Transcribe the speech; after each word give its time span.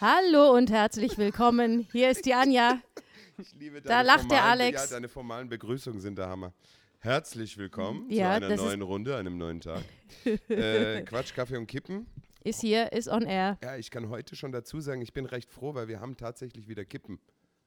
Hallo 0.00 0.52
und 0.56 0.70
herzlich 0.70 1.18
willkommen. 1.18 1.86
Hier 1.92 2.10
ist 2.10 2.24
die 2.24 2.34
Anja. 2.34 2.80
Ich 3.38 3.52
liebe 3.58 3.80
Da 3.82 3.88
deine 4.02 4.06
lacht 4.06 4.30
der 4.30 4.38
formalen- 4.38 4.60
Alex. 4.60 4.82
Ja, 4.84 4.96
deine 4.96 5.08
formalen 5.08 5.48
Begrüßungen 5.48 6.00
sind 6.00 6.16
der 6.18 6.28
Hammer. 6.28 6.52
Herzlich 7.00 7.56
willkommen 7.58 8.10
Ja, 8.10 8.38
zu 8.38 8.46
einer 8.46 8.56
neuen 8.56 8.82
Runde, 8.82 9.16
einem 9.16 9.38
neuen 9.38 9.60
Tag. 9.60 9.82
äh, 10.48 11.02
Quatsch, 11.02 11.34
Kaffee 11.34 11.56
und 11.56 11.66
Kippen. 11.66 12.06
Ist 12.44 12.60
hier, 12.60 12.92
ist 12.92 13.08
on 13.08 13.22
air. 13.22 13.58
Ja, 13.62 13.76
ich 13.76 13.90
kann 13.90 14.08
heute 14.08 14.36
schon 14.36 14.52
dazu 14.52 14.80
sagen, 14.80 15.02
ich 15.02 15.12
bin 15.12 15.26
recht 15.26 15.50
froh, 15.50 15.74
weil 15.74 15.88
wir 15.88 16.00
haben 16.00 16.16
tatsächlich 16.16 16.68
wieder 16.68 16.84
Kippen. 16.84 17.18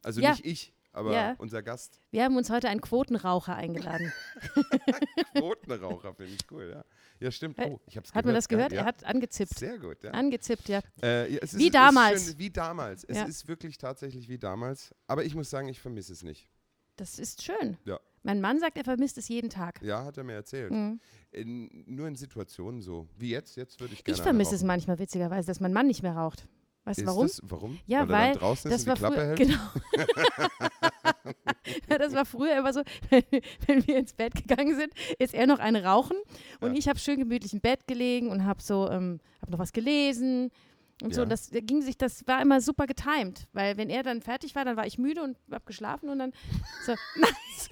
Also 0.04 0.22
Ja. 0.22 0.32
nicht 0.32 0.46
ich, 0.46 0.74
aber 0.94 1.12
Ja. 1.14 1.36
unser 1.40 1.62
Gast. 1.62 2.00
Wir 2.12 2.24
haben 2.24 2.38
uns 2.38 2.50
heute 2.50 2.70
einen 2.70 2.80
Quotenraucher 2.82 3.56
eingeladen. 3.56 4.14
Quotenraucher, 5.36 6.14
finde 6.14 6.34
ich 6.34 6.40
cool, 6.52 6.70
ja. 6.74 6.86
Ja, 7.20 7.32
stimmt. 7.32 7.58
Oh, 7.60 7.80
ich 7.86 7.98
hab's 7.98 8.14
Hat 8.14 8.26
man 8.26 8.34
das 8.34 8.48
gehört? 8.48 8.72
Ja. 8.72 8.82
Er 8.82 8.86
hat 8.86 9.04
angezippt. 9.04 9.58
Sehr 9.58 9.78
gut, 9.78 10.04
ja. 10.04 10.12
Angezippt, 10.12 10.70
ja. 10.70 10.82
Äh, 11.02 11.34
ja, 11.34 11.40
es 11.42 11.58
Wie 11.58 11.68
ist, 11.68 11.76
damals. 11.76 12.22
Ist 12.22 12.28
schön, 12.32 12.40
wie 12.40 12.50
damals. 12.50 13.04
Es 13.04 13.18
Ja. 13.18 13.24
ist 13.26 13.48
wirklich 13.48 13.78
tatsächlich 13.78 14.30
wie 14.30 14.38
damals. 14.38 14.94
Aber 15.08 15.24
ich 15.24 15.36
muss 15.36 15.50
sagen, 15.50 15.68
ich 15.68 15.80
vermisse 15.80 16.14
es 16.14 16.24
nicht. 16.24 16.50
Das 16.96 17.18
ist 17.20 17.42
schön. 17.44 17.78
Ja. 17.86 18.00
Mein 18.22 18.40
Mann 18.40 18.60
sagt, 18.60 18.78
er 18.78 18.84
vermisst 18.84 19.18
es 19.18 19.28
jeden 19.28 19.50
Tag. 19.50 19.82
Ja, 19.82 20.06
hat 20.06 20.18
er 20.18 20.24
mir 20.24 20.34
erzählt. 20.34 20.72
Mhm. 20.72 21.00
In, 21.32 21.84
nur 21.88 22.08
in 22.08 22.16
Situationen 22.16 22.82
so. 22.82 23.08
Wie 23.18 23.30
jetzt, 23.32 23.58
jetzt 23.58 23.80
würde 23.82 23.94
ich 23.94 24.04
gerne 24.04 24.16
Ich 24.18 24.22
vermisse 24.22 24.56
es 24.56 24.64
manchmal 24.64 25.00
witzigerweise, 25.00 25.48
dass 25.48 25.60
mein 25.60 25.74
Mann 25.74 25.88
nicht 25.88 26.04
mehr 26.04 26.14
raucht. 26.16 26.48
Weißt 26.86 27.00
du 27.00 27.04
Ist 27.04 27.08
warum? 27.08 27.28
Das, 27.28 27.42
warum? 27.44 27.80
Ja, 27.86 28.02
weil, 28.02 28.10
weil 28.10 28.36
draußen 28.36 28.70
das 28.70 28.82
ist 28.82 28.88
war 28.88 28.96
die 28.96 29.00
Klappe 29.00 29.26
hält? 29.26 29.38
genau. 29.38 29.58
das 31.88 32.14
war 32.14 32.26
früher 32.26 32.58
immer 32.58 32.74
so, 32.74 32.82
wenn, 33.10 33.24
wenn 33.68 33.88
wir 33.88 33.98
ins 33.98 34.14
Bett 34.14 34.36
gegangen 34.36 34.76
sind, 34.76 34.94
ist 35.20 35.34
er 35.34 35.48
noch 35.48 35.60
eine 35.60 35.84
rauchen 35.84 36.18
und 36.60 36.74
Ja. 36.74 36.80
ich 36.80 36.88
habe 36.88 37.00
schön 37.00 37.20
gemütlich 37.20 37.54
im 37.54 37.62
Bett 37.62 37.88
gelegen 37.88 38.30
und 38.30 38.46
habe 38.46 38.62
so, 38.62 38.90
ähm, 38.90 39.20
habe 39.42 39.52
noch 39.52 39.60
was 39.60 39.74
gelesen 39.74 40.52
und 41.02 41.14
so. 41.14 41.22
Ja. 41.22 41.24
Und 41.24 41.30
das 41.30 41.50
ging 41.52 41.82
sich, 41.82 41.98
das 41.98 42.26
war 42.28 42.42
immer 42.42 42.62
super 42.62 42.86
getimed, 42.86 43.48
weil 43.54 43.78
wenn 43.78 43.90
er 43.90 44.04
dann 44.04 44.22
fertig 44.22 44.56
war, 44.56 44.64
dann 44.64 44.78
war 44.78 44.86
ich 44.86 44.98
müde 44.98 45.22
und 45.24 45.38
habe 45.52 45.66
geschlafen 45.66 46.10
und 46.10 46.20
dann 46.20 46.34
so. 46.86 46.94
Nein, 47.16 47.32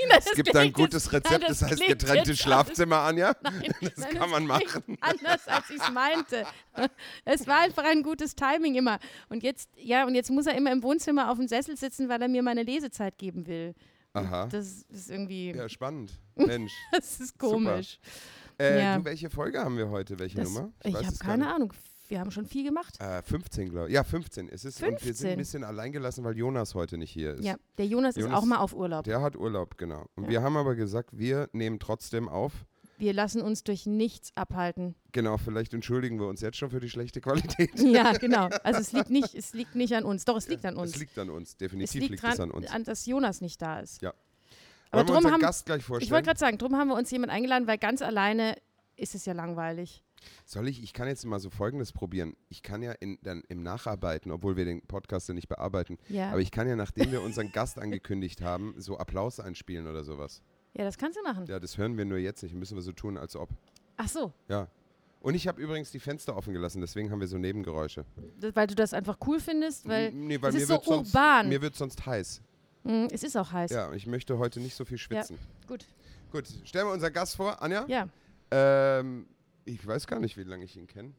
das 0.09 0.25
Es 0.28 0.33
gibt 0.36 0.55
ein 0.55 0.72
gutes 0.73 1.11
Rezept, 1.11 1.31
nein, 1.41 1.44
das 1.47 1.61
heißt 1.61 1.75
klingt 1.75 2.00
getrennte 2.00 2.36
Schlafzimmer, 2.36 2.97
Anja. 3.02 3.36
Nein, 3.44 3.73
Das 3.81 3.97
nein, 3.97 4.16
kann 4.17 4.30
man 4.30 4.45
machen. 4.47 4.97
Anders, 5.02 5.47
als 5.47 5.69
ich 5.69 5.78
es 5.81 5.91
meinte. 5.91 6.45
Es 7.25 7.45
war 7.47 7.59
einfach 7.59 7.83
ein 7.83 8.02
gutes 8.03 8.36
Timing 8.36 8.75
immer. 8.75 8.97
Und 9.30 9.44
jetzt, 9.44 9.69
ja, 9.75 10.06
und 10.06 10.16
jetzt 10.16 10.31
muss 10.31 10.47
er 10.47 10.56
immer 10.56 10.72
im 10.72 10.81
Wohnzimmer 10.81 11.30
auf 11.30 11.38
dem 11.38 11.47
Sessel 11.47 11.78
sitzen, 11.78 12.09
weil 12.09 12.22
er 12.22 12.28
mir 12.28 12.41
meine 12.41 12.63
Lesezeit 12.63 13.17
geben 13.17 13.45
will. 13.47 13.75
Aha. 14.13 14.47
Das 14.47 14.83
ist 14.89 15.09
irgendwie, 15.09 15.52
Ja, 15.52 15.67
spannend. 15.69 16.19
Mensch. 16.35 16.72
das 16.91 17.19
ist 17.19 17.38
komisch. 17.38 18.00
Äh, 18.59 18.80
Ja. 18.81 18.97
du, 18.97 19.06
welche 19.06 19.30
Folge 19.30 19.59
haben 19.59 19.78
wir 19.78 19.89
heute? 19.89 20.17
Welche 20.19 20.38
Das, 20.38 20.50
Nummer? 20.50 20.72
ich 20.83 20.94
weiß 20.94 21.06
habe 21.06 21.17
keine. 21.17 21.53
Ahnung. 21.53 21.73
Wir 22.12 22.20
haben 22.20 22.30
schon 22.30 22.45
viel 22.45 22.66
gemacht. 22.66 23.00
Äh, 23.00 23.22
15, 23.23 23.70
glaube 23.70 23.88
ich. 23.88 23.94
Ja, 23.94 24.04
15 24.04 24.50
ist 24.50 24.66
es. 24.66 24.76
Und 24.84 24.90
wir 24.90 24.98
sind 24.98 25.02
15. 25.06 25.30
ein 25.31 25.38
bisschen 25.38 25.64
alleingelassen, 25.64 26.26
weil 26.26 26.38
Jonas 26.38 26.76
heute 26.76 26.98
nicht 26.98 27.09
hier 27.09 27.36
ist. 27.36 27.45
Ja, 27.45 27.56
der 27.78 27.88
Jonas, 27.88 28.18
ist 28.18 28.23
Jonas- 28.23 28.38
auch 28.38 28.44
mal 28.45 28.58
auf 28.58 28.73
Urlaub. 28.73 29.06
Der 29.06 29.22
hat 29.22 29.38
Urlaub, 29.38 29.78
genau. 29.78 30.08
Und 30.16 30.26
Ja. 30.26 30.30
wir 30.31 30.42
haben 30.42 30.58
aber 30.58 30.76
gesagt, 30.76 31.12
wir 31.18 31.48
nehmen 31.53 31.80
trotzdem 31.80 32.28
auf. 32.28 32.52
Wir 32.98 33.14
lassen 33.14 33.42
uns 33.42 33.64
durch 33.64 33.86
nichts 33.86 34.31
abhalten. 34.36 34.94
Genau, 35.14 35.38
vielleicht 35.38 35.73
entschuldigen 35.73 36.20
wir 36.20 36.28
uns 36.28 36.42
jetzt 36.42 36.58
schon 36.58 36.70
für 36.70 36.81
die 36.81 36.90
schlechte 36.90 37.22
Qualität. 37.22 37.72
Ja, 37.80 38.12
genau. 38.12 38.50
Also 38.66 38.81
es 38.81 38.92
liegt 38.92 39.09
nicht, 39.09 39.34
es 39.34 39.53
liegt 39.53 39.75
nicht 39.75 39.94
an 39.96 40.03
uns. 40.03 40.25
Doch, 40.25 40.36
es 40.36 40.50
liegt 40.50 40.66
an 40.66 40.75
uns. 40.75 40.92
Es 40.92 40.98
liegt 41.00 41.18
an 41.18 41.30
uns, 41.30 41.52
Es 41.52 41.58
definitiv 41.58 42.02
liegt 42.02 42.12
liegt, 42.12 42.23
dran, 42.23 42.34
es 42.34 42.40
an 42.42 42.52
uns. 42.52 42.70
an, 42.70 42.84
dass 42.84 43.06
Jonas 43.06 43.40
nicht 43.40 43.62
da 43.62 43.80
ist. 43.80 44.02
Ja. 44.02 44.09
Aber 44.09 44.18
Wollen 44.18 44.20
wir 44.92 45.06
drum 45.06 45.16
unseren 45.16 45.34
haben, 45.36 45.40
Gast 45.40 45.66
gleich 45.66 45.80
ich 45.80 45.90
wollte 45.90 46.06
vorstellen? 46.08 46.25
gerade 46.25 46.40
sagen, 46.40 46.58
drum 46.58 46.75
haben 46.75 46.90
wir 46.90 46.96
uns 46.96 47.09
jemand 47.09 47.31
eingeladen, 47.31 47.68
weil 47.68 47.78
ganz 47.78 48.02
alleine 48.02 48.58
ist 48.98 49.16
es 49.16 49.23
ja 49.25 49.31
langweilig. 49.31 50.03
Soll 50.45 50.67
ich, 50.67 50.81
ich 50.83 50.94
kann 50.94 51.08
jetzt 51.08 51.25
mal 51.25 51.39
so 51.39 51.50
Folgendes 51.50 51.91
probieren. 51.91 52.36
Ich 52.50 52.64
kann 52.64 52.81
ja 52.81 52.91
in, 52.94 53.17
dann 53.23 53.44
im 53.50 53.64
Nacharbeiten, 53.64 54.31
obwohl 54.31 54.56
wir 54.57 54.66
den 54.66 54.81
Podcast 54.81 55.28
ja 55.28 55.34
nicht 55.34 55.47
bearbeiten, 55.50 55.97
Ja. 56.09 56.29
aber 56.31 56.40
ich 56.41 56.51
kann 56.51 56.68
ja, 56.68 56.75
nachdem 56.75 57.12
wir 57.12 57.22
unseren 57.22 57.51
Gast 57.51 57.79
angekündigt 57.79 58.41
haben, 58.41 58.73
so 58.78 58.97
Applaus 58.97 59.40
einspielen 59.40 59.88
oder 59.88 60.03
sowas. 60.03 60.41
Ja, 60.73 60.84
das 60.85 60.97
kannst 60.97 61.18
du 61.18 61.23
machen. 61.23 61.46
Ja, 61.47 61.59
das 61.59 61.78
hören 61.78 61.97
wir 61.97 62.06
nur 62.06 62.18
jetzt 62.18 62.44
nicht, 62.44 62.56
müssen 62.56 62.75
wir 62.75 62.81
so 62.81 62.91
tun, 62.94 63.18
als 63.18 63.35
ob. 63.35 63.50
Ach 63.97 64.07
so, 64.07 64.31
Ja. 64.47 64.68
Und 65.23 65.35
ich 65.35 65.47
habe 65.47 65.62
übrigens 65.62 65.91
die 65.91 66.00
Fenster 66.00 66.35
offen 66.35 66.51
gelassen, 66.51 66.81
deswegen 66.81 67.12
haben 67.12 67.19
wir 67.19 67.28
so 67.28 67.38
Nebengeräusche. 67.38 68.06
das, 68.40 68.56
weil 68.56 68.66
du 68.66 68.73
das 68.73 68.91
einfach 68.91 69.17
cool 69.28 69.40
findest, 69.40 69.88
weil 69.88 70.12
nee, 70.12 70.41
weil 70.41 70.50
es 70.50 70.56
mir 70.56 70.62
ist 70.63 70.67
so 70.69 70.73
wird 70.73 70.84
sonst, 70.85 71.13
urban. 71.13 71.47
Mir 71.50 71.62
wird 71.62 71.75
sonst 71.75 72.03
heiß. 72.07 72.41
mh, 72.85 73.09
es 73.12 73.22
ist 73.22 73.35
auch 73.38 73.51
heiß. 73.51 73.69
Ja, 73.69 73.88
und 73.90 73.94
ich 73.96 74.07
möchte 74.07 74.40
heute 74.40 74.59
nicht 74.59 74.75
so 74.75 74.84
viel 74.84 74.97
schwitzen. 74.97 75.38
Gut. 75.67 75.85
Gut, 76.31 76.47
stellen 76.63 76.88
wir 76.88 76.94
unseren 76.94 77.13
Gast 77.13 77.35
vor, 77.35 77.62
Anja. 77.62 77.85
Ja, 77.88 78.07
Ähm, 78.50 79.28
ich 79.66 79.85
weiß 79.85 80.07
gar 80.07 80.19
nicht, 80.19 80.38
wie 80.38 80.44
lange 80.44 80.63
ich 80.66 80.75
ihn 80.77 80.88
kenne. 80.88 81.13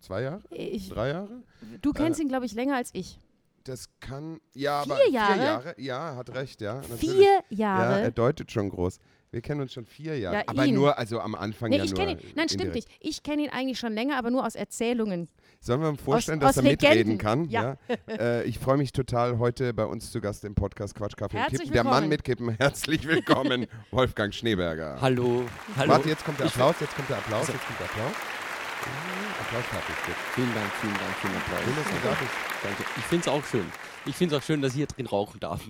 Zwei 0.00 0.22
Jahre? 0.22 0.42
ich, 0.50 0.88
Drei 0.88 1.08
Jahre? 1.08 1.42
du 1.82 1.92
kennst 1.92 2.20
Äh, 2.20 2.22
ihn, 2.22 2.28
glaube 2.28 2.46
ich, 2.46 2.52
länger 2.54 2.76
als 2.76 2.90
ich. 2.92 3.18
Das 3.64 3.88
kann. 4.00 4.40
Ja, 4.54 4.82
Vier 4.84 4.92
aber 4.94 5.08
Jahre? 5.08 5.34
vier 5.34 5.42
Jahre. 5.42 5.74
Ja, 5.78 6.16
hat 6.16 6.30
recht, 6.34 6.60
ja. 6.60 6.76
Natürlich. 6.76 7.00
Vier 7.00 7.42
Ja, 7.50 7.82
er 7.82 7.98
Jahre. 7.98 8.12
deutet 8.12 8.50
schon 8.52 8.70
groß. 8.70 8.98
Wir 9.30 9.42
kennen 9.42 9.60
uns 9.60 9.72
schon 9.74 9.84
vier 9.84 10.18
Jahre. 10.18 10.36
Ja, 10.36 10.42
aber 10.46 10.64
ihn. 10.64 10.74
nur, 10.74 10.96
also 10.96 11.20
am 11.20 11.34
Anfang 11.34 11.68
nee, 11.70 11.76
ja 11.78 11.84
ich 11.84 11.92
nur. 11.94 12.08
ihn. 12.08 12.18
Nein, 12.34 12.48
stimmt 12.48 12.64
indirekt. 12.64 12.88
nicht. 12.88 12.88
Ich 13.00 13.22
kenne 13.22 13.42
ihn 13.42 13.50
eigentlich 13.50 13.78
schon 13.78 13.92
länger, 13.92 14.16
aber 14.16 14.30
nur 14.30 14.46
aus 14.46 14.54
Erzählungen. 14.54 15.28
Sollen 15.60 15.80
wir 15.82 15.88
ihm 15.88 15.98
vorstellen, 15.98 16.40
aus 16.42 16.54
dass 16.54 16.56
er 16.58 16.62
mitreden 16.70 16.94
Legenden. 16.96 17.18
kann? 17.18 17.44
Ja. 17.50 17.76
Äh, 18.08 18.44
ich 18.44 18.58
freue 18.58 18.76
mich 18.76 18.92
total, 18.92 19.38
heute 19.38 19.74
bei 19.74 19.84
uns 19.84 20.12
zu 20.12 20.20
Gast 20.20 20.44
im 20.44 20.54
Podcast 20.54 20.94
Quatsch, 20.94 21.16
Kaffee 21.16 21.36
und 21.36 21.42
Herzlich 21.42 21.60
Kippen. 21.62 21.72
Der 21.74 21.84
Mann 21.84 22.08
mit 22.08 22.22
Kippen. 22.24 22.50
Herzlich 22.58 23.06
willkommen, 23.06 23.66
Wolfgang 23.90 24.32
Schneeberger. 24.32 24.98
Hallo, 25.00 25.44
hallo. 25.76 25.92
Warte, 25.92 26.08
jetzt 26.08 26.24
kommt 26.24 26.38
der 26.38 26.46
Applaus, 26.46 26.76
jetzt 26.80 26.94
kommt 26.94 27.08
der 27.10 27.18
Applaus, 27.18 27.40
Also- 27.40 27.52
jetzt 27.52 27.66
kommt 27.66 27.80
der 27.80 27.86
Applaus. 27.86 28.12
Applaus 29.40 29.64
gut. 30.06 30.14
Vielen 30.34 30.54
Dank, 30.54 30.70
vielen 30.80 30.94
Dank 30.94 31.20
den 31.22 31.30
Applaus. 31.36 31.60
Schön, 31.64 31.74
dass 31.76 31.86
du 32.02 32.08
da 32.08 32.14
bist. 32.14 32.32
Danke. 32.62 32.82
Ich 32.96 33.04
finde 33.04 33.22
es 33.22 33.28
auch 33.28 33.44
schön. 33.44 33.66
Ich 34.08 34.16
finde 34.16 34.36
es 34.36 34.42
auch 34.42 34.44
schön, 34.46 34.62
dass 34.62 34.72
ich 34.72 34.78
hier 34.78 34.86
drin 34.86 35.06
rauchen 35.06 35.38
darf. 35.40 35.60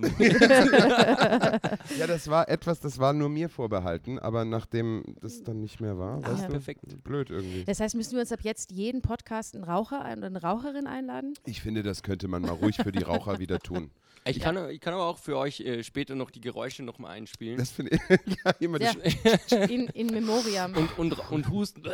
Ja, 1.97 2.07
das 2.07 2.27
war 2.29 2.47
etwas, 2.49 2.79
das 2.79 2.97
war 2.99 3.13
nur 3.13 3.29
mir 3.29 3.49
vorbehalten, 3.49 4.17
aber 4.19 4.45
nachdem 4.45 5.03
das 5.21 5.43
dann 5.43 5.59
nicht 5.59 5.79
mehr 5.81 5.97
war, 5.97 6.17
Ah, 6.23 6.29
weißt 6.31 6.41
ja. 6.41 6.47
du, 6.47 6.53
Perfekt. 6.53 7.03
blöd 7.03 7.29
irgendwie. 7.29 7.65
Das 7.65 7.79
heißt, 7.79 7.95
müssen 7.95 8.13
wir 8.13 8.21
uns 8.21 8.31
ab 8.31 8.39
jetzt 8.43 8.71
jeden 8.71 9.01
Podcast 9.01 9.55
einen 9.55 9.63
Raucher 9.63 9.99
und 10.11 10.23
eine 10.23 10.41
Raucherin 10.41 10.87
einladen? 10.87 11.33
Ich 11.45 11.61
finde, 11.61 11.83
das 11.83 12.01
könnte 12.03 12.27
man 12.27 12.41
mal 12.43 12.51
ruhig 12.51 12.77
für 12.77 12.91
die 12.91 13.03
Raucher 13.03 13.39
wieder 13.39 13.59
tun. 13.59 13.91
Ich 14.25 14.39
kann, 14.39 14.69
ich 14.69 14.79
kann 14.81 14.93
aber 14.93 15.05
auch 15.07 15.17
für 15.17 15.37
euch 15.37 15.61
äh, 15.61 15.83
später 15.83 16.13
noch 16.15 16.29
die 16.29 16.41
Geräusche 16.41 16.83
nochmal 16.83 17.11
einspielen. 17.11 17.57
Das 17.57 17.71
finde 17.71 17.95
ich, 17.95 18.01
ja, 18.45 18.51
immer 18.59 18.79
Ja. 18.81 18.91
die 18.93 19.73
In, 19.73 19.87
in 19.87 20.07
Memoriam. 20.07 20.75
Und, 20.75 20.97
und, 20.97 21.31
und 21.31 21.49
husten. 21.49 21.83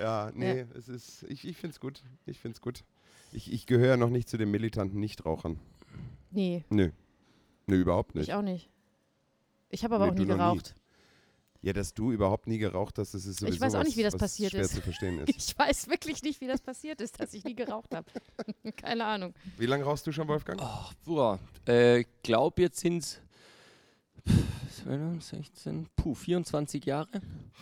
Ja, 0.00 0.30
nee, 0.34 0.64
es 0.76 0.88
ist, 0.88 1.24
ich, 1.28 1.46
ich 1.46 1.56
finde 1.56 1.72
es 1.74 1.80
gut. 1.80 2.02
Ich 2.26 2.38
finde 2.38 2.54
es 2.56 2.60
gut. 2.60 2.84
Ich, 3.32 3.52
ich 3.52 3.66
gehöre 3.66 3.96
noch 3.96 4.10
nicht 4.10 4.28
zu 4.28 4.36
den 4.38 4.50
militanten 4.50 5.00
Nichtrauchern. 5.00 5.58
Nee, 6.30 6.64
Nö. 6.70 6.90
Nö, 7.66 7.76
überhaupt 7.76 8.14
nicht. 8.14 8.28
ich 8.28 8.34
auch 8.34 8.42
nicht. 8.42 8.68
Ich 9.70 9.82
habe 9.84 9.96
aber 9.96 10.06
Nee, 10.06 10.10
auch 10.12 10.14
nie 10.14 10.24
noch 10.26 10.34
nie. 10.34 10.38
geraucht. 10.38 10.74
Ja, 11.62 11.72
dass 11.72 11.94
du 11.94 12.12
überhaupt 12.12 12.46
nie 12.46 12.58
geraucht 12.58 12.98
hast, 12.98 13.14
das 13.14 13.24
ist 13.26 13.40
sowieso 13.40 13.54
Ich 13.56 13.60
weiß 13.60 13.74
auch 13.74 13.82
nicht, 13.82 13.96
wie 13.96 14.02
das 14.04 14.16
passiert 14.16 14.52
schwer 14.52 14.60
ist. 14.60 14.74
zu 14.74 14.80
verstehen 14.82 15.18
ist. 15.26 15.28
Ich 15.36 15.58
weiß 15.58 15.88
wirklich 15.88 16.22
nicht, 16.22 16.40
wie 16.40 16.46
das 16.46 16.60
passiert 16.60 17.00
ist, 17.00 17.18
dass 17.18 17.34
ich 17.34 17.42
nie 17.44 17.56
geraucht 17.56 17.92
habe. 17.94 18.06
Keine 18.76 19.04
Ahnung. 19.04 19.34
Wie 19.58 19.66
lange 19.66 19.82
rauchst 19.84 20.06
du 20.06 20.12
schon, 20.12 20.28
Wolfgang? 20.28 20.60
Ach, 20.62 20.94
boah. 21.04 21.40
Äh, 21.64 22.04
glaub, 22.22 22.58
jetzt 22.60 22.78
sind 22.80 23.20
es 25.18 25.28
16, 25.28 25.86
puh, 25.96 26.14
24 26.14 26.84
Jahre. 26.84 27.08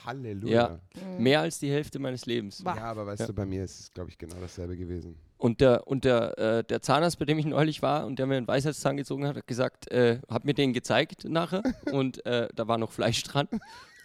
Halleluja. 0.05 0.81
Mhm. 1.17 1.23
Mehr 1.23 1.41
als 1.41 1.59
die 1.59 1.71
Hälfte 1.71 1.99
meines 1.99 2.27
Lebens. 2.27 2.63
Ja, 2.65 2.77
aber 2.85 3.07
weißt 3.07 3.21
Ja. 3.21 3.27
du, 3.27 3.33
bei 3.33 3.47
mir 3.47 3.65
ist 3.65 3.81
es, 3.81 3.91
glaube 3.93 4.11
ich, 4.11 4.19
genau 4.19 4.37
dasselbe 4.41 4.77
gewesen. 4.77 5.17
Und 5.39 5.61
der, 5.61 5.87
und 5.87 6.05
der, 6.05 6.39
äh, 6.39 6.65
der 6.65 6.81
Zahnarzt, 6.81 7.19
bei 7.19 7.25
dem 7.25 7.39
ich 7.39 7.45
neulich 7.47 7.83
war 7.83 8.07
und 8.07 8.19
der 8.19 8.27
mir 8.27 8.37
einen 8.37 8.49
Weisheitszahn 8.49 8.97
gezogen 8.97 9.27
hat, 9.27 9.37
hat 9.37 9.47
gesagt, 9.47 9.91
äh, 9.91 10.21
hat 10.29 10.45
mir 10.45 10.55
den 10.55 10.73
gezeigt 10.73 11.25
nachher 11.29 11.63
und 11.93 12.25
äh, 12.25 12.49
da 12.55 12.67
war 12.69 12.79
noch 12.79 12.93
Fleisch 12.93 13.23
dran. 13.25 13.49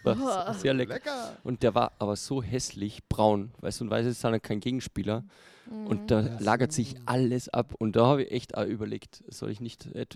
War 0.02 0.54
sehr 0.54 0.72
lecker. 0.72 0.94
Lecker! 0.94 1.36
Und 1.44 1.62
der 1.62 1.74
war 1.74 1.92
aber 1.98 2.16
so 2.16 2.42
hässlich 2.42 3.06
braun. 3.08 3.52
Weißt 3.60 3.80
du, 3.80 3.84
ein 3.84 3.90
Weisheitszahn 3.90 4.32
hat 4.34 4.42
keinen 4.42 4.60
Gegenspieler. 4.60 5.20
Mhm. 5.20 5.28
Und 5.86 6.10
da 6.10 6.36
lagert 6.40 6.72
sich 6.72 6.96
alles 7.06 7.48
ab. 7.48 7.74
Und 7.78 7.94
da 7.94 8.06
habe 8.06 8.24
ich 8.24 8.32
echt 8.32 8.56
auch 8.56 8.64
überlegt, 8.66 9.22
soll 9.28 9.50
ich 9.50 9.60
nicht 9.60 9.86
äh, 9.94 10.06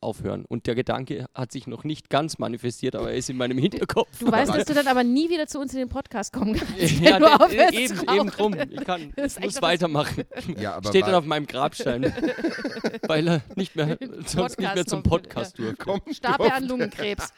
aufhören. 0.00 0.44
Und 0.44 0.66
der 0.66 0.74
Gedanke 0.74 1.26
hat 1.34 1.50
sich 1.52 1.66
noch 1.66 1.84
nicht 1.84 2.10
ganz 2.10 2.38
manifestiert, 2.38 2.94
aber 2.94 3.10
er 3.10 3.16
ist 3.16 3.30
in 3.30 3.36
meinem 3.38 3.56
Hinterkopf. 3.56 4.18
Du 4.18 4.26
weißt, 4.30 4.54
dass 4.54 4.66
du 4.66 4.74
dann 4.74 4.86
aber 4.86 5.04
nie 5.04 5.30
wieder 5.30 5.46
zu 5.46 5.60
uns 5.60 5.72
in 5.72 5.78
den 5.78 5.88
Podcast 5.88 6.32
kommen 6.32 6.54
kannst. 6.54 7.00
ja, 7.00 7.14
wenn 7.14 7.22
du 7.22 7.34
aufhörst 7.44 7.74
eben, 7.74 7.96
zu 7.96 8.06
eben 8.06 8.30
drum. 8.30 8.54
Ich, 8.70 8.84
kann, 8.84 9.12
ich 9.16 9.40
muss 9.40 9.62
weitermachen. 9.62 10.24
Ja, 10.58 10.74
aber 10.74 10.88
Steht 10.90 11.06
dann 11.06 11.14
auf 11.14 11.24
meinem 11.24 11.46
Grabstein. 11.46 12.12
weil 13.06 13.28
er 13.28 13.42
nicht 13.54 13.76
mehr, 13.76 13.98
sonst 14.26 14.58
nicht 14.58 14.74
mehr 14.74 14.86
zum 14.86 15.02
Podcast 15.02 15.56
komm, 15.78 16.00
Starb 16.10 16.40
er 16.40 16.54
an 16.54 16.64
Lungenkrebs. 16.64 17.32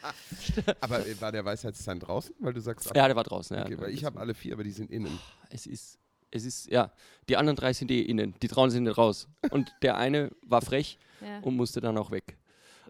aber 0.79 1.05
äh, 1.07 1.19
war 1.21 1.31
der 1.31 1.45
Weisheitszahn 1.45 1.99
draußen? 1.99 2.35
Weil 2.39 2.53
du 2.53 2.61
sagst, 2.61 2.89
ab- 2.89 2.97
Ja, 2.97 3.07
der 3.07 3.15
war 3.15 3.23
draußen. 3.23 3.55
Ja. 3.57 3.65
okay, 3.65 3.77
weil 3.79 3.91
ich 3.91 4.03
habe 4.05 4.19
alle 4.19 4.33
vier, 4.33 4.53
aber 4.53 4.63
die 4.63 4.71
sind 4.71 4.91
innen. 4.91 5.17
es 5.49 5.65
ist, 5.65 5.97
es 6.31 6.45
ist, 6.45 6.67
ja, 6.71 6.91
die 7.29 7.37
anderen 7.37 7.55
drei 7.55 7.73
sind 7.73 7.91
eh 7.91 8.01
innen, 8.01 8.33
die 8.41 8.47
trauen 8.47 8.69
sich 8.69 8.81
nicht 8.81 8.97
raus. 8.97 9.27
Und 9.51 9.71
der 9.81 9.97
eine 9.97 10.31
war 10.45 10.61
frech 10.61 10.97
Ja. 11.21 11.39
und 11.41 11.55
musste 11.55 11.81
dann 11.81 11.97
auch 11.97 12.11
weg. 12.11 12.37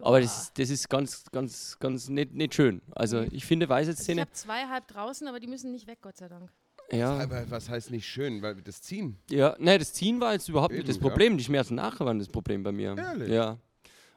Aber 0.00 0.20
das, 0.20 0.42
ist- 0.44 0.58
das 0.58 0.70
ist 0.70 0.88
ganz, 0.88 1.24
ganz, 1.30 1.76
ganz 1.78 2.08
nicht, 2.08 2.32
nicht 2.34 2.54
schön. 2.54 2.80
Also 2.92 3.20
ich 3.30 3.44
finde 3.44 3.66
Also 3.66 3.74
ich 3.82 3.88
Weisheitszähne, 3.88 4.20
habe 4.22 4.32
zwei 4.32 4.66
halb 4.66 4.88
draußen, 4.88 5.28
aber 5.28 5.38
die 5.38 5.46
müssen 5.46 5.70
nicht 5.70 5.86
weg, 5.86 5.98
Gott 6.00 6.16
sei 6.16 6.28
Dank. 6.28 6.50
Ja. 6.90 7.18
Aber 7.20 7.48
was 7.50 7.68
heißt 7.68 7.90
nicht 7.90 8.06
schön? 8.06 8.42
Weil 8.42 8.56
das 8.62 8.82
Ziehen. 8.82 9.16
Ja, 9.30 9.54
ne, 9.58 9.78
das 9.78 9.92
Ziehen 9.92 10.20
war 10.20 10.32
jetzt 10.32 10.48
überhaupt 10.48 10.72
nicht 10.74 10.88
das 10.88 10.96
Eben, 10.96 11.04
ja. 11.04 11.10
Problem. 11.10 11.38
Die 11.38 11.44
Schmerzen 11.44 11.74
nachher 11.76 12.04
waren 12.04 12.18
das 12.18 12.28
Problem 12.28 12.62
bei 12.62 12.72
mir. 12.72 12.96
Ehrlich? 12.98 13.28
Ja. 13.30 13.58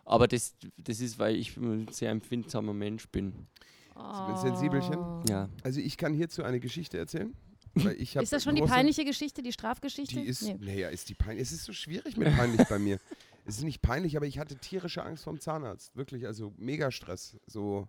Aber 0.06 0.27
das, 0.27 0.56
das 0.77 1.00
ist, 1.00 1.18
weil 1.19 1.36
ich 1.36 1.56
ein 1.57 1.88
sehr 1.92 2.10
empfindsamer 2.12 2.74
Mensch 2.74 3.07
bin. 3.10 3.48
ein 3.95 4.38
Sensibelchen? 4.38 4.98
Oh. 4.98 5.24
Ja. 5.30 5.48
Also 5.63 5.80
ich 5.80 5.98
kann 5.98 6.13
hierzu 6.13 6.44
eine 6.44 6.60
Geschichte 6.60 6.98
erzählen. 6.98 7.33
Weil 7.75 8.01
ich 8.01 8.16
hab 8.16 8.24
Ist 8.24 8.31
das 8.33 8.44
schon 8.44 8.56
die 8.56 8.62
peinliche 8.62 9.04
Geschichte, 9.06 9.42
die 9.42 9.51
Strafgeschichte? 9.51 10.16
Die 10.16 10.25
ist, 10.25 10.42
Nee. 10.44 10.57
naja, 10.60 10.89
ist 10.89 11.10
die 11.10 11.13
peinlich. 11.13 11.44
Es 11.44 11.51
ist 11.51 11.66
so 11.66 11.74
schwierig 11.74 12.18
mit 12.18 12.33
peinlich 12.36 12.68
bei 12.68 12.80
mir. 12.80 13.00
Es 13.45 13.57
ist 13.57 13.63
nicht 13.63 13.81
peinlich, 13.81 14.18
aber 14.18 14.25
ich 14.25 14.39
hatte 14.39 14.56
tierische 14.56 15.04
Angst 15.04 15.25
vom 15.25 15.39
Zahnarzt. 15.39 15.95
Wirklich, 15.95 16.25
also 16.25 16.54
mega 16.57 16.89
Stress. 16.89 17.38
So 17.45 17.88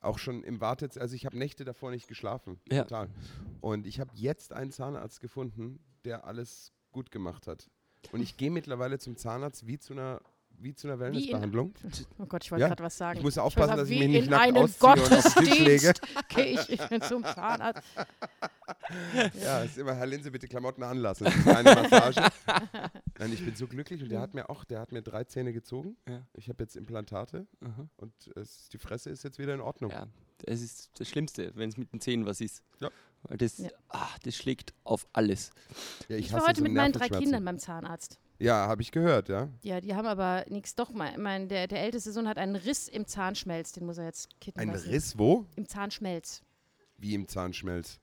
auch 0.00 0.18
schon 0.18 0.42
im 0.42 0.60
Wartezimmer. 0.60 1.02
Also 1.02 1.14
ich 1.14 1.26
habe 1.26 1.38
Nächte 1.38 1.64
davor 1.64 1.90
nicht 1.90 2.08
geschlafen. 2.08 2.58
Ja. 2.70 2.82
Total. 2.82 3.08
Und 3.60 3.86
ich 3.86 4.00
habe 4.00 4.10
jetzt 4.14 4.52
einen 4.52 4.70
Zahnarzt 4.72 5.20
gefunden, 5.20 5.78
der 6.04 6.24
alles 6.24 6.72
gut 6.92 7.10
gemacht 7.10 7.46
hat. 7.46 7.68
Und 8.12 8.20
ich 8.22 8.36
gehe 8.36 8.50
mittlerweile 8.50 8.98
zum 8.98 9.16
Zahnarzt 9.16 9.66
wie 9.66 9.78
zu 9.78 9.92
einer, 9.92 10.20
wie 10.60 10.74
zu 10.74 10.86
einer 10.88 10.98
Wellnessbehandlung. 10.98 11.74
Oh 12.18 12.26
Gott, 12.26 12.44
ich 12.44 12.50
wollte 12.50 12.62
Ja. 12.62 12.68
gerade 12.68 12.82
was 12.84 12.96
sagen. 12.96 13.18
Ich 13.18 13.24
muss 13.24 13.38
aufpassen, 13.38 13.68
sagen, 13.68 13.80
dass 13.80 13.90
ich 13.90 13.98
mich 13.98 14.08
nicht 14.08 14.30
nackt 14.30 14.56
ausziehe 14.56 14.90
und 14.92 15.12
auf 15.12 15.34
den 15.34 15.44
Tisch 15.44 15.58
lege. 15.60 15.92
Gottesdienst 16.34 16.78
gehe 16.88 16.96
ich 16.96 17.02
zum 17.08 17.24
Zahnarzt. 17.24 17.82
Ja, 19.42 19.62
ist 19.62 19.78
immer, 19.78 19.94
Herr 19.94 20.06
Linse, 20.06 20.30
bitte 20.30 20.48
Klamotten 20.48 20.82
anlassen. 20.82 21.24
Das 21.24 21.34
ist 21.36 21.48
eine 21.48 21.74
Massage. 21.74 22.20
Nein, 23.18 23.32
ich 23.32 23.44
bin 23.44 23.54
so 23.54 23.66
glücklich 23.66 24.02
und 24.02 24.10
der 24.10 24.20
hat 24.20 24.34
mir 24.34 24.48
auch, 24.50 24.64
der 24.64 24.80
hat 24.80 24.92
mir 24.92 25.02
drei 25.02 25.24
Zähne 25.24 25.52
gezogen. 25.52 25.96
Ja. 26.08 26.22
Ich 26.34 26.48
habe 26.48 26.62
jetzt 26.62 26.76
Implantate 26.76 27.46
Aha. 27.64 27.88
und 27.96 28.12
es, 28.36 28.68
die 28.68 28.78
Fresse 28.78 29.10
ist 29.10 29.24
jetzt 29.24 29.38
wieder 29.38 29.54
in 29.54 29.60
Ordnung. 29.60 29.90
ja. 29.90 30.06
Das 30.44 30.60
ist 30.60 30.90
das 31.00 31.08
Schlimmste, 31.08 31.52
wenn 31.54 31.70
es 31.70 31.78
mit 31.78 31.92
den 31.94 32.00
Zähnen 32.00 32.26
was 32.26 32.42
ist. 32.42 32.62
Ja. 32.80 32.90
Das, 33.30 33.56
Ja. 33.56 33.70
ah, 33.88 34.06
das 34.22 34.36
schlägt 34.36 34.74
auf 34.84 35.06
alles. 35.14 35.50
Ja, 36.08 36.16
Ich 36.16 36.26
hasse 36.26 36.42
war 36.42 36.48
heute 36.48 36.58
so 36.58 36.62
mit 36.64 36.72
meinen 36.74 36.92
drei. 36.92 37.08
Kindern 37.08 37.42
beim 37.44 37.58
Zahnarzt. 37.58 38.18
Ja, 38.38 38.66
habe 38.66 38.82
ich 38.82 38.90
gehört, 38.90 39.28
ja. 39.28 39.48
Ja, 39.62 39.80
die 39.80 39.94
haben 39.94 40.06
aber 40.06 40.44
nichts. 40.48 40.74
Doch, 40.74 40.90
mein, 40.90 41.20
mein, 41.20 41.48
der, 41.48 41.66
der 41.66 41.80
älteste 41.80 42.12
Sohn 42.12 42.28
hat 42.28 42.38
einen 42.38 42.56
Riss 42.56 42.88
im 42.88 43.06
Zahnschmelz. 43.06 43.72
Den 43.72 43.86
muss 43.86 43.98
er 43.98 44.04
jetzt 44.04 44.28
kitten 44.40 44.60
Ein 44.60 44.68
lassen. 44.68 44.90
Riss 44.90 45.18
wo? 45.18 45.46
Im 45.56 45.66
Zahnschmelz. 45.66 46.42
Wie 46.98 47.14
im 47.14 47.28
Zahnschmelz. 47.28 48.00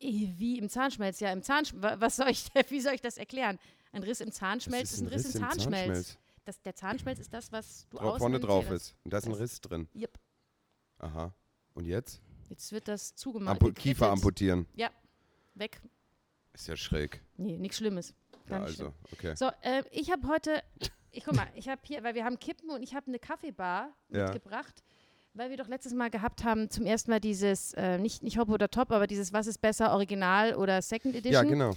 Wie 0.00 0.32
wie 0.38 0.58
im 0.58 0.68
Zahnschmelz? 0.68 1.20
Ja, 1.20 1.32
im 1.32 1.42
Zahnschmelz. 1.42 2.00
Was 2.00 2.16
soll 2.16 2.28
ich, 2.28 2.46
wie 2.70 2.80
soll 2.80 2.94
ich 2.94 3.00
das 3.00 3.16
erklären? 3.16 3.58
Ein 3.92 4.02
Riss 4.02 4.20
im 4.20 4.32
Zahnschmelz 4.32 4.92
ist 4.92 5.00
ein 5.02 5.08
Riss, 5.08 5.34
im 5.34 5.40
Zahnschmelz. 5.40 6.18
Das, 6.44 6.60
der 6.62 6.74
Zahnschmelz 6.74 7.20
ist 7.20 7.32
das, 7.32 7.52
was 7.52 7.86
du 7.90 7.96
Dra 7.96 8.18
vorne 8.18 8.40
drauf 8.40 8.70
ist. 8.70 8.94
Und 9.04 9.12
da 9.12 9.18
ist 9.18 9.26
ein 9.26 9.32
Riss 9.32 9.60
drin. 9.60 9.88
Yep. 9.94 10.18
Aha. 10.98 11.32
Und 11.74 11.86
jetzt? 11.86 12.20
Jetzt 12.48 12.72
wird 12.72 12.88
das 12.88 13.14
zugemacht. 13.14 13.52
Ampu 13.52 13.66
gekrittelt. 13.66 13.82
Kiefer 13.96 14.10
amputieren. 14.10 14.66
Weg. 15.54 15.80
Ist 16.52 16.68
ja 16.68 16.76
schräg. 16.76 17.22
Nee, 17.36 17.58
nichts 17.58 17.78
Schlimmes. 17.78 18.14
Ja, 18.50 18.60
also, 18.62 18.92
okay. 19.12 19.34
So, 19.36 19.46
äh, 19.62 19.82
ich 19.90 20.10
habe 20.10 20.28
heute, 20.28 20.62
ich 21.10 21.24
guck 21.24 21.34
mal, 21.34 21.46
ich 21.54 21.68
habe 21.68 21.80
hier, 21.84 22.02
weil 22.04 22.14
wir 22.14 22.24
haben 22.24 22.38
Kippen 22.38 22.70
und 22.70 22.82
ich 22.82 22.94
habe 22.94 23.06
eine 23.08 23.18
Kaffeebar 23.18 23.90
Ja. 24.10 24.24
mitgebracht, 24.24 24.82
weil 25.32 25.50
wir 25.50 25.56
doch 25.56 25.68
letztes 25.68 25.94
Mal 25.94 26.10
gehabt 26.10 26.44
haben, 26.44 26.70
zum 26.70 26.84
ersten 26.86 27.10
Mal 27.10 27.20
dieses, 27.20 27.72
äh, 27.74 27.98
nicht, 27.98 28.22
nicht 28.22 28.38
Hop 28.38 28.48
oder 28.50 28.70
Top, 28.70 28.90
aber 28.92 29.06
dieses 29.06 29.32
Was 29.32 29.46
ist 29.46 29.58
besser, 29.60 29.92
Original 29.92 30.54
oder 30.54 30.80
Second 30.82 31.14
Edition. 31.16 31.44
Ja, 31.44 31.48
genau. 31.50 31.70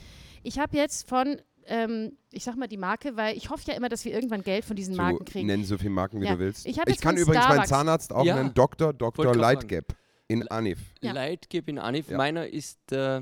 Ich 0.43 0.59
habe 0.59 0.75
jetzt 0.77 1.07
von, 1.09 1.41
ähm, 1.65 2.17
ich 2.31 2.43
sag 2.43 2.55
mal 2.55 2.67
die 2.67 2.77
Marke, 2.77 3.15
weil 3.15 3.35
ich 3.35 3.49
hoffe 3.49 3.63
ja 3.67 3.73
immer, 3.75 3.89
dass 3.89 4.05
wir 4.05 4.13
irgendwann 4.13 4.43
Geld 4.43 4.63
von 4.65 4.75
diesen 4.75 4.95
Marken 4.95 5.25
kriegen. 5.25 5.47
nenn 5.47 5.63
so 5.63 5.77
viele 5.77 5.89
Marken, 5.89 6.21
wie 6.21 6.25
Ja. 6.25 6.33
du 6.33 6.39
willst. 6.39 6.65
Ich 6.65 6.77
ich 6.77 6.99
kann 7.01 7.17
übrigens 7.17 7.45
meinen 7.47 7.61
Starbucks- 7.61 7.67
Zahnarzt 7.67 8.13
auch 8.13 8.25
Ja. 8.25 8.35
nennen 8.35 8.53
Dr. 8.53 8.93
Dr. 8.93 9.35
Lightgap 9.35 9.85
in 10.27 10.47
Anif. 10.49 10.79
Ja. 11.01 11.13
Leitgeb 11.13 11.67
in 11.69 11.79
Anif. 11.79 12.09
Ja. 12.09 12.17
Meiner 12.17 12.47
ist 12.47 12.91
äh, 12.91 13.21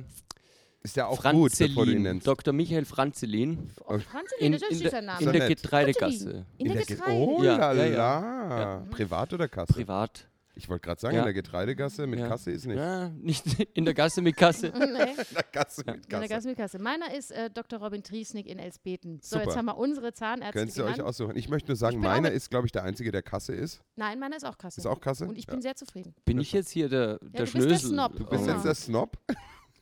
Ist 0.86 0.96
ja 0.96 1.08
auch 1.08 1.22
gut, 1.24 1.52
bevor 1.58 1.86
du 1.86 1.92
Franzelin. 1.92 2.20
Dr. 2.22 2.54
Michael 2.54 2.86
Franzelin. 2.86 3.72
Oh, 3.88 3.98
Franzlin, 4.00 4.40
In, 4.40 4.52
das 4.54 4.62
ist 4.62 4.72
ein 4.72 4.78
süßer 4.78 5.02
Name. 5.02 5.26
in 5.26 5.32
der. 5.34 5.48
Getreidegasse. 5.50 6.46
In 6.58 6.68
der 6.74 6.86
Ge- 6.86 6.96
Getreide. 6.96 7.20
Oh 7.20 7.44
Ja, 7.44 7.74
ja, 7.74 7.86
la. 7.88 8.60
ja. 8.60 8.86
Privat 8.92 9.34
oder 9.34 9.48
Kasse? 9.48 9.74
Privat. 9.74 10.28
Ich 10.58 10.70
wollte 10.70 10.86
gerade 10.88 11.02
sagen, 11.02 11.16
Ja. 11.16 11.22
in 11.22 11.26
der 11.26 11.34
Getreidegasse 11.34 12.08
mit 12.08 12.18
Ja. 12.20 12.30
Kasse 12.30 12.52
ist 12.52 12.66
nicht. 12.66 12.78
Ja, 12.78 13.10
nicht 13.10 13.44
in 13.74 13.84
der 13.84 13.94
Gasse 13.94 14.22
mit 14.22 14.38
Kasse. 14.38 14.68
nee. 14.78 14.84
In 14.84 14.96
der 14.96 15.44
Gasse 15.52 15.84
mit 15.86 15.96
In 15.96 16.02
der 16.10 16.20
Kasse. 16.20 16.28
Gasmikasse. 16.30 16.80
Meiner 16.80 17.14
ist 17.14 17.32
äh, 17.32 17.50
Dr. 17.50 17.80
Robin 17.80 18.02
Triesnick 18.04 18.46
in 18.48 18.58
Elsbeten. 18.60 19.20
So, 19.22 19.36
Super. 19.36 19.44
jetzt 19.50 19.58
haben 19.58 19.66
wir 19.66 19.76
unsere 19.78 20.14
Zahnärzte 20.14 20.58
Könnt 20.60 20.78
ihr 20.78 20.86
euch 20.86 21.02
aussuchen. 21.02 21.36
Ich 21.36 21.50
möchte 21.50 21.68
nur 21.72 21.76
sagen, 21.76 22.00
meiner 22.00 22.30
mit- 22.30 22.34
ist, 22.38 22.50
glaube 22.52 22.68
ich, 22.68 22.72
der 22.72 22.84
einzige, 22.84 23.12
der 23.12 23.22
Kasse 23.24 23.54
ist. 23.54 23.82
Nein, 23.98 24.18
meiner 24.18 24.38
ist 24.38 24.46
auch 24.46 24.58
Kasse. 24.58 24.80
Ist 24.80 24.86
auch 24.88 25.02
Kasse? 25.02 25.26
Und 25.26 25.38
ich 25.38 25.48
bin 25.48 25.62
sehr 25.62 25.76
zufrieden. 25.76 26.14
Bin 26.24 26.40
ich 26.40 26.54
jetzt 26.54 26.70
hier 26.70 26.88
der, 26.88 27.18
der 27.18 27.18
du 27.20 27.32
bist 27.40 27.52
Schnösel? 27.52 27.70
der 27.70 27.80
Snob. 27.80 28.16
Du 28.16 28.26
bist 28.26 28.44
Oh. 28.46 28.52
jetzt 28.52 28.64
der 28.66 28.76
Snob. 28.76 29.18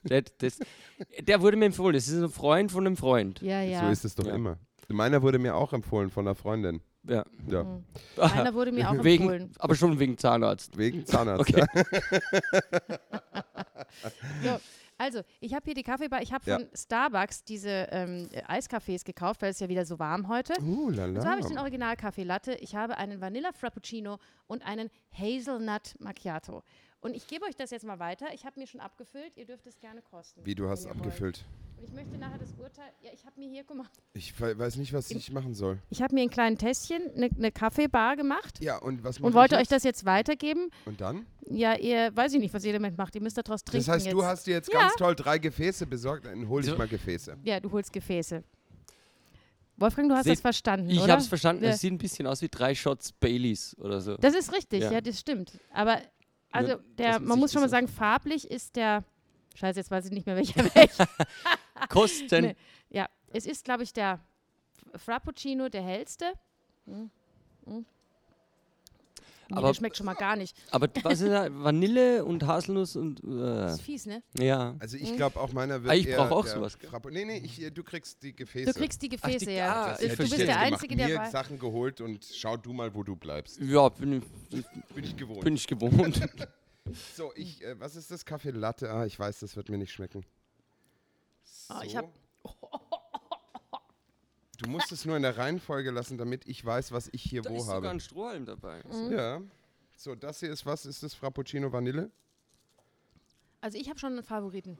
Der, 0.03 0.21
das, 0.39 0.59
der 1.21 1.41
wurde 1.41 1.57
mir 1.57 1.65
empfohlen. 1.65 1.93
Das 1.93 2.07
ist 2.07 2.21
ein 2.21 2.29
Freund 2.29 2.71
von 2.71 2.85
einem 2.85 2.97
Freund. 2.97 3.41
Ja, 3.41 3.61
ja. 3.61 3.81
So 3.85 3.87
ist 3.91 4.05
es 4.05 4.15
doch 4.15 4.25
Ja. 4.25 4.35
immer. 4.35 4.57
Meiner 4.89 5.21
wurde 5.21 5.39
mir 5.39 5.55
auch 5.55 5.71
empfohlen 5.73 6.09
von 6.09 6.27
einer 6.27 6.35
Freundin. 6.35 6.81
Ja. 7.03 7.23
Ja. 7.47 7.63
Mhm. 7.63 7.83
Meiner 8.17 8.53
wurde 8.53 8.71
mir 8.71 8.89
auch 8.89 8.93
wegen, 9.03 9.23
empfohlen. 9.23 9.51
aber 9.59 9.75
schon 9.75 9.97
wegen 9.99 10.17
Zahnarzt. 10.17 10.77
Wegen 10.77 11.05
Zahnarzt. 11.05 11.41
Okay. 11.49 11.65
Ja. 11.73 11.83
So, 14.43 14.59
also, 14.97 15.21
ich 15.39 15.53
habe 15.53 15.65
hier 15.65 15.73
die 15.73 15.83
Kaffeebar. 15.83 16.21
Ich 16.21 16.31
habe 16.33 16.43
Ja. 16.49 16.57
von 16.59 16.67
Starbucks 16.73 17.43
diese 17.43 17.87
ähm, 17.91 18.29
äh, 18.31 18.41
Eiskaffees 18.47 19.03
gekauft, 19.03 19.41
weil 19.41 19.51
es 19.51 19.59
ja 19.59 19.69
wieder 19.69 19.85
so 19.85 19.99
warm 19.99 20.27
heute. 20.27 20.53
Uh, 20.61 20.87
Und 20.87 20.95
zwar 20.95 21.31
habe 21.31 21.39
ich 21.39 21.45
den 21.47 21.55
lala. 21.55 21.61
Original 21.61 21.95
Kaffee 21.95 22.23
Latte. 22.23 22.53
Ich 22.55 22.75
habe 22.75 22.97
einen 22.97 23.21
Vanilla 23.21 23.51
Frappuccino 23.53 24.17
und 24.47 24.65
einen 24.65 24.89
Hazelnut 25.11 25.95
Macchiato. 25.99 26.63
Und 27.03 27.15
ich 27.15 27.27
gebe 27.27 27.45
euch 27.45 27.55
das 27.55 27.69
jetzt 27.71 27.85
mal 27.85 27.99
weiter. 27.99 28.27
Ich 28.33 28.45
habe 28.45 28.59
mir 28.59 28.65
schon 28.65 28.79
abgefüllt. 28.79 29.35
Ihr 29.35 29.45
dürft 29.45 29.67
es 29.67 29.77
gerne 29.79 30.01
kosten. 30.01 30.39
Wie, 30.45 30.55
du 30.55 30.69
hast 30.69 30.85
ihr 30.85 30.89
wollt. 30.91 30.97
abgefüllt. 30.99 31.45
Und 31.77 31.83
ich 31.83 31.91
möchte 31.93 32.17
nachher 32.17 32.37
das 32.37 32.53
Urteil. 32.57 32.89
Ja, 33.01 33.11
ich 33.13 33.25
habe 33.25 33.37
mir 33.39 33.49
hier, 33.49 33.63
mal, 33.75 33.85
Ich 34.13 34.39
we- 34.39 34.57
weiß 34.57 34.77
nicht, 34.77 34.93
was 34.93 35.11
ich 35.11 35.29
machen 35.31 35.53
soll. 35.53 35.79
ich 35.89 36.01
habe 36.01 36.15
mir 36.15 36.21
ein 36.21 36.29
kleines 36.29 36.59
Tässchen, 36.59 37.01
eine 37.15 37.27
ne 37.35 37.51
Kaffeebar 37.51 38.15
gemacht 38.15 38.61
Ja, 38.61 38.77
und 38.77 39.03
was 39.03 39.19
und 39.19 39.33
wollte 39.33 39.55
ich 39.55 39.61
euch 39.61 39.67
das 39.67 39.83
jetzt 39.83 40.05
weitergeben. 40.05 40.69
Und 40.85 41.01
dann? 41.01 41.25
Ja, 41.49 41.75
ihr, 41.75 42.15
weiß 42.15 42.33
ich 42.35 42.39
nicht, 42.39 42.53
was 42.53 42.63
ihr 42.63 42.71
damit 42.71 42.97
macht. 42.97 43.15
Ihr 43.15 43.21
müsst 43.21 43.37
daraus 43.37 43.65
trinken. 43.65 43.85
Das 43.85 43.93
heißt, 43.95 44.05
jetzt. 44.05 44.13
du 44.13 44.23
hast 44.23 44.47
dir 44.47 44.51
jetzt 44.53 44.71
Ja. 44.71 44.79
ganz 44.79 44.95
toll 44.95 45.13
drei 45.13 45.37
Gefäße 45.39 45.85
besorgt. 45.85 46.25
Dann 46.25 46.47
hol 46.47 46.61
ich 46.61 46.67
So. 46.69 46.77
mal 46.77 46.87
Gefäße. 46.87 47.35
Ja, 47.43 47.59
du 47.59 47.69
holst 47.69 47.91
Gefäße. 47.91 48.43
Wolfgang, 49.75 50.07
du 50.07 50.15
hast 50.15 50.23
Seht- 50.25 50.33
das 50.35 50.41
verstanden, 50.41 50.89
Ich 50.89 50.99
oder? 51.01 51.13
habe 51.13 51.21
es 51.21 51.27
verstanden. 51.27 51.63
Ja. 51.65 51.71
Es 51.71 51.81
sieht 51.81 51.91
ein 51.91 51.97
bisschen 51.97 52.27
aus 52.27 52.41
wie 52.41 52.47
drei 52.47 52.75
Shots 52.75 53.11
Baileys 53.11 53.75
oder 53.79 53.99
so. 53.99 54.15
Das 54.17 54.35
ist 54.35 54.53
richtig, 54.53 54.83
ja, 54.83 54.91
Ja. 54.93 55.01
das 55.01 55.19
stimmt. 55.19 55.59
Aber, 55.73 55.99
also, 56.53 56.77
der, 56.97 57.19
man 57.19 57.39
muss 57.39 57.51
schon 57.51 57.61
mal 57.61 57.69
sagen, 57.69 57.87
farblich 57.87 58.49
ist 58.49 58.75
der. 58.75 59.03
Scheiße, 59.55 59.79
jetzt 59.79 59.91
weiß 59.91 60.05
ich 60.05 60.11
nicht 60.11 60.25
mehr, 60.25 60.35
welcher 60.35 60.63
welcher. 60.75 61.07
Kosten. 61.89 62.45
Nee. 62.45 62.55
Ja, 62.89 63.07
es 63.31 63.45
ist, 63.45 63.65
glaube 63.65 63.83
ich, 63.83 63.93
der 63.93 64.19
Frappuccino, 64.95 65.69
der 65.69 65.83
hellste. 65.83 66.33
Hm. 66.85 67.09
Hm. 67.65 67.85
Nee, 69.49 69.57
Aber- 69.57 69.67
der 69.67 69.73
schmeckt 69.73 69.97
schon 69.97 70.05
mal 70.05 70.13
gar 70.15 70.35
nicht. 70.35 70.55
Aber 70.71 70.87
was 71.03 71.21
ist 71.21 71.29
da? 71.29 71.47
Vanille 71.51 72.23
und 72.25 72.45
Haselnuss 72.45 72.95
und. 72.95 73.21
Das 73.23 73.71
Äh, 73.71 73.73
ist 73.75 73.81
fies, 73.81 74.05
ne? 74.05 74.23
ja. 74.39 74.75
Also 74.79 74.97
ich 74.97 75.15
glaube 75.15 75.39
auch 75.39 75.51
meiner 75.53 75.81
wird 75.83 75.91
Ah, 75.91 75.95
ich 75.95 76.07
eher 76.07 76.17
brauch 76.17 76.31
auch 76.31 76.47
sowas. 76.47 76.77
Frappu- 76.79 77.11
nee, 77.11 77.25
nee, 77.25 77.37
ich, 77.43 77.61
äh, 77.61 77.71
du 77.71 77.83
kriegst 77.83 78.21
die 78.23 78.35
Gefäße. 78.35 78.71
Du 78.73 78.79
kriegst 78.79 79.01
die 79.01 79.09
Gefäße, 79.09 79.45
die- 79.45 79.51
ja. 79.53 79.73
ah, 79.73 79.89
Das- 79.91 80.01
ich 80.01 80.11
du 80.11 80.17
bist 80.17 80.31
der 80.37 80.45
gemacht. 80.45 80.59
Einzige, 80.61 80.95
der 80.95 81.07
mir 81.07 81.17
weiß. 81.17 81.31
Sachen 81.31 81.59
geholt 81.59 82.01
und 82.01 82.23
schau 82.33 82.57
du 82.57 82.73
mal, 82.73 82.93
wo 82.95 83.03
du 83.03 83.15
bleibst. 83.15 83.59
Ja, 83.59 83.89
bin, 83.89 84.23
ich- 84.49 84.65
Bin 84.95 85.03
ich 85.03 85.15
gewohnt. 85.17 85.41
bin 85.43 85.55
ich 85.55 85.67
gewohnt. 85.67 86.21
so, 87.15 87.31
ich, 87.35 87.63
äh, 87.63 87.79
was 87.79 87.95
ist 87.95 88.11
das? 88.11 88.25
Kaffee 88.25 88.51
Latte? 88.51 88.91
Ah, 88.91 89.05
ich 89.05 89.17
weiß, 89.19 89.39
das 89.39 89.55
wird 89.55 89.69
mir 89.69 89.77
nicht 89.77 89.91
schmecken. 89.91 90.25
So. 91.43 91.73
Ah, 91.73 91.81
ich 91.85 91.95
hab- 91.95 92.11
Du 94.63 94.69
musst 94.69 94.91
es 94.93 95.03
nur 95.05 95.17
in 95.17 95.23
der 95.23 95.37
Reihenfolge 95.37 95.91
lassen, 95.91 96.17
damit 96.17 96.47
ich 96.47 96.63
weiß, 96.63 96.91
was 96.93 97.09
ich 97.11 97.21
hier 97.21 97.41
da 97.41 97.49
wo 97.49 97.55
ist 97.55 97.63
sogar 97.63 97.75
habe. 97.75 97.89
ein 97.89 97.99
Strohhalm 97.99 98.45
dabei. 98.45 98.81
Mhm. 98.85 99.11
Ja. 99.11 99.41
So, 99.97 100.15
das 100.15 100.39
hier 100.39 100.51
ist 100.51 100.65
was? 100.65 100.85
Ist 100.85 101.03
das 101.03 101.13
Frappuccino 101.13 101.71
Vanille? 101.71 102.09
Also 103.61 103.77
ich 103.77 103.89
habe 103.89 103.99
schon 103.99 104.13
einen 104.13 104.23
Favoriten. 104.23 104.77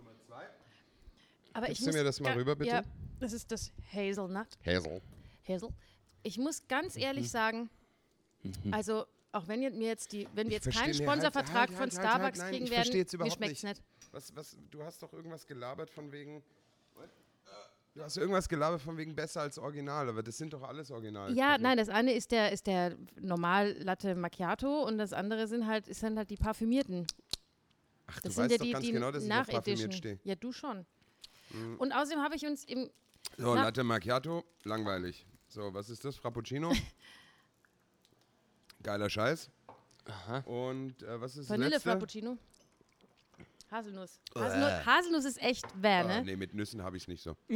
Aber 1.53 1.67
Gibst 1.67 1.81
ich 1.81 1.85
du 1.85 1.91
muss 1.91 1.95
mir 1.95 2.03
das 2.03 2.19
mal 2.19 2.33
rüber, 2.33 2.55
bitte? 2.55 2.71
Ja, 2.71 2.83
das 3.19 3.33
ist 3.33 3.51
das 3.51 3.71
Hazelnut. 3.93 4.47
Hazel. 4.65 5.01
Hazel. 5.47 5.69
Ich 6.23 6.37
muss 6.37 6.63
ganz 6.67 6.95
Mhm. 6.95 7.01
ehrlich 7.01 7.29
sagen, 7.29 7.69
also 8.71 9.05
auch 9.33 9.47
wenn 9.47 9.61
ihr 9.61 9.71
mir 9.71 9.87
jetzt 9.87 10.13
die, 10.13 10.27
wenn 10.33 10.49
wir 10.49 10.57
Ich 10.57 10.65
jetzt 10.65 10.75
keinen 10.75 10.91
nee, 10.91 10.97
halt, 10.97 11.09
Sponsorvertrag 11.09 11.55
halt, 11.55 11.69
von 11.69 11.79
halt, 11.79 11.93
halt, 11.97 12.05
Starbucks 12.05 12.39
nein, 12.39 12.49
kriegen 12.51 12.69
werden, 12.69 13.19
mir 13.19 13.31
schmeckt's 13.31 13.63
nicht. 13.63 13.81
Was, 14.11 14.35
was, 14.35 14.57
du 14.71 14.83
hast 14.83 15.01
doch 15.03 15.11
irgendwas 15.13 15.45
gelabert 15.45 15.89
von 15.89 16.11
wegen. 16.11 16.43
Du 17.95 18.01
hast 18.01 18.17
irgendwas 18.17 18.49
gelabert 18.49 18.81
von 18.81 18.97
wegen 18.97 19.15
besser 19.15 19.41
als 19.41 19.59
Original, 19.59 20.09
aber 20.09 20.23
das 20.23 20.37
sind 20.37 20.51
doch 20.53 20.63
alles 20.63 20.89
Original. 20.89 21.31
Ja, 21.35 21.51
Also, 21.53 21.63
nein, 21.63 21.77
das 21.77 21.89
eine 21.89 22.13
ist 22.13 22.31
der, 22.31 22.51
ist 22.51 22.65
der 22.65 22.97
normal 23.21 23.73
Latte 23.83 24.15
Macchiato 24.15 24.83
und 24.83 24.97
das 24.97 25.13
andere 25.13 25.47
sind 25.47 25.67
halt, 25.67 25.87
ist 25.87 26.01
dann 26.01 26.17
halt 26.17 26.29
die 26.31 26.37
parfümierten. 26.37 27.05
Ach, 28.07 28.19
Das 28.21 28.23
du 28.23 28.29
sind 28.31 28.43
weißt 28.45 28.51
ja 28.51 28.57
doch 28.57 28.65
die, 28.65 28.71
ganz 28.71 28.85
die 28.85 28.91
genau, 28.93 29.11
dass 29.11 29.23
ich 29.23 29.31
auf 29.31 29.47
parfümiert 29.47 29.93
stehe. 29.93 30.19
Ja, 30.23 30.35
du 30.35 30.51
schon. 30.51 30.85
Und 31.77 31.91
außerdem 31.91 32.23
habe 32.23 32.35
ich 32.35 32.45
uns 32.47 32.63
im, 32.63 32.89
So, 33.37 33.53
Latte 33.53 33.83
Macchiato, 33.83 34.43
langweilig. 34.63 35.27
So, 35.47 35.71
was 35.71 35.91
ist 35.91 36.03
das? 36.03 36.15
Frappuccino? 36.15 36.73
Geiler 38.81 39.07
Scheiß. 39.09 39.51
Aha. 40.05 40.39
Und 40.39 41.03
äh, 41.03 41.21
was 41.21 41.33
ist 41.37 41.41
das 41.41 41.49
Vanille 41.51 41.69
letzte? 41.75 41.89
Frappuccino. 41.91 42.37
Haselnuss. 43.73 44.21
Haselnuss, 44.35 44.85
Haselnuss 44.85 45.25
ist 45.25 45.41
echt 45.41 45.65
wäh, 45.81 45.87
Ah, 46.01 46.03
ne? 46.03 46.21
nee, 46.23 46.35
mit 46.35 46.53
Nüssen 46.53 46.83
habe 46.83 46.95
ich 46.95 47.03
es 47.03 47.07
nicht 47.07 47.23
so. 47.23 47.35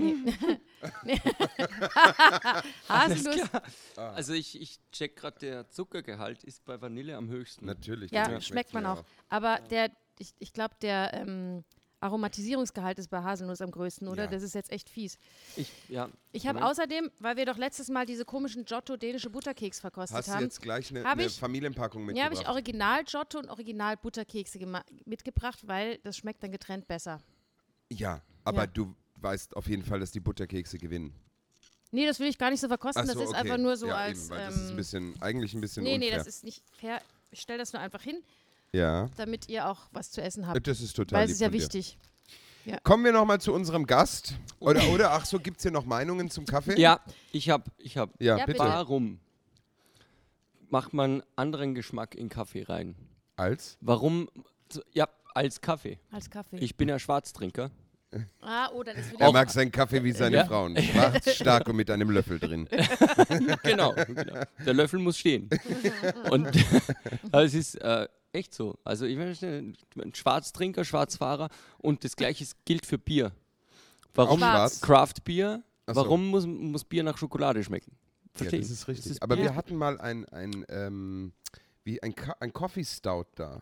Haselnuss. 2.90 3.50
Also 3.96 4.34
ich, 4.34 4.60
ich 4.60 4.80
check 4.92 5.16
gerade, 5.16 5.38
der 5.40 5.70
Zuckergehalt 5.70 6.44
ist 6.44 6.66
bei 6.66 6.82
Vanille 6.82 7.16
am 7.16 7.30
höchsten. 7.30 7.66
Natürlich. 7.66 8.12
Ja, 8.12 8.28
das 8.28 8.48
schmeckt 8.48 8.74
man 8.74 8.84
mir 8.84 8.92
auch. 8.94 9.04
Aber 9.30 9.60
der, 9.70 9.92
ich, 10.18 10.34
ich 10.40 10.54
glaube, 10.54 10.76
der 10.82 11.14
ähm, 11.14 11.64
Aromatisierungsgehalt 12.00 13.00
ist 13.00 13.10
bei 13.10 13.24
Haselnuss 13.24 13.62
am 13.62 13.72
größten, 13.72 14.08
oder? 14.08 14.26
Ja. 14.26 14.30
Das 14.30 14.44
ist 14.44 14.54
jetzt 14.56 14.72
echt 14.72 14.90
fies. 14.90 15.18
Ich, 15.56 15.72
ja, 15.90 16.10
Ich 16.32 16.46
habe 16.48 16.64
außerdem, 16.64 17.10
weil 17.20 17.38
wir 17.38 17.46
doch 17.46 17.58
letztes 17.58 17.90
Mal 17.90 18.06
diese 18.06 18.24
komischen 18.26 18.66
Giotto 18.66 18.98
dänische 18.98 19.30
Butterkeks 19.30 19.80
verkostet 19.80 20.18
Hast 20.18 20.28
du 20.28 20.34
haben, 20.34 20.44
jetzt 20.44 20.62
gleich 20.62 20.92
eine, 20.92 21.06
eine 21.06 21.26
ich- 21.26 21.40
Familienpackung 21.40 22.02
ja, 22.02 22.06
mitgebracht? 22.08 22.32
habe 22.32 22.42
ich 22.42 22.48
Original 22.48 23.04
Giotto 23.04 23.40
und 23.40 23.50
Original 23.50 23.98
Butterkekse 23.98 24.60
mitgebracht, 25.06 25.60
weil 25.68 25.98
das 26.00 26.18
schmeckt 26.18 26.44
dann 26.44 26.52
getrennt 26.52 26.88
besser. 26.88 27.20
Ja, 27.90 28.22
aber 28.44 28.62
Ja. 28.62 28.68
du 28.68 28.96
weißt 29.20 29.56
auf 29.56 29.68
jeden 29.68 29.84
Fall, 29.84 30.00
dass 30.00 30.12
die 30.12 30.20
Butterkekse 30.20 30.78
gewinnen. 30.78 31.14
Nee, 31.92 32.06
das 32.06 32.20
will 32.20 32.28
ich 32.28 32.38
gar 32.38 32.52
nicht 32.52 32.60
so 32.60 32.68
verkosten. 32.68 33.02
Ach 33.02 33.08
das 33.08 33.16
so, 33.16 33.22
ist 33.24 33.30
okay. 33.30 33.38
einfach 33.40 33.58
nur 33.58 33.78
so 33.78 33.88
ja, 33.88 33.96
als. 33.96 34.26
Eben, 34.26 34.30
weil 34.32 34.46
das 34.46 34.56
ist 34.56 34.62
ein 34.64 34.70
ähm, 34.72 34.76
bisschen, 34.76 35.22
eigentlich 35.22 35.54
ein 35.54 35.62
bisschen 35.62 35.84
nee, 35.84 35.96
unfair. 35.96 36.10
nee, 36.12 36.16
das 36.18 36.28
ist 36.28 36.44
nicht 36.44 36.62
fair. 36.74 37.02
Ich 37.32 37.40
stelle 37.42 37.60
das 37.60 37.74
nur 37.74 37.82
einfach 37.82 38.02
hin, 38.02 38.22
ja, 38.74 39.10
damit 39.18 39.50
ihr 39.50 39.68
auch 39.68 39.88
was 39.92 40.12
zu 40.12 40.22
essen 40.22 40.48
habt. 40.48 40.66
das 40.68 40.82
ist 40.82 40.94
total 40.94 41.20
Weil 41.20 41.26
es 41.26 41.32
ist 41.34 41.42
ja 41.42 41.52
wichtig. 41.52 41.98
Kommen 42.84 43.06
wir 43.06 43.14
nochmal 43.14 43.40
zu 43.40 43.54
unserem 43.54 43.86
Gast. 43.86 44.36
Oder, 44.60 44.86
oder 44.90 45.12
ach 45.14 45.26
so, 45.26 45.40
gibt 45.40 45.58
es 45.58 45.64
hier 45.64 45.72
noch 45.72 45.86
Meinungen 45.86 46.30
zum 46.30 46.46
Kaffee? 46.46 46.78
ja 46.80 47.00
ich 47.32 47.50
habe, 47.50 47.72
ich 47.78 47.98
habe. 47.98 48.12
Ja, 48.20 48.38
Ja, 48.38 48.46
bitte. 48.46 48.60
Warum 48.60 49.20
macht 50.70 50.94
man 50.94 51.24
anderen 51.36 51.76
Geschmack 51.76 52.14
in 52.16 52.28
Kaffee 52.30 52.64
rein? 52.64 52.96
Als? 53.38 53.78
Warum? 53.80 54.28
Ja, 54.94 55.08
als 55.34 55.62
Kaffee. 55.62 56.00
Als 56.12 56.30
Kaffee. 56.30 56.58
Ich 56.58 56.76
bin 56.76 56.90
ja 56.90 57.00
Schwarztrinker. 57.00 57.72
ah, 58.42 58.70
oh, 58.74 58.84
dann 58.84 58.98
ist 58.98 59.12
wieder. 59.12 59.22
Er 59.26 59.32
mag 59.32 59.50
seinen 59.50 59.72
Kaffee 59.72 60.04
wie 60.04 60.12
seine 60.12 60.38
Ja. 60.38 60.46
Frauen. 60.46 60.76
Schwarz, 60.82 61.36
stark 61.36 61.70
und 61.70 61.76
mit 61.76 61.90
einem 61.90 62.10
Löffel 62.10 62.40
drin. 62.40 62.68
genau, 63.64 63.94
genau. 63.94 64.44
Der 64.66 64.74
Löffel 64.74 65.00
muss 65.00 65.18
stehen. 65.18 65.50
Und 66.32 66.48
aber 67.32 67.44
es 67.44 67.54
ist 67.54 67.76
äh, 67.76 68.08
echt 68.34 68.54
so. 68.54 68.78
Also 68.84 69.06
ich 69.06 69.18
bin 69.18 69.76
ein 70.02 70.14
Schwarztrinker, 70.14 70.84
Schwarzfahrer 70.86 71.50
und 71.78 72.04
das 72.04 72.16
gleiche 72.16 72.46
gilt 72.66 72.86
für 72.86 72.98
Bier. 72.98 73.32
Warum 74.14 74.40
Schwarz. 74.40 74.82
Craft 74.82 75.24
Bier? 75.24 75.64
So. 75.88 75.96
Warum 75.96 76.28
muss, 76.28 76.46
muss 76.46 76.84
Bier 76.84 77.04
nach 77.04 77.18
Schokolade 77.18 77.64
schmecken? 77.64 77.92
Ja, 77.94 78.40
Verstehe 78.40 78.60
das 78.60 78.70
ich. 78.70 78.74
ist 78.74 78.88
richtig. 78.88 79.12
ist 79.12 79.22
Aber 79.22 79.36
Bier. 79.36 79.46
wir 79.46 79.56
hatten 79.56 79.76
mal 79.76 80.00
ein, 80.02 80.26
ein, 80.30 80.66
ähm, 80.70 81.34
wie 81.84 82.02
ein, 82.04 82.14
Ka 82.16 82.36
ein 82.40 82.52
Coffee 82.54 82.84
Stout 82.84 83.26
da. 83.36 83.62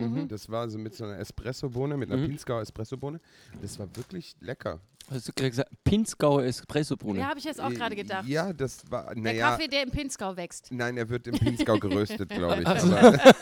Mhm. 0.00 0.28
Das 0.28 0.48
war 0.48 0.68
so 0.70 0.78
mit 0.78 0.94
so 0.94 1.04
einer 1.04 1.18
Espressobohne, 1.18 1.96
mit 1.96 2.10
einer 2.10 2.20
Mhm. 2.22 2.28
Pinzgauer 2.28 2.62
Espressobohne. 2.62 3.20
Das 3.60 3.78
war 3.78 3.88
wirklich 3.96 4.34
lecker. 4.40 4.80
Hast 5.10 5.26
du 5.28 5.32
gerade 5.32 5.50
gesagt, 5.50 5.70
Pinzgauer 5.82 6.44
Espressobohne. 6.44 7.18
Ja, 7.20 7.28
habe 7.30 7.38
ich 7.38 7.44
jetzt 7.44 7.60
auch 7.60 7.70
gerade 7.70 7.96
gedacht. 7.96 8.28
Äh, 8.28 8.32
Ja, 8.32 8.52
das 8.52 8.88
war, 8.90 9.12
Der 9.14 9.22
naja, 9.22 9.50
Kaffee, 9.50 9.66
der 9.66 9.82
im 9.82 9.90
Pinzgau 9.90 10.36
wächst. 10.36 10.68
nein, 10.70 10.96
er 10.96 11.08
wird 11.08 11.26
im 11.26 11.36
Pinzgau 11.38 11.78
geröstet, 11.80 12.28
glaube 12.28 12.60
ich. 12.62 12.66
Ach 12.66 12.78
so. 12.78 12.94
Aber 12.94 13.18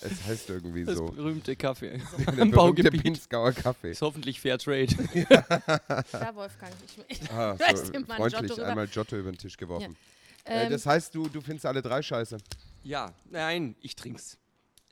es 0.00 0.24
heißt 0.26 0.50
irgendwie 0.50 0.84
das 0.84 0.96
so. 0.98 1.06
berühmte 1.06 1.56
Kaffee. 1.56 1.98
Der 1.98 2.18
Im 2.28 2.34
berühmte 2.36 2.56
Baugebiet. 2.56 3.02
Pinzgauer 3.02 3.52
Kaffee. 3.52 3.90
Ist 3.92 4.02
hoffentlich 4.02 4.40
Fair 4.40 4.58
Trade. 4.58 4.86
Da, 5.28 6.34
Wolfgang. 6.34 6.72
Ich, 7.08 7.20
ich, 7.22 7.30
Ah, 7.30 7.56
so 7.56 7.64
freundlich 8.04 8.46
Giotto 8.46 8.62
einmal 8.62 8.86
Giotto 8.88 9.16
über 9.16 9.30
den 9.32 9.38
Tisch 9.38 9.56
geworfen. 9.56 9.96
Äh, 10.44 10.64
ähm, 10.66 10.70
das 10.72 10.86
heißt, 10.86 11.14
du, 11.14 11.28
du 11.28 11.40
findest 11.40 11.66
alle 11.66 11.82
drei 11.82 12.02
scheiße. 12.02 12.36
Ja, 12.84 13.12
nein, 13.30 13.76
ich 13.80 13.94
trink's. 13.96 14.38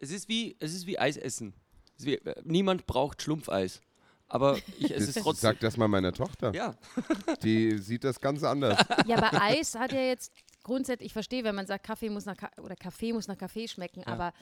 Es 0.00 0.10
ist 0.10 0.28
wie, 0.28 0.56
es 0.58 0.74
ist 0.74 0.86
wie 0.86 0.98
Eis 0.98 1.16
essen. 1.16 1.54
Es 1.96 2.00
ist 2.02 2.06
wie, 2.06 2.14
äh, 2.16 2.34
niemand 2.44 2.86
braucht 2.86 3.22
Schlumpfeis. 3.22 3.80
Aber 4.28 4.56
ich 4.78 4.92
esse 4.94 5.08
es 5.08 5.14
Das- 5.14 5.22
trotzdem. 5.24 5.50
Sag 5.50 5.60
das 5.60 5.76
mal 5.76 5.88
meiner 5.88 6.12
Tochter. 6.12 6.52
Ja, 6.54 6.74
Die 7.42 7.78
sieht 7.78 8.04
das 8.04 8.20
ganz 8.20 8.42
anders. 8.44 8.78
ja, 9.06 9.16
aber 9.16 9.40
Eis 9.42 9.74
hat 9.74 9.92
ja 9.92 10.00
jetzt 10.02 10.32
grundsätzlich, 10.62 11.06
ich 11.06 11.12
verstehe, 11.12 11.42
wenn 11.44 11.54
man 11.54 11.66
sagt, 11.66 11.84
Kaffee 11.84 12.10
muss 12.10 12.26
nach 12.26 12.36
Ka 12.36 12.50
oder 12.62 12.76
Kaffee 12.76 13.12
muss 13.12 13.26
nach 13.28 13.36
Kaffee 13.38 13.66
schmecken, 13.66 14.04
aber, 14.04 14.32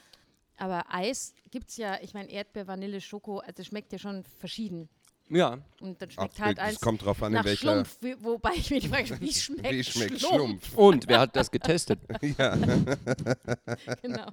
aber 0.57 0.85
Eis 0.93 1.33
gibt 1.49 1.69
es 1.69 1.77
ja, 1.77 1.97
ich 2.01 2.13
meine, 2.13 2.29
Erdbeer, 2.29 2.67
Vanille, 2.67 3.01
Schoko, 3.01 3.39
also 3.39 3.63
schmeckt 3.63 3.91
ja 3.91 3.97
schon 3.99 4.23
verschieden. 4.37 4.89
Ja. 5.29 5.57
Und 5.79 6.01
dann 6.01 6.09
Ach, 6.09 6.13
schmeckt 6.13 6.39
halt 6.39 6.57
es 6.57 6.63
eins 6.63 6.79
kommt 6.81 7.03
drauf 7.05 7.21
an, 7.23 7.31
in 7.31 7.37
nach 7.37 7.45
welcher. 7.45 7.71
Schlumpf, 7.73 7.97
wie, 8.01 8.15
wobei 8.23 8.51
ich 8.55 8.67
die 8.67 8.81
Frage, 8.87 9.19
wie 9.21 9.33
schmeckt, 9.33 9.71
Wie 9.71 9.83
schmeckt 9.83 10.19
Schlumpf? 10.19 10.65
Schlumpf? 10.67 10.77
Und 10.77 11.07
wer 11.07 11.19
hat 11.21 11.35
das 11.35 11.49
getestet? 11.51 11.99
ja. 12.37 12.55
Genau. 14.01 14.25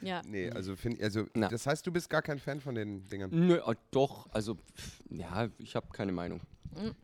ja. 0.00 0.22
Nee, 0.26 0.50
also, 0.50 0.76
find, 0.76 1.02
also 1.02 1.26
Na. 1.34 1.48
das 1.48 1.66
heißt, 1.66 1.86
du 1.86 1.92
bist 1.92 2.08
gar 2.10 2.22
kein 2.22 2.38
Fan 2.38 2.60
von 2.60 2.74
den 2.74 3.08
Dingern. 3.08 3.30
Nö, 3.32 3.56
äh, 3.56 3.74
doch, 3.90 4.28
also 4.32 4.56
ja, 5.10 5.48
ich 5.58 5.74
habe 5.74 5.88
keine 5.92 6.12
Meinung. 6.12 6.40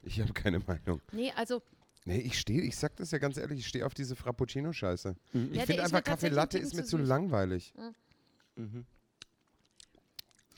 Ich 0.02 0.20
habe 0.20 0.32
keine 0.32 0.58
Meinung. 0.58 1.00
Nee, 1.12 1.32
also 1.34 1.62
Nee, 2.04 2.18
ich 2.18 2.38
stehe, 2.38 2.60
ich 2.62 2.76
sag 2.76 2.96
das 2.96 3.12
ja 3.12 3.18
ganz 3.18 3.36
ehrlich, 3.36 3.60
ich 3.60 3.66
stehe 3.68 3.86
auf 3.86 3.94
diese 3.94 4.16
Frappuccino-Scheiße. 4.16 5.14
Ich 5.32 5.54
Ja, 5.54 5.64
finde 5.64 5.84
einfach 5.84 6.02
Kaffee 6.02 6.28
Latte 6.30 6.58
ist 6.58 6.74
mir 6.74 6.82
zu 6.82 6.96
zu 6.96 6.96
langweilig. 6.96 7.72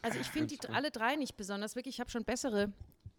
Also 0.04 0.18
ich 0.20 0.28
finde 0.28 0.48
die 0.48 0.58
alle 0.68 0.90
drei 0.90 1.16
nicht 1.16 1.36
besonders. 1.36 1.76
Wirklich, 1.76 1.96
ich 1.96 2.00
habe 2.00 2.10
schon 2.10 2.24
bessere 2.24 2.72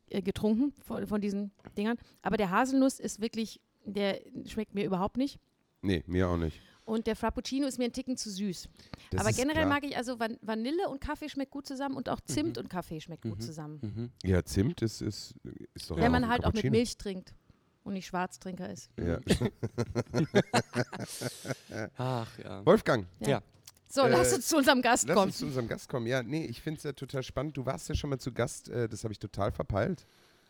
äh, 0.09 0.21
getrunken 0.21 0.73
von, 0.83 1.07
von 1.07 1.19
diesen 1.19 1.51
Dingern. 1.77 1.97
Aber 2.21 2.37
der 2.37 2.51
Haselnuss 2.51 2.99
ist 2.99 3.21
wirklich, 3.21 3.59
der 3.85 4.21
schmeckt 4.45 4.75
mir 4.75 4.85
überhaupt 4.85 5.17
nicht. 5.17 5.39
Nee, 5.81 6.03
mir 6.07 6.29
auch 6.29 6.37
nicht. 6.37 6.61
Und 6.85 7.07
der 7.07 7.15
Frappuccino 7.15 7.65
ist 7.65 7.79
mir 7.79 7.85
ein 7.85 7.93
Ticken 7.93 8.15
zu 8.15 8.29
süß. 8.29 8.69
Das 9.09 9.21
Aber 9.21 9.31
generell 9.31 9.63
klar. 9.63 9.73
mag 9.73 9.83
ich 9.83 9.97
also 9.97 10.19
Van 10.19 10.37
Vanille 10.41 10.87
und 10.87 11.01
Kaffee 11.01 11.29
schmeckt 11.29 11.49
gut 11.51 11.65
zusammen 11.65 11.97
und 11.97 12.09
auch 12.09 12.21
Zimt 12.21 12.59
und 12.59 12.69
Kaffee 12.69 13.01
schmeckt 13.01 13.23
gut 13.23 13.41
zusammen. 13.41 13.79
Mhm. 13.81 14.11
Ja, 14.23 14.45
Zimt 14.45 14.83
ist, 14.83 15.01
ist, 15.01 15.33
ist 15.73 15.89
doch 15.89 15.97
Wenn 15.97 16.11
man 16.11 16.27
halt 16.27 16.45
auch 16.45 16.53
mit. 16.53 16.69
Milch 16.69 16.97
trinkt 16.97 17.33
und 17.83 17.93
nicht 17.93 18.05
Schwarztrinker 18.05 18.69
ist. 18.69 18.91
Ja. 18.99 19.19
Ach 21.97 22.37
ja. 22.37 22.63
Wolfgang, 22.65 23.07
Ja. 23.19 23.41
So, 23.95 24.01
Äh, 24.01 24.09
lass 24.09 24.33
uns 24.33 24.47
zu 24.47 24.57
unserem 24.57 24.81
Gast 24.81 25.07
lass 25.07 25.15
kommen. 25.15 25.27
uns 25.29 25.37
zu 25.37 25.45
unserem 25.45 25.67
Gast 25.69 25.87
kommen. 25.87 26.05
Ja, 26.05 26.21
nee, 26.21 26.45
ich 26.45 26.61
finde 26.61 26.77
es 26.79 26.83
ja 26.83 26.91
total 26.91 27.23
spannend. 27.23 27.55
Du 27.55 27.65
warst 27.65 27.87
ja 27.87 27.95
schon 27.95 28.09
mal 28.09 28.19
zu 28.19 28.33
Gast, 28.33 28.67
äh, 28.67 28.89
das 28.89 29.03
habe 29.05 29.13
ich 29.13 29.19
total 29.19 29.51
verpeilt. 29.53 30.05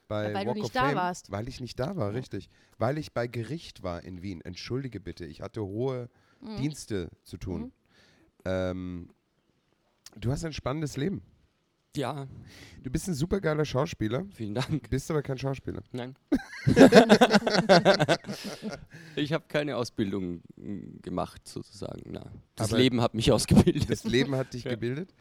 Bei 0.08 0.30
Ja, 0.30 0.34
weil 0.34 0.42
du 0.44 0.48
Walk 0.50 0.56
nicht 0.56 0.66
of 0.66 0.72
da 0.72 0.80
Fame, 0.88 0.96
warst. 0.96 1.32
Weil 1.32 1.48
ich 1.48 1.62
nicht 1.62 1.80
da 1.80 1.96
war, 1.96 2.14
richtig. 2.14 2.50
Weil 2.80 2.98
ich 2.98 3.14
bei 3.14 3.28
Gericht 3.28 3.84
war 3.84 4.04
in 4.04 4.22
Wien. 4.24 4.42
Entschuldige 4.42 5.00
bitte, 5.00 5.25
ich 5.25 5.42
hatte 5.42 5.62
hohe 5.64 6.10
Mhm. 6.42 6.58
Dienste 6.58 7.10
zu 7.24 7.38
tun. 7.38 7.72
Ähm, 8.46 9.10
du 10.18 10.32
hast 10.32 10.44
ein 10.44 10.54
spannendes 10.54 10.98
Leben. 10.98 11.22
Ja, 11.98 12.28
Du 12.84 12.92
bist 12.92 13.08
ein 13.08 13.16
supergeiler 13.16 13.66
Schauspieler, 13.66 14.25
vielen 14.32 14.54
Dank. 14.54 14.90
bist 14.92 15.10
aber 15.10 15.24
kein 15.24 15.40
Schauspieler. 15.40 15.82
Nein. 15.92 16.16
ich 19.16 19.34
habe 19.34 19.46
keine 19.48 19.75
Ausbildung 19.78 20.42
mm, 20.56 21.02
gemacht, 21.02 21.48
sozusagen. 21.48 22.04
Na, 22.12 22.25
das 22.56 22.70
Aber 22.70 22.78
Leben 22.80 23.02
hat 23.02 23.14
mich 23.16 23.32
ausgebildet. 23.32 23.90
Das 23.90 24.04
Leben 24.04 24.36
hat 24.36 24.54
dich 24.54 24.64
Ja. 24.66 24.72
gebildet. 24.72 25.14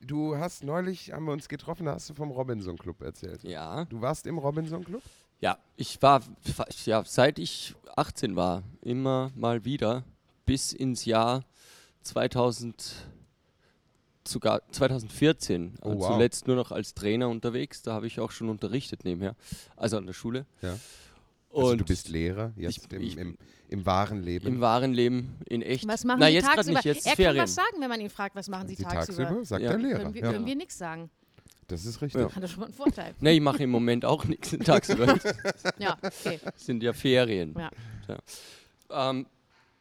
Du 0.00 0.36
hast 0.36 0.64
neulich, 0.64 1.12
haben 1.12 1.24
wir 1.26 1.32
uns 1.32 1.48
getroffen, 1.48 1.86
da 1.86 1.92
hast 1.94 2.10
du 2.10 2.14
vom 2.14 2.30
Robinson 2.30 2.76
Club 2.76 3.00
erzählt. 3.02 3.42
ja. 3.44 3.84
Du 3.86 4.00
warst 4.00 4.26
im 4.26 4.38
Robinson 4.38 4.84
Club? 4.84 5.02
Ja, 5.40 5.58
ich 5.76 6.00
war, 6.02 6.22
ja, 6.84 7.04
seit 7.04 7.38
ich 7.38 7.74
18 7.96 8.34
war, 8.36 8.62
immer 8.80 9.30
mal 9.34 9.64
wieder 9.64 10.04
bis 10.46 10.72
ins 10.72 11.04
Jahr 11.04 11.44
2000, 12.02 13.08
sogar 14.26 14.62
2014, 14.72 15.74
Oh, 15.82 15.92
äh, 15.92 15.98
wow. 15.98 16.06
zuletzt 16.14 16.46
nur 16.46 16.56
noch 16.56 16.72
als 16.72 16.94
Trainer 16.94 17.28
unterwegs. 17.28 17.82
Da 17.82 17.92
habe 17.94 18.06
ich 18.06 18.20
auch 18.20 18.30
schon 18.30 18.48
unterrichtet 18.48 19.04
nebenher, 19.04 19.34
also 19.76 19.96
an 19.96 20.06
der 20.06 20.12
Schule. 20.14 20.46
Ja. 20.62 20.78
Und 21.50 21.62
Also 21.64 21.76
du 21.76 21.84
bist 21.84 22.08
Lehrer 22.08 22.52
jetzt 22.56 22.78
ich- 22.86 22.92
im, 22.92 23.02
ich- 23.02 23.16
im, 23.16 23.38
im 23.68 23.86
wahren 23.86 24.22
Leben. 24.22 24.46
im 24.46 24.60
wahren 24.60 24.92
Leben 24.92 25.36
in 25.46 25.62
echt. 25.62 25.86
Was 25.86 26.04
machen 26.04 26.18
Na, 26.20 26.26
Sie 26.26 26.32
jetzt 26.34 26.46
tagsüber? 26.46 26.74
nicht, 26.78 26.84
jetzt 26.84 26.96
er 27.06 27.12
ist 27.12 27.16
kann 27.16 27.16
Ferien. 27.16 27.42
was 27.42 27.54
sagen, 27.54 27.76
wenn 27.80 27.88
man 27.88 28.00
ihn 28.00 28.10
fragt, 28.10 28.34
was 28.34 28.48
machen 28.48 28.66
Sie 28.68 28.76
Die 28.76 28.82
tagsüber? 28.82 29.24
tagsüber, 29.24 29.44
sagt 29.44 29.62
Ja. 29.62 29.70
der 29.70 29.78
Lehrer. 29.78 29.98
Können 30.00 30.14
wir, 30.14 30.22
Ja. 30.22 30.32
können 30.32 30.46
wir 30.46 30.56
nichts 30.56 30.78
sagen. 30.78 31.10
Das 31.68 31.84
ist 31.86 32.02
richtig. 32.02 32.20
Ja. 32.20 32.34
Hat 32.34 32.42
er 32.42 32.48
schon 32.48 32.60
mal 32.60 32.66
einen 32.66 32.74
Vorteil. 32.74 33.14
Ne, 33.20 33.32
ich 33.32 33.40
mache 33.40 33.62
im 33.62 33.70
Moment 33.70 34.04
auch 34.04 34.24
nichts 34.24 34.50
tagsüber. 34.64 35.16
Ja, 35.78 35.96
okay. 36.02 36.38
sind 36.56 36.82
ja 36.82 36.92
Ferien. 36.92 37.54
Ja. 37.56 37.70
Ja, 38.90 39.10
ähm, 39.10 39.26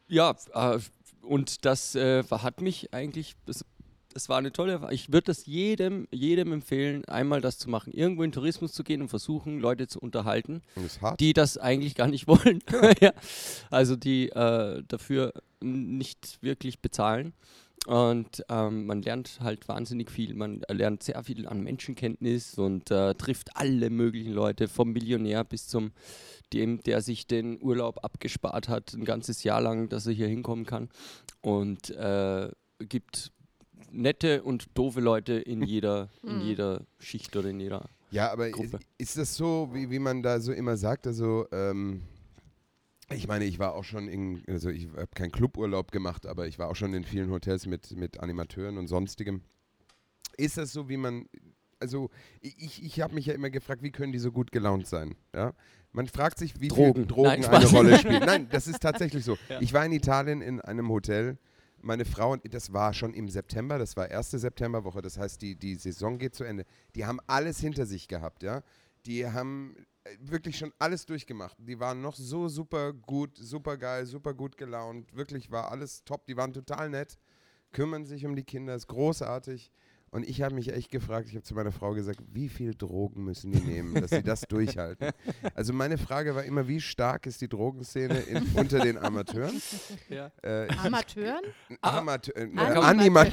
ja 0.08 0.36
äh, 0.54 0.80
und 1.24 1.66
das 1.66 1.96
äh, 1.96 2.24
hat 2.30 2.62
mich 2.62 2.94
eigentlich, 2.94 3.36
das, 4.14 4.24
das 4.24 4.30
war 4.30 4.38
eine 4.38 4.52
tolle, 4.52 4.74
Erfahrung. 4.74 4.94
ich 4.94 5.12
würde 5.12 5.26
das 5.26 5.46
jedem, 5.46 6.08
jedem 6.12 6.52
empfehlen, 6.54 7.06
einmal 7.06 7.42
das 7.42 7.58
zu 7.58 7.70
machen, 7.70 7.94
irgendwo 7.94 8.24
in 8.24 8.32
Tourismus 8.32 8.74
zu 8.74 8.84
gehen 8.84 9.02
und 9.02 9.10
versuchen, 9.10 9.60
Leute 9.60 9.88
zu 9.88 10.00
unterhalten, 10.00 10.62
hart. 11.02 11.20
die 11.20 11.34
das 11.34 11.58
eigentlich 11.58 11.96
gar 11.96 12.08
nicht 12.08 12.28
wollen. 12.28 12.62
ja. 13.00 13.14
Also 13.70 13.96
die 13.96 14.30
äh, 14.30 14.84
dafür 14.88 15.34
nicht 15.62 16.40
wirklich 16.42 16.80
bezahlen. 16.80 17.34
Und 17.86 18.46
ähm, 18.48 18.86
man 18.86 19.02
lernt 19.02 19.40
halt 19.42 19.68
wahnsinnig 19.68 20.10
viel. 20.10 20.34
Man 20.36 20.62
lernt 20.70 21.04
sehr 21.04 21.22
viel 21.24 21.48
an 21.48 21.62
Menschenkenntnis 21.62 22.58
und 22.58 22.92
äh, 22.92 23.14
trifft 23.16 23.58
alle 23.58 23.90
möglichen 23.90 24.32
Leute, 24.32 24.70
vom 24.70 24.94
Millionär 24.94 25.44
bis 25.44 25.68
zum 25.68 25.92
dem, 26.54 26.82
der 26.84 27.02
sich 27.02 27.28
den 27.28 27.62
Urlaub 27.62 28.04
abgespart 28.04 28.70
hat, 28.70 28.94
ein 28.94 29.04
ganzes 29.04 29.44
Jahr 29.44 29.60
lang, 29.60 29.90
dass 29.90 30.08
er 30.08 30.14
hier 30.14 30.28
hinkommen 30.28 30.66
kann. 30.66 30.90
Und 31.42 31.90
äh, 31.90 32.50
gibt 32.80 33.32
nette 33.94 34.44
und 34.44 34.68
doofe 34.74 35.00
Leute 35.00 35.34
in 35.34 35.62
jeder, 35.64 36.10
in 36.24 36.42
jeder 36.42 36.86
Schicht 37.00 37.36
oder 37.36 37.50
in 37.50 37.60
jeder. 37.60 37.90
Ja, 38.12 38.32
aber 38.32 38.48
ist, 38.48 38.54
Gruppe. 38.54 38.80
ist 38.98 39.18
das 39.18 39.36
so, 39.36 39.70
wie, 39.74 39.90
wie 39.90 40.00
man 40.00 40.22
da 40.22 40.40
so 40.40 40.52
immer 40.52 40.78
sagt? 40.78 41.08
Also, 41.08 41.48
ähm, 41.52 42.04
ich 43.10 43.28
meine, 43.28 43.46
ich 43.46 43.60
war 43.60 43.74
auch 43.74 43.84
schon 43.84 44.08
in, 44.08 44.44
also 44.48 44.70
ich 44.70 44.88
habe 44.90 45.08
keinen 45.16 45.32
Cluburlaub 45.32 45.92
gemacht, 45.92 46.26
aber 46.26 46.48
ich 46.48 46.60
war 46.60 46.70
auch 46.70 46.76
schon 46.76 46.94
in 46.94 47.04
vielen 47.04 47.32
Hotels 47.32 47.66
mit, 47.66 47.92
mit 47.98 48.20
Animateuren 48.20 48.78
und 48.78 48.88
sonstigem. 48.88 49.42
Ist 50.38 50.58
das 50.58 50.72
so, 50.72 50.90
wie 50.90 50.98
man, 50.98 51.28
also 51.80 52.10
ich, 52.42 52.84
ich 52.84 53.02
habe 53.02 53.16
mich 53.16 53.26
ja 53.26 53.34
immer 53.34 53.50
gefragt, 53.50 53.84
wie 53.84 53.92
können 53.92 54.12
die 54.12 54.20
so 54.20 54.32
gut 54.32 54.52
gelaunt 54.52 54.88
sein? 54.88 55.16
Ja? 55.34 55.54
Man 55.92 56.08
fragt 56.08 56.40
sich, 56.40 56.60
wie 56.60 56.70
Drogen. 56.70 56.96
viel 56.96 57.06
Drogen 57.06 57.42
Nein, 57.42 57.46
eine. 57.46 57.66
Rolle 57.68 57.98
spielen. 58.00 58.24
Nein, 58.26 58.48
das 58.50 58.68
ist 58.68 58.82
tatsächlich 58.82 59.24
so. 59.24 59.38
Ja. 59.50 59.62
Ich 59.62 59.74
war 59.74 59.86
in 59.86 59.92
Italien 59.92 60.42
in 60.42 60.60
einem 60.60 60.90
Hotel. 60.90 61.38
Meine 61.86 62.06
Frau, 62.06 62.32
und 62.32 62.54
das 62.54 62.72
war 62.72 62.94
schon 62.94 63.14
im 63.14 63.28
September, 63.28 63.78
das 63.78 63.98
war 63.98 64.10
erste 64.10 64.40
Septemberwoche, 64.40 65.02
das 65.02 65.18
heißt, 65.18 65.42
die, 65.42 65.56
die 65.56 65.76
Saison 65.76 66.18
geht 66.18 66.34
zu 66.34 66.46
Ende. 66.46 66.66
Die 66.96 67.06
haben 67.06 67.20
alles 67.28 67.60
hinter 67.60 67.86
sich 67.86 68.08
gehabt, 68.08 68.42
ja. 68.42 68.64
Die 69.06 69.28
haben 69.28 69.76
äh, 70.06 70.16
wirklich 70.22 70.58
schon 70.58 70.72
alles 70.80 71.06
durchgemacht. 71.06 71.58
Die 71.60 71.78
waren 71.82 72.02
noch 72.02 72.16
so 72.16 72.48
super 72.48 72.94
gut, 72.94 73.38
super 73.38 73.76
geil, 73.76 74.06
super 74.06 74.34
gut 74.34 74.56
gelaunt. 74.56 75.14
Wirklich 75.14 75.52
war 75.52 75.72
alles 75.72 76.06
top. 76.06 76.26
Die 76.26 76.38
waren 76.38 76.54
total 76.54 76.90
nett, 76.90 77.20
kümmern 77.74 78.06
sich 78.06 78.26
um 78.26 78.34
die 78.34 78.46
Kinder, 78.46 78.76
ist 78.76 78.88
großartig. 78.88 79.70
Und 80.14 80.30
ich 80.30 80.44
habe 80.44 80.54
mich 80.54 80.72
echt 80.72 80.92
gefragt, 80.92 81.28
ich 81.28 81.34
habe 81.34 81.42
zu 81.42 81.56
meiner 81.56 81.72
Frau 81.72 81.94
gesagt, 81.94 82.20
wie 82.32 82.48
viel 82.48 82.76
Drogen 82.76 83.24
müssen 83.24 83.52
die 83.52 83.62
nehmen, 83.62 83.96
dass 83.96 84.12
sie 84.12 84.22
das 84.22 84.42
durchhalten? 84.42 85.10
Also 85.56 85.74
meine 85.74 85.98
Frage 85.98 86.36
war 86.36 86.44
immer, 86.44 86.68
wie 86.68 86.80
stark 86.80 87.26
ist 87.26 87.42
die 87.42 87.48
Drogenszene 87.48 88.20
in, 88.20 88.44
unter 88.56 88.80
den 88.80 88.98
Amateuren? 88.98 89.60
Ja. 90.10 90.32
Äh, 90.42 90.68
Amateuren? 90.84 91.42
Amateur, 91.82 92.36
äh, 92.38 92.42
Animateur. 92.44 92.84
Anima 92.84 93.26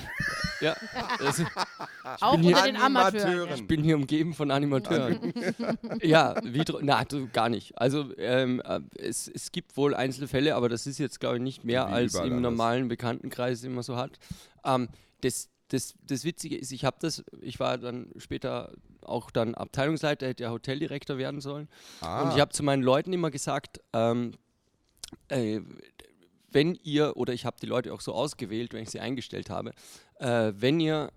Ja, 0.61 0.77
also, 1.19 1.45
Auch 2.21 2.35
unter 2.35 2.63
den 2.63 2.77
Amateuren. 2.77 3.27
Animateuren. 3.27 3.55
ich 3.55 3.67
bin 3.67 3.83
hier 3.83 3.97
umgeben 3.97 4.33
von 4.33 4.51
Animateuren. 4.51 5.33
ja, 6.03 6.35
wie 6.43 6.65
na, 6.81 7.05
du, 7.05 7.29
gar 7.29 7.49
nicht. 7.49 7.77
Also 7.79 8.17
ähm, 8.17 8.63
äh, 8.65 8.81
es, 8.99 9.29
es 9.29 9.53
gibt 9.53 9.77
wohl 9.77 9.95
einzelne 9.95 10.29
Fälle, 10.29 10.55
aber 10.55 10.69
das 10.69 10.87
ist 10.87 10.99
jetzt, 10.99 11.21
glaube 11.21 11.37
ich, 11.37 11.43
nicht 11.43 11.65
mehr 11.65 11.89
Wie 11.89 11.93
als 11.93 12.15
im 12.15 12.41
normalen 12.41 12.89
Bekanntenkreis 12.89 13.65
immer 13.65 13.83
so 13.83 13.97
hat. 13.97 14.19
Ähm, 14.65 14.89
das, 15.21 15.51
das, 15.73 15.95
das 16.07 16.25
Witzige 16.25 16.57
ist, 16.57 16.73
ich 16.73 16.85
habe 16.85 16.97
das, 17.00 17.25
ich 17.41 17.59
war 17.61 17.79
dann 17.79 18.11
später 18.19 18.73
auch 19.03 19.31
dann 19.31 19.55
Abteilungsleiter, 19.55 20.27
hätte 20.27 20.43
ja 20.45 20.50
Hoteldirektor 20.50 21.17
werden 21.17 21.41
sollen. 21.41 21.69
Ah, 22.00 22.23
Und 22.23 22.35
ich 22.35 22.41
habe 22.41 22.53
zu 22.53 22.62
meinen 22.62 22.83
Leuten 22.83 23.12
immer 23.12 23.31
gesagt, 23.31 23.81
ähm, 23.93 24.33
äh, 25.29 25.61
wenn 26.53 26.75
ihr, 26.83 27.17
oder 27.17 27.33
ich 27.33 27.45
habe 27.45 27.57
die 27.61 27.67
Leute 27.67 27.93
auch 27.93 28.00
so 28.00 28.12
ausgewählt, 28.12 28.73
wenn 28.73 28.83
ich 28.83 28.91
sie 28.91 29.00
eingestellt 29.00 29.50
habe, 29.50 29.73
äh, 30.19 30.53
wenn 30.57 30.81
ihr 30.81 31.11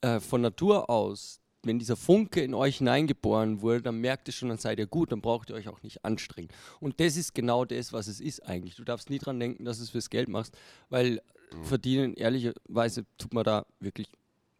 äh, 0.00 0.20
von 0.20 0.40
Natur 0.40 0.88
aus, 0.88 1.40
wenn 1.62 1.78
dieser 1.78 1.96
Funke 1.96 2.40
in 2.40 2.54
euch 2.54 2.78
hineingeboren 2.78 3.60
wurde, 3.60 3.82
dann 3.82 3.98
merkt 3.98 4.28
ihr 4.28 4.32
schon, 4.32 4.48
dann 4.48 4.56
seid 4.56 4.78
ihr 4.78 4.86
gut, 4.86 5.12
dann 5.12 5.20
braucht 5.20 5.50
ihr 5.50 5.56
euch 5.56 5.68
auch 5.68 5.82
nicht 5.82 6.06
anstrengen. 6.06 6.48
Und 6.80 7.00
das 7.00 7.18
ist 7.18 7.34
genau 7.34 7.66
das, 7.66 7.92
was 7.92 8.06
es 8.06 8.20
ist 8.20 8.40
eigentlich. 8.46 8.76
Du 8.76 8.84
darfst 8.84 9.10
nie 9.10 9.18
dran 9.18 9.38
denken, 9.38 9.66
dass 9.66 9.76
du 9.76 9.84
es 9.84 9.90
fürs 9.90 10.08
Geld 10.08 10.30
machst, 10.30 10.56
weil 10.88 11.20
Mhm. 11.52 11.64
verdienen, 11.64 12.14
ehrlicherweise, 12.14 13.04
tut 13.18 13.34
man 13.34 13.44
da 13.44 13.66
wirklich 13.80 14.08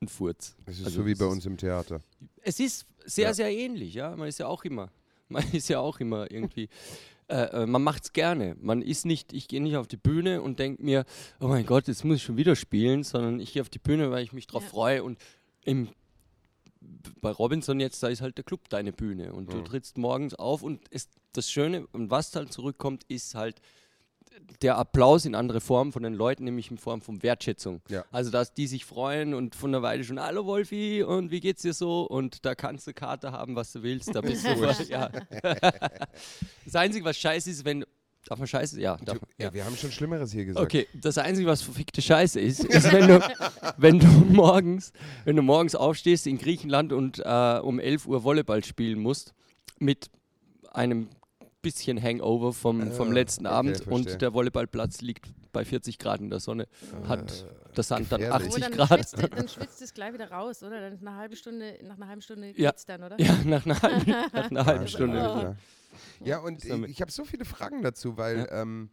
einen 0.00 0.09
Furz. 0.09 0.56
es 0.66 0.78
ist 0.80 0.87
Also 0.87 1.00
so 1.02 1.06
wie 1.06 1.14
bei 1.14 1.26
uns 1.26 1.44
im 1.47 1.56
Theater. 1.56 2.02
es 2.42 2.59
ist 2.61 2.87
sehr, 3.04 3.28
Ja. 3.28 3.35
sehr 3.35 3.50
ähnlich, 3.50 3.94
ja. 3.94 4.16
Man 4.16 4.28
ist 4.28 4.38
ja 4.38 4.47
auch 4.47 4.64
immer, 4.64 4.90
man 5.28 5.44
ist 5.52 5.68
ja 5.68 5.80
auch 5.80 6.00
immer 6.00 6.30
irgendwie, 6.30 6.68
äh, 7.28 7.62
äh, 7.62 7.66
man 7.66 7.82
macht 7.82 8.04
es 8.04 8.12
gerne. 8.12 8.56
Man 8.61 8.82
ist 8.82 9.04
nicht, 9.06 9.32
ich 9.32 9.47
gehe 9.47 9.62
nicht 9.62 9.76
auf 9.76 9.87
die 9.87 9.97
Bühne 9.97 10.42
und 10.42 10.59
denke 10.59 10.82
mir, 10.82 11.04
oh 11.38 11.49
mein 11.49 11.64
Gott, 11.66 11.87
jetzt 11.88 12.04
muss 12.04 12.16
ich 12.16 12.23
schon 12.25 12.37
wieder 12.37 12.56
spielen, 12.56 13.04
sondern 13.04 13.38
ich 13.40 13.52
gehe 13.52 13.62
auf 13.62 13.68
die 13.70 13.78
Bühne, 13.78 14.11
weil 14.11 14.25
ich 14.25 14.32
mich 14.32 14.47
drauf 14.47 14.64
Ja. 14.64 14.68
freue 14.70 15.04
und 15.04 15.18
im 15.64 15.88
bei 17.20 17.31
Robinson 17.31 17.79
jetzt, 17.79 18.03
da 18.03 18.09
ist 18.09 18.22
halt 18.22 18.38
der 18.38 18.44
Club 18.44 18.68
deine 18.70 18.92
Bühne 18.92 19.35
und 19.35 19.53
du 19.53 19.59
Mhm. 19.59 19.64
trittst 19.66 19.98
morgens 19.98 20.35
auf 20.35 20.62
und 20.62 20.81
es, 20.90 21.09
das 21.35 21.50
Schöne 21.50 21.87
und 21.92 22.11
was 22.11 22.31
dann 22.31 22.50
zurückkommt, 22.50 23.05
ist 23.05 23.35
halt 23.35 23.61
der 24.62 24.76
Applaus 24.76 25.24
in 25.24 25.35
andere 25.35 25.61
Form 25.61 25.92
von 25.92 26.03
den 26.03 26.14
Leuten, 26.14 26.44
nämlich 26.44 26.70
in 26.70 26.79
Form 26.79 27.00
von 27.00 27.22
Wertschätzung. 27.22 27.81
Ja. 27.88 28.05
Also, 28.11 28.31
dass 28.31 28.53
die 28.53 28.66
sich 28.66 28.85
freuen 28.85 29.33
und 29.35 29.55
von 29.55 29.72
der 29.72 29.83
Weide 29.83 30.05
schon, 30.05 30.20
hallo 30.20 30.44
Wolfi, 30.44 31.03
und 31.03 31.31
wie 31.31 31.40
geht's 31.40 31.62
dir 31.62 31.72
so? 31.72 32.03
Und 32.03 32.44
da 32.44 32.55
kannst 32.55 32.87
du 32.87 32.92
Karte 32.92 33.33
haben, 33.33 33.57
was 33.57 33.72
du 33.72 33.83
willst. 33.83 34.14
Da 34.14 34.20
bist 34.20 34.44
du 34.46 34.85
ja. 34.88 35.11
Das 36.64 36.74
Einzige, 36.74 37.05
was 37.05 37.16
scheiße 37.16 37.50
ist, 37.50 37.64
wenn. 37.64 37.85
Darf 38.26 38.38
man 38.38 38.46
scheiße? 38.46 38.79
Ja, 38.81 38.96
darf 38.98 39.20
man. 39.20 39.31
Ja, 39.38 39.46
Ja. 39.46 39.55
wir 39.55 39.64
haben 39.64 39.76
schon 39.76 39.90
Schlimmeres 39.90 40.31
hier 40.33 40.44
gesagt. 40.44 40.62
Okay, 40.64 40.87
das 40.94 41.16
Einzige, 41.16 41.48
was 41.48 41.62
verfickte 41.62 42.03
Scheiße 42.03 42.38
ist, 42.38 42.62
ist, 42.64 42.92
wenn 42.92 43.09
du, 43.09 43.20
wenn 43.79 43.98
du 43.98 44.07
morgens, 44.07 44.92
wenn 45.24 45.37
du 45.37 45.42
morgens 45.42 45.74
aufstehst 45.74 46.26
in 46.26 46.37
Griechenland 46.37 46.92
und 46.92 47.18
äh, 47.24 47.61
um 47.62 47.81
11 47.81 48.07
Uhr 48.07 48.22
Volleyball 48.22 48.62
spielen 48.62 49.00
musst, 49.00 49.33
mit 49.79 50.11
einem 50.70 51.09
bisschen 51.62 52.03
Hangover 52.03 52.53
vom, 52.53 52.90
vom 52.92 53.09
Ah, 53.09 53.12
letzten 53.12 53.46
okay, 53.46 53.55
Abend 53.55 53.77
verstehe. 53.77 53.94
und 53.94 54.23
der 54.23 54.33
Volleyballplatz 54.35 55.01
liegt 55.01 55.27
bei 55.53 55.64
40 55.64 55.99
Grad 55.99 56.20
in 56.20 56.31
der 56.31 56.40
Sonne, 56.40 56.66
hat 57.07 57.46
der 57.77 57.85
Sand 57.85 58.11
dann 58.11 58.20
gefährlich. 58.20 58.49
80 58.49 58.62
dann 58.62 58.73
Grad. 58.73 58.88
schwitzt, 58.88 59.16
dann 59.37 59.49
schwitzt 59.49 59.83
es 59.83 59.94
gleich 59.94 60.12
wieder 60.14 60.31
raus, 60.31 60.62
oder? 60.62 60.81
Dann 60.81 60.99
eine 61.07 61.16
halbe 61.16 61.37
Stunde, 61.37 61.79
nach 61.85 61.96
einer 61.96 62.09
halben 62.09 62.23
Stunde 62.23 62.53
Ja. 62.57 62.70
geht's 62.70 62.87
dann, 62.87 63.03
oder? 63.03 63.20
Ja, 63.20 63.37
nach 63.44 63.64
einer 63.66 63.81
halben, 63.83 64.11
nach 64.33 64.51
einer 64.51 64.66
halben 64.66 64.88
Stunde. 64.88 65.20
Alter. 65.20 65.57
Ja, 66.25 66.38
und 66.38 66.64
ich, 66.64 66.70
ich 66.90 67.01
habe 67.01 67.11
so 67.11 67.25
viele 67.25 67.44
Fragen 67.44 67.83
dazu, 67.83 68.16
weil, 68.16 68.49
ähm, 68.53 68.90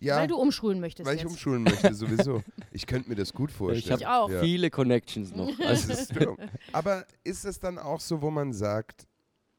ja, 0.00 0.16
Weil 0.16 0.26
du 0.26 0.36
umschulen 0.36 0.80
möchtest 0.80 1.06
weil 1.08 1.14
ich 1.16 1.22
jetzt. 1.22 1.30
umschulen 1.30 1.62
möchte 1.62 1.94
sowieso. 1.94 2.42
Ich 2.72 2.86
könnte 2.86 3.08
mir 3.08 3.14
das 3.14 3.32
gut 3.32 3.52
vorstellen. 3.52 4.00
Ich 4.00 4.06
auch. 4.06 4.28
Ja. 4.30 4.40
Viele 4.40 4.68
Connections 4.70 5.32
noch. 5.36 5.48
Also, 5.60 5.92
ist. 5.92 6.12
Aber 6.72 7.04
ist 7.22 7.44
es 7.44 7.60
dann 7.60 7.78
auch 7.78 8.00
so, 8.00 8.20
wo 8.20 8.30
man 8.30 8.52
sagt, 8.52 9.06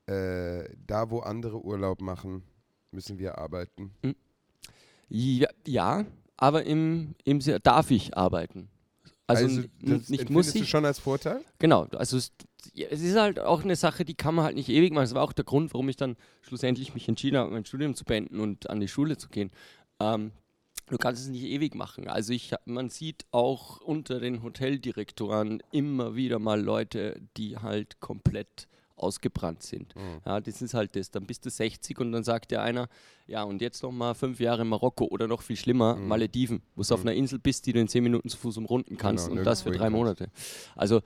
äh, 0.08 0.64
da 0.88 1.10
wo 1.10 1.20
andere 1.20 1.64
Urlaub 1.64 2.02
machen, 2.02 2.44
müssen 2.92 3.20
wir 3.20 3.38
arbeiten? 3.38 3.92
ja, 5.10 5.50
ja, 5.66 6.06
aber 6.38 6.64
im, 6.64 7.16
im 7.24 7.40
darf 7.64 7.92
ich 7.92 8.18
arbeiten. 8.18 8.70
Also, 9.28 9.46
n- 9.46 9.70
das 9.82 10.10
nicht 10.10 10.30
muss 10.30 10.52
du 10.52 10.60
ich. 10.60 10.70
schon 10.70 10.86
als 10.86 11.00
Vorteil? 11.00 11.42
Genau, 11.60 11.86
also 11.94 12.18
es, 12.18 12.32
es 12.76 13.02
ist 13.02 13.16
halt 13.16 13.40
auch 13.40 13.64
eine 13.64 13.76
Sache, 13.76 14.04
die 14.06 14.16
kann 14.16 14.36
man 14.36 14.46
halt 14.46 14.56
nicht 14.56 14.70
ewig 14.70 14.92
machen. 14.92 15.04
Das 15.06 15.14
war 15.14 15.24
auch 15.24 15.34
der 15.34 15.46
Grund, 15.46 15.74
warum 15.74 15.88
ich 15.90 15.96
dann 15.96 16.18
schlussendlich 16.42 16.94
mich 16.94 17.08
entschieden 17.08 17.38
habe, 17.38 17.52
mein 17.52 17.66
Studium 17.66 17.96
zu 17.96 18.04
beenden 18.04 18.40
und 18.40 18.70
an 18.70 18.80
die 18.82 18.88
Schule 18.90 19.18
zu 19.18 19.30
gehen. 19.30 19.52
Ähm, 20.00 20.32
du 20.90 20.98
kannst 20.98 21.22
es 21.22 21.30
nicht 21.30 21.44
ewig 21.46 21.74
machen. 21.74 22.08
Also 22.10 22.34
ich, 22.34 22.54
man 22.66 22.90
sieht 22.90 23.26
auch 23.32 23.80
unter 23.80 24.20
den 24.20 24.44
Hoteldirektoren 24.44 25.64
immer 25.72 26.16
wieder 26.16 26.40
mal 26.40 26.62
Leute, 26.62 27.22
die 27.38 27.58
halt 27.58 28.02
komplett 28.02 28.68
ausgebrannt 28.96 29.64
sind. 29.64 29.96
Mhm. 29.96 30.22
Ja, 30.26 30.40
das 30.40 30.62
ist 30.62 30.74
halt 30.74 30.96
das. 30.96 31.10
Dann 31.12 31.26
bist 31.26 31.46
du 31.46 31.50
60 31.50 32.00
und 32.00 32.12
dann 32.12 32.24
sagt 32.24 32.52
dir 32.52 32.62
einer, 32.62 32.88
ja, 33.28 33.44
und 33.44 33.62
jetzt 33.62 33.82
noch 33.84 33.92
mal 33.92 34.14
fünf 34.14 34.40
Jahre 34.40 34.64
Marokko 34.66 35.06
oder 35.06 35.28
noch 35.28 35.42
viel 35.42 35.56
schlimmer, 35.58 35.96
Mhm. 35.96 36.08
Malediven, 36.08 36.62
wo 36.76 36.84
du 36.84 36.94
auf 36.94 37.02
Mhm. 37.04 37.10
einer 37.10 37.18
Insel 37.18 37.40
bist, 37.40 37.66
die 37.66 37.74
du 37.74 37.80
in 37.80 37.88
zehn 37.88 38.04
Minuten 38.04 38.30
zu 38.30 38.38
Fuß 38.38 38.58
umrunden 38.58 38.98
kannst 38.98 39.28
Genau, 39.28 39.40
und 39.40 39.46
das 39.46 39.62
für 39.64 39.72
drei 39.72 39.90
Monate. 39.90 40.30
Also 40.76 41.02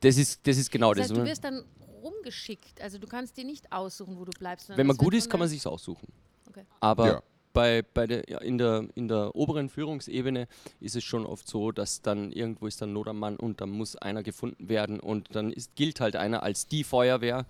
das 0.00 0.16
ist, 0.16 0.46
das 0.46 0.56
ist 0.56 0.70
genau 0.70 0.92
Das 0.94 0.98
das. 0.98 1.02
heißt, 1.04 1.10
du 1.16 1.20
oder? 1.22 1.30
wirst 1.30 1.44
dann 1.44 1.64
rumgeschickt. 2.02 2.80
Also 2.82 2.98
du 2.98 3.06
kannst 3.06 3.36
dir 3.36 3.44
nicht 3.44 3.70
aussuchen, 3.72 4.16
wo 4.18 4.24
du 4.24 4.32
bleibst. 4.38 4.68
Wenn 4.70 4.86
man 4.86 4.96
das 4.96 5.04
gut 5.04 5.14
ist, 5.14 5.30
kann 5.30 5.40
man 5.40 5.48
sich 5.48 5.66
aussuchen. 5.66 6.08
Okay. 6.48 6.64
Aber 6.80 7.06
Ja. 7.06 7.22
Bei, 7.54 7.82
bei 7.94 8.06
der, 8.06 8.28
ja, 8.28 8.38
in, 8.38 8.58
der, 8.58 8.86
in 8.94 9.08
der 9.08 9.34
oberen 9.34 9.70
Führungsebene 9.70 10.46
ist 10.80 10.96
es 10.96 11.04
schon 11.04 11.24
oft 11.24 11.48
so, 11.48 11.72
dass 11.72 12.02
dann 12.02 12.32
irgendwo 12.32 12.66
ist 12.66 12.82
dann 12.82 12.92
Not 12.92 13.08
am 13.08 13.18
Mann 13.18 13.36
und 13.36 13.62
dann 13.62 13.70
muss 13.70 13.96
einer 13.96 14.22
gefunden 14.22 14.68
werden 14.68 15.00
und 15.00 15.34
dann 15.34 15.50
ist, 15.50 15.74
gilt 15.76 16.00
halt 16.00 16.16
einer 16.16 16.42
als 16.42 16.66
die 16.66 16.84
Feuerwehr, 16.84 17.46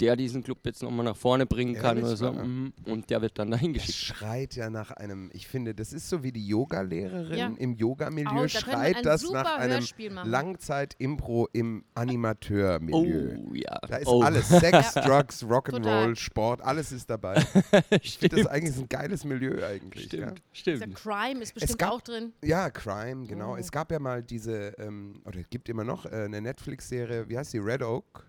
der 0.00 0.16
diesen 0.16 0.42
Club 0.42 0.58
jetzt 0.64 0.82
nochmal 0.82 1.04
nach 1.04 1.16
vorne 1.16 1.46
bringen 1.46 1.74
kann 1.74 1.96
Ehrlich, 1.98 2.04
oder 2.04 2.16
so. 2.16 2.32
mhm, 2.32 2.72
Und 2.86 3.10
der 3.10 3.22
wird 3.22 3.38
dann 3.38 3.50
dahin 3.50 3.74
Das 3.74 3.86
geschickt. 3.86 4.18
schreit 4.18 4.54
ja 4.56 4.68
nach 4.70 4.90
einem, 4.90 5.30
ich 5.32 5.46
finde, 5.46 5.74
das 5.74 5.92
ist 5.92 6.08
so 6.08 6.22
wie 6.22 6.32
die 6.32 6.46
Yoga-Lehrerin 6.48 7.38
Ja. 7.38 7.52
im 7.58 7.74
Yoga-Milieu, 7.74 8.32
man 8.32 8.48
schreit 8.48 9.04
das 9.06 9.30
nach 9.30 9.56
einem. 9.56 9.84
Langzeit-Impro 10.24 11.48
im 11.52 11.84
Animateur-Milieu. 11.94 13.38
Oh 13.48 13.54
ja. 13.54 13.78
Da 13.88 13.96
ist 13.96 14.06
oh. 14.08 14.22
alles. 14.22 14.48
Sex, 14.48 14.94
Drugs, 14.94 15.44
Rock'n'Roll. 15.44 16.16
Sport, 16.16 16.60
alles 16.62 16.92
ist 16.92 17.08
dabei. 17.10 17.44
Ich 18.02 18.18
finde 18.18 18.36
das 18.36 18.46
eigentlich 18.46 18.76
ein 18.76 18.88
geiles 18.88 19.24
Milieu 19.24 19.64
eigentlich. 19.64 20.10
Ja, 20.12 20.28
Stimmt, 20.28 20.42
Dieser 20.66 20.76
stimmt. 20.78 20.94
Crime 20.96 21.40
ist 21.42 21.54
bestimmt 21.54 21.78
gab- 21.78 21.90
auch 21.92 22.00
drin. 22.00 22.32
ja 22.42 22.70
Crime, 22.70 23.26
genau. 23.26 23.52
Oh. 23.54 23.56
Es 23.56 23.70
gab 23.70 23.90
ja 23.90 23.98
mal 23.98 24.22
diese, 24.22 24.74
ähm, 24.78 25.20
oder 25.24 25.40
es 25.40 25.48
gibt 25.50 25.68
immer 25.68 25.84
noch 25.84 26.06
äh, 26.06 26.24
eine 26.24 26.40
Netflix-Serie, 26.40 27.28
wie 27.28 27.38
heißt 27.38 27.52
die? 27.52 27.58
Red 27.58 27.82
Oak? 27.82 28.26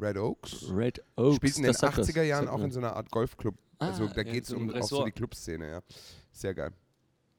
Red 0.00 0.18
Oaks? 0.18 0.66
Red 0.70 1.02
Oaks. 1.16 1.36
Spielt 1.36 1.56
in 1.56 1.62
den 1.62 1.72
das 1.72 1.78
sagt 1.78 1.98
das. 1.98 2.08
80er 2.08 2.22
Jahren 2.22 2.48
auch 2.48 2.62
in 2.62 2.70
so 2.70 2.78
einer 2.80 2.94
Art 2.94 3.10
Golfclub. 3.10 3.54
Also 3.78 4.04
Ah, 4.04 4.12
da 4.14 4.22
ja, 4.22 4.32
geht 4.32 4.44
es 4.44 4.50
so 4.50 4.56
um 4.56 4.72
auch 4.72 4.82
so 4.82 5.04
die 5.04 5.12
Clubszene, 5.12 5.70
ja. 5.70 5.80
Sehr 6.32 6.54
geil. 6.54 6.72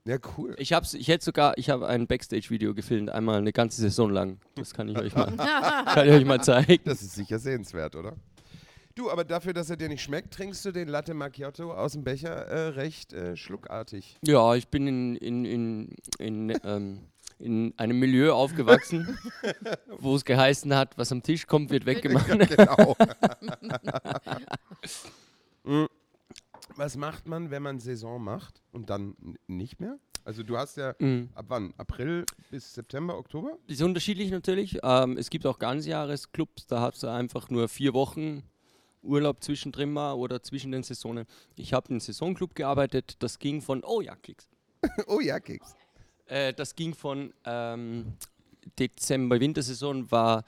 Ja, 0.05 0.17
cool. 0.37 0.55
Ich 0.57 0.71
hab's, 0.71 0.93
ich 0.93 1.09
hätte 1.09 1.25
sogar, 1.25 1.57
ich 1.57 1.69
habe 1.69 1.85
ein 1.87 2.07
Backstage-Video 2.07 2.73
gefilmt, 2.73 3.09
einmal 3.09 3.39
eine 3.39 3.51
ganze 3.51 3.81
Saison 3.81 4.09
lang. 4.09 4.39
Das 4.55 4.73
kann 4.73 4.87
ich 4.87 4.97
euch 4.97 5.13
mal, 5.13 5.35
kann 5.85 6.07
ich 6.07 6.13
euch 6.13 6.25
mal 6.25 6.41
zeigen. 6.41 6.81
Das 6.85 7.01
ist 7.01 7.15
sicher 7.15 7.39
sehenswert, 7.39 7.95
oder? 7.95 8.15
Du, 8.95 9.11
aber 9.11 9.25
dafür, 9.25 9.53
dass 9.53 9.69
er 9.69 9.75
dir 9.77 9.89
nicht 9.89 10.01
schmeckt, 10.01 10.33
trinkst 10.33 10.63
du 10.65 10.71
den 10.71 10.87
Latte 10.87 11.13
Macchiato 11.13 11.73
aus 11.73 11.91
dem 11.91 12.03
Becher 12.03 12.31
äh, 12.47 12.67
recht 12.69 13.13
äh, 13.13 13.35
schluckartig. 13.35 14.17
Ja, 14.25 14.55
ich 14.55 14.69
bin 14.69 14.87
in, 14.87 15.15
in, 15.17 15.45
in, 15.45 15.95
in 16.17 16.57
ähm, 16.63 17.01
in 17.39 17.73
einem 17.77 17.99
Milieu 17.99 18.33
aufgewachsen, 18.33 19.17
wo 19.99 20.15
es 20.15 20.25
geheißen 20.25 20.73
hat, 20.75 20.97
was 20.97 21.11
am 21.11 21.21
Tisch 21.23 21.45
kommt, 21.47 21.69
wird 21.69 21.85
weggemacht. 21.85 22.27
genau. 22.49 22.95
Mm. 25.63 25.85
Was 26.77 26.95
macht 26.95 27.27
man, 27.27 27.49
wenn 27.51 27.61
man 27.63 27.79
Saison 27.79 28.23
macht 28.23 28.61
und 28.71 28.89
dann 28.89 29.15
nicht 29.47 29.79
mehr? 29.81 29.97
Also 30.23 30.43
du 30.43 30.57
hast 30.57 30.77
ja 30.77 30.95
Mhm. 30.99 31.29
ab 31.33 31.45
wann? 31.49 31.73
April 31.77 32.25
bis 32.51 32.73
September, 32.73 33.17
Oktober? 33.17 33.57
Ist 33.67 33.81
unterschiedlich 33.81 34.29
natürlich. 34.31 34.77
Ähm, 34.83 35.17
es 35.17 35.29
gibt 35.29 35.45
auch 35.45 35.59
Ganzjahresclubs, 35.59 36.67
da 36.67 36.81
hast 36.81 37.03
du 37.03 37.07
einfach 37.07 37.49
nur 37.49 37.67
vier 37.67 37.93
Wochen 37.93 38.43
Urlaub 39.01 39.43
zwischendrin 39.43 39.91
mal 39.91 40.13
oder 40.13 40.43
zwischen 40.43 40.71
den 40.71 40.83
Saisonen. 40.83 41.25
Ich 41.55 41.73
habe 41.73 41.89
im 41.93 41.99
Saisonclub 41.99 42.55
gearbeitet, 42.55 43.15
das 43.19 43.39
ging 43.39 43.61
von, 43.61 43.83
oh 43.83 44.01
ja, 44.01 44.15
Klicks. 44.15 44.47
oh 45.07 45.19
ja, 45.19 45.39
Keks. 45.39 45.75
Äh, 46.27 46.53
das 46.53 46.75
ging 46.75 46.93
von 46.93 47.33
ähm, 47.45 48.13
Dezember, 48.79 49.39
Wintersaison 49.39 50.09
war 50.11 50.43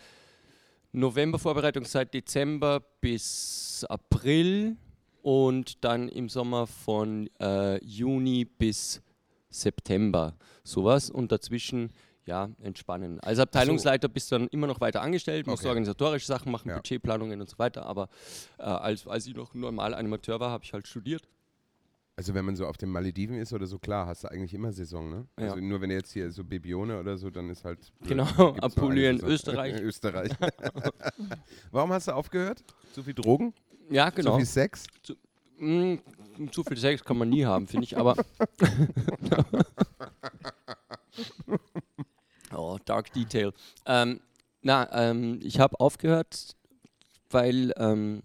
November 0.92 1.38
Vorbereitungszeit, 1.40 2.14
Dezember 2.14 2.82
bis 3.02 3.86
April 3.90 4.76
und 5.22 5.84
dann 5.84 6.10
im 6.10 6.30
Sommer 6.30 6.68
von 6.68 7.30
äh, 7.40 7.84
Juni 7.84 8.46
bis 8.46 9.02
September 9.50 10.36
sowas 10.64 11.10
und 11.10 11.32
dazwischen 11.32 11.92
ja 12.26 12.50
entspannen. 12.62 13.20
Als 13.22 13.40
Abteilungsleiter 13.40 14.08
bist 14.08 14.32
du 14.32 14.38
dann 14.38 14.48
immer 14.50 14.68
noch 14.68 14.80
weiter 14.82 15.02
angestellt, 15.02 15.48
musst 15.48 15.62
Okay. 15.64 15.70
organisatorische 15.70 16.28
Sachen 16.28 16.52
machen, 16.52 16.70
Ja. 16.70 16.76
Budgetplanungen 16.76 17.42
und 17.42 17.50
so 17.50 17.58
weiter, 17.58 17.86
aber 17.86 18.10
äh, 18.60 18.64
als, 18.64 19.08
als 19.08 19.26
ich 19.28 19.36
noch 19.36 19.54
normal 19.54 19.94
Animateur 19.94 20.40
war, 20.40 20.52
habe 20.52 20.64
ich 20.64 20.74
halt 20.74 20.88
studiert. 20.88 21.28
Also 22.20 22.34
wenn 22.34 22.44
man 22.44 22.58
so 22.58 22.68
auf 22.68 22.76
den 22.76 22.90
Malediven 22.90 23.38
ist 23.38 23.54
oder 23.54 23.66
so, 23.66 23.80
klar, 23.80 24.06
hast 24.06 24.26
du 24.26 24.28
eigentlich 24.30 24.54
immer 24.54 24.74
Saison, 24.74 25.10
ne? 25.10 25.26
Ja. 25.40 25.46
Also 25.46 25.62
nur 25.62 25.80
wenn 25.80 25.88
du 25.88 25.96
jetzt 25.96 26.12
hier 26.12 26.30
so 26.34 26.44
Bibione 26.44 27.00
oder 27.00 27.18
so, 27.18 27.30
dann 27.30 27.50
ist 27.50 27.64
halt... 27.64 27.94
Genau, 28.02 28.26
Apulien. 28.60 29.22
Österreich. 29.24 29.76
Österreich. 29.82 30.30
Warum 31.72 31.94
hast 31.94 32.10
du 32.10 32.12
aufgehört? 32.12 32.62
Zu 32.92 33.04
viel 33.04 33.14
Drogen? 33.14 33.54
Ja, 33.90 34.10
genau. 34.10 34.32
Zu 34.32 34.38
viel 34.40 34.46
Sex? 34.48 34.86
Mm, 35.60 35.96
zu 36.52 36.62
viel 36.66 36.76
Sex 36.76 37.06
kann 37.06 37.18
man 37.18 37.30
nie 37.30 37.46
haben, 37.46 37.68
finde 37.68 37.86
ich, 37.86 37.98
aber. 37.98 38.18
oh, 42.54 42.78
Dark 42.84 43.14
Detail. 43.14 43.54
Ähm, 43.86 44.20
na, 44.62 45.10
ähm, 45.10 45.40
ich 45.42 45.62
habe 45.62 45.80
aufgehört, 45.80 46.58
weil. 47.30 47.74
Ähm, 47.78 48.24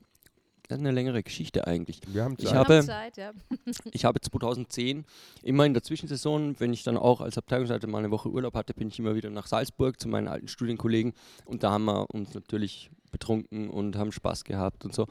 das 0.68 0.78
ist 0.78 0.80
eine 0.84 0.92
längere 0.92 1.22
Geschichte 1.22 1.66
eigentlich. 1.66 2.00
Wir 2.06 2.24
haben 2.24 2.36
Ich 2.38 2.46
Zeit. 2.46 2.54
habe- 2.54 2.82
Zeit, 2.84 3.16
ja. 3.16 3.32
Ich 3.92 4.04
habe 4.04 4.20
2010 4.20 5.04
immer 5.42 5.66
in 5.66 5.74
der 5.74 5.82
Zwischensaison, 5.82 6.58
wenn 6.58 6.72
ich 6.72 6.82
dann 6.84 6.96
auch 6.96 7.20
als 7.20 7.36
Abteilungsleiter 7.36 7.86
mal 7.86 7.98
eine 7.98 8.10
Woche 8.10 8.30
Urlaub 8.30 8.54
hatte, 8.54 8.72
bin 8.74 8.88
ich 8.88 8.98
immer 8.98 9.14
wieder 9.14 9.30
nach 9.30 9.46
Salzburg 9.46 10.00
zu 10.00 10.08
meinen 10.08 10.28
alten 10.28 10.48
Studienkollegen 10.48 11.12
und 11.44 11.62
da 11.62 11.70
haben 11.72 11.84
wir 11.84 12.06
uns 12.14 12.32
natürlich 12.34 12.90
betrunken 13.10 13.68
und 13.70 13.96
haben 13.96 14.10
Spaß 14.10 14.44
gehabt 14.44 14.84
und 14.84 14.94
so. 14.94 15.06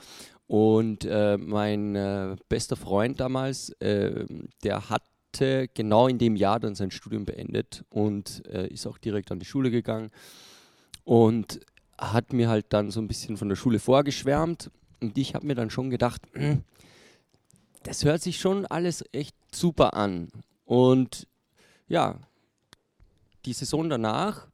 Und 0.47 1.05
äh, 1.05 1.37
mein 1.37 1.95
äh, 1.95 2.35
bester 2.49 2.75
Freund 2.75 3.19
damals, 3.19 3.69
äh, 3.79 4.25
der 4.63 4.89
hatte 4.89 5.67
genau 5.73 6.07
in 6.07 6.17
dem 6.17 6.35
Jahr 6.35 6.59
dann 6.59 6.75
sein 6.75 6.91
Studium 6.91 7.25
beendet 7.25 7.85
und 7.89 8.45
äh, 8.47 8.67
ist 8.67 8.85
auch 8.87 8.97
direkt 8.97 9.31
an 9.31 9.39
die 9.39 9.45
Schule 9.45 9.71
gegangen 9.71 10.09
und 11.03 11.59
hat 11.97 12.33
mir 12.33 12.49
halt 12.49 12.65
dann 12.69 12.91
so 12.91 12.99
ein 12.99 13.07
bisschen 13.07 13.37
von 13.37 13.49
der 13.49 13.55
Schule 13.55 13.79
vorgeschwärmt 13.79 14.69
und 15.03 15.17
ich 15.17 15.35
habe 15.35 15.45
mir 15.45 15.55
dann 15.55 15.69
schon 15.69 15.89
gedacht, 15.89 16.21
"Hm, 16.33 16.63
das 17.83 18.05
hört 18.05 18.21
sich 18.21 18.39
schon 18.39 18.65
alles 18.65 19.03
echt 19.11 19.35
super 19.53 19.93
an. 19.93 20.29
Und 20.65 21.27
ja, 21.87 22.19
die 23.45 23.53
Saison 23.53 23.89
danach 23.89 24.47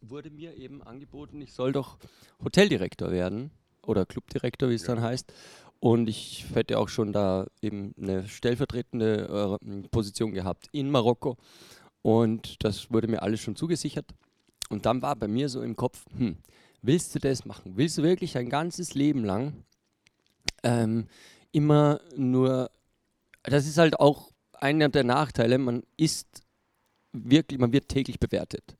wurde 0.00 0.30
mir 0.30 0.54
eben 0.56 0.82
angeboten, 0.82 1.40
ich 1.42 1.52
soll 1.52 1.72
doch 1.72 1.98
Hoteldirektor 2.42 3.10
werden 3.10 3.50
oder 3.82 4.06
Clubdirektor, 4.06 4.70
wie 4.70 4.74
es 4.74 4.84
dann 4.84 5.02
heißt. 5.02 5.32
Und 5.80 6.08
ich 6.08 6.46
hätte 6.54 6.78
auch 6.78 6.88
schon 6.88 7.12
da 7.12 7.46
eben 7.60 7.94
eine 8.00 8.26
stellvertretende 8.26 9.58
äh, 9.60 9.88
Position 9.88 10.32
gehabt 10.32 10.68
in 10.72 10.90
Marokko. 10.90 11.36
Und 12.02 12.64
das 12.64 12.90
wurde 12.90 13.08
mir 13.08 13.22
alles 13.22 13.40
schon 13.40 13.56
zugesichert. 13.56 14.06
Und 14.70 14.86
dann 14.86 15.02
war 15.02 15.16
bei 15.16 15.28
mir 15.28 15.48
so 15.48 15.62
im 15.62 15.76
Kopf, 15.76 16.04
hm, 16.16 16.36
willst 16.82 17.14
du 17.14 17.18
das 17.18 17.44
machen? 17.44 17.76
Willst 17.76 17.98
du 17.98 18.02
wirklich 18.02 18.32
dein 18.32 18.48
ganzes 18.48 18.94
Leben 18.94 19.24
lang 19.24 19.64
ähm, 20.62 21.06
immer 21.52 22.00
nur, 22.16 22.70
das 23.42 23.66
ist 23.66 23.78
halt 23.78 23.98
auch 23.98 24.32
einer 24.52 24.88
der 24.88 25.04
Nachteile, 25.04 25.58
man 25.58 25.82
ist 25.96 26.42
wirklich, 27.12 27.58
man 27.58 27.72
wird 27.72 27.88
täglich 27.88 28.18
bewertet. 28.18 28.76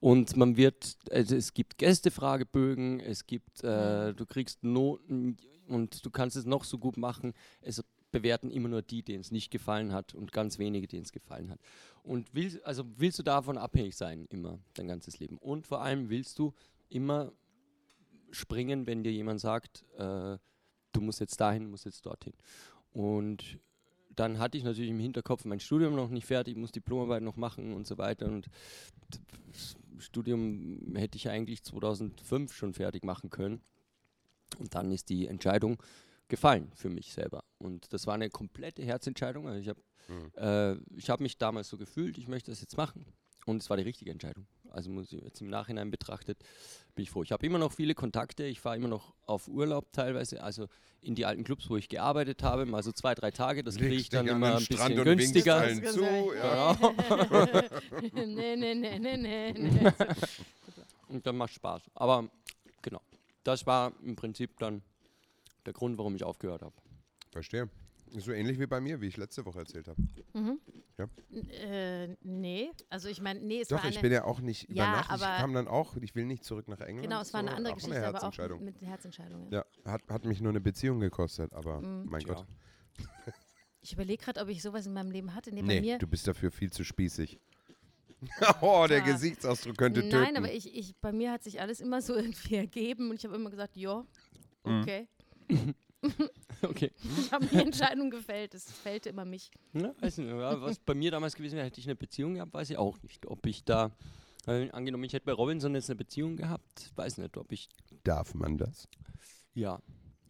Und 0.00 0.36
man 0.36 0.56
wird, 0.56 0.96
also 1.12 1.36
es 1.36 1.54
gibt 1.54 1.78
Gästefragebögen, 1.78 2.98
es 2.98 3.26
gibt, 3.26 3.62
äh, 3.62 4.12
du 4.12 4.26
kriegst 4.26 4.64
Noten 4.64 5.36
und 5.68 6.04
du 6.04 6.10
kannst 6.10 6.36
es 6.36 6.44
noch 6.44 6.64
so 6.64 6.76
gut 6.78 6.96
machen. 6.96 7.34
Es 7.60 7.84
bewerten 8.10 8.50
immer 8.50 8.68
nur 8.68 8.82
die, 8.82 9.02
denen 9.02 9.20
es 9.20 9.30
nicht 9.30 9.50
gefallen 9.50 9.92
hat 9.92 10.14
und 10.14 10.32
ganz 10.32 10.58
wenige, 10.58 10.88
denen 10.88 11.04
es 11.04 11.12
gefallen 11.12 11.50
hat. 11.50 11.60
Und 12.02 12.34
willst, 12.34 12.64
also 12.66 12.84
willst 12.96 13.20
du 13.20 13.22
davon 13.22 13.56
abhängig 13.56 13.96
sein, 13.96 14.26
immer, 14.28 14.58
dein 14.74 14.88
ganzes 14.88 15.20
Leben. 15.20 15.38
Und 15.38 15.68
vor 15.68 15.82
allem 15.82 16.10
willst 16.10 16.36
du 16.38 16.52
immer 16.88 17.32
springen, 18.32 18.86
wenn 18.86 19.04
dir 19.04 19.12
jemand 19.12 19.40
sagt, 19.40 19.84
äh, 19.96 20.38
du 20.92 21.00
musst 21.00 21.20
jetzt 21.20 21.40
dahin, 21.40 21.70
musst 21.70 21.84
jetzt 21.84 22.04
dorthin. 22.06 22.34
Und 22.92 23.58
dann 24.14 24.38
hatte 24.38 24.58
ich 24.58 24.64
natürlich 24.64 24.90
im 24.90 24.98
Hinterkopf 25.00 25.44
mein 25.44 25.60
Studium 25.60 25.94
noch 25.94 26.10
nicht 26.10 26.26
fertig, 26.26 26.56
muss 26.56 26.72
Diplomarbeit 26.72 27.22
noch 27.22 27.36
machen 27.36 27.72
und 27.72 27.86
so 27.86 27.96
weiter. 27.98 28.26
Und 28.26 28.48
das 29.52 29.76
Studium 29.98 30.94
hätte 30.96 31.16
ich 31.16 31.28
eigentlich 31.28 31.62
2005 31.62 32.52
schon 32.52 32.74
fertig 32.74 33.04
machen 33.04 33.30
können. 33.30 33.62
Und 34.58 34.74
dann 34.74 34.90
ist 34.92 35.08
die 35.08 35.26
Entscheidung 35.26 35.82
gefallen 36.28 36.70
für 36.74 36.90
mich 36.90 37.12
selber. 37.12 37.44
Und 37.58 37.92
das 37.92 38.06
war 38.06 38.14
eine 38.14 38.28
komplette 38.28 38.82
Herzentscheidung. 38.82 39.46
Also 39.48 39.60
ich 39.60 39.68
habe 39.68 39.80
Mhm. 40.08 40.32
äh, 40.36 40.72
ich 40.96 41.10
hab 41.10 41.20
mich 41.20 41.38
damals 41.38 41.68
so 41.68 41.78
gefühlt, 41.78 42.18
ich 42.18 42.26
möchte 42.26 42.50
das 42.50 42.60
jetzt 42.60 42.76
machen. 42.76 43.06
Und 43.46 43.62
es 43.62 43.70
war 43.70 43.76
die 43.76 43.82
richtige 43.84 44.10
Entscheidung. 44.10 44.46
Also 44.72 44.90
muss 44.90 45.12
ich 45.12 45.22
jetzt 45.22 45.40
im 45.40 45.48
Nachhinein 45.48 45.90
betrachtet, 45.90 46.38
bin 46.94 47.04
ich 47.04 47.10
froh. 47.10 47.22
Ich 47.22 47.32
habe 47.32 47.44
immer 47.46 47.58
noch 47.58 47.72
viele 47.72 47.94
Kontakte, 47.94 48.44
ich 48.44 48.60
fahre 48.60 48.76
immer 48.76 48.88
noch 48.88 49.14
auf 49.26 49.48
Urlaub 49.48 49.92
teilweise, 49.92 50.42
also 50.42 50.68
in 51.00 51.14
die 51.14 51.26
alten 51.26 51.44
Clubs, 51.44 51.68
wo 51.68 51.76
ich 51.76 51.88
gearbeitet 51.88 52.42
habe, 52.42 52.64
mal 52.64 52.82
so 52.82 52.92
zwei, 52.92 53.14
drei 53.14 53.30
Tage, 53.30 53.64
das 53.64 53.76
kriege 53.76 53.94
ich 53.94 54.08
dann 54.08 54.26
immer 54.28 54.56
ein 54.56 54.60
Strand 54.62 54.94
bisschen 54.94 55.00
und 55.00 55.06
winkst 55.06 55.34
günstiger. 55.34 55.56
allen 55.56 55.84
zu. 55.84 56.34
Ja. 56.34 56.74
Genau. 56.74 57.46
nee, 58.24 58.56
nee, 58.56 58.74
nee, 58.74 58.98
nee, 58.98 59.16
nee, 59.16 59.52
nee. 59.52 59.92
Und 61.08 61.26
dann 61.26 61.36
macht 61.36 61.52
Spaß. 61.52 61.82
Aber 61.94 62.26
genau, 62.80 63.02
das 63.44 63.66
war 63.66 63.92
im 64.02 64.16
Prinzip 64.16 64.58
dann 64.58 64.82
der 65.66 65.74
Grund, 65.74 65.98
warum 65.98 66.16
ich 66.16 66.24
aufgehört 66.24 66.62
habe. 66.62 66.74
Verstehe. 67.30 67.68
So 68.14 68.32
ähnlich 68.32 68.58
wie 68.58 68.66
bei 68.66 68.80
mir, 68.80 69.00
wie 69.00 69.06
ich 69.06 69.16
letzte 69.16 69.44
Woche 69.46 69.60
erzählt 69.60 69.88
habe. 69.88 70.00
Äh, 71.50 72.08
nee, 72.22 72.70
also 72.90 73.08
ich 73.08 73.20
meine, 73.20 73.40
nee, 73.40 73.60
es 73.62 73.68
Doch, 73.68 73.76
war 73.78 73.84
eine, 73.84 73.94
ich 73.94 74.00
bin 74.00 74.12
ja 74.12 74.24
auch 74.24 74.40
nicht 74.40 74.68
über 74.68 74.76
Ja, 74.82 74.92
Nacht. 74.92 75.06
Ich 75.06 75.22
aber- 75.22 75.36
kam 75.38 75.54
dann 75.54 75.66
auch, 75.66 75.96
ich 75.96 76.14
will 76.14 76.26
nicht 76.26 76.44
zurück 76.44 76.68
nach 76.68 76.80
England. 76.80 77.02
genau, 77.08 77.20
es 77.22 77.32
war 77.32 77.40
eine 77.40 77.54
andere 77.54 77.74
Geschichte, 77.74 77.96
eine 77.96 78.06
aber 78.08 78.22
auch 78.24 78.60
mit 78.60 78.80
Herzentscheidung. 78.82 79.50
Ja. 79.50 79.64
Ja, 79.84 79.92
hat, 79.92 80.02
hat 80.08 80.24
mich 80.24 80.40
nur 80.40 80.50
eine 80.50 80.60
Beziehung 80.60 81.00
gekostet, 81.00 81.52
aber 81.54 81.80
Mhm. 81.80 82.06
mein 82.10 82.20
Tja. 82.20 82.34
Gott. 82.34 82.46
Ich 83.80 83.92
überlege 83.94 84.22
gerade, 84.22 84.40
ob 84.40 84.48
ich 84.48 84.62
sowas 84.62 84.86
in 84.86 84.92
meinem 84.92 85.10
Leben 85.10 85.34
hatte. 85.34 85.52
Nee, 85.52 85.62
Nee, 85.62 85.80
mir. 85.80 85.98
du 85.98 86.06
bist 86.06 86.26
dafür 86.28 86.50
viel 86.52 86.70
zu 86.70 86.84
spießig. 86.84 87.40
oh, 88.60 88.86
der 88.88 88.98
Ja. 88.98 89.04
Gesichtsausdruck 89.04 89.76
könnte 89.76 90.02
töten. 90.02 90.20
Nein, 90.22 90.36
aber 90.36 90.52
ich, 90.52 90.72
ich, 90.76 90.94
bei 90.96 91.10
mir 91.12 91.32
hat 91.32 91.42
sich 91.42 91.60
alles 91.60 91.80
immer 91.80 92.00
so 92.02 92.14
irgendwie 92.16 92.56
ergeben 92.56 93.10
und 93.10 93.16
ich 93.16 93.24
habe 93.24 93.34
immer 93.36 93.50
gesagt, 93.50 93.76
ja, 93.76 94.04
Mhm. 94.64 94.86
okay. 96.62 96.90
Ich 97.18 97.32
habe 97.32 97.46
die 97.46 97.56
Entscheidung 97.56 98.10
gefällt. 98.10 98.54
Es 98.54 98.70
fällte 98.70 99.08
immer 99.08 99.24
mich. 99.24 99.50
Ja, 99.72 99.94
weiß 100.00 100.18
nicht, 100.18 100.28
ja, 100.28 100.60
was 100.60 100.78
bei 100.78 100.94
mir 100.94 101.10
damals 101.10 101.34
gewesen 101.34 101.56
wäre, 101.56 101.66
hätte 101.66 101.80
ich 101.80 101.86
eine 101.86 101.96
Beziehung 101.96 102.34
gehabt, 102.34 102.54
weiß 102.54 102.70
ich 102.70 102.76
auch 102.78 103.00
nicht. 103.02 103.26
Ob 103.26 103.46
ich 103.46 103.64
da, 103.64 103.90
äh, 104.46 104.70
angenommen, 104.70 105.04
ich 105.04 105.12
hätte 105.12 105.26
bei 105.26 105.32
Robinson 105.32 105.74
jetzt 105.74 105.90
eine 105.90 105.96
Beziehung 105.96 106.36
gehabt, 106.36 106.90
weiß 106.96 107.18
nicht, 107.18 107.36
ob 107.36 107.50
ich, 107.52 107.68
Darf 108.04 108.34
man 108.34 108.58
das? 108.58 108.88
ja. 109.54 109.80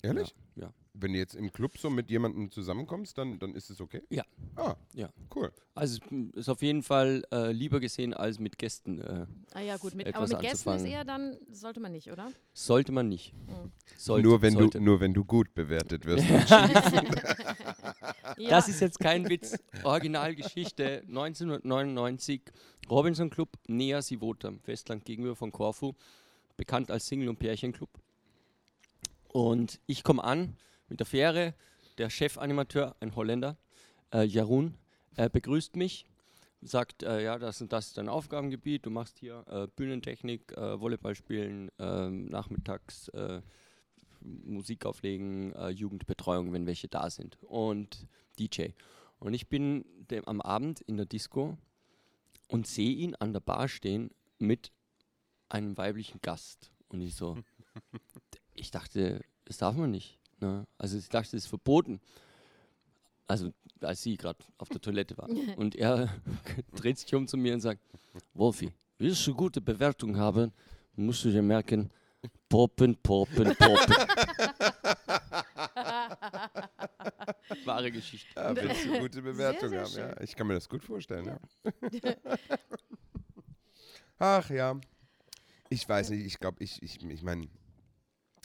Ehrlich? 0.03 0.35
Ja. 0.57 0.65
ja. 0.67 0.73
Wenn 0.95 1.13
du 1.15 1.19
jetzt 1.19 1.35
im 1.35 1.51
Club 1.53 1.79
so 1.79 1.89
mit 1.89 2.11
jemandem 2.11 2.51
zusammenkommst, 2.51 3.17
dann, 3.17 3.39
dann 3.39 3.55
ist 3.55 3.71
es 3.71 3.81
okay? 3.81 4.03
Ja. 4.11 4.25
Ah, 4.57 4.75
Ja. 4.93 5.09
cool. 5.35 5.51
Also 5.75 6.01
ist 6.35 6.51
auf 6.51 6.61
jeden 6.61 6.83
Fall 6.83 7.23
äh, 7.33 7.51
lieber 7.51 7.81
gesehen 7.81 8.13
als 8.13 8.39
mit 8.39 8.59
Gästen. 8.59 9.01
Äh, 9.01 9.27
Ah 9.55 9.61
ja, 9.61 9.77
gut. 9.79 9.95
Mit, 9.95 10.15
aber 10.15 10.29
mit 10.29 10.41
Gästen 10.41 10.71
ist 10.75 10.85
eher 10.85 11.05
dann, 11.05 11.39
sollte 11.51 11.81
man 11.81 11.93
nicht, 11.93 12.11
oder? 12.13 12.31
sollte 12.53 12.93
man 12.93 13.09
nicht. 13.09 13.33
Mhm. 13.47 13.73
Sollte, 13.97 14.29
nur, 14.29 14.43
wenn 14.43 14.53
sollte. 14.53 14.79
du, 14.79 14.85
nur 14.85 15.01
wenn 15.01 15.15
du 15.15 15.25
gut 15.25 15.55
bewertet 15.55 16.05
wirst. 16.05 16.27
Ja, 18.39 18.51
Das 18.51 18.69
ist 18.69 18.81
jetzt 18.81 18.99
kein 18.99 19.29
Witz. 19.29 19.57
Originalgeschichte 19.85 21.03
1999. 21.09 22.43
Robinson 22.91 23.31
Club, 23.31 23.51
Nea 23.69 24.03
Sivota, 24.03 24.49
am 24.49 24.59
Festland 24.61 25.05
gegenüber 25.05 25.37
von 25.37 25.53
Korfu, 25.53 25.93
bekannt 26.57 26.91
als 26.91 27.07
Single- 27.07 27.29
und 27.29 27.39
Pärchenclub. 27.39 27.91
Und 29.33 29.81
ich 29.87 30.05
komme 30.05 30.23
an 30.23 30.57
mit 30.89 31.01
der 31.01 31.07
Fähre, 31.07 31.55
der 31.97 32.11
Chefanimateur, 32.11 32.97
ein 33.01 33.17
Holländer, 33.17 33.57
äh, 34.13 34.25
Jarun, 34.25 34.77
äh, 35.17 35.31
begrüßt 35.31 35.77
mich, 35.77 36.07
sagt, 36.61 37.03
äh, 37.03 37.25
ja, 37.25 37.39
das 37.39 37.61
und 37.61 37.73
das 37.73 37.89
ist 37.89 37.99
dein 37.99 38.11
Aufgabengebiet, 38.11 38.85
du 38.85 38.91
machst 38.91 39.19
hier 39.19 39.45
äh, 39.49 39.67
Bühnentechnik, 39.75 40.53
äh, 40.53 40.79
Volleyball 40.79 41.15
spielen, 41.15 41.71
ähm, 41.79 42.27
nachmittags 42.27 43.09
äh, 43.09 43.41
Musik 44.21 44.85
auflegen, 44.87 45.55
äh, 45.55 45.71
Jugendbetreuung, 45.71 46.53
wenn 46.53 46.67
welche 46.67 46.89
da 46.89 47.11
sind 47.11 47.39
und 47.43 48.07
DJ. 48.39 48.69
Und 49.19 49.35
ich 49.35 49.49
bin 49.49 49.85
dem, 50.11 50.27
am 50.27 50.41
Abend 50.41 50.81
in 50.83 50.97
der 50.97 51.07
Disco 51.07 51.57
und 52.49 52.67
sehe 52.67 52.95
ihn 52.95 53.15
an 53.17 53.33
der 53.33 53.41
Bar 53.41 53.69
stehen 53.69 54.11
mit 54.39 54.73
einem 55.49 55.77
weiblichen 55.77 56.21
Gast. 56.21 56.71
Und 56.89 57.01
ich 57.01 57.15
so, 57.15 57.39
ich 58.63 58.71
dachte, 58.71 59.21
das 59.45 59.59
darf 59.59 59.77
man 59.77 59.91
nicht. 59.91 60.19
Ne? 60.41 60.67
Also 60.79 60.97
ich 60.97 61.09
dachte, 61.09 61.33
das 61.33 61.45
ist 61.45 61.49
verboten. 61.49 62.01
Also 63.27 63.53
als 63.81 64.03
sie 64.03 64.17
gerade 64.17 64.39
auf 64.59 64.69
der 64.69 64.81
Toilette 64.81 65.19
war. 65.19 65.29
Und 65.57 65.75
er 65.75 66.15
dreht 66.75 66.99
sich 66.99 67.13
um 67.15 67.27
zu 67.27 67.37
mir 67.37 67.55
und 67.55 67.61
sagt, 67.61 67.81
Wolfi, 68.35 68.73
willst 68.99 69.27
du 69.27 69.35
gute 69.35 69.61
Bewertung 69.61 70.17
haben, 70.17 70.53
musst 70.95 71.25
du 71.25 71.31
dir 71.31 71.43
merken, 71.43 71.91
poppen, 72.49 72.97
poppen, 73.03 73.57
poppen. 73.57 73.97
Wahre 77.65 77.91
Geschichte. 77.91 78.29
Ja, 78.37 78.55
willst 78.55 78.85
du 78.85 79.01
gute 79.01 79.23
Bewertung 79.23 79.71
sehr 79.71 79.81
haben, 79.81 79.91
schön. 79.91 80.09
ja. 80.09 80.21
Ich 80.21 80.37
kann 80.37 80.47
mir 80.47 80.55
das 80.55 80.69
gut 80.69 80.85
vorstellen, 80.85 81.27
ja. 81.27 81.39
Ach 84.19 84.51
ja. 84.51 84.79
Ich 85.69 85.89
weiß 85.89 86.11
nicht, 86.11 86.27
ich 86.27 86.39
glaube, 86.39 86.63
ich, 86.63 86.83
ich, 86.83 87.03
ich 87.03 87.23
meine, 87.23 87.49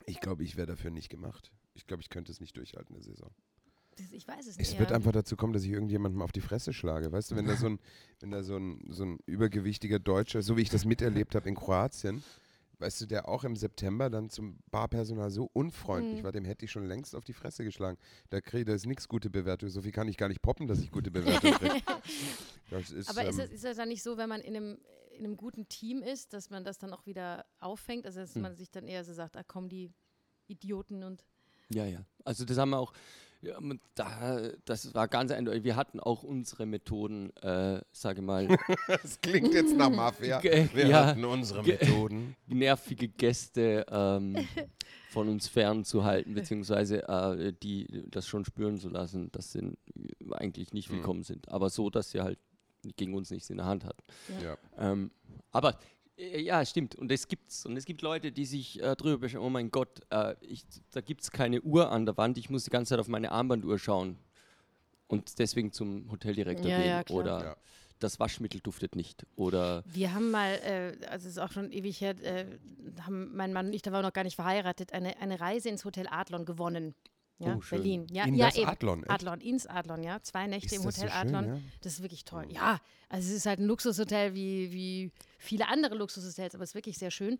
ich 0.07 0.19
glaube, 0.19 0.43
ich 0.43 0.57
wäre 0.57 0.65
dafür 0.67 0.89
nicht 0.89 1.09
gemacht. 1.09 1.51
Ich 1.75 1.85
glaube, 1.85 2.01
ich 2.01 2.09
könnte 2.09 2.31
es 2.31 2.39
nicht 2.41 2.57
durchhalten, 2.57 2.95
eine 2.95 3.03
Saison. 3.03 3.29
Das- 3.97 4.11
Ich 4.11 4.27
weiß 4.27 4.47
es 4.47 4.57
nicht. 4.57 4.71
Es 4.71 4.79
wird 4.79 4.91
einfach 4.91 5.11
dazu 5.11 5.35
kommen, 5.35 5.53
dass 5.53 5.63
ich 5.63 5.69
irgendjemandem 5.71 6.21
auf 6.21 6.31
die 6.31 6.41
Fresse 6.41 6.73
schlage. 6.73 7.11
Weißt 7.11 7.31
du, 7.31 7.35
wenn 7.35 7.45
da 7.45 7.55
so 7.55 7.67
ein, 7.67 7.79
wenn 8.19 8.31
da 8.31 8.43
so 8.43 8.55
ein, 8.57 8.79
so 8.89 9.03
ein 9.05 9.19
übergewichtiger 9.25 9.99
Deutscher, 9.99 10.41
so 10.41 10.55
wie 10.57 10.61
ich 10.61 10.69
das 10.69 10.85
miterlebt 10.85 11.35
habe 11.35 11.47
in 11.49 11.55
Kroatien, 11.55 12.23
weißt 12.79 13.01
du, 13.01 13.05
der 13.05 13.27
auch 13.27 13.43
im 13.43 13.55
September 13.55 14.09
dann 14.09 14.29
zum 14.29 14.59
Barpersonal 14.71 15.31
so 15.31 15.49
unfreundlich 15.53 16.21
Mhm. 16.21 16.23
war, 16.23 16.31
dem 16.31 16.45
hätte 16.45 16.65
ich 16.65 16.71
schon 16.71 16.85
längst 16.87 17.15
auf 17.15 17.23
die 17.23 17.33
Fresse 17.33 17.63
geschlagen. 17.63 17.97
Da 18.29 18.41
kriege 18.41 18.65
da 18.65 18.73
ist 18.73 18.85
nichts 18.85 19.07
gute 19.07 19.29
Bewertung. 19.29 19.69
So 19.69 19.81
viel 19.81 19.91
kann 19.91 20.07
ich 20.07 20.17
gar 20.17 20.27
nicht 20.29 20.41
poppen, 20.41 20.67
dass 20.67 20.79
ich 20.79 20.91
gute 20.91 21.11
Bewertung 21.11 21.51
kriege. 21.51 21.81
Das 22.69 22.91
ist, 22.91 23.09
Aber 23.09 23.25
ist 23.25 23.39
ähm, 23.39 23.45
es, 23.45 23.51
ist 23.51 23.63
es 23.65 23.77
dann 23.77 23.87
nicht 23.87 24.03
so, 24.03 24.17
wenn 24.17 24.27
man 24.27 24.41
in 24.41 24.55
einem, 24.55 24.77
in 25.17 25.23
einem 25.23 25.37
guten 25.37 25.69
Team 25.69 26.03
ist, 26.03 26.33
dass 26.33 26.49
man 26.49 26.65
das 26.65 26.77
dann 26.77 26.91
auch 26.93 27.05
wieder 27.05 27.45
auffängt? 27.59 28.05
Also 28.05 28.19
dass 28.19 28.35
Hm. 28.35 28.41
man 28.41 28.55
sich 28.57 28.69
dann 28.71 28.87
eher 28.87 29.03
so 29.05 29.13
sagt, 29.13 29.37
ah 29.37 29.43
komm, 29.47 29.69
die 29.69 29.93
Idioten 30.47 31.03
und 31.03 31.23
Ja, 31.69 31.85
ja. 31.85 32.05
Also 32.25 32.43
das 32.45 32.57
haben 32.57 32.71
wir 32.71 32.79
auch, 32.79 32.93
ja, 33.41 33.59
da, 33.95 34.49
das 34.65 34.93
war 34.93 35.07
ganz 35.07 35.31
eindeutig. 35.31 35.63
Wir 35.63 35.75
hatten 35.75 35.99
auch 35.99 36.23
unsere 36.23 36.65
Methoden, 36.65 37.35
äh, 37.37 37.81
sage 37.91 38.21
mal, 38.21 38.47
das 38.87 39.21
klingt 39.21 39.53
jetzt 39.53 39.75
nach 39.75 39.89
Mafia. 39.89 40.41
Wir 40.41 40.87
ja, 40.87 41.05
hatten 41.07 41.23
unsere 41.25 41.63
Methoden. 41.63 42.35
nervige 42.47 43.07
Gäste 43.07 43.85
ähm, 43.89 44.47
von 45.09 45.29
uns 45.29 45.47
fernzuhalten, 45.47 46.33
beziehungsweise 46.35 47.07
äh, 47.07 47.53
die 47.61 48.05
das 48.09 48.27
schon 48.27 48.45
spüren 48.45 48.77
zu 48.79 48.89
lassen, 48.89 49.31
dass 49.31 49.51
sie 49.51 49.77
eigentlich 50.31 50.73
nicht 50.73 50.89
Hm. 50.89 50.97
willkommen 50.97 51.23
sind. 51.23 51.49
Aber 51.49 51.69
so, 51.69 51.89
dass 51.89 52.11
sie 52.11 52.21
halt 52.21 52.39
gegen 52.95 53.13
uns 53.13 53.31
nichts 53.31 53.49
in 53.49 53.57
der 53.57 53.65
Hand 53.65 53.85
hatten. 53.85 54.03
Ja. 54.43 54.57
Ähm, 54.77 55.11
aber 55.51 55.77
ja, 56.17 56.65
stimmt. 56.65 56.95
Und 56.95 57.11
es 57.11 57.27
gibt's. 57.27 57.65
Und 57.65 57.77
es 57.77 57.85
gibt 57.85 58.01
Leute, 58.01 58.31
die 58.31 58.45
sich 58.45 58.81
äh, 58.81 58.95
drüber 58.95 59.17
beschweren, 59.19 59.45
oh 59.45 59.49
mein 59.49 59.69
Gott, 59.71 60.01
äh, 60.09 60.35
ich, 60.41 60.63
da 60.91 61.01
gibt 61.01 61.21
es 61.21 61.31
keine 61.31 61.61
Uhr 61.61 61.91
an 61.91 62.05
der 62.05 62.17
Wand, 62.17 62.37
ich 62.37 62.49
muss 62.49 62.63
die 62.65 62.69
ganze 62.71 62.89
Zeit 62.91 62.99
auf 62.99 63.07
meine 63.07 63.31
Armbanduhr 63.31 63.77
schauen. 63.79 64.17
Und 65.07 65.39
deswegen 65.39 65.71
zum 65.71 66.11
Hoteldirektor 66.11 66.69
Ja, 66.69 66.77
gehen. 66.77 66.87
ja, 66.87 67.03
klar. 67.03 67.19
Oder 67.19 67.43
Ja. 67.43 67.55
das 67.99 68.19
Waschmittel 68.19 68.59
duftet 68.59 68.95
nicht. 68.95 69.25
Oder 69.35 69.83
Wir 69.85 70.13
haben 70.13 70.31
mal, 70.31 70.51
äh, 70.63 70.97
also 71.07 71.27
es 71.27 71.33
ist 71.35 71.39
auch 71.39 71.51
schon 71.51 71.71
ewig 71.71 72.01
her, 72.01 72.15
äh, 72.23 72.45
haben 73.03 73.35
mein 73.35 73.53
Mann 73.53 73.67
und 73.67 73.73
ich, 73.73 73.81
da 73.83 73.91
waren 73.91 73.99
wir 74.01 74.07
noch 74.07 74.13
gar 74.13 74.23
nicht 74.25 74.35
verheiratet, 74.35 74.91
eine, 74.93 75.17
eine 75.21 75.39
Reise 75.39 75.69
ins 75.69 75.85
Hotel 75.85 76.07
Adlon 76.09 76.45
gewonnen. 76.45 76.93
Ja, 77.39 77.55
Oh. 77.55 77.61
Berlin. 77.69 78.07
Ja, 78.11 78.25
In 78.25 78.35
ja, 78.35 78.47
das 78.47 78.55
eben. 78.57 78.67
Adlon, 78.67 79.03
echt? 79.03 79.11
Adlon, 79.11 79.41
ins 79.41 79.67
Adlon, 79.67 80.03
ja. 80.03 80.21
Zwei 80.23 80.47
Nächte 80.47 80.67
Ist 80.67 80.81
im 80.81 80.83
das 80.83 80.95
so 80.95 81.01
Hotel 81.03 81.11
schön, 81.21 81.35
Adlon. 81.35 81.55
ja? 81.55 81.61
Das 81.81 81.93
ist 81.93 82.01
wirklich 82.01 82.25
toll. 82.25 82.45
Ja, 82.49 82.79
also 83.09 83.29
es 83.29 83.35
ist 83.35 83.45
halt 83.45 83.59
ein 83.59 83.65
Luxushotel 83.65 84.33
wie, 84.33 84.71
wie 84.71 85.11
viele 85.37 85.67
andere 85.67 85.95
Luxushotels, 85.95 86.55
aber 86.55 86.63
es 86.63 86.71
ist 86.71 86.75
wirklich 86.75 86.97
sehr 86.97 87.11
schön. 87.11 87.37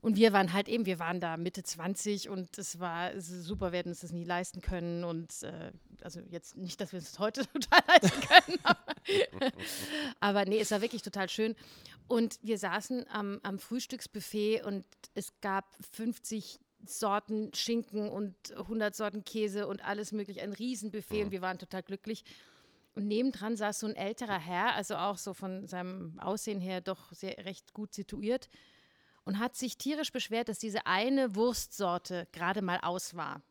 Und 0.00 0.16
wir 0.16 0.34
waren 0.34 0.52
halt 0.52 0.68
eben, 0.68 0.84
wir 0.84 0.98
waren 0.98 1.18
da 1.18 1.38
Mitte 1.38 1.62
20 1.62 2.28
und 2.28 2.58
es 2.58 2.78
war 2.78 3.12
es 3.14 3.26
super, 3.26 3.72
wir 3.72 3.78
hätten 3.78 3.88
uns 3.88 4.00
das 4.00 4.12
nie 4.12 4.24
leisten 4.24 4.60
können. 4.60 5.02
Und 5.02 5.42
äh, 5.42 5.72
also 6.02 6.20
jetzt 6.30 6.56
nicht, 6.58 6.78
dass 6.80 6.92
wir 6.92 7.00
das 7.00 7.18
heute 7.18 7.46
total 7.52 7.80
leisten 7.88 8.20
können, 8.20 8.58
aber, 8.62 8.84
aber 10.20 10.44
nee, 10.44 10.58
es 10.60 10.70
war 10.70 10.80
wirklich 10.82 11.02
total 11.02 11.28
schön. 11.28 11.54
Und 12.06 12.38
wir 12.42 12.58
saßen 12.58 13.06
am, 13.10 13.40
am 13.42 13.58
Frühstücksbuffet 13.58 14.62
und 14.64 14.84
es 15.14 15.32
gab 15.40 15.74
50 15.92 16.60
Sorten 16.86 17.52
Schinken 17.54 18.08
und 18.08 18.34
100 18.56 18.94
Sorten 18.94 19.24
Käse 19.24 19.66
und 19.66 19.84
alles 19.84 20.12
mögliche, 20.12 20.42
ein 20.42 20.52
Riesenbuffet 20.52 21.24
und 21.24 21.30
wir 21.30 21.42
waren 21.42 21.58
total 21.58 21.82
glücklich. 21.82 22.24
Und 22.94 23.08
nebendran 23.08 23.56
saß 23.56 23.80
so 23.80 23.86
ein 23.86 23.96
älterer 23.96 24.38
Herr, 24.38 24.74
also 24.74 24.96
auch 24.96 25.18
so 25.18 25.34
von 25.34 25.66
seinem 25.66 26.18
Aussehen 26.20 26.60
her 26.60 26.80
doch 26.80 27.12
sehr 27.12 27.44
recht 27.44 27.74
gut 27.74 27.92
situiert 27.92 28.48
und 29.24 29.38
hat 29.38 29.56
sich 29.56 29.76
tierisch 29.76 30.12
beschwert, 30.12 30.48
dass 30.48 30.58
diese 30.58 30.86
eine 30.86 31.34
Wurstsorte 31.34 32.28
gerade 32.32 32.62
mal 32.62 32.78
aus 32.80 33.16
war. 33.16 33.42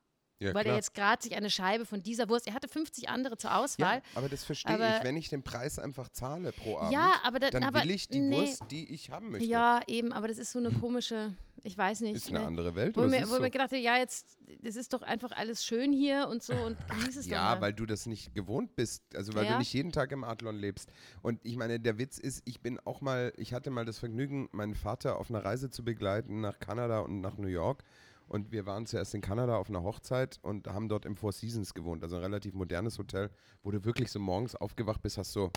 Ja, 0.44 0.54
weil 0.54 0.64
klar. 0.64 0.76
er 0.76 0.78
jetzt 0.78 0.94
gerade 0.94 1.22
sich 1.24 1.36
eine 1.36 1.50
Scheibe 1.50 1.86
von 1.86 2.04
dieser 2.04 2.30
Wurst, 2.30 2.48
er 2.48 2.54
hatte 2.54 2.68
50 2.68 3.10
andere 3.10 3.38
zur 3.38 3.56
Auswahl. 3.56 3.98
Ja, 3.98 4.02
aber 4.16 4.30
das 4.30 4.44
verstehe 4.44 4.76
ich, 4.76 5.04
wenn 5.04 5.18
ich 5.18 5.30
den 5.30 5.44
Preis 5.44 5.80
einfach 5.80 6.10
zahle 6.10 6.52
pro 6.52 6.78
Abend. 6.78 6.94
Ja, 6.94 7.14
aber 7.24 7.40
da- 7.40 7.50
dann 7.50 7.64
aber 7.64 7.84
will 7.84 7.92
ich 7.92 8.08
die 8.08 8.20
nee. 8.20 8.36
Wurst, 8.38 8.64
die 8.72 8.94
ich 8.94 9.10
haben 9.10 9.32
möchte. 9.32 9.48
Ja, 9.48 9.82
eben, 9.88 10.12
aber 10.14 10.28
das 10.28 10.38
ist 10.38 10.52
so 10.52 10.60
eine 10.60 10.72
komische, 10.72 11.34
ich 11.64 11.78
weiß 11.78 12.02
nicht. 12.02 12.16
Ist 12.16 12.30
eine 12.30 12.40
ne? 12.40 12.48
andere 12.48 12.76
Welt. 12.76 12.96
Wo 12.98 13.02
mir, 13.04 13.24
wo 13.24 13.36
so. 13.36 13.40
mir 13.42 13.50
gedacht 13.50 13.72
habe, 13.72 13.82
ja, 13.82 13.98
jetzt, 13.98 14.38
das 14.62 14.76
ist 14.76 14.94
doch 14.94 15.02
einfach 15.02 15.32
alles 15.32 15.66
schön 15.66 15.92
hier 15.94 16.28
und 16.30 16.44
so 16.44 16.54
und 16.54 16.78
genieß 16.90 17.18
es 17.18 17.28
Ja, 17.28 17.60
weil 17.62 17.74
du 17.74 17.86
das 17.86 18.06
nicht 18.06 18.34
gewohnt 18.36 18.76
bist. 18.76 19.04
Also 19.16 19.34
weil 19.34 19.46
Ja. 19.46 19.54
du 19.54 19.58
nicht 19.60 19.74
jeden 19.74 19.92
Tag 19.92 20.12
im 20.12 20.24
Adlon 20.24 20.56
lebst. 20.58 20.90
Und 21.22 21.40
ich 21.44 21.56
meine, 21.56 21.80
der 21.80 21.98
Witz 21.98 22.18
ist, 22.18 22.42
ich 22.46 22.62
bin 22.62 22.80
auch 22.80 23.02
mal, 23.02 23.34
ich 23.38 23.54
hatte 23.54 23.70
mal 23.70 23.86
das 23.86 24.00
Vergnügen, 24.00 24.50
meinen 24.52 24.76
Vater 24.76 25.18
auf 25.18 25.30
einer 25.30 25.44
Reise 25.44 25.70
zu 25.70 25.84
begleiten 25.84 26.42
nach 26.42 26.60
Kanada 26.60 27.00
und 27.00 27.22
nach 27.22 27.38
New 27.38 27.48
York. 27.48 27.84
Und 28.34 28.52
wir 28.52 28.66
waren 28.66 28.88
zuerst 28.88 29.14
in 29.14 29.22
Kanada 29.22 29.58
auf 29.58 29.70
einer 29.70 29.84
Hochzeit 29.84 30.40
und 30.42 30.66
haben 30.68 30.90
dort 30.90 31.06
im 31.06 31.16
Four 31.16 31.34
Seasons 31.34 31.76
gewohnt. 31.76 32.02
Also 32.02 32.16
ein 32.16 32.24
relativ 32.24 32.56
modernes 32.56 32.98
Hotel, 32.98 33.30
wo 33.62 33.70
du 33.70 33.86
wirklich 33.86 34.10
so 34.10 34.20
morgens 34.20 34.56
aufgewacht 34.56 35.04
bist, 35.04 35.20
hast 35.20 35.34
so 35.34 35.52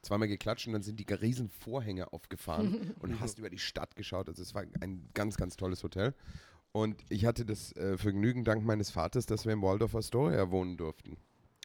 zweimal 0.00 0.28
geklatscht 0.28 0.66
und 0.66 0.72
dann 0.72 0.80
sind 0.82 0.98
die 0.98 1.12
riesen 1.12 1.50
Vorhänge 1.50 2.10
aufgefahren 2.14 2.94
und 3.00 3.20
hast 3.20 3.38
über 3.38 3.50
die 3.50 3.58
Stadt 3.58 3.96
geschaut. 3.96 4.30
Also 4.30 4.40
es 4.40 4.54
war 4.54 4.64
ein 4.80 5.10
ganz, 5.12 5.36
ganz 5.36 5.58
tolles 5.58 5.84
Hotel. 5.84 6.14
Und 6.72 7.04
ich 7.10 7.26
hatte 7.26 7.44
das 7.44 7.76
äh, 7.76 7.98
Vergnügen 7.98 8.44
dank 8.44 8.64
meines 8.64 8.90
Vaters, 8.90 9.26
dass 9.26 9.44
wir 9.44 9.52
im 9.52 9.60
Waldorf 9.60 9.94
Astoria 9.94 10.50
wohnen 10.50 10.78
durften. 10.78 11.18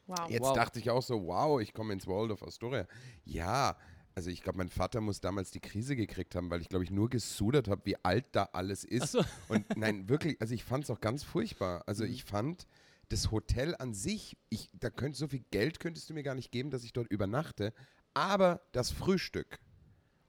wow. 0.06 0.30
Jetzt 0.30 0.42
Wow. 0.42 0.54
dachte 0.54 0.80
ich 0.80 0.90
auch 0.90 1.02
so, 1.02 1.28
wow, 1.28 1.62
ich 1.62 1.74
komme 1.74 1.94
ins 1.94 2.08
Waldorf 2.08 2.44
Astoria. 2.44 2.86
Ja, 3.24 3.78
also 4.18 4.32
ich 4.32 4.42
glaube, 4.42 4.58
mein 4.58 4.70
Vater 4.70 5.00
muss 5.00 5.22
damals 5.22 5.52
die 5.52 5.60
Krise 5.60 5.96
gekriegt 5.96 6.34
haben, 6.34 6.50
weil 6.50 6.60
ich 6.60 6.70
glaube 6.70 6.84
ich 6.84 6.90
nur 6.90 7.08
gesudert 7.08 7.68
habe, 7.68 7.84
wie 7.86 7.98
alt 8.04 8.26
da 8.32 8.50
alles 8.52 8.84
ist. 8.84 9.12
So. 9.12 9.22
Und 9.48 9.64
nein, 9.78 10.10
wirklich, 10.10 10.42
also 10.42 10.56
ich 10.56 10.64
fand 10.64 10.86
es 10.86 10.90
auch 10.90 11.00
ganz 11.02 11.22
furchtbar. 11.24 11.84
Also 11.86 12.04
Mhm. 12.04 12.10
ich 12.10 12.24
fand 12.24 12.66
das 13.10 13.30
Hotel 13.30 13.76
an 13.78 13.94
sich, 13.94 14.36
ich, 14.50 14.72
da 14.74 14.90
könnt, 14.90 15.16
so 15.16 15.28
viel 15.28 15.44
Geld 15.52 15.80
könntest 15.80 16.10
du 16.10 16.16
mir 16.16 16.24
gar 16.24 16.34
nicht 16.34 16.52
geben, 16.52 16.72
dass 16.72 16.84
ich 16.84 16.94
dort 16.94 17.12
übernachte. 17.12 17.76
Aber 18.16 18.60
das 18.72 18.90
Frühstück 18.90 19.60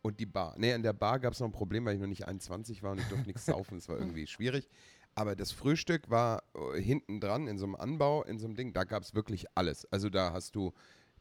und 0.03 0.21
die 0.21 0.27
Bar. 0.27 0.55
Nee, 0.59 0.75
in 0.75 0.83
der 0.83 0.93
Bar 0.93 1.19
gab 1.19 1.33
es 1.33 1.41
noch 1.41 1.49
ein 1.49 1.53
Problem, 1.53 1.87
weil 1.87 1.95
ich 1.95 2.01
noch 2.01 2.09
nicht 2.09 2.29
21 2.29 2.83
war 2.83 2.93
und 2.93 2.99
ich 3.01 3.07
durfte 3.09 3.27
nichts 3.27 3.47
saufen. 3.47 3.79
Es 3.79 3.89
war 3.89 3.97
irgendwie 3.99 4.27
schwierig. 4.27 4.69
Aber 5.15 5.35
das 5.35 5.51
Frühstück 5.51 6.11
war 6.11 6.43
äh, 6.75 6.79
hinten 6.79 7.21
dran 7.21 7.49
in 7.49 7.57
so 7.57 7.65
einem 7.65 7.75
Anbau, 7.75 8.23
in 8.25 8.39
so 8.39 8.45
einem 8.47 8.55
Ding. 8.55 8.75
Da 8.75 8.85
gab 8.85 9.03
es 9.03 9.15
wirklich 9.15 9.47
alles. 9.55 9.91
Also 9.91 10.11
da 10.11 10.35
hast 10.35 10.55
du 10.57 10.75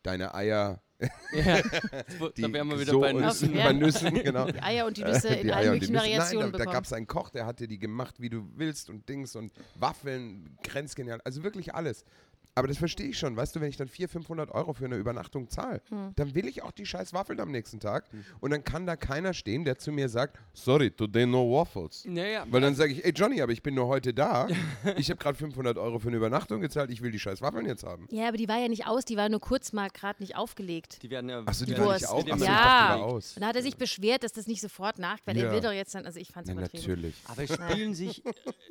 deine 0.07 0.33
Eier, 0.33 0.81
ja, 1.31 1.61
die 2.37 2.41
da 2.41 2.53
wären 2.53 2.69
wir 2.69 2.79
wieder 2.79 2.91
so 2.93 3.01
bei 3.01 3.13
Nüssen. 3.13 3.55
Ja. 3.55 3.65
bei 3.65 3.73
Nüssen, 3.73 4.13
genau. 4.15 4.45
Die 4.49 4.61
Eier 4.61 4.87
und 4.87 4.97
die 4.97 5.03
Nüsse 5.03 5.27
in 5.35 5.47
Die 5.47 5.53
allen 5.53 5.71
möglichen 5.73 5.93
Nüsse. 5.93 6.05
Nein, 6.05 6.17
Variationen 6.17 6.51
da, 6.53 6.57
da 6.57 6.65
gab 6.65 6.85
es 6.85 6.93
einen 6.93 7.05
Koch, 7.07 7.29
der 7.29 7.45
hatte 7.45 7.67
die 7.67 7.77
gemacht, 7.77 8.15
wie 8.19 8.29
du 8.29 8.49
willst 8.55 8.89
und 8.89 9.07
Dings 9.07 9.35
und 9.35 9.51
Waffeln, 9.75 10.57
grenzgenial. 10.63 11.21
Also 11.23 11.43
wirklich 11.43 11.75
alles. 11.75 12.03
Aber 12.57 12.67
das 12.67 12.77
verstehe 12.79 13.07
ich 13.09 13.19
schon. 13.19 13.35
Weißt 13.35 13.55
du, 13.55 13.61
wenn 13.61 13.69
ich 13.69 13.77
dann 13.77 13.87
400, 13.87 14.11
500 14.11 14.49
Euro 14.51 14.73
für 14.73 14.85
eine 14.85 14.95
Übernachtung 14.95 15.47
zahle, 15.49 15.81
Hm. 15.89 16.11
dann 16.15 16.33
will 16.33 16.47
ich 16.47 16.63
auch 16.63 16.71
die 16.71 16.85
scheiß 16.87 17.13
Waffeln 17.13 17.39
am 17.39 17.51
nächsten 17.51 17.79
Tag. 17.79 18.05
Und 18.39 18.49
dann 18.51 18.63
kann 18.63 18.85
da 18.87 18.95
keiner 18.95 19.33
stehen, 19.35 19.63
der 19.63 19.77
zu 19.77 19.91
mir 19.91 20.09
sagt, 20.09 20.39
sorry, 20.53 20.89
today 20.89 21.27
no 21.27 21.51
waffles. 21.51 22.03
Naja, 22.05 22.45
Weil 22.49 22.61
dann 22.61 22.73
sage 22.73 22.93
ich, 22.93 23.05
ey 23.05 23.11
Johnny, 23.11 23.41
aber 23.41 23.51
ich 23.51 23.61
bin 23.61 23.75
nur 23.75 23.87
heute 23.87 24.13
da. 24.13 24.47
Ich 24.97 25.09
habe 25.11 25.17
gerade 25.19 25.37
500 25.37 25.77
Euro 25.77 25.99
für 25.99 26.07
eine 26.07 26.17
Übernachtung 26.17 26.61
gezahlt. 26.61 26.89
Ich 26.89 27.01
will 27.01 27.11
die 27.11 27.19
scheiß 27.19 27.41
Waffeln 27.41 27.65
jetzt 27.67 27.83
haben. 27.83 28.07
ja, 28.09 28.27
aber 28.29 28.37
die 28.37 28.47
war 28.47 28.57
ja 28.59 28.67
nicht 28.69 28.87
aus, 28.87 29.05
die 29.05 29.17
war 29.17 29.29
nur 29.29 29.39
kurz 29.39 29.71
mal 29.73 29.89
gerade 29.89 30.21
nicht 30.23 30.35
aufgelegt. 30.35 31.03
die 31.03 31.09
werden 31.11 31.29
ja. 31.29 31.43
Achso, 31.45 31.65
die 31.65 31.73
Die 31.75 31.79
war 31.79 31.93
nicht 31.93 32.07
auf. 32.07 32.23
Die 32.25 32.31
Achso, 32.33 32.45
Ja. 32.45 32.51
dachte, 32.51 32.95
die 32.95 33.01
war 33.01 33.07
aus. 33.07 33.33
Und 33.35 33.41
da 33.43 33.47
hat 33.49 33.55
er 33.55 33.61
sich 33.61 33.77
beschwert, 33.77 34.23
dass 34.23 34.33
das 34.33 34.47
nicht 34.47 34.61
sofort 34.61 34.97
nachquert. 34.97 35.37
Ja. 35.37 35.45
Er 35.45 35.51
will 35.51 35.61
doch 35.61 35.71
jetzt 35.71 35.93
dann, 35.93 36.05
also 36.05 36.19
ich 36.19 36.29
fand 36.29 36.47
es 36.47 36.53
Ja, 36.53 36.57
übertrieben. 36.59 36.83
natürlich. 36.87 37.15
Aber 37.27 37.43
es 37.43 37.53
spielen 37.53 37.93
sich, 37.93 38.23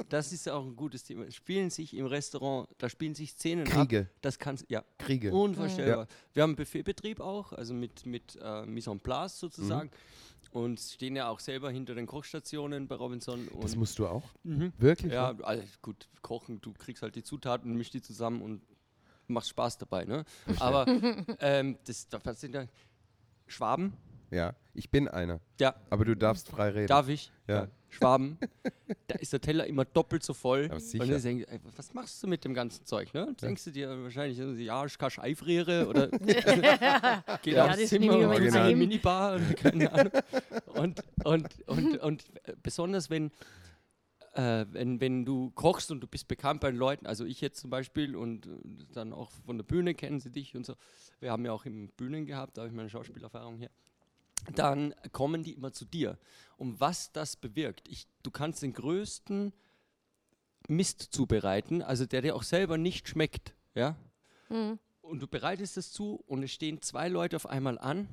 das 0.09 0.33
ist 0.33 0.47
ja 0.47 0.55
auch 0.55 0.65
ein 0.65 0.75
gutes 0.75 1.05
Thema, 1.05 1.31
spielen 1.31 1.71
sich 1.71 1.95
im 1.97 2.07
Restaurant, 2.07 2.69
da 2.79 2.89
spielen 2.89 3.15
sich 3.15 3.31
Szenen 3.33 3.65
ab. 3.77 3.89
Kriege. 3.89 4.11
Das 4.21 4.39
kannst 4.39 4.67
ja 4.69 4.85
Kriege. 4.99 5.33
unvorstellbar. 5.33 6.07
Wir 6.33 6.43
haben 6.43 6.51
einen 6.51 6.57
Buffetbetrieb 6.57 7.21
auch, 7.21 7.53
also 7.53 7.75
mit, 7.75 8.07
mit 8.07 8.39
äh, 8.43 8.67
Mise 8.67 8.91
en 8.91 9.01
place 9.01 9.39
sozusagen. 9.39 9.91
Und 10.53 10.81
stehen 10.81 11.17
ja 11.17 11.29
auch 11.29 11.41
selber 11.41 11.71
hinter 11.71 11.95
den 11.95 12.07
Kochstationen 12.07 12.89
bei 12.89 12.95
Robinson. 12.95 13.49
Das 13.61 13.77
musst 13.77 13.99
du 13.99 14.07
auch? 14.07 14.23
Mhm. 14.43 14.73
Wirklich? 14.79 15.13
Ja, 15.13 15.35
also 15.43 15.63
gut, 15.83 16.09
kochen, 16.23 16.61
du 16.61 16.73
kriegst 16.73 17.03
halt 17.03 17.15
die 17.15 17.23
Zutaten, 17.23 17.77
mischst 17.77 17.93
die 17.93 18.01
zusammen 18.01 18.41
und 18.41 18.63
machst 19.29 19.51
Spaß 19.51 19.79
dabei, 19.79 20.05
ne? 20.05 20.25
Aber 20.59 20.87
ähm, 21.41 21.77
das, 21.85 22.09
das 22.09 22.41
sind 22.41 22.55
ja 22.55 22.65
Schwaben, 23.47 23.93
Ja, 24.31 24.55
ich 24.75 24.91
bin 24.91 25.09
einer. 25.09 25.41
ja, 25.61 25.75
Aber 25.91 26.05
du 26.05 26.17
darfst 26.17 26.49
frei 26.49 26.71
reden. 26.71 26.89
darf 26.89 27.09
ich? 27.09 27.31
Ja. 27.47 27.69
Schwaben, 27.89 28.37
da 29.07 29.15
ist 29.15 29.33
der 29.33 29.41
Teller 29.41 29.67
immer 29.67 29.85
doppelt 29.85 30.23
so 30.23 30.35
voll. 30.35 30.67
Aber 30.71 30.81
sicher. 30.81 31.05
Und 31.05 31.11
dann 31.13 31.23
denkst 31.23 31.47
du, 31.47 31.53
ey, 31.53 31.61
was 31.77 31.95
machst 31.95 32.23
du 32.23 32.27
mit 32.27 32.45
dem 32.45 32.53
ganzen 32.53 32.85
Zeug, 32.85 33.15
ne? 33.15 33.35
Denkst 33.41 33.65
du 33.65 33.71
dir 33.71 34.03
wahrscheinlich, 34.03 34.39
ja, 34.59 34.85
ich 34.85 34.99
kann 34.99 35.11
Eifriere 35.19 35.87
oder 35.87 36.09
geht 37.43 37.55
Ja, 37.55 37.67
aufs 37.67 37.79
das 37.79 37.89
Zimmer 37.89 38.19
mal 38.19 38.43
in 38.43 38.53
die 38.53 38.59
heim. 38.59 38.79
Minibar 38.79 39.37
und 39.37 39.57
keine 39.57 39.91
Ahnung. 39.93 40.13
Und, 40.75 41.03
und, 41.25 41.69
und, 41.69 41.99
und 41.99 42.25
besonders 42.63 43.09
wenn, 43.09 43.31
äh, 44.35 44.67
wenn, 44.73 45.01
wenn 45.01 45.25
du 45.25 45.51
kochst 45.53 45.91
und 45.91 46.01
du 46.01 46.07
bist 46.09 46.29
bekannt 46.29 46.61
bei 46.61 46.71
den 46.71 46.79
Leuten, 46.79 47.07
also 47.07 47.25
ich 47.25 47.41
jetzt 47.41 47.61
zum 47.61 47.71
Beispiel 47.71 48.17
und 48.17 48.49
dann 48.93 49.13
auch 49.13 49.31
von 49.47 49.57
der 49.57 49.65
Bühne 49.65 49.95
kennen 49.95 50.21
sie 50.21 50.31
dich 50.31 50.55
und 50.57 50.67
so. 50.67 50.75
Wir 51.21 51.31
haben 51.31 51.45
ja 51.47 51.53
auch 51.53 51.65
im 51.65 51.89
Bühnen 51.91 52.27
gehabt, 52.27 52.57
da 52.59 52.63
habe 52.63 52.69
ich 52.69 52.77
meine 52.77 52.91
Schauspielerfahrung 52.91 53.57
hier. 53.59 53.71
Dann 54.55 54.95
kommen 55.13 55.43
die 55.43 55.53
immer 55.53 55.73
zu 55.73 55.85
dir. 55.85 56.19
Und 56.57 56.81
was 56.81 57.13
das 57.13 57.37
bewirkt, 57.37 57.89
ich, 57.89 58.07
du 58.23 58.31
kannst 58.31 58.63
den 58.63 58.73
größten 58.73 59.53
Mist 60.69 61.03
zubereiten, 61.03 61.83
also 61.83 62.07
der 62.07 62.23
dir 62.23 62.35
auch 62.35 62.43
selber 62.43 62.79
nicht 62.79 63.09
schmeckt, 63.09 63.55
ja. 63.75 63.97
Mhm. 64.49 64.79
Und 65.01 65.21
du 65.21 65.29
bereitest 65.29 65.77
es 65.77 65.93
zu 65.93 66.23
und 66.27 66.43
es 66.43 66.51
stehen 66.51 66.83
zwei 66.83 67.09
Leute 67.09 67.37
auf 67.37 67.47
einmal 67.47 67.79
an, 67.79 68.09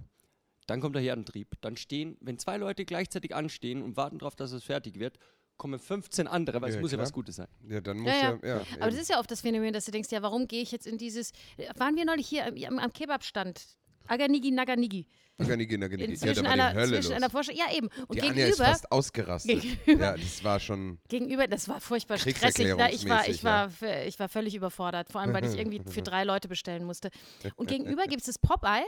dann 0.68 0.80
kommt 0.80 0.96
der 0.96 1.02
Herdentrieb. 1.02 1.56
Dann 1.62 1.76
stehen, 1.76 2.18
wenn 2.22 2.38
zwei 2.38 2.58
Leute 2.58 2.86
gleichzeitig 2.86 3.34
anstehen 3.34 3.82
und 3.82 3.98
warten 3.98 4.20
darauf, 4.20 4.36
dass 4.36 4.52
es 4.52 4.64
fertig 4.64 5.00
wird, 5.00 5.18
kommen 5.58 5.80
15 5.80 6.28
andere, 6.28 6.62
weil 6.62 6.70
Ja, 6.70 6.76
es 6.76 6.82
muss 6.82 6.92
ja 6.92 6.98
klar. 6.98 7.06
was 7.06 7.14
Gutes 7.14 7.36
sein. 7.38 7.48
Ja, 7.68 7.82
dann 7.82 7.98
muss 7.98 8.12
Ja, 8.12 8.22
ja. 8.22 8.40
ja. 8.42 8.48
ja, 8.48 8.56
Aber 8.76 8.86
das 8.86 8.94
eben. 8.94 9.02
ist 9.02 9.10
ja 9.10 9.20
oft 9.20 9.32
das 9.32 9.42
Phänomen, 9.42 9.74
dass 9.74 9.86
du 9.86 9.92
denkst, 9.92 10.12
ja, 10.12 10.22
warum 10.22 10.48
gehe 10.48 10.62
ich 10.62 10.72
jetzt 10.72 10.88
in 10.88 10.98
dieses. 10.98 11.32
Waren 11.76 11.96
wir 11.96 12.06
neulich 12.06 12.28
hier 12.28 12.46
am, 12.46 12.56
am, 12.56 12.80
am 12.80 12.94
Kebabstand? 12.94 13.62
Aganigi 14.08 14.52
Naganigi. 14.52 15.06
Organigi, 15.40 15.82
Organigi. 15.82 16.12
Ja, 16.14 16.18
Zwischen 16.20 16.36
war 16.46 16.54
die 16.54 16.62
einer, 16.62 16.74
Hölle 16.76 17.00
zwischen 17.00 17.14
einer 17.14 17.30
Vorstellung. 17.30 17.60
Ja, 17.68 17.76
eben. 17.76 17.90
Und 18.08 18.16
die 18.16 18.22
Anja 18.22 18.46
ist 18.46 18.52
gegenüber, 18.58 18.66
fast 18.66 18.92
ausgerastet. 18.92 19.62
Gegenüber- 19.62 20.04
Ja, 20.06 20.16
das 20.16 20.44
war 20.44 20.60
schon. 20.60 21.00
gegenüber, 21.10 21.48
das 21.48 21.68
war 21.68 21.82
furchtbar 21.82 22.18
stressig. 22.20 22.76
Da 22.78 22.90
ich, 22.90 23.10
war, 23.10 23.28
ich, 23.28 23.44
war, 23.44 23.70
v- 23.72 24.04
ich 24.06 24.20
war 24.20 24.30
völlig 24.30 24.54
überfordert, 24.54 25.12
vor 25.12 25.22
allem, 25.22 25.34
weil 25.34 25.46
ich 25.46 25.58
irgendwie 25.58 25.82
für 25.90 26.04
drei 26.04 26.24
Leute 26.24 26.48
bestellen 26.48 26.84
musste. 26.86 27.10
Und 27.56 27.68
gegenüber 27.68 28.04
gibt 28.04 28.22
es 28.22 28.28
das 28.28 28.38
Popeye, 28.38 28.84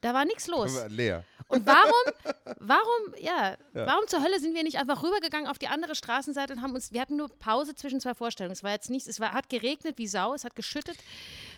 da 0.00 0.14
war 0.14 0.24
nichts 0.24 0.46
los. 0.46 0.74
Aber 0.78 0.88
leer. 0.88 1.24
Und 1.48 1.66
warum, 1.66 2.34
warum, 2.60 3.14
ja, 3.20 3.56
warum 3.74 4.06
zur 4.06 4.22
Hölle 4.22 4.40
sind 4.40 4.54
wir 4.54 4.62
nicht 4.62 4.78
einfach 4.78 5.02
rübergegangen 5.02 5.46
auf 5.48 5.58
die 5.58 5.68
andere 5.68 5.94
Straßenseite 5.94 6.54
und 6.54 6.62
haben 6.62 6.72
uns, 6.72 6.92
wir 6.92 7.02
hatten 7.02 7.16
nur 7.16 7.28
Pause 7.28 7.74
zwischen 7.74 8.00
zwei 8.00 8.14
Vorstellungen. 8.14 8.52
Es 8.52 8.62
war 8.62 8.70
jetzt 8.72 8.88
nichts, 8.88 9.06
es 9.06 9.20
war, 9.20 9.32
hat 9.32 9.50
geregnet 9.50 9.98
wie 9.98 10.06
Sau, 10.06 10.32
es 10.32 10.44
hat 10.44 10.56
geschüttet. 10.56 10.96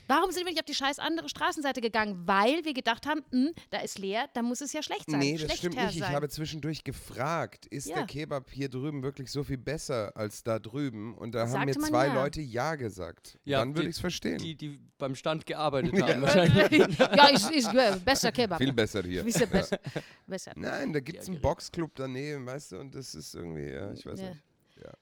Warum 0.09 0.31
sind 0.31 0.45
wir 0.45 0.51
nicht 0.53 0.61
auf 0.61 0.65
die 0.67 0.75
scheiß 0.75 0.99
andere 0.99 1.29
Straßenseite 1.29 1.81
gegangen? 1.81 2.23
Weil 2.27 2.65
wir 2.65 2.75
gedacht 2.75 3.07
haben, 3.07 3.23
hm, 3.31 3.53
da 3.71 3.79
ist 3.81 3.99
leer, 3.99 4.27
da 4.35 4.43
muss 4.43 4.61
es 4.61 4.73
ja 4.73 4.83
schlecht 4.83 5.11
sein. 5.11 5.21
Nee, 5.21 5.33
das 5.33 5.41
schlechter 5.43 5.57
stimmt 5.57 5.77
nicht. 5.77 5.95
Ich 5.97 6.01
sein. 6.01 6.15
habe 6.15 6.29
zwischendurch 6.29 6.85
gefragt, 6.85 7.67
ist 7.67 7.89
Ja. 7.89 7.97
der 7.97 8.07
Kebab 8.07 8.51
hier 8.51 8.69
drüben 8.69 9.03
wirklich 9.03 9.31
so 9.31 9.43
viel 9.45 9.59
besser 9.59 10.17
als 10.17 10.43
da 10.43 10.59
drüben? 10.59 11.15
Und 11.17 11.35
da 11.35 11.43
haben 11.43 11.51
Sagte 11.53 11.67
mir 11.67 11.79
man 11.81 11.91
zwei 11.91 12.07
ja. 12.09 12.15
Leute 12.15 12.41
Ja 12.41 12.75
gesagt. 12.75 13.39
Ja, 13.45 13.59
Dann 13.61 13.75
würde 13.77 13.89
ich 13.89 13.97
es 13.97 14.01
verstehen. 14.01 14.39
Die, 14.39 14.55
die 14.55 14.79
beim 14.99 15.15
Stand 15.15 15.47
gearbeitet 15.47 15.93
haben 16.03 16.23
wahrscheinlich. 16.23 16.99
ja, 16.99 17.27
ist, 17.29 17.51
ist 17.51 17.73
äh, 17.75 17.97
besser 18.05 18.33
Kebab. 18.33 18.59
Viel 18.59 18.73
besser 18.73 19.03
hier. 19.03 19.25
Ja 19.27 19.47
besser. 19.47 19.79
besser. 20.27 20.53
Nein, 20.57 20.93
da 20.93 21.01
gibt 21.01 21.19
es 21.19 21.27
einen 21.27 21.35
Gerät. 21.37 21.43
Boxclub 21.43 21.93
daneben, 21.95 22.47
weißt 22.47 22.73
du, 22.73 22.79
und 22.79 22.95
das 22.95 23.15
ist 23.15 23.35
irgendwie, 23.35 23.69
ja, 23.71 23.93
ich 23.93 24.05
weiß 24.07 24.21
Ja. 24.21 24.29
nicht. 24.31 24.43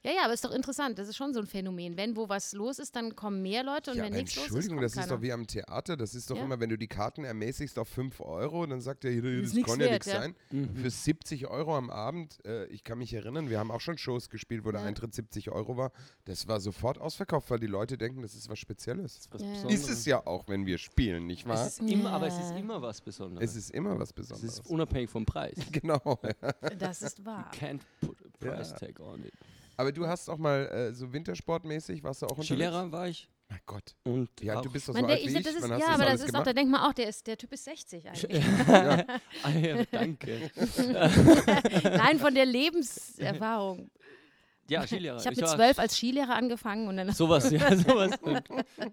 Ja, 0.04 0.12
ja, 0.12 0.24
aber 0.24 0.34
ist 0.34 0.44
doch 0.44 0.52
interessant. 0.52 0.98
Das 0.98 1.08
ist 1.08 1.16
schon 1.16 1.32
so 1.32 1.40
ein 1.40 1.46
Phänomen. 1.46 1.96
Wenn 1.96 2.16
wo 2.16 2.28
was 2.28 2.52
los 2.52 2.78
ist, 2.78 2.94
dann 2.96 3.16
kommen 3.16 3.42
mehr 3.42 3.62
Leute 3.64 3.90
und 3.92 3.96
Ja, 3.98 4.04
wenn 4.04 4.12
nichts 4.12 4.34
los 4.36 4.44
ist, 4.46 4.50
Entschuldigung, 4.52 4.80
das 4.82 4.92
ist 4.92 4.98
keiner. 5.00 5.08
doch 5.16 5.22
wie 5.22 5.32
am 5.32 5.46
Theater. 5.46 5.96
Das 5.96 6.14
ist 6.14 6.30
doch 6.30 6.36
Ja. 6.36 6.44
immer, 6.44 6.60
wenn 6.60 6.70
du 6.70 6.76
die 6.78 6.88
Karten 6.88 7.24
ermäßigst 7.24 7.78
auf 7.78 7.88
5 7.88 8.20
Euro, 8.20 8.66
dann 8.66 8.80
sagt 8.80 9.04
Ist 9.04 9.24
das 9.46 9.52
nix 9.54 9.68
kann 9.70 9.80
ja 9.80 9.90
nichts 9.90 10.06
sein. 10.06 10.34
Mhm. 10.50 10.76
Für 10.76 10.90
70 10.90 11.46
Euro 11.48 11.76
am 11.76 11.90
Abend, 11.90 12.44
äh, 12.44 12.66
ich 12.66 12.84
kann 12.84 12.98
mich 12.98 13.12
erinnern, 13.14 13.48
wir 13.50 13.58
haben 13.58 13.70
auch 13.70 13.80
schon 13.80 13.96
Shows 13.98 14.28
gespielt, 14.30 14.64
wo 14.64 14.70
der 14.72 14.80
Ja. 14.82 14.86
Eintritt 14.86 15.14
70 15.14 15.50
Euro 15.50 15.76
war. 15.76 15.92
Das 16.24 16.46
war 16.48 16.60
sofort 16.60 16.98
ausverkauft, 16.98 17.50
weil 17.50 17.60
die 17.60 17.66
Leute 17.66 17.96
denken, 17.98 18.22
das 18.22 18.34
ist 18.34 18.48
was 18.48 18.58
Spezielles. 18.58 19.28
Was 19.30 19.42
Ja. 19.42 19.48
Besonderes. 19.50 19.80
Ist 19.82 19.88
es 19.90 20.04
ja 20.06 20.26
auch, 20.26 20.48
wenn 20.48 20.66
wir 20.66 20.78
spielen, 20.78 21.26
nicht 21.26 21.46
wahr? 21.46 21.66
Es 21.66 21.78
ist 21.78 21.90
immer, 21.90 22.10
aber 22.12 22.26
es 22.26 22.38
ist 22.38 22.50
immer 22.56 22.82
was 22.82 23.00
Besonderes. 23.00 23.50
Es 23.50 23.56
ist 23.56 23.70
immer 23.70 23.98
was 23.98 24.08
Es 24.10 24.12
Besonderes. 24.12 24.58
ist 24.58 24.66
unabhängig 24.68 25.10
vom 25.10 25.24
Preis. 25.24 25.54
genau. 25.72 26.18
Das 26.78 27.02
ist 27.02 27.24
wahr. 27.24 27.50
Can't 27.54 27.80
put 28.00 28.16
a 28.24 28.28
price 28.38 28.70
Ja. 28.70 28.76
tag 28.78 29.00
on 29.00 29.24
it. 29.24 29.32
Aber 29.80 29.92
du 29.92 30.06
hast 30.06 30.28
auch 30.28 30.36
mal 30.36 30.66
äh, 30.68 30.92
so 30.92 31.10
wintersportmäßig, 31.10 32.02
warst 32.04 32.20
du 32.20 32.26
auch 32.26 32.32
unterwegs? 32.32 32.48
Skilehrer 32.48 32.92
war 32.92 33.08
ich 33.08 33.30
Mein 33.48 33.60
Gott. 33.64 33.96
und 34.04 34.28
Ja, 34.42 34.58
auch 34.58 34.62
du 34.62 34.70
bist 34.70 34.86
doch 34.90 34.92
Man, 34.92 35.04
so 35.04 35.06
der, 35.06 35.16
alt 35.16 35.24
wie 35.24 35.30
ich, 35.30 35.36
ich. 35.38 35.42
das 35.42 35.54
ist, 35.54 35.62
ja, 35.66 35.74
aber 35.74 35.78
das 36.04 36.06
alles 36.08 36.22
ist 36.24 36.36
auch, 36.36 36.42
da 36.42 36.52
denkt 36.52 36.70
man 36.70 36.82
auch, 36.82 36.92
der, 36.92 37.08
ist, 37.08 37.26
der 37.26 37.38
Typ 37.38 37.50
ist 37.54 37.64
60 37.64 38.06
eigentlich. 38.10 38.44
Ah, 39.42 39.50
ja, 39.58 39.82
danke. 39.90 40.50
Nein, 41.84 42.18
von 42.18 42.34
der 42.34 42.44
Lebenserfahrung. 42.44 43.90
Ja, 44.70 44.86
Skilehrer. 44.86 45.18
Ich 45.18 45.26
habe 45.26 45.36
mit 45.36 45.44
war- 45.44 45.56
zwölf 45.56 45.78
als 45.78 45.96
Skilehrer 45.96 46.34
angefangen 46.34 46.88
und 46.88 46.96
dann 46.96 47.12
Sowas, 47.12 47.50
ja, 47.50 47.76
sowas. 47.76 48.12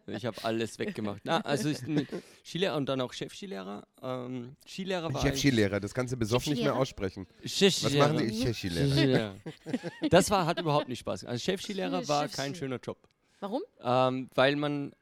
Ich 0.07 0.25
habe 0.25 0.37
alles 0.43 0.79
weggemacht. 0.79 1.21
Na, 1.23 1.39
also 1.41 1.69
ich 1.69 1.79
bin 1.81 2.07
Skilehrer 2.43 2.75
und 2.75 2.87
dann 2.89 2.99
auch 2.99 3.13
Chefskilehrer. 3.13 3.85
Ähm, 4.01 4.55
Skilehrer 4.67 5.13
war 5.13 5.21
Chefskilehrer, 5.21 5.79
das 5.79 5.93
kannst 5.93 6.13
du 6.13 6.17
besoffen 6.17 6.53
nicht 6.53 6.63
mehr 6.63 6.75
aussprechen. 6.75 7.27
Was 7.43 7.93
machen 7.93 8.17
die 8.17 8.41
Chefskilehrer? 8.41 9.35
Das 10.09 10.29
war, 10.31 10.45
hat 10.47 10.59
überhaupt 10.59 10.87
nicht 10.89 10.99
Spaß. 10.99 11.21
gemacht. 11.21 11.31
Also 11.33 11.43
Chefskilehrer 11.43 12.07
war 12.07 12.27
kein 12.27 12.55
schöner 12.55 12.79
Job. 12.79 12.97
Warum? 13.39 13.61
Ähm, 13.83 14.29
weil 14.33 14.55
man 14.55 14.91
äh, 14.91 14.95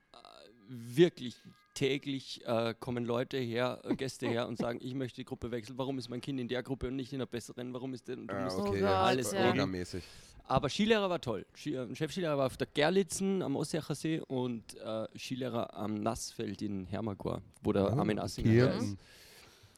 wirklich 0.67 1.35
täglich 1.75 2.41
äh, 2.47 2.73
kommen 2.79 3.05
Leute 3.05 3.37
her, 3.37 3.81
äh, 3.83 3.95
Gäste 3.95 4.27
her 4.27 4.47
und 4.47 4.57
sagen, 4.57 4.79
ich 4.81 4.95
möchte 4.95 5.17
die 5.17 5.25
Gruppe 5.25 5.51
wechseln. 5.51 5.77
Warum 5.77 5.99
ist 5.99 6.09
mein 6.09 6.21
Kind 6.21 6.39
in 6.39 6.47
der 6.47 6.63
Gruppe 6.63 6.87
und 6.87 6.95
nicht 6.95 7.13
in 7.13 7.19
der 7.19 7.27
besseren? 7.27 7.71
Warum 7.73 7.93
ist 7.93 8.07
denn? 8.07 8.25
Du 8.27 8.33
Ah, 8.33 8.47
okay, 8.57 8.81
ja, 8.81 9.03
alles 9.03 9.27
Gott, 9.27 9.35
regeln. 9.35 9.51
Orgamäßig. 9.59 10.03
Aber 10.47 10.69
Skilehrer 10.69 11.09
war 11.09 11.21
toll. 11.21 11.45
Äh, 11.65 11.93
Chefskilehrer 11.95 12.37
war 12.37 12.47
auf 12.47 12.57
der 12.57 12.67
Gerlitzen 12.73 13.41
am 13.41 13.55
Osseacher 13.55 13.95
See 13.95 14.19
und 14.21 14.75
äh, 14.79 15.07
Skilehrer 15.17 15.75
am 15.75 15.95
Nassfeld 15.95 16.61
in 16.61 16.85
Hermagor, 16.85 17.41
wo 17.61 17.71
der 17.73 17.85
Oh, 17.93 17.99
Armin 17.99 18.19
Assinger 18.19 18.73
ist. 18.75 18.95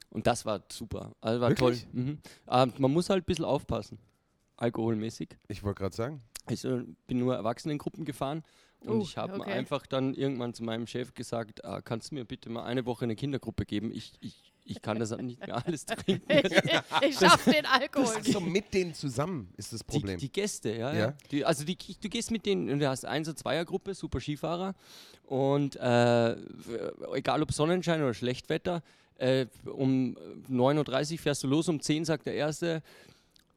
Und 0.09 0.25
das 0.27 0.45
war 0.45 0.63
super. 0.71 1.13
Also 1.21 1.41
war 1.41 1.49
Wirklich? 1.49 1.83
toll. 1.83 1.89
Mhm. 1.93 2.19
Ähm, 2.49 2.73
man 2.77 2.91
muss 2.93 3.09
halt 3.09 3.23
ein 3.23 3.25
bisschen 3.25 3.45
aufpassen. 3.45 3.97
Alkoholmäßig. 4.57 5.29
Ich 5.47 5.63
wollte 5.63 5.79
gerade 5.79 5.95
sagen. 5.95 6.21
Ich 6.49 6.63
äh, 6.65 6.83
bin 7.07 7.19
nur 7.19 7.35
Erwachsenengruppen 7.35 8.05
gefahren 8.05 8.43
und 8.81 8.99
Uh, 8.99 9.01
ich 9.01 9.17
habe 9.17 9.39
okay. 9.39 9.51
einfach 9.51 9.85
dann 9.87 10.13
irgendwann 10.13 10.53
zu 10.53 10.63
meinem 10.63 10.87
Chef 10.87 11.13
gesagt, 11.13 11.65
ah, 11.65 11.81
kannst 11.81 12.11
du 12.11 12.15
mir 12.15 12.25
bitte 12.25 12.49
mal 12.49 12.63
eine 12.63 12.85
Woche 12.85 13.05
eine 13.05 13.15
Kindergruppe 13.15 13.65
geben? 13.65 13.91
Ich, 13.91 14.13
ich, 14.21 14.53
ich 14.65 14.81
kann 14.81 14.99
das 14.99 15.15
nicht 15.17 15.45
mehr 15.45 15.65
alles 15.65 15.85
trinken. 15.85 16.23
Ich, 16.29 17.09
ich 17.09 17.17
schaff 17.17 17.43
den 17.45 17.65
Alkohol 17.65 18.13
Ach 18.19 18.23
so, 18.23 18.39
mit 18.39 18.73
denen 18.73 18.93
zusammen 18.93 19.51
ist 19.57 19.73
das 19.73 19.79
Die, 19.79 19.85
Problem. 19.85 20.19
die 20.19 20.31
Gäste, 20.31 20.71
ja. 20.71 20.93
Ja. 20.93 20.99
ja. 20.99 21.13
Die, 21.31 21.43
also 21.43 21.63
die, 21.63 21.75
du 21.75 22.09
gehst 22.09 22.31
mit 22.31 22.45
denen, 22.45 22.79
du 22.79 22.87
hast 22.87 23.05
Eins- 23.05 23.27
und 23.27 23.39
Zweiergruppe, 23.39 23.93
super 23.93 24.19
Skifahrer. 24.19 24.75
Und 25.25 25.75
äh, 25.77 26.35
egal 27.13 27.41
ob 27.41 27.51
Sonnenschein 27.51 28.01
oder 28.01 28.13
Schlechtwetter, 28.13 28.83
äh, 29.17 29.47
um 29.65 30.15
9.30 30.49 31.13
Uhr 31.13 31.17
fährst 31.17 31.43
du 31.43 31.47
los, 31.47 31.67
um 31.67 31.81
10 31.81 31.99
Uhr 32.01 32.05
sagt 32.05 32.27
der 32.27 32.35
Erste, 32.35 32.83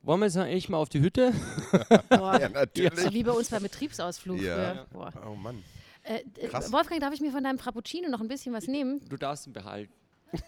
wollen 0.03 0.21
wir 0.21 0.27
jetzt 0.27 0.37
eigentlich 0.37 0.69
mal 0.69 0.79
auf 0.79 0.89
die 0.89 1.01
Hütte? 1.01 1.33
Boah, 2.09 2.41
ja, 2.41 2.49
natürlich. 2.49 2.99
so 3.01 3.13
wie 3.13 3.23
bei 3.23 3.33
uns 3.33 3.51
beim 3.51 3.63
Betriebsausflug. 3.63 4.41
Ja. 4.41 4.87
Boah. 4.93 5.13
Oh 5.27 5.35
Mann. 5.35 5.63
Äh, 6.03 6.21
äh. 6.39 6.53
Wolfgang, 6.73 7.01
darf 7.01 7.13
ich 7.13 7.21
mir 7.21 7.31
von 7.31 7.45
deinem 7.45 7.59
Frappuccino 7.59 8.09
noch 8.09 8.21
ein 8.21 8.29
bisschen 8.29 8.53
was 8.55 8.67
nehmen? 8.67 9.01
Du 9.09 9.17
darfst 9.17 9.47
ihn 9.47 9.53
behalten. 9.53 9.93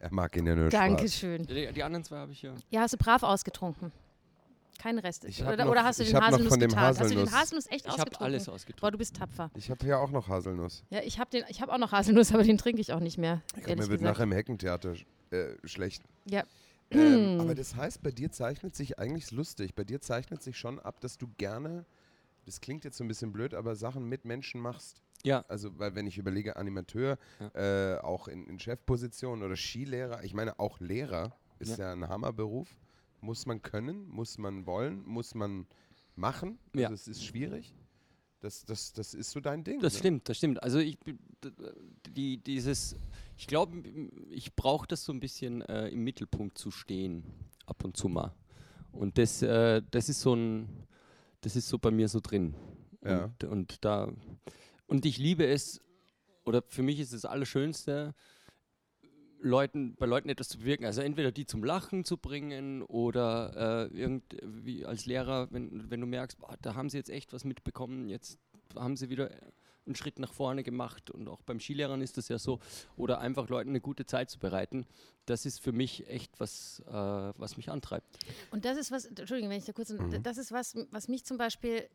Er 0.00 0.12
mag 0.12 0.36
ihn 0.36 0.46
ja 0.46 0.54
nur 0.54 0.70
Spaß. 0.70 0.80
Dankeschön. 0.80 1.44
Die, 1.44 1.72
die 1.72 1.82
anderen 1.82 2.04
zwei 2.04 2.18
habe 2.18 2.30
ich 2.30 2.40
ja. 2.42 2.54
Ja, 2.70 2.82
hast 2.82 2.92
du 2.92 2.96
brav 2.98 3.24
ausgetrunken. 3.24 3.90
Keine 4.78 5.02
Reste. 5.02 5.26
Ich 5.26 5.42
hab 5.42 5.52
Oder, 5.52 5.64
noch- 5.64 5.72
oder 5.72 5.82
hast 5.82 5.98
du 5.98 6.04
ich 6.04 6.10
den 6.10 6.20
Haselnuss 6.20 6.48
von 6.50 6.60
dem 6.60 6.68
getan? 6.70 6.84
Hast 6.84 7.00
du 7.00 7.04
den 7.08 7.16
Haselnuss. 7.18 7.32
Haselnuss 7.32 7.66
echt 7.66 7.80
Ich 7.84 7.86
habe 7.90 7.94
ausgetrunken? 8.02 8.24
alles 8.24 8.44
Boah, 8.46 8.52
ausgetrunken. 8.54 8.92
du 8.92 8.98
bist 8.98 9.16
tapfer. 9.16 9.50
Ich 9.56 9.70
habe 9.70 9.84
ja 9.84 9.98
auch 9.98 10.10
noch 10.12 10.28
Haselnuss. 10.28 10.84
Ja, 10.90 11.00
ich 11.02 11.18
habe 11.18 11.38
hab 11.40 11.68
auch 11.68 11.78
noch 11.78 11.90
Haselnuss, 11.90 12.32
aber 12.32 12.44
den 12.44 12.58
trinke 12.58 12.80
ich 12.80 12.92
auch 12.92 13.00
nicht 13.00 13.18
mehr. 13.18 13.42
Ich 13.56 13.64
glaub, 13.64 13.76
mir 13.76 13.88
wird 13.88 13.98
gesagt. 13.98 14.02
nachher 14.02 14.22
im 14.22 14.30
Heckentheater 14.32 14.94
äh, 15.32 15.46
schlecht. 15.64 16.04
Ja. 16.26 16.44
Ähm, 16.90 17.40
aber 17.40 17.54
das 17.54 17.74
heißt, 17.74 18.02
bei 18.02 18.10
dir 18.10 18.30
zeichnet 18.30 18.74
sich 18.74 18.98
eigentlich 18.98 19.30
lustig. 19.30 19.74
Bei 19.74 19.84
dir 19.84 20.00
zeichnet 20.00 20.42
sich 20.42 20.56
schon 20.56 20.78
ab, 20.78 21.00
dass 21.00 21.18
du 21.18 21.28
gerne, 21.36 21.84
das 22.46 22.60
klingt 22.60 22.84
jetzt 22.84 22.96
so 22.96 23.04
ein 23.04 23.08
bisschen 23.08 23.32
blöd, 23.32 23.54
aber 23.54 23.76
Sachen 23.76 24.04
mit 24.08 24.24
Menschen 24.24 24.60
machst. 24.60 25.02
Ja. 25.24 25.44
Also, 25.48 25.78
weil 25.78 25.94
wenn 25.94 26.06
ich 26.06 26.16
überlege, 26.16 26.56
Animateur, 26.56 27.18
äh, 27.54 27.96
auch 27.96 28.28
in, 28.28 28.46
in 28.46 28.58
Chefpositionen 28.58 29.44
oder 29.44 29.56
Skilehrer, 29.56 30.22
ich 30.24 30.32
meine 30.32 30.58
auch 30.58 30.80
Lehrer 30.80 31.36
ist 31.58 31.78
ja, 31.78 31.92
ein 31.92 32.08
Hammerberuf. 32.08 32.68
Muss 33.20 33.46
man 33.46 33.60
können, 33.62 34.08
muss 34.08 34.38
man 34.38 34.64
wollen, 34.64 35.04
muss 35.04 35.34
man 35.34 35.66
machen. 36.14 36.58
Also 36.72 36.82
Ja. 36.82 36.90
es 36.92 37.08
ist 37.08 37.24
schwierig. 37.24 37.74
Das, 38.40 38.64
das, 38.64 38.92
das 38.92 39.14
ist 39.14 39.32
so 39.32 39.40
dein 39.40 39.64
Ding. 39.64 39.80
Das 39.80 39.94
ne? 39.94 39.98
stimmt, 39.98 40.28
das 40.28 40.36
stimmt. 40.36 40.62
Also 40.62 40.78
ich 40.78 40.96
die, 42.08 42.36
dieses, 42.38 42.94
ich 43.38 43.46
glaube, 43.46 43.82
ich 44.30 44.56
brauche 44.56 44.88
das 44.88 45.04
so 45.04 45.12
ein 45.12 45.20
bisschen 45.20 45.62
äh, 45.62 45.88
im 45.88 46.02
Mittelpunkt 46.02 46.58
zu 46.58 46.72
stehen, 46.72 47.22
ab 47.66 47.84
und 47.84 47.96
zu 47.96 48.08
mal. 48.08 48.34
Und 48.90 49.16
das, 49.16 49.42
äh, 49.42 49.80
das 49.92 50.08
ist 50.08 50.20
so 50.20 50.34
ein, 50.34 50.68
das 51.42 51.54
ist 51.54 51.68
so 51.68 51.78
bei 51.78 51.92
mir 51.92 52.08
so 52.08 52.18
drin. 52.18 52.54
Ja. 53.04 53.26
Und, 53.26 53.44
und 53.44 53.84
da, 53.84 54.12
und 54.88 55.06
ich 55.06 55.18
liebe 55.18 55.46
es, 55.46 55.80
oder 56.44 56.62
für 56.66 56.82
mich 56.82 56.98
ist 56.98 57.12
das 57.12 57.24
Allerschönste, 57.24 58.16
Leuten, 59.40 59.94
bei 59.94 60.06
Leuten 60.06 60.30
etwas 60.30 60.48
zu 60.48 60.58
bewirken. 60.58 60.84
Also 60.84 61.02
entweder 61.02 61.30
die 61.30 61.46
zum 61.46 61.62
Lachen 61.62 62.04
zu 62.04 62.16
bringen 62.16 62.82
oder 62.82 63.88
äh, 63.92 63.96
irgendwie 63.96 64.84
als 64.84 65.06
Lehrer, 65.06 65.46
wenn, 65.52 65.88
wenn 65.88 66.00
du 66.00 66.08
merkst, 66.08 66.38
boah, 66.38 66.56
da 66.60 66.74
haben 66.74 66.90
sie 66.90 66.96
jetzt 66.96 67.10
echt 67.10 67.32
was 67.32 67.44
mitbekommen, 67.44 68.08
jetzt 68.08 68.36
haben 68.74 68.96
sie 68.96 69.10
wieder 69.10 69.30
einen 69.88 69.96
Schritt 69.96 70.18
nach 70.18 70.32
vorne 70.32 70.62
gemacht 70.62 71.10
und 71.10 71.28
auch 71.28 71.42
beim 71.42 71.58
Skilehrern 71.60 72.00
ist 72.00 72.16
das 72.16 72.28
ja 72.28 72.38
so. 72.38 72.60
Oder 72.96 73.18
einfach 73.20 73.48
Leuten 73.48 73.70
eine 73.70 73.80
gute 73.80 74.06
Zeit 74.06 74.30
zu 74.30 74.38
bereiten. 74.38 74.86
Das 75.26 75.44
ist 75.46 75.60
für 75.60 75.72
mich 75.72 76.08
echt 76.08 76.38
was, 76.40 76.80
äh, 76.86 76.92
was 76.92 77.56
mich 77.56 77.70
antreibt. 77.70 78.18
Und 78.50 78.64
das 78.64 78.76
ist 78.78 78.90
was, 78.92 79.04
Entschuldigung, 79.06 79.50
wenn 79.50 79.58
ich 79.58 79.64
da 79.64 79.72
kurz, 79.72 79.90
Mhm. 79.90 80.22
das 80.22 80.38
ist 80.38 80.52
was, 80.52 80.76
was 80.90 81.08
mich 81.08 81.24
zum 81.24 81.36
Beispiel 81.38 81.88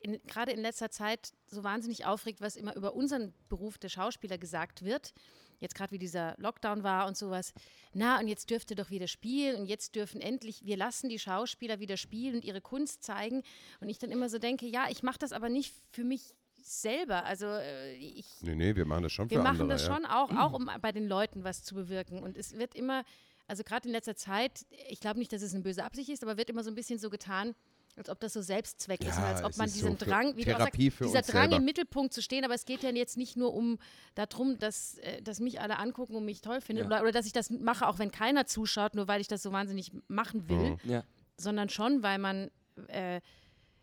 in, 0.00 0.18
gerade 0.26 0.52
in 0.52 0.60
letzter 0.60 0.90
Zeit 0.90 1.32
so 1.46 1.62
wahnsinnig 1.62 2.06
aufregt, 2.06 2.40
was 2.40 2.56
immer 2.56 2.74
über 2.74 2.94
unseren 2.94 3.34
Beruf 3.50 3.76
der 3.76 3.90
Schauspieler 3.90 4.38
gesagt 4.38 4.82
wird. 4.82 5.12
Jetzt 5.58 5.74
gerade 5.74 5.92
wie 5.92 5.98
dieser 5.98 6.34
Lockdown 6.38 6.82
war 6.84 7.06
und 7.06 7.18
sowas. 7.18 7.52
Na, 7.92 8.18
und 8.18 8.28
jetzt 8.28 8.48
dürft 8.48 8.70
ihr 8.70 8.76
doch 8.76 8.88
wieder 8.88 9.06
spielen 9.08 9.60
und 9.60 9.66
jetzt 9.66 9.94
dürfen 9.94 10.22
endlich, 10.22 10.64
wir 10.64 10.78
lassen 10.78 11.10
die 11.10 11.18
Schauspieler 11.18 11.80
wieder 11.80 11.98
spielen 11.98 12.36
und 12.36 12.44
ihre 12.46 12.62
Kunst 12.62 13.02
zeigen. 13.02 13.42
Und 13.80 13.90
ich 13.90 13.98
dann 13.98 14.10
immer 14.10 14.30
so 14.30 14.38
denke, 14.38 14.64
ja, 14.66 14.88
ich 14.88 15.02
mache 15.02 15.18
das 15.18 15.32
aber 15.32 15.50
nicht 15.50 15.74
für 15.92 16.02
mich 16.02 16.34
selber. 16.62 17.24
Also 17.24 17.46
äh, 17.46 17.94
ich, 17.94 18.26
Nee, 18.42 18.54
nee, 18.54 18.76
wir 18.76 18.84
machen 18.84 19.02
das 19.04 19.12
schon 19.12 19.30
wir 19.30 19.38
für 19.38 19.42
machen 19.42 19.62
andere. 19.62 19.68
das 19.78 19.86
ja. 19.86 19.94
schon 19.94 20.06
auch, 20.06 20.30
auch 20.30 20.52
um 20.52 20.68
bei 20.82 20.92
den 20.92 21.08
Leuten 21.08 21.44
was 21.44 21.62
zu 21.62 21.74
bewirken. 21.74 22.22
Und 22.22 22.36
es 22.36 22.56
wird 22.58 22.74
immer, 22.74 23.04
also 23.46 23.62
gerade 23.64 23.88
in 23.88 23.92
letzter 23.92 24.14
Zeit, 24.16 24.66
ich 24.88 25.00
glaube 25.00 25.18
nicht, 25.18 25.32
dass 25.32 25.42
es 25.42 25.54
eine 25.54 25.62
böse 25.62 25.84
Absicht 25.84 26.08
ist, 26.10 26.22
aber 26.22 26.36
wird 26.36 26.50
immer 26.50 26.62
so 26.62 26.70
ein 26.70 26.74
bisschen 26.74 26.98
so 26.98 27.10
getan, 27.10 27.54
als 27.96 28.08
ob 28.08 28.20
das 28.20 28.32
so 28.32 28.40
Selbstzweck 28.40 29.00
ist, 29.00 29.16
und 29.16 29.22
Ja, 29.22 29.28
als 29.32 29.42
ob 29.42 29.56
man 29.56 29.66
ist 29.66 29.74
diesen 29.76 29.98
so 29.98 30.04
Drang, 30.06 30.36
wie 30.36 30.44
du 30.44 30.52
auch 30.52 30.58
Therapie 30.58 30.84
sagst, 30.90 30.98
für 30.98 31.04
dieser 31.06 31.22
Drang 31.22 31.42
selber. 31.50 31.56
im 31.56 31.64
Mittelpunkt 31.64 32.14
zu 32.14 32.22
stehen, 32.22 32.44
aber 32.44 32.54
es 32.54 32.64
geht 32.64 32.82
ja 32.84 32.90
jetzt 32.90 33.16
nicht 33.16 33.36
nur 33.36 33.52
um 33.52 33.78
darum, 34.14 34.58
dass, 34.58 34.98
äh, 34.98 35.20
dass 35.22 35.40
mich 35.40 35.60
alle 35.60 35.76
angucken 35.78 36.14
und 36.14 36.24
mich 36.24 36.40
toll 36.40 36.60
finden 36.60 36.82
Ja. 36.82 36.86
oder, 36.86 37.02
oder 37.02 37.12
dass 37.12 37.26
ich 37.26 37.32
das 37.32 37.50
mache, 37.50 37.86
auch 37.88 37.98
wenn 37.98 38.12
keiner 38.12 38.46
zuschaut, 38.46 38.94
nur 38.94 39.08
weil 39.08 39.20
ich 39.20 39.26
das 39.28 39.42
so 39.42 39.50
wahnsinnig 39.52 39.90
machen 40.06 40.48
will, 40.48 40.70
Mhm. 40.70 40.78
Ja. 40.84 41.04
sondern 41.36 41.68
schon, 41.68 42.02
weil 42.04 42.18
man 42.18 42.50
äh, 42.86 43.20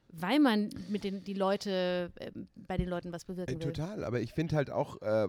weil 0.09 0.39
man 0.39 0.69
mit 0.89 1.03
den 1.03 1.23
die 1.23 1.33
Leute 1.33 2.11
äh, 2.19 2.31
bei 2.55 2.77
den 2.77 2.89
Leuten 2.89 3.11
was 3.11 3.25
bewirken 3.25 3.55
Äh, 3.61 3.65
will. 3.65 3.73
total, 3.73 4.03
aber 4.03 4.19
ich 4.21 4.33
finde 4.33 4.55
halt 4.55 4.69
auch, 4.69 5.01
äh, 5.01 5.27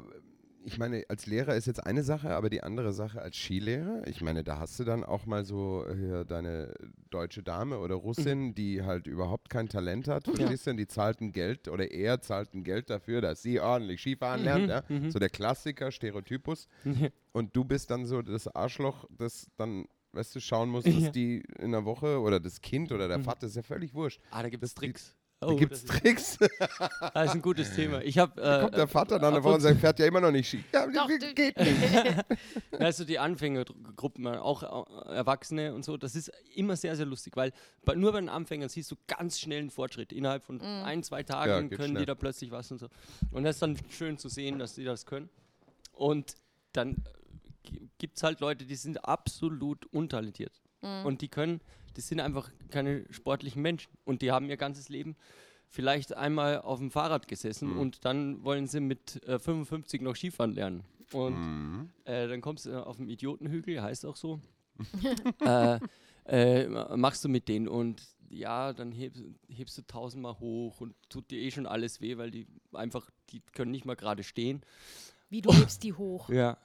ich 0.64 0.76
meine, 0.76 1.04
als 1.08 1.24
Lehrer 1.26 1.54
ist 1.54 1.66
jetzt 1.66 1.86
eine 1.86 2.02
Sache, 2.02 2.30
aber 2.34 2.50
die 2.50 2.62
andere 2.62 2.92
Sache 2.92 3.22
als 3.22 3.36
Skilehrer, 3.36 4.06
ich 4.06 4.20
meine, 4.20 4.44
da 4.44 4.58
hast 4.58 4.78
du 4.78 4.84
dann 4.84 5.02
auch 5.04 5.24
mal 5.24 5.44
so 5.44 5.84
äh, 5.86 5.94
hier 5.96 6.24
deine 6.24 6.74
deutsche 7.10 7.42
Dame 7.42 7.78
oder 7.78 7.94
Russin, 7.94 8.54
die 8.54 8.82
halt 8.82 9.06
überhaupt 9.06 9.48
kein 9.50 9.68
Talent 9.68 10.08
hat, 10.08 10.24
verstehst 10.24 10.66
du? 10.66 10.70
Und 10.72 10.76
Die 10.76 10.86
zahlt 10.86 11.20
ein 11.22 11.32
Geld 11.32 11.68
oder 11.68 11.90
er 11.90 12.20
zahlt 12.20 12.52
ein 12.54 12.64
Geld 12.64 12.90
dafür, 12.90 13.20
dass 13.22 13.40
sie 13.40 13.60
ordentlich 13.60 14.00
Skifahren 14.00 14.42
lernt, 14.44 14.68
ja? 14.68 14.82
So 15.10 15.18
der 15.18 15.30
Klassiker, 15.30 15.90
Stereotypus. 15.90 16.68
Und 17.32 17.56
du 17.56 17.64
bist 17.64 17.90
dann 17.90 18.04
so 18.04 18.20
das 18.20 18.48
Arschloch, 18.48 19.06
das 19.16 19.46
dann, 19.56 19.86
weißt 20.18 20.34
du, 20.34 20.40
schauen 20.40 20.68
muss, 20.68 20.84
dass 20.84 20.94
Ja. 20.94 21.10
die 21.10 21.42
in 21.58 21.72
der 21.72 21.84
Woche 21.84 22.20
oder 22.20 22.40
das 22.40 22.60
Kind 22.60 22.92
oder 22.92 23.08
der 23.08 23.20
Vater, 23.20 23.46
ist 23.46 23.56
ja 23.56 23.62
völlig 23.62 23.94
wurscht. 23.94 24.20
Ah, 24.30 24.42
da 24.42 24.48
gibt 24.48 24.62
es 24.64 24.74
Tricks. 24.74 25.14
Da 25.40 25.46
Oh, 25.46 25.54
gibt 25.54 25.72
es 25.72 25.84
Tricks. 25.84 26.36
das 27.14 27.26
ist 27.26 27.34
ein 27.36 27.42
gutes 27.42 27.72
Thema. 27.76 28.02
Ich 28.02 28.18
habe 28.18 28.42
äh, 28.42 28.60
kommt 28.62 28.76
der 28.76 28.88
Vater 28.88 29.20
dann 29.20 29.28
ab 29.28 29.34
davor 29.36 29.50
und 29.52 29.54
und 29.58 29.60
sagt, 29.60 29.78
fährt 29.78 30.00
ja 30.00 30.06
immer 30.06 30.20
noch 30.20 30.32
nicht 30.32 30.48
Ski. 30.48 30.64
Ja, 30.72 30.84
Doch, 30.88 31.06
geht 31.08 31.56
nicht. 31.60 32.24
Also 32.80 33.04
die 33.04 33.20
Anfängergruppen, 33.20 34.26
äh, 34.26 34.30
auch 34.38 34.64
äh, 35.08 35.14
Erwachsene 35.14 35.74
und 35.74 35.84
so, 35.84 35.96
das 35.96 36.16
ist 36.16 36.32
immer 36.56 36.74
sehr, 36.74 36.96
sehr 36.96 37.06
lustig, 37.06 37.36
weil 37.36 37.52
bei, 37.84 37.94
nur 37.94 38.10
bei 38.10 38.18
den 38.20 38.28
Anfängern 38.28 38.68
siehst 38.68 38.90
du 38.90 38.96
ganz 39.06 39.38
schnell 39.38 39.60
einen 39.60 39.70
Fortschritt. 39.70 40.12
Innerhalb 40.12 40.42
von 40.42 40.60
ein, 40.60 41.04
zwei 41.04 41.22
Tagen 41.22 41.70
Ja, 41.70 41.76
können 41.76 41.90
schnell. 41.90 42.00
die 42.00 42.06
da 42.06 42.16
plötzlich 42.16 42.50
was 42.50 42.72
und 42.72 42.78
so. 42.78 42.88
Und 43.30 43.44
das 43.44 43.56
ist 43.56 43.62
dann 43.62 43.78
schön 43.90 44.18
zu 44.18 44.28
sehen, 44.28 44.58
dass 44.58 44.74
die 44.74 44.82
das 44.84 45.06
können. 45.06 45.28
Und 45.92 46.34
dann 46.72 46.96
gibt 47.98 48.16
es 48.16 48.22
halt 48.22 48.40
Leute, 48.40 48.64
die 48.66 48.76
sind 48.76 49.04
absolut 49.04 49.86
untalentiert. 49.86 50.52
Und 51.04 51.22
die 51.22 51.28
können, 51.28 51.60
die 51.96 52.00
sind 52.00 52.20
einfach 52.20 52.50
keine 52.70 53.04
sportlichen 53.10 53.60
Menschen. 53.62 53.90
Und 54.04 54.22
die 54.22 54.30
haben 54.30 54.48
ihr 54.48 54.56
ganzes 54.56 54.88
Leben 54.88 55.16
vielleicht 55.68 56.14
einmal 56.14 56.60
auf 56.60 56.78
dem 56.78 56.90
Fahrrad 56.90 57.26
gesessen 57.28 57.76
und 57.76 58.04
dann 58.04 58.42
wollen 58.44 58.66
sie 58.68 58.80
mit 58.80 59.22
äh, 59.26 59.38
55 59.38 60.00
noch 60.00 60.14
Skifahren 60.16 60.52
lernen. 60.54 60.84
Und 61.12 61.34
Mhm. 61.34 61.90
äh, 62.04 62.26
dann 62.28 62.40
kommst 62.40 62.66
du 62.66 62.86
auf 62.86 62.96
den 62.96 63.08
Idiotenhügel, 63.08 63.82
heißt 63.82 64.06
auch 64.06 64.16
so. 64.16 64.40
äh, 65.40 65.78
äh, 66.26 66.68
machst 66.96 67.24
du 67.24 67.28
mit 67.28 67.48
denen 67.48 67.68
und 67.68 68.02
ja, 68.30 68.72
dann 68.72 68.92
hebst, 68.92 69.22
hebst 69.48 69.78
du 69.78 69.82
tausendmal 69.82 70.38
hoch 70.38 70.80
und 70.80 70.94
tut 71.08 71.30
dir 71.30 71.40
eh 71.40 71.50
schon 71.50 71.66
alles 71.66 72.00
weh, 72.00 72.18
weil 72.18 72.30
die 72.30 72.46
einfach, 72.72 73.10
die 73.30 73.40
können 73.52 73.70
nicht 73.70 73.84
mal 73.86 73.96
gerade 73.96 74.22
stehen. 74.22 74.62
Wie 75.30 75.40
du 75.42 75.52
hebst 75.52 75.82
die 75.82 75.92
hoch. 75.94 76.28
Ja. 76.30 76.56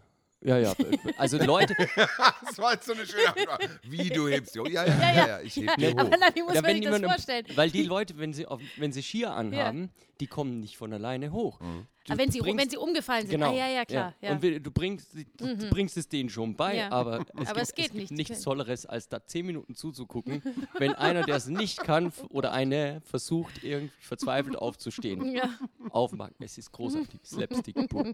Ja, 0.44 0.58
ja. 0.58 0.74
Also 1.18 1.38
Leute, 1.38 1.74
Das 2.46 2.58
war 2.58 2.74
jetzt 2.74 2.86
so 2.86 2.94
eine 2.94 3.06
schöne 3.06 3.28
Antwort. 3.30 3.70
Wie 3.84 4.10
du 4.10 4.28
hebst. 4.28 4.56
Ja, 4.56 4.64
ja, 4.68 4.86
ja, 4.86 4.94
ja, 5.00 5.28
ja 5.28 5.42
ich 5.42 5.56
heb 5.56 5.70
Aber 5.98 6.04
hoch. 6.04 6.10
dann, 6.10 6.36
wie 6.36 6.42
muss 6.44 6.54
ja, 6.56 6.64
wenn 6.64 6.82
sich 6.82 6.92
das 6.92 7.02
vorstellen? 7.02 7.46
weil 7.56 7.70
die 7.72 7.84
Leute, 7.84 8.18
wenn 8.18 8.34
sie, 8.34 8.46
auf, 8.46 8.60
wenn 8.78 8.92
sie 8.92 9.02
Skier 9.02 9.34
anhaben, 9.34 9.90
die 10.20 10.28
kommen 10.28 10.60
nicht 10.60 10.78
von 10.78 10.92
alleine 10.94 11.32
hoch. 11.32 11.60
Du- 11.60 11.66
Aber 12.12 12.20
wenn 12.20 12.28
du 12.28 12.34
sie, 12.34 12.40
bringst- 12.42 12.62
wenn 12.62 12.70
sie 12.70 12.78
umgefallen 12.78 13.22
sind. 13.28 13.32
Genau. 13.40 13.52
Ah, 13.52 13.56
ja, 13.56 13.68
ja, 13.70 13.86
klar. 13.86 14.14
Ja. 14.22 14.32
Und 14.34 14.44
du 14.44 14.72
bringst, 14.72 15.14
du, 15.38 15.56
du 15.56 15.70
bringst 15.70 15.96
es 15.96 16.10
denen 16.10 16.30
schon 16.30 16.56
bei, 16.56 16.76
Ja. 16.78 16.92
aber, 16.92 17.22
es, 17.22 17.30
Aber 17.30 17.46
gibt, 17.46 17.58
es 17.62 17.74
geht 17.76 17.84
gibt 17.86 17.96
nicht. 17.96 18.10
Die 18.12 18.16
nichts 18.16 18.42
Tolleres, 18.42 18.86
als 18.86 19.08
da 19.08 19.26
zehn 19.26 19.46
Minuten 19.46 19.74
zuzugucken, 19.76 20.42
wenn 20.78 20.94
einer, 20.96 21.24
der 21.24 21.38
es 21.38 21.48
nicht 21.48 21.80
kann 21.84 22.12
oder 22.30 22.52
eine 22.52 23.02
versucht, 23.06 23.64
irgendwie 23.64 23.94
verzweifelt 24.02 24.58
aufzustehen. 24.58 25.34
ja. 25.34 25.50
Aufmachen. 25.92 26.36
Es 26.40 26.58
ist 26.58 26.72
großartig. 26.74 27.22
Slapstick 27.26 27.88
pur. 27.90 28.14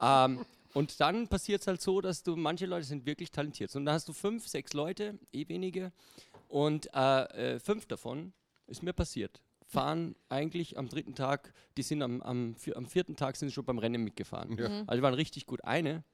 ähm, 0.00 0.40
und 0.76 1.00
dann 1.00 1.26
passiert 1.26 1.62
es 1.62 1.66
halt 1.68 1.80
so, 1.80 2.02
dass 2.02 2.22
du, 2.22 2.36
manche 2.36 2.66
Leute 2.66 2.84
sind 2.84 3.06
wirklich 3.06 3.30
talentiert. 3.30 3.74
Und 3.76 3.86
da 3.86 3.94
hast 3.94 4.10
du 4.10 4.12
fünf, 4.12 4.46
sechs 4.46 4.74
Leute, 4.74 5.18
eh 5.32 5.48
wenige. 5.48 5.90
Und 6.48 6.90
äh, 6.94 7.54
äh, 7.54 7.60
fünf 7.60 7.86
davon 7.86 8.34
ist 8.66 8.82
mir 8.82 8.92
passiert. 8.92 9.40
Fahren 9.64 10.16
eigentlich 10.28 10.76
am 10.76 10.90
dritten 10.90 11.14
Tag, 11.14 11.54
die 11.78 11.82
sind 11.82 12.02
am, 12.02 12.20
am, 12.20 12.56
am 12.74 12.84
vierten 12.84 13.16
Tag 13.16 13.36
sind 13.36 13.52
schon 13.52 13.64
beim 13.64 13.78
Rennen 13.78 14.04
mitgefahren. 14.04 14.58
Ja. 14.58 14.66
Also 14.86 14.96
die 14.96 15.02
waren 15.02 15.14
richtig 15.14 15.46
gut. 15.46 15.64
Eine, 15.64 16.04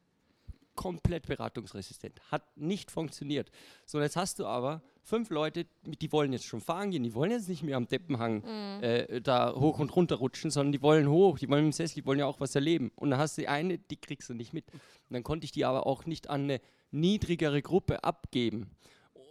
komplett 0.74 1.26
beratungsresistent. 1.26 2.20
Hat 2.30 2.56
nicht 2.56 2.90
funktioniert. 2.90 3.50
So, 3.86 4.00
jetzt 4.00 4.16
hast 4.16 4.38
du 4.38 4.46
aber 4.46 4.82
fünf 5.02 5.30
Leute, 5.30 5.66
die 5.84 6.12
wollen 6.12 6.32
jetzt 6.32 6.46
schon 6.46 6.60
fahren 6.60 6.90
gehen, 6.90 7.02
die 7.02 7.14
wollen 7.14 7.30
jetzt 7.30 7.48
nicht 7.48 7.62
mehr 7.62 7.76
am 7.76 7.88
Deppenhang 7.88 8.44
äh, 8.80 9.20
da 9.20 9.54
hoch 9.54 9.78
und 9.78 9.94
runter 9.94 10.16
rutschen, 10.16 10.50
sondern 10.50 10.72
die 10.72 10.82
wollen 10.82 11.08
hoch, 11.08 11.38
die 11.38 11.48
wollen 11.48 11.66
im 11.66 11.72
Sessel, 11.72 11.96
die 11.96 12.06
wollen 12.06 12.18
ja 12.18 12.26
auch 12.26 12.40
was 12.40 12.54
erleben. 12.54 12.90
Und 12.96 13.10
dann 13.10 13.18
hast 13.18 13.36
du 13.36 13.42
die 13.42 13.48
eine, 13.48 13.78
die 13.78 13.96
kriegst 13.96 14.28
du 14.30 14.34
nicht 14.34 14.52
mit. 14.52 14.64
Und 14.72 14.82
dann 15.10 15.22
konnte 15.22 15.44
ich 15.44 15.52
die 15.52 15.64
aber 15.64 15.86
auch 15.86 16.06
nicht 16.06 16.30
an 16.30 16.44
eine 16.44 16.60
niedrigere 16.90 17.62
Gruppe 17.62 18.04
abgeben. 18.04 18.70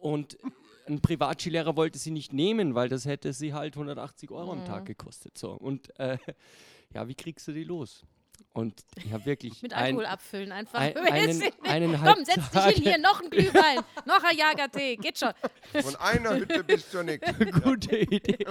Und 0.01 0.37
ein 0.87 1.01
Privatskilehrer 1.01 1.75
wollte 1.75 1.99
sie 1.99 2.11
nicht 2.11 2.33
nehmen, 2.33 2.75
weil 2.75 2.89
das 2.89 3.05
hätte 3.05 3.33
sie 3.33 3.53
halt 3.53 3.75
180 3.75 4.31
Euro 4.31 4.51
am 4.51 4.65
Tag 4.65 4.85
gekostet. 4.85 5.37
So. 5.37 5.51
Und 5.51 5.97
äh, 5.99 6.17
ja, 6.93 7.07
wie 7.07 7.15
kriegst 7.15 7.47
du 7.47 7.53
die 7.53 7.63
los? 7.63 8.05
Und 8.53 8.83
ich 9.03 9.11
habe 9.13 9.25
wirklich 9.25 9.61
Mit 9.61 9.73
ein, 9.73 9.85
Alkohol 9.85 10.05
abfüllen 10.05 10.51
einfach. 10.51 10.79
ein, 10.79 10.97
einen, 11.11 11.41
eineinhalb 11.63 12.15
Komm, 12.15 12.25
setz 12.25 12.35
dich 12.35 12.49
Tage- 12.51 12.75
hin, 12.75 12.83
hier, 12.83 12.97
noch 12.97 13.21
ein 13.21 13.29
Glühwein, 13.29 13.77
noch 14.05 14.23
ein 14.23 14.37
Jagertee, 14.37 14.95
geht 14.97 15.17
schon. 15.19 15.31
Von 15.81 15.95
einer 15.97 16.35
Hütte 16.35 16.63
bis 16.63 16.89
zur 16.89 17.03
nächsten. 17.03 17.51
Gute 17.61 17.97
Idee. 17.97 18.45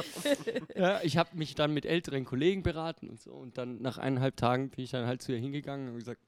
ja, 0.75 1.01
ich 1.03 1.17
habe 1.17 1.37
mich 1.37 1.55
dann 1.55 1.73
mit 1.75 1.85
älteren 1.87 2.25
Kollegen 2.25 2.63
beraten 2.63 3.09
und 3.11 3.21
so. 3.21 3.33
Und 3.33 3.59
dann 3.59 3.81
nach 3.83 3.99
eineinhalb 3.99 4.37
Tagen 4.37 4.71
bin 4.71 4.85
ich 4.85 4.91
dann 4.91 5.07
halt 5.07 5.23
zu 5.23 5.33
ihr 5.33 5.39
hingegangen 5.39 5.89
und 5.91 5.99
gesagt, 5.99 6.21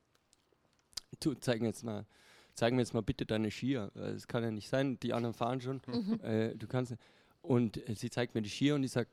du, 1.21 1.35
zeig 1.35 1.61
mir 1.61 1.69
jetzt 1.69 1.85
mal, 1.85 2.07
zeig 2.55 2.73
mir 2.75 2.81
jetzt 2.81 2.95
mal 2.95 3.03
bitte 3.03 3.25
deine 3.27 3.51
Skier. 3.51 3.91
Äh, 3.95 4.13
Das 4.15 4.27
kann 4.29 4.43
ja 4.43 4.51
nicht 4.51 4.69
sein, 4.69 4.99
die 5.01 5.13
anderen 5.13 5.35
fahren 5.35 5.61
schon. 5.61 5.81
Äh, 6.23 6.55
du 6.57 6.67
kannst. 6.67 6.95
Und 7.41 7.89
äh, 7.89 7.95
sie 7.95 8.11
zeigt 8.11 8.35
mir 8.35 8.43
die 8.43 8.51
Skier 8.51 8.75
und 8.77 8.85
ich 8.85 8.93
sag, 8.93 9.09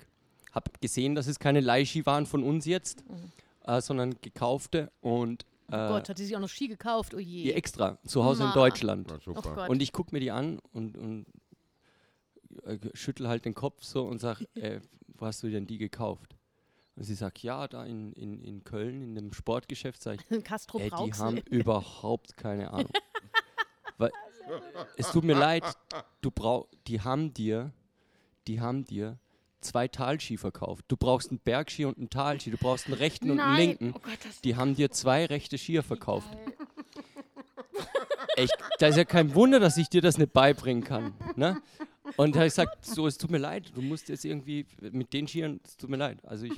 hab 0.51 0.81
gesehen, 0.81 1.15
dass 1.15 1.27
es 1.27 1.39
keine 1.39 1.59
Leihski 1.61 2.05
waren 2.05 2.25
von 2.25 2.43
uns 2.43 2.65
jetzt, 2.65 3.03
äh, 3.69 3.81
sondern 3.81 4.15
gekaufte 4.21 4.91
und 5.01 5.45
Oh 5.71 5.75
äh, 5.75 5.87
Gott, 5.89 6.09
hat 6.09 6.17
sie 6.17 6.25
sich 6.25 6.35
auch 6.35 6.39
noch 6.39 6.49
Ski 6.49 6.67
gekauft, 6.67 7.13
oh 7.13 7.19
je. 7.19 7.43
die 7.43 7.53
extra 7.53 7.99
zu 8.03 8.23
Hause 8.23 8.41
in 8.41 8.49
Ma. 8.49 8.55
Deutschland. 8.55 9.07
Na, 9.07 9.17
Oh 9.17 9.35
super. 9.35 9.53
Gott. 9.53 9.69
Und 9.69 9.83
ich 9.83 9.93
gucke 9.93 10.15
mir 10.15 10.19
die 10.19 10.31
an 10.31 10.57
und, 10.73 10.97
und 10.97 11.27
äh, 12.63 12.79
schüttel 12.95 13.27
halt 13.27 13.45
den 13.45 13.53
Kopf 13.53 13.83
so 13.83 14.03
und 14.05 14.19
sag, 14.19 14.41
äh, 14.55 14.79
wo 15.09 15.27
hast 15.27 15.43
du 15.43 15.49
denn 15.51 15.67
die 15.67 15.77
gekauft? 15.77 16.35
Und 16.95 17.03
sie 17.03 17.13
sagt, 17.13 17.43
ja, 17.43 17.67
da 17.67 17.85
in, 17.85 18.13
in, 18.13 18.41
in 18.41 18.63
Köln, 18.63 19.03
in 19.03 19.13
dem 19.13 19.31
Sportgeschäft, 19.31 20.01
sag 20.01 20.19
ich, 20.19 20.43
Castro 20.43 20.79
ey, 20.79 20.89
die 20.89 21.13
haben 21.13 21.37
überhaupt 21.37 22.35
keine 22.35 22.73
Ahnung. 22.73 22.91
Weil, 23.99 24.11
es 24.97 25.11
tut 25.11 25.23
mir 25.23 25.35
leid, 25.37 25.63
du 26.21 26.31
brauch, 26.31 26.67
die 26.87 27.01
haben 27.01 27.31
dir, 27.31 27.71
die 28.47 28.59
haben 28.59 28.85
dir 28.85 29.19
zwei 29.61 29.87
Talski 29.87 30.37
verkauft. 30.37 30.85
Du 30.87 30.97
brauchst 30.97 31.29
einen 31.29 31.39
Bergski 31.39 31.85
und 31.85 31.97
einen 31.97 32.09
Talski. 32.09 32.51
Du 32.51 32.57
brauchst 32.57 32.87
einen 32.87 32.95
rechten 32.95 33.31
und 33.31 33.39
einen 33.39 33.57
linken. 33.57 33.93
Oh 33.95 33.99
Gott, 33.99 34.17
Die 34.43 34.55
haben 34.55 34.75
dir 34.75 34.91
zwei 34.91 35.25
rechte 35.25 35.57
Skier 35.57 35.83
verkauft. 35.83 36.29
Echt, 38.35 38.53
da 38.79 38.87
ist 38.87 38.95
ja 38.97 39.05
kein 39.05 39.35
Wunder, 39.35 39.59
dass 39.59 39.77
ich 39.77 39.89
dir 39.89 40.01
das 40.01 40.17
nicht 40.17 40.31
beibringen 40.33 40.83
kann. 40.83 41.13
Ne? 41.35 41.61
Und 42.15 42.35
da 42.35 42.39
habe 42.39 42.47
ich 42.47 42.53
gesagt, 42.53 42.85
so, 42.85 43.05
es 43.07 43.17
tut 43.17 43.31
mir 43.31 43.37
leid, 43.37 43.71
du 43.75 43.81
musst 43.81 44.09
jetzt 44.09 44.25
irgendwie 44.25 44.65
mit 44.79 45.13
den 45.13 45.27
Skiern, 45.27 45.59
es 45.63 45.77
tut 45.77 45.89
mir 45.89 45.97
leid. 45.97 46.19
Also 46.25 46.45
ich 46.45 46.53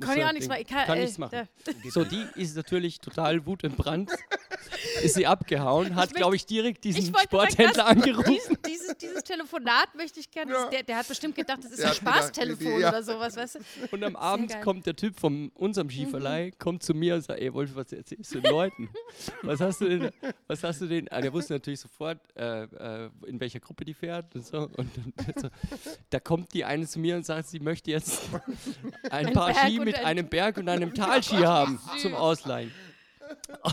kann 0.00 0.18
ich 0.18 0.24
auch 0.24 0.32
nichts 0.32 0.48
machen. 0.48 0.60
Ich 0.62 0.66
kann, 0.68 0.86
kann 0.86 0.98
äh, 0.98 1.02
nichts 1.02 1.18
machen. 1.18 1.48
da- 1.64 1.72
So, 1.90 2.04
die 2.04 2.24
ist 2.36 2.56
natürlich 2.56 3.00
total 3.00 3.44
wutentbrannt. 3.46 4.10
ist 5.02 5.14
sie 5.14 5.26
abgehauen, 5.26 5.94
hat, 5.94 6.14
glaube 6.14 6.36
ich, 6.36 6.46
direkt 6.46 6.84
diesen 6.84 7.00
Ich 7.00 7.06
sagen, 7.06 7.18
Sporthändler 7.24 7.72
das- 7.84 7.86
angerufen. 7.86 8.58
Dieses, 8.68 8.96
dieses 8.98 9.24
Telefonat 9.24 9.94
möchte 9.94 10.20
ich 10.20 10.30
gerne. 10.30 10.52
Ja. 10.52 10.68
Der, 10.70 10.82
der 10.82 10.96
hat 10.98 11.08
bestimmt 11.08 11.34
gedacht, 11.34 11.58
das 11.62 11.70
ist 11.72 11.78
Der 11.82 11.88
ein 11.90 11.94
Spaßtelefon 11.94 12.80
ja. 12.80 12.88
oder 12.88 13.02
sowas, 13.02 13.36
weißt 13.36 13.56
du? 13.56 13.58
Und 13.92 14.02
am 14.04 14.16
Abend 14.16 14.60
kommt 14.62 14.86
der 14.86 14.96
Typ 14.96 15.18
von 15.18 15.50
unserem 15.54 15.88
Skiverleih, 15.90 16.50
kommt 16.58 16.82
zu 16.82 16.94
mir 16.94 17.14
und 17.14 17.22
sagt, 17.22 17.40
ey 17.40 17.52
Wolf, 17.52 17.70
was 17.74 17.92
erzählst 17.92 18.34
du 18.34 18.40
den 18.40 18.50
Leuten? 18.50 18.88
Was 19.42 19.60
hast 19.60 19.80
du 19.80 19.88
denn, 19.88 20.10
was 20.46 20.62
hast 20.62 20.80
du 20.80 20.86
denn? 20.86 21.08
Ah, 21.10 21.20
der 21.20 21.32
wusste 21.32 21.54
natürlich 21.54 21.80
sofort, 21.80 22.18
äh, 22.36 22.64
äh, 22.64 23.10
in 23.26 23.38
welcher 23.40 23.60
Gruppe 23.60 23.84
die 23.84 23.94
fährt 23.94 24.34
und 24.34 24.46
so. 24.46 24.68
Und 24.76 24.90
dann, 24.96 25.12
so. 25.36 25.48
da 26.10 26.20
kommt 26.20 26.52
die 26.54 26.64
eine 26.64 26.86
zu 26.86 26.98
mir 26.98 27.16
und 27.16 27.24
sagt, 27.24 27.48
sie 27.48 27.60
möchte 27.60 27.90
jetzt 27.90 28.22
ein, 29.10 29.26
Ein 29.26 29.32
paar 29.32 29.52
Berg 29.52 29.58
Ski 29.66 29.78
mit 29.88 29.98
ein- 29.98 30.04
einem 30.06 30.28
Berg 30.28 30.56
und 30.58 30.68
einem 30.68 30.94
Talski 30.94 31.36
haben 31.36 31.80
zum 32.00 32.14
Ausleihen. 32.14 32.72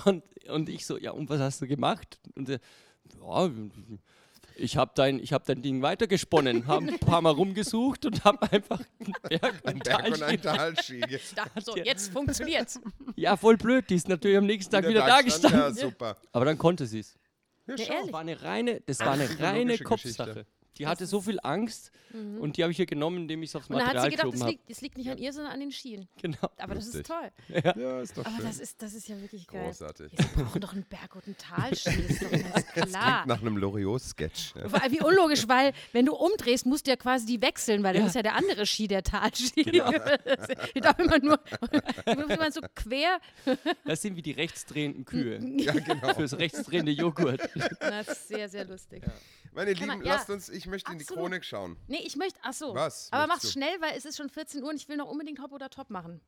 Und, 0.05 0.23
und 0.49 0.69
ich 0.69 0.85
so, 0.85 0.97
ja, 0.97 1.11
und 1.11 1.29
was 1.29 1.39
hast 1.39 1.61
du 1.61 1.67
gemacht? 1.67 2.19
Und 2.35 2.49
er, 2.49 2.59
ja, 3.21 3.49
ich 4.57 4.77
habe 4.77 4.91
dein, 4.95 5.19
ich 5.19 5.33
hab 5.33 5.45
dein 5.45 5.61
Ding 5.61 5.81
weitergesponnen, 5.81 6.67
habe 6.67 6.87
ein 6.87 6.99
paar 6.99 7.21
Mal 7.21 7.31
rumgesucht 7.31 8.05
und 8.05 8.23
habe 8.23 8.49
einfach 8.51 8.79
einen 8.99 9.13
Berg 9.29 9.53
und 9.63 9.65
Ein 9.67 9.79
Berg 9.79 10.07
und 10.07 10.23
ein 10.23 10.41
Talski. 10.41 11.01
So, 11.63 11.75
jetzt 11.77 12.11
funktioniert's. 12.11 12.79
Ja, 13.15 13.35
voll 13.37 13.57
blöd, 13.57 13.89
die 13.89 13.95
ist 13.95 14.07
natürlich 14.07 14.37
am 14.37 14.45
nächsten 14.45 14.71
Tag 14.71 14.87
wieder 14.87 15.05
da 15.05 15.19
stand, 15.19 15.43
Ja, 15.43 15.49
gestanden. 15.49 15.75
super. 15.75 16.17
Aber 16.31 16.45
dann 16.45 16.57
konnte 16.57 16.85
sie 16.85 16.99
es. 16.99 17.15
Ja, 17.67 18.11
war 18.11 18.21
eine 18.21 18.41
reine, 18.41 18.81
das 18.81 18.99
war 18.99 19.13
eine 19.13 19.27
reine 19.39 19.77
Geschichte. 19.77 20.45
Die 20.77 20.87
hatte 20.87 21.05
so 21.05 21.21
viel 21.21 21.39
Angst 21.41 21.91
und 22.39 22.55
die 22.57 22.63
habe 22.63 22.71
ich 22.71 22.79
ihr 22.79 22.85
genommen, 22.85 23.17
indem 23.23 23.43
ich 23.43 23.49
es 23.49 23.55
aufs 23.55 23.67
Und 23.69 23.75
dann 23.77 23.87
hat 23.87 23.95
Material 23.95 24.11
sie 24.11 24.17
gedacht, 24.29 24.41
habe. 24.41 24.51
liegt, 24.51 24.69
es 24.69 24.81
liegt 24.81 24.97
nicht 24.97 25.09
an 25.09 25.17
ihr, 25.17 25.33
sondern 25.33 25.51
an 25.53 25.59
den 25.59 25.71
Skien. 25.71 26.07
Genau. 26.21 26.37
Aber 26.57 26.75
das 26.75 26.87
ist 26.87 26.95
Lustig. 26.95 27.07
toll. 27.07 27.73
Ja, 27.81 28.01
ist 28.01 28.17
doch 28.17 28.25
Aber 28.25 28.35
schön. 28.37 28.45
das 28.45 28.59
ist, 28.59 28.81
das 28.81 28.93
ist 28.93 29.07
ja 29.09 29.19
wirklich 29.21 29.47
geil. 29.47 29.65
Großartig. 29.65 30.11
Ja, 30.17 30.23
Sie 30.25 30.43
brauchen 30.43 30.61
doch 30.61 30.73
einen 30.73 30.83
Berg- 30.85 31.15
und 31.15 31.25
einen 31.25 31.37
Talski, 31.37 31.89
das 32.03 32.09
ist 32.09 32.23
doch 32.23 32.31
ganz 32.31 32.91
klar. 32.91 33.25
Nach 33.25 33.41
einem 33.41 33.57
Loriot-Sketch. 33.57 34.53
Ja. 34.55 34.69
Vor 34.69 34.81
allem 34.81 34.91
Wie 34.93 35.01
unlogisch, 35.01 35.47
weil 35.49 35.73
wenn 35.91 36.05
du 36.05 36.15
umdrehst, 36.15 36.65
musst 36.65 36.87
du 36.87 36.91
ja 36.91 36.95
quasi 36.97 37.25
die 37.25 37.41
wechseln, 37.41 37.83
weil 37.83 37.93
dann 37.93 38.03
Ja. 38.03 38.07
ist 38.07 38.15
ja 38.15 38.23
der 38.23 38.35
andere 38.35 38.65
Ski 38.65 38.87
der 38.87 39.03
Talski. 39.03 39.63
Genau. 39.63 39.91
Ich 40.73 40.81
darf 40.81 40.97
immer 40.99 41.19
nur, 41.19 41.39
man 42.37 42.51
so 42.51 42.61
quer, 42.75 43.19
Das 43.85 44.01
sind 44.01 44.15
wie 44.15 44.21
die 44.21 44.31
rechtsdrehenden 44.31 45.05
Kühe. 45.05 45.39
ja, 45.57 45.73
genau. 45.73 46.13
Fürs 46.13 46.37
rechtsdrehende 46.37 46.91
Joghurt. 46.91 47.41
das 47.79 48.07
ist 48.09 48.27
sehr, 48.27 48.47
sehr 48.49 48.65
lustig. 48.65 49.03
Meine 49.55 49.71
Kann 49.73 49.83
Lieben, 49.83 49.97
man- 49.99 50.05
ja, 50.05 50.15
lasst 50.15 50.29
uns, 50.29 50.49
ich 50.49 50.67
möchte 50.67 50.91
in 50.91 50.97
die 50.99 51.03
absolut. 51.05 51.23
Chronik 51.23 51.43
schauen. 51.45 51.77
Nee, 51.87 52.01
ich 52.05 52.15
möchte, 52.17 52.39
ach 52.43 52.53
so. 52.53 52.75
Was 52.75 53.07
Aber 53.11 53.27
mach's 53.27 53.43
du? 53.43 53.47
schnell, 53.47 53.79
weil 53.81 53.97
es 53.97 54.05
ist 54.05 54.17
schon 54.17 54.29
14 54.29 54.61
Uhr 54.63 54.69
und 54.69 54.75
ich 54.75 54.87
will 54.89 54.97
noch 54.97 55.07
unbedingt 55.09 55.39
Hop 55.41 55.51
oder 55.51 55.69
Top 55.69 55.89
machen. 55.89 56.21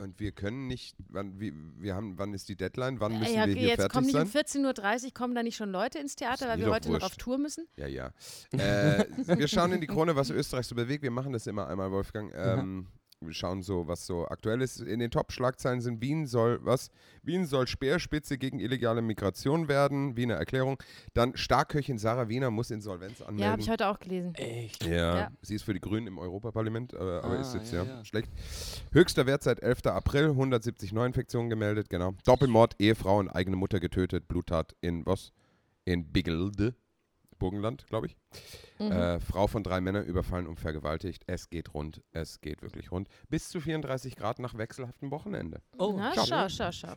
Und 0.00 0.20
wir 0.20 0.30
können 0.30 0.68
nicht, 0.68 0.94
wann, 1.08 1.40
wie, 1.40 1.52
wir 1.76 1.96
haben, 1.96 2.16
wann 2.18 2.32
ist 2.32 2.48
die 2.48 2.54
Deadline? 2.54 3.00
Wann 3.00 3.18
müssen 3.18 3.34
ja, 3.34 3.46
wir 3.46 3.52
okay, 3.54 3.60
hier 3.60 3.68
jetzt 3.70 3.90
kommen 3.90 4.08
fertig 4.08 4.32
nicht 4.32 4.54
sein? 4.54 4.62
um 4.62 4.70
14.30 4.76 5.04
Uhr, 5.06 5.12
kommen 5.12 5.34
da 5.34 5.42
nicht 5.42 5.56
schon 5.56 5.70
Leute 5.72 5.98
ins 5.98 6.14
Theater, 6.14 6.46
weil 6.46 6.60
wir 6.60 6.70
heute 6.70 6.88
noch 6.92 7.00
wurscht. 7.00 7.06
auf 7.06 7.16
Tour 7.16 7.36
müssen? 7.38 7.66
Ja, 7.76 7.88
ja. 7.88 8.12
Äh, 8.52 9.06
wir 9.26 9.48
schauen 9.48 9.72
in 9.72 9.80
die 9.80 9.88
Krone, 9.88 10.14
was 10.14 10.30
Österreich 10.30 10.66
so 10.68 10.76
bewegt. 10.76 11.02
Wir 11.02 11.10
machen 11.10 11.32
das 11.32 11.48
immer 11.48 11.66
einmal, 11.66 11.90
Wolfgang. 11.90 12.32
Ähm, 12.36 12.86
wir 13.20 13.34
schauen 13.34 13.62
so, 13.62 13.88
was 13.88 14.06
so 14.06 14.26
aktuell 14.28 14.62
ist. 14.62 14.80
In 14.80 15.00
den 15.00 15.10
Top-Schlagzeilen 15.10 15.80
sind 15.80 16.00
Wien 16.00 16.26
soll, 16.26 16.60
was? 16.62 16.90
Wien 17.22 17.46
soll 17.46 17.66
Speerspitze 17.66 18.38
gegen 18.38 18.60
illegale 18.60 19.02
Migration 19.02 19.68
werden. 19.68 20.16
Wiener 20.16 20.34
Erklärung. 20.36 20.80
Dann 21.14 21.36
Starköchin 21.36 21.98
Sarah 21.98 22.28
Wiener 22.28 22.50
muss 22.50 22.70
Insolvenz 22.70 23.20
anmelden. 23.20 23.42
Ja, 23.44 23.50
habe 23.52 23.62
ich 23.62 23.70
heute 23.70 23.88
auch 23.88 23.98
gelesen. 23.98 24.34
Echt? 24.36 24.84
Ja, 24.86 25.16
Ja. 25.16 25.30
sie 25.42 25.56
ist 25.56 25.64
für 25.64 25.74
die 25.74 25.80
Grünen 25.80 26.06
im 26.06 26.18
Europaparlament, 26.18 26.92
äh, 26.92 26.96
aber 26.96 27.30
Ah, 27.38 27.40
ist 27.40 27.54
jetzt 27.54 27.72
ja, 27.72 27.82
ja, 27.82 27.96
ja. 27.96 28.04
schlecht. 28.04 28.30
Höchster 28.92 29.26
Wert 29.26 29.42
seit 29.42 29.60
11. 29.62 29.86
April, 29.86 30.28
170 30.30 30.92
Neuinfektionen 30.92 31.50
gemeldet, 31.50 31.88
genau. 31.90 32.14
Doppelmord, 32.24 32.76
Ehefrau 32.78 33.18
und 33.18 33.28
eigene 33.28 33.56
Mutter 33.56 33.80
getötet, 33.80 34.28
Bluttat 34.28 34.74
in 34.80 35.04
was? 35.06 35.32
In 35.84 36.12
Bigelde, 36.12 36.74
Burgenland, 37.38 37.86
glaube 37.86 38.06
ich. 38.08 38.16
Mhm. 38.78 38.92
Äh, 38.92 39.20
Frau 39.20 39.46
von 39.46 39.62
drei 39.62 39.80
Männern 39.80 40.04
überfallen 40.04 40.46
und 40.46 40.58
vergewaltigt. 40.60 41.22
Es 41.26 41.48
geht 41.50 41.74
rund, 41.74 42.02
es 42.12 42.40
geht 42.40 42.62
wirklich 42.62 42.90
rund. 42.92 43.08
Bis 43.28 43.48
zu 43.48 43.60
34 43.60 44.16
Grad 44.16 44.38
nach 44.38 44.56
wechselhaftem 44.58 45.10
Wochenende. 45.10 45.62
Oh, 45.78 45.94
Na, 45.96 46.12
schau. 46.14 46.48
schau, 46.48 46.70
schau. 46.72 46.94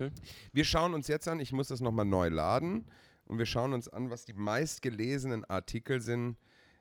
Wir 0.53 0.63
schauen 0.65 0.93
uns 0.93 1.07
jetzt 1.07 1.27
an, 1.27 1.39
ich 1.39 1.51
muss 1.51 1.67
das 1.69 1.79
nochmal 1.81 2.05
neu 2.05 2.29
laden 2.29 2.85
und 3.25 3.37
wir 3.37 3.45
schauen 3.45 3.73
uns 3.73 3.87
an, 3.87 4.09
was 4.09 4.25
die 4.25 4.33
meistgelesenen 4.33 5.45
Artikel 5.45 6.01
sind. 6.01 6.37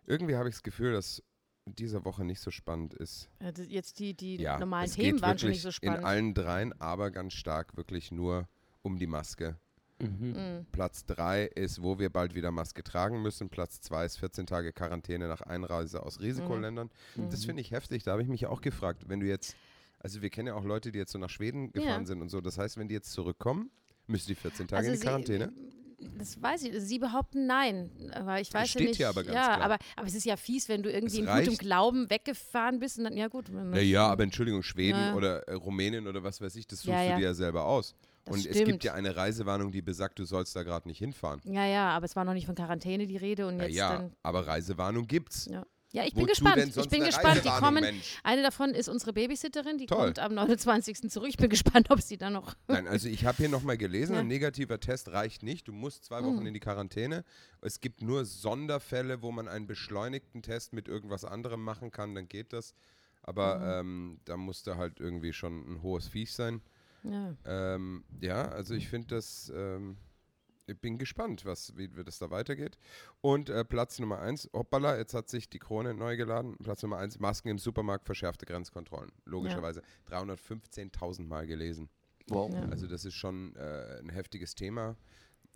Irgendwie 0.06 0.36
habe 0.36 0.48
ich 0.48 0.54
das 0.56 0.62
Gefühl, 0.62 0.92
dass 0.92 1.22
diese 1.66 2.04
Woche 2.04 2.24
nicht 2.24 2.40
so 2.40 2.50
spannend 2.50 2.94
ist. 2.94 3.28
Ja, 3.40 3.50
Jetzt 3.62 3.98
die, 4.00 4.14
die 4.14 4.36
Ja, 4.36 4.58
normalen 4.58 4.90
Themen 4.90 5.20
waren 5.22 5.38
schon 5.38 5.48
wirklich 5.50 5.62
nicht 5.62 5.62
so 5.62 5.68
in 5.68 5.72
spannend. 5.92 6.04
allen 6.04 6.34
dreien, 6.34 6.80
aber 6.80 7.10
ganz 7.10 7.34
stark 7.34 7.76
wirklich 7.76 8.10
nur 8.10 8.48
um 8.82 8.98
die 8.98 9.06
Maske. 9.06 9.58
Mhm. 10.00 10.28
Mhm. 10.32 10.66
Platz 10.72 11.04
3 11.06 11.44
ist, 11.44 11.82
wo 11.82 11.98
wir 11.98 12.10
bald 12.10 12.34
wieder 12.34 12.50
Maske 12.50 12.82
tragen 12.82 13.22
müssen. 13.22 13.48
Platz 13.50 13.80
2 13.82 14.04
ist 14.06 14.16
14 14.18 14.46
Tage 14.46 14.72
Quarantäne 14.72 15.28
nach 15.28 15.42
Einreise 15.42 16.02
aus 16.04 16.20
Risikoländern. 16.20 16.90
Mhm. 17.16 17.30
Das 17.30 17.44
finde 17.44 17.60
ich 17.62 17.70
heftig. 17.70 18.02
Da 18.04 18.12
habe 18.12 18.22
ich 18.22 18.28
mich 18.28 18.46
auch 18.46 18.60
gefragt, 18.60 19.04
wenn 19.08 19.20
du 19.20 19.26
jetzt, 19.26 19.56
also 19.98 20.22
wir 20.22 20.30
kennen 20.30 20.48
ja 20.48 20.54
auch 20.54 20.64
Leute, 20.64 20.90
die 20.92 20.98
jetzt 20.98 21.12
so 21.12 21.18
nach 21.18 21.30
Schweden 21.30 21.72
gefahren 21.72 22.02
Ja. 22.02 22.06
sind 22.06 22.22
und 22.22 22.28
so. 22.30 22.40
Das 22.40 22.58
heißt, 22.58 22.76
wenn 22.78 22.88
die 22.88 22.94
jetzt 22.94 23.12
zurückkommen, 23.12 23.70
müssen 24.06 24.28
die 24.28 24.34
14 24.34 24.66
Tage 24.68 24.78
Also 24.78 24.92
in 24.92 24.98
die 24.98 25.06
Quarantäne. 25.06 25.52
Das 26.16 26.40
weiß 26.40 26.62
ich. 26.62 26.80
Sie 26.80 26.98
behaupten 26.98 27.46
nein. 27.46 27.90
Aber 28.14 28.40
ich 28.40 28.48
weiß 28.54 28.62
ja 28.62 28.66
steht 28.66 28.88
nicht. 28.88 28.96
hier 28.96 29.10
aber 29.10 29.22
ganz 29.22 29.34
ja, 29.34 29.44
klar. 29.56 29.60
Aber, 29.60 29.76
aber 29.96 30.06
es 30.06 30.14
ist 30.14 30.24
ja 30.24 30.38
fies, 30.38 30.66
wenn 30.70 30.82
du 30.82 30.90
irgendwie 30.90 31.18
in 31.18 31.26
gutem. 31.26 31.58
Glauben 31.58 32.08
weggefahren 32.08 32.78
bist 32.78 32.96
und 32.96 33.04
dann, 33.04 33.18
ja 33.18 33.28
gut. 33.28 33.50
Naja, 33.50 34.06
aber 34.06 34.22
Entschuldigung, 34.22 34.62
Schweden 34.62 34.98
Ja. 34.98 35.14
oder 35.14 35.46
äh, 35.46 35.52
Rumänien 35.52 36.06
oder 36.06 36.22
was 36.22 36.40
weiß 36.40 36.56
ich, 36.56 36.66
das 36.66 36.78
suchst 36.80 36.88
Ja, 36.88 37.02
du 37.04 37.08
ja. 37.10 37.16
dir 37.18 37.22
ja 37.24 37.34
selber 37.34 37.64
aus. 37.66 37.94
Und 38.30 38.46
es 38.46 38.54
stimmt. 38.54 38.66
gibt 38.66 38.84
ja 38.84 38.94
eine 38.94 39.16
Reisewarnung, 39.16 39.72
die 39.72 39.82
besagt, 39.82 40.18
du 40.18 40.24
sollst 40.24 40.54
da 40.56 40.62
gerade 40.62 40.88
nicht 40.88 40.98
hinfahren. 40.98 41.40
Ja, 41.44 41.66
ja, 41.66 41.90
aber 41.90 42.04
es 42.06 42.16
war 42.16 42.24
noch 42.24 42.34
nicht 42.34 42.46
von 42.46 42.54
Quarantäne 42.54 43.06
die 43.06 43.16
Rede 43.16 43.46
und 43.46 43.58
Ja, 43.58 43.64
jetzt 43.66 43.74
ja, 43.76 43.92
dann. 43.98 44.12
aber 44.22 44.46
Reisewarnung 44.46 45.06
gibt's. 45.06 45.46
Ja, 45.50 45.64
ja 45.92 46.04
ich 46.04 46.14
bin 46.14 46.22
Wozu 46.22 46.30
gespannt. 46.30 46.76
ich 46.76 46.88
bin 46.88 47.00
eine 47.02 47.06
gespannt. 47.10 47.44
Die 47.44 47.48
kommen. 47.48 47.80
Mensch? 47.82 48.18
Eine 48.22 48.42
davon 48.42 48.70
ist 48.70 48.88
unsere 48.88 49.12
Babysitterin, 49.12 49.78
die 49.78 49.86
Toll. 49.86 50.04
kommt 50.06 50.18
am 50.20 50.34
29. 50.34 51.10
zurück. 51.10 51.28
Ich 51.28 51.36
bin 51.36 51.48
gespannt, 51.50 51.90
ob 51.90 52.00
sie 52.00 52.16
dann 52.18 52.32
noch. 52.34 52.54
Nein, 52.68 52.86
also 52.86 53.08
ich 53.08 53.24
habe 53.24 53.36
hier 53.38 53.48
nochmal 53.48 53.76
gelesen, 53.76 54.12
Ja. 54.14 54.20
ein 54.20 54.28
negativer 54.28 54.78
Test 54.80 55.08
reicht 55.12 55.42
nicht. 55.42 55.66
Du 55.68 55.72
musst 55.72 56.04
zwei 56.04 56.22
Wochen 56.22 56.40
Mhm. 56.40 56.46
in 56.46 56.54
die 56.54 56.60
Quarantäne. 56.60 57.24
Es 57.60 57.80
gibt 57.80 58.02
nur 58.02 58.24
Sonderfälle, 58.24 59.22
wo 59.22 59.32
man 59.32 59.48
einen 59.48 59.66
beschleunigten 59.66 60.42
Test 60.42 60.72
mit 60.72 60.88
irgendwas 60.88 61.24
anderem 61.24 61.62
machen 61.62 61.90
kann, 61.90 62.14
dann 62.14 62.28
geht 62.28 62.52
das. 62.52 62.74
Aber 63.22 63.58
Mhm. 63.58 63.64
ähm, 63.88 64.20
da 64.24 64.36
musste 64.36 64.76
halt 64.76 64.98
irgendwie 64.98 65.32
schon 65.32 65.60
ein 65.70 65.82
hohes 65.82 66.08
Viech 66.08 66.32
sein. 66.32 66.62
Ja. 67.02 67.34
Ähm, 67.44 68.04
ja, 68.20 68.48
also 68.48 68.74
ich 68.74 68.88
finde 68.88 69.16
das, 69.16 69.52
ähm, 69.54 69.96
ich 70.66 70.78
bin 70.78 70.98
gespannt, 70.98 71.44
was, 71.44 71.76
wie, 71.76 71.96
wie 71.96 72.04
das 72.04 72.18
da 72.18 72.30
weitergeht. 72.30 72.78
Und 73.20 73.50
äh, 73.50 73.64
Platz 73.64 73.98
Nummer 73.98 74.20
eins, 74.20 74.48
hoppala, 74.52 74.96
jetzt 74.96 75.14
hat 75.14 75.28
sich 75.28 75.48
die 75.48 75.58
Krone 75.58 75.94
neu 75.94 76.16
geladen. 76.16 76.56
Platz 76.62 76.82
Nummer 76.82 76.98
eins, 76.98 77.18
Masken 77.18 77.48
im 77.48 77.58
Supermarkt, 77.58 78.06
verschärfte 78.06 78.46
Grenzkontrollen. 78.46 79.12
Logischerweise 79.24 79.82
315.000 80.10 81.26
Mal 81.26 81.46
gelesen. 81.46 81.88
Wow. 82.28 82.52
Ja. 82.52 82.68
Also 82.68 82.86
das 82.86 83.04
ist 83.04 83.14
schon 83.14 83.56
äh, 83.56 83.98
ein 83.98 84.10
heftiges 84.10 84.54
Thema. 84.54 84.96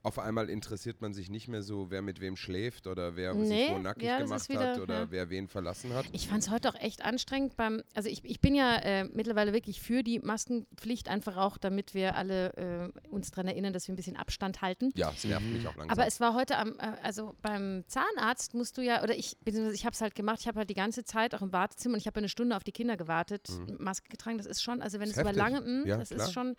Auf 0.05 0.19
einmal 0.19 0.51
interessiert 0.51 1.01
man 1.01 1.15
sich 1.15 1.31
nicht 1.31 1.49
mehr 1.49 1.63
so, 1.63 1.91
wer 1.91 2.03
mit 2.03 2.21
wem 2.21 2.37
schläft 2.37 2.87
oder 2.87 3.17
wer 3.17 3.33
sich 3.35 3.49
Nee, 3.49 3.71
wo 3.71 3.79
nackig 3.79 4.03
ja, 4.03 4.19
das 4.21 4.29
gemacht 4.29 4.49
wieder- 4.51 4.73
hat 4.75 4.79
oder 4.81 4.99
ja. 5.01 5.11
wer 5.11 5.31
wen 5.31 5.49
verlassen 5.49 5.95
hat. 5.95 6.05
Ich 6.13 6.29
fand 6.29 6.43
es 6.43 6.51
heute 6.51 6.69
auch 6.69 6.75
echt 6.75 7.03
anstrengend 7.03 7.57
beim, 7.57 7.83
also 7.95 8.11
ich, 8.11 8.23
ich 8.23 8.39
bin 8.41 8.55
ja 8.55 8.77
äh, 8.77 9.05
mittlerweile 9.05 9.55
wirklich 9.55 9.81
für 9.81 10.03
die 10.03 10.19
Maskenpflicht, 10.19 11.09
einfach 11.09 11.39
auch, 11.39 11.57
damit 11.57 11.95
wir 11.95 12.17
alle 12.17 12.93
äh, 12.93 13.09
uns 13.09 13.31
daran 13.31 13.49
erinnern, 13.49 13.73
dass 13.73 13.89
wir 13.89 13.95
ein 13.95 13.97
bisschen 13.97 14.17
Abstand 14.17 14.61
halten. 14.61 14.93
Ja, 14.95 15.11
es 15.11 15.25
nervt 15.25 15.47
mich 15.47 15.67
auch 15.67 15.75
langsam. 15.75 15.91
Aber 15.99 16.07
es 16.07 16.21
war 16.21 16.35
heute 16.35 16.59
am, 16.59 16.75
äh, 16.79 16.93
also 17.03 17.35
beim 17.41 17.85
Zahnarzt 17.89 18.53
musst 18.53 18.77
du 18.77 18.83
ja, 18.83 19.03
oder 19.03 19.17
ich, 19.17 19.39
beziehungsweise 19.43 19.75
ich 19.75 19.87
habe 19.87 19.95
es 19.95 20.03
halt 20.03 20.15
gemacht, 20.15 20.41
ich 20.41 20.47
habe 20.49 20.59
halt 20.59 20.69
die 20.69 20.75
ganze 20.75 21.05
Zeit 21.05 21.35
auch 21.35 21.41
im 21.41 21.55
Wartezimmer 21.55 21.95
und 21.95 22.01
ich 22.01 22.07
habe 22.07 22.19
eine 22.19 22.29
Stunde 22.29 22.57
auf 22.57 22.63
die 22.65 22.73
Kinder 22.73 22.99
gewartet, 22.99 23.49
Maske 23.79 24.11
getragen, 24.11 24.37
das 24.37 24.47
ist 24.47 24.63
schon, 24.63 24.83
also 24.83 25.01
wenn 25.01 25.09
Ist 25.09 25.17
es 25.17 25.23
über 25.23 25.33
Mhm. 25.33 25.39
lange, 25.39 25.61
mh, 25.63 25.89
Ja, 25.89 25.97
das 25.97 26.11
klar. 26.11 26.27
ist 26.27 26.35
schon 26.35 26.57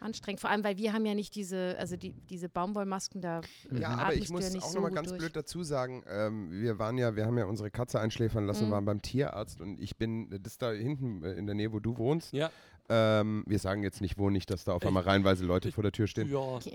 anstrengend. 0.00 0.40
Vor 0.40 0.50
allem, 0.50 0.64
weil 0.64 0.76
wir 0.76 0.92
haben 0.92 1.04
ja 1.06 1.14
nicht 1.14 1.34
diese, 1.34 1.76
also 1.78 1.96
die, 1.96 2.12
diese 2.30 2.48
Baumwollmasken 2.48 3.20
da. 3.20 3.40
Ja, 3.70 3.90
aber 3.90 4.14
ich 4.14 4.30
muss 4.30 4.52
ja 4.52 4.60
auch 4.60 4.68
so 4.68 4.74
nochmal 4.76 4.92
ganz 4.92 5.08
durch. 5.08 5.18
blöd 5.20 5.36
dazu 5.36 5.62
sagen, 5.62 6.02
ähm, 6.08 6.50
wir 6.50 6.78
waren 6.78 6.98
ja, 6.98 7.16
wir 7.16 7.26
haben 7.26 7.38
ja 7.38 7.46
unsere 7.46 7.70
Katze 7.70 8.00
einschläfern 8.00 8.46
lassen, 8.46 8.66
Mhm. 8.66 8.70
waren 8.72 8.84
beim 8.84 9.02
Tierarzt 9.02 9.60
und 9.60 9.80
ich 9.80 9.96
bin, 9.96 10.30
das 10.30 10.52
ist 10.52 10.62
da 10.62 10.72
hinten 10.72 11.22
äh, 11.24 11.32
in 11.32 11.46
der 11.46 11.54
Nähe, 11.54 11.72
wo 11.72 11.80
du 11.80 11.96
wohnst. 11.98 12.32
Ja. 12.32 12.50
Ähm, 12.90 13.44
wir 13.46 13.58
sagen 13.58 13.82
jetzt 13.82 14.00
nicht, 14.00 14.16
wo 14.18 14.30
nicht, 14.30 14.48
dass 14.50 14.64
da 14.64 14.72
auf 14.72 14.84
einmal 14.86 15.02
reihenweise 15.02 15.44
Leute 15.44 15.72
vor 15.72 15.82
der 15.82 15.92
Tür 15.92 16.06
stehen. 16.06 16.30
Ja. 16.30 16.58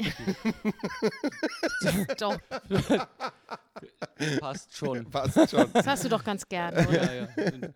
Doch. 2.20 2.38
Passt 4.40 4.76
schon. 4.78 5.06
Passt 5.10 5.50
schon. 5.50 5.66
Das 5.74 5.88
hast 5.88 6.06
du 6.06 6.10
doch 6.10 6.24
ganz 6.24 6.48
gerne, 6.48 6.88
oder? 6.88 7.16
ja, 7.16 7.28
ja. 7.36 7.70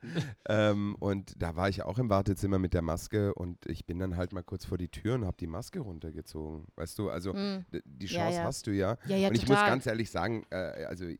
ähm, 0.47 0.95
und 0.99 1.33
da 1.41 1.55
war 1.55 1.69
ich 1.69 1.83
auch 1.83 1.97
im 1.97 2.09
Wartezimmer 2.09 2.59
mit 2.59 2.73
der 2.73 2.81
Maske 2.81 3.33
und 3.33 3.65
ich 3.65 3.85
bin 3.85 3.99
dann 3.99 4.15
halt 4.15 4.33
mal 4.33 4.43
kurz 4.43 4.65
vor 4.65 4.77
die 4.77 4.89
Tür 4.89 5.15
und 5.15 5.25
habe 5.25 5.37
die 5.37 5.47
Maske 5.47 5.79
runtergezogen. 5.79 6.65
Weißt 6.75 6.97
du, 6.99 7.09
also 7.09 7.33
Mm. 7.33 7.65
die 7.71 8.05
Ja, 8.05 8.21
Chance 8.21 8.37
ja. 8.37 8.43
hast 8.45 8.67
du 8.67 8.71
ja. 8.71 8.97
Ja, 9.07 9.17
ja, 9.17 9.27
und 9.29 9.35
ich 9.35 9.41
muss 9.47 9.57
total. 9.57 9.69
ganz 9.69 9.85
ehrlich 9.85 10.09
sagen, 10.09 10.45
äh, 10.49 10.85
also 10.85 11.05
ich, 11.05 11.19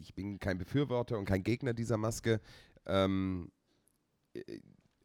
ich 0.00 0.14
bin 0.14 0.38
kein 0.38 0.58
Befürworter 0.58 1.18
und 1.18 1.24
kein 1.26 1.42
Gegner 1.42 1.74
dieser 1.74 1.96
Maske. 1.96 2.40
Ähm, 2.86 3.50
äh, 4.34 4.40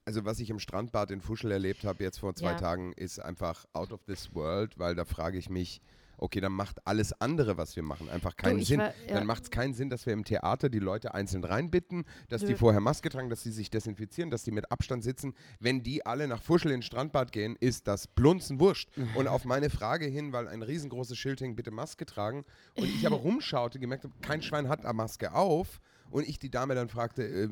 also 0.09 0.25
was 0.25 0.39
ich 0.39 0.49
im 0.49 0.57
Strandbad 0.57 1.11
in 1.11 1.21
Fuschel 1.21 1.51
erlebt 1.51 1.83
habe 1.85 2.03
jetzt 2.03 2.17
vor 2.17 2.33
zwei 2.33 2.53
Ja. 2.53 2.57
Tagen, 2.57 2.93
ist 2.93 3.19
einfach 3.19 3.65
out 3.73 3.91
of 3.91 4.03
this 4.05 4.33
world, 4.33 4.79
weil 4.79 4.95
da 4.95 5.05
frage 5.05 5.37
ich 5.37 5.51
mich, 5.51 5.81
okay, 6.17 6.41
dann 6.41 6.51
macht 6.51 6.85
alles 6.87 7.13
andere, 7.21 7.57
was 7.57 7.75
wir 7.75 7.83
machen, 7.83 8.09
einfach 8.09 8.35
keinen 8.35 8.57
ich 8.57 8.67
Sinn. 8.69 8.79
war- 8.79 8.91
ja. 9.07 9.13
Dann 9.13 9.27
macht 9.27 9.43
es 9.43 9.51
keinen 9.51 9.75
Sinn, 9.75 9.91
dass 9.91 10.07
wir 10.07 10.13
im 10.13 10.23
Theater 10.25 10.67
die 10.69 10.79
Leute 10.79 11.13
einzeln 11.13 11.43
reinbitten, 11.43 12.05
dass 12.27 12.41
die 12.41 12.53
Nö. 12.53 12.57
vorher 12.57 12.81
Maske 12.81 13.09
tragen, 13.09 13.29
dass 13.29 13.43
sie 13.43 13.51
sich 13.51 13.69
desinfizieren, 13.69 14.31
dass 14.31 14.41
die 14.43 14.49
mit 14.51 14.71
Abstand 14.71 15.03
sitzen. 15.03 15.35
Wenn 15.59 15.83
die 15.83 16.03
alle 16.07 16.27
nach 16.27 16.41
Fuschel 16.41 16.71
ins 16.71 16.85
Strandbad 16.85 17.31
gehen, 17.31 17.55
ist 17.59 17.87
das 17.87 18.07
Blunzen 18.07 18.59
wurscht. 18.59 18.89
Und 19.13 19.27
auf 19.27 19.45
meine 19.45 19.69
Frage 19.69 20.07
hin, 20.07 20.33
weil 20.33 20.47
ein 20.47 20.63
riesengroßes 20.63 21.17
Schild 21.19 21.39
hing, 21.39 21.55
bitte 21.55 21.69
Maske 21.69 22.07
tragen, 22.07 22.43
und 22.75 22.85
ich 22.85 23.05
aber 23.05 23.15
rumschaute, 23.27 23.77
gemerkt 23.77 24.05
habe, 24.05 24.13
kein 24.21 24.41
Schwein 24.41 24.69
hat 24.69 24.83
eine 24.85 24.93
Maske 24.95 25.33
auf. 25.35 25.79
Und 26.11 26.27
ich 26.27 26.39
die 26.39 26.49
Dame 26.49 26.75
dann 26.75 26.89
fragte, 26.89 27.23
äh, 27.23 27.49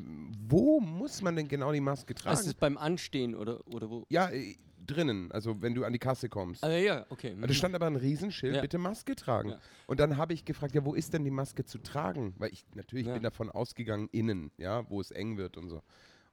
wo 0.48 0.80
muss 0.80 1.22
man 1.22 1.36
denn 1.36 1.48
genau 1.48 1.72
die 1.72 1.80
Maske 1.80 2.14
tragen? 2.14 2.30
Also 2.30 2.42
ist 2.42 2.46
es 2.48 2.54
beim 2.54 2.76
Anstehen 2.76 3.34
oder, 3.34 3.66
oder 3.68 3.88
wo? 3.90 4.04
ja, 4.08 4.28
äh, 4.30 4.56
drinnen, 4.86 5.30
also 5.32 5.60
wenn 5.60 5.74
du 5.74 5.84
an 5.84 5.92
die 5.92 5.98
Kasse 5.98 6.28
kommst. 6.30 6.64
Ah, 6.64 6.70
ja, 6.70 7.04
okay. 7.10 7.36
Da 7.38 7.52
stand 7.52 7.74
aber 7.74 7.86
ein 7.86 7.96
Riesenschild, 7.96 8.54
Ja. 8.56 8.62
bitte 8.62 8.78
Maske 8.78 9.14
tragen. 9.16 9.50
Ja. 9.50 9.60
Und 9.86 10.00
dann 10.00 10.16
habe 10.16 10.32
ich 10.32 10.46
gefragt, 10.46 10.74
ja, 10.74 10.82
wo 10.84 10.94
ist 10.94 11.12
denn 11.12 11.24
die 11.24 11.30
Maske 11.30 11.64
zu 11.64 11.78
tragen? 11.78 12.34
Weil 12.38 12.52
ich 12.52 12.64
natürlich 12.74 13.06
Ja. 13.06 13.12
bin 13.14 13.22
davon 13.22 13.50
ausgegangen, 13.50 14.08
innen, 14.12 14.50
ja, 14.56 14.88
wo 14.88 15.00
es 15.00 15.10
eng 15.10 15.36
wird 15.36 15.58
und 15.58 15.68
so. 15.68 15.82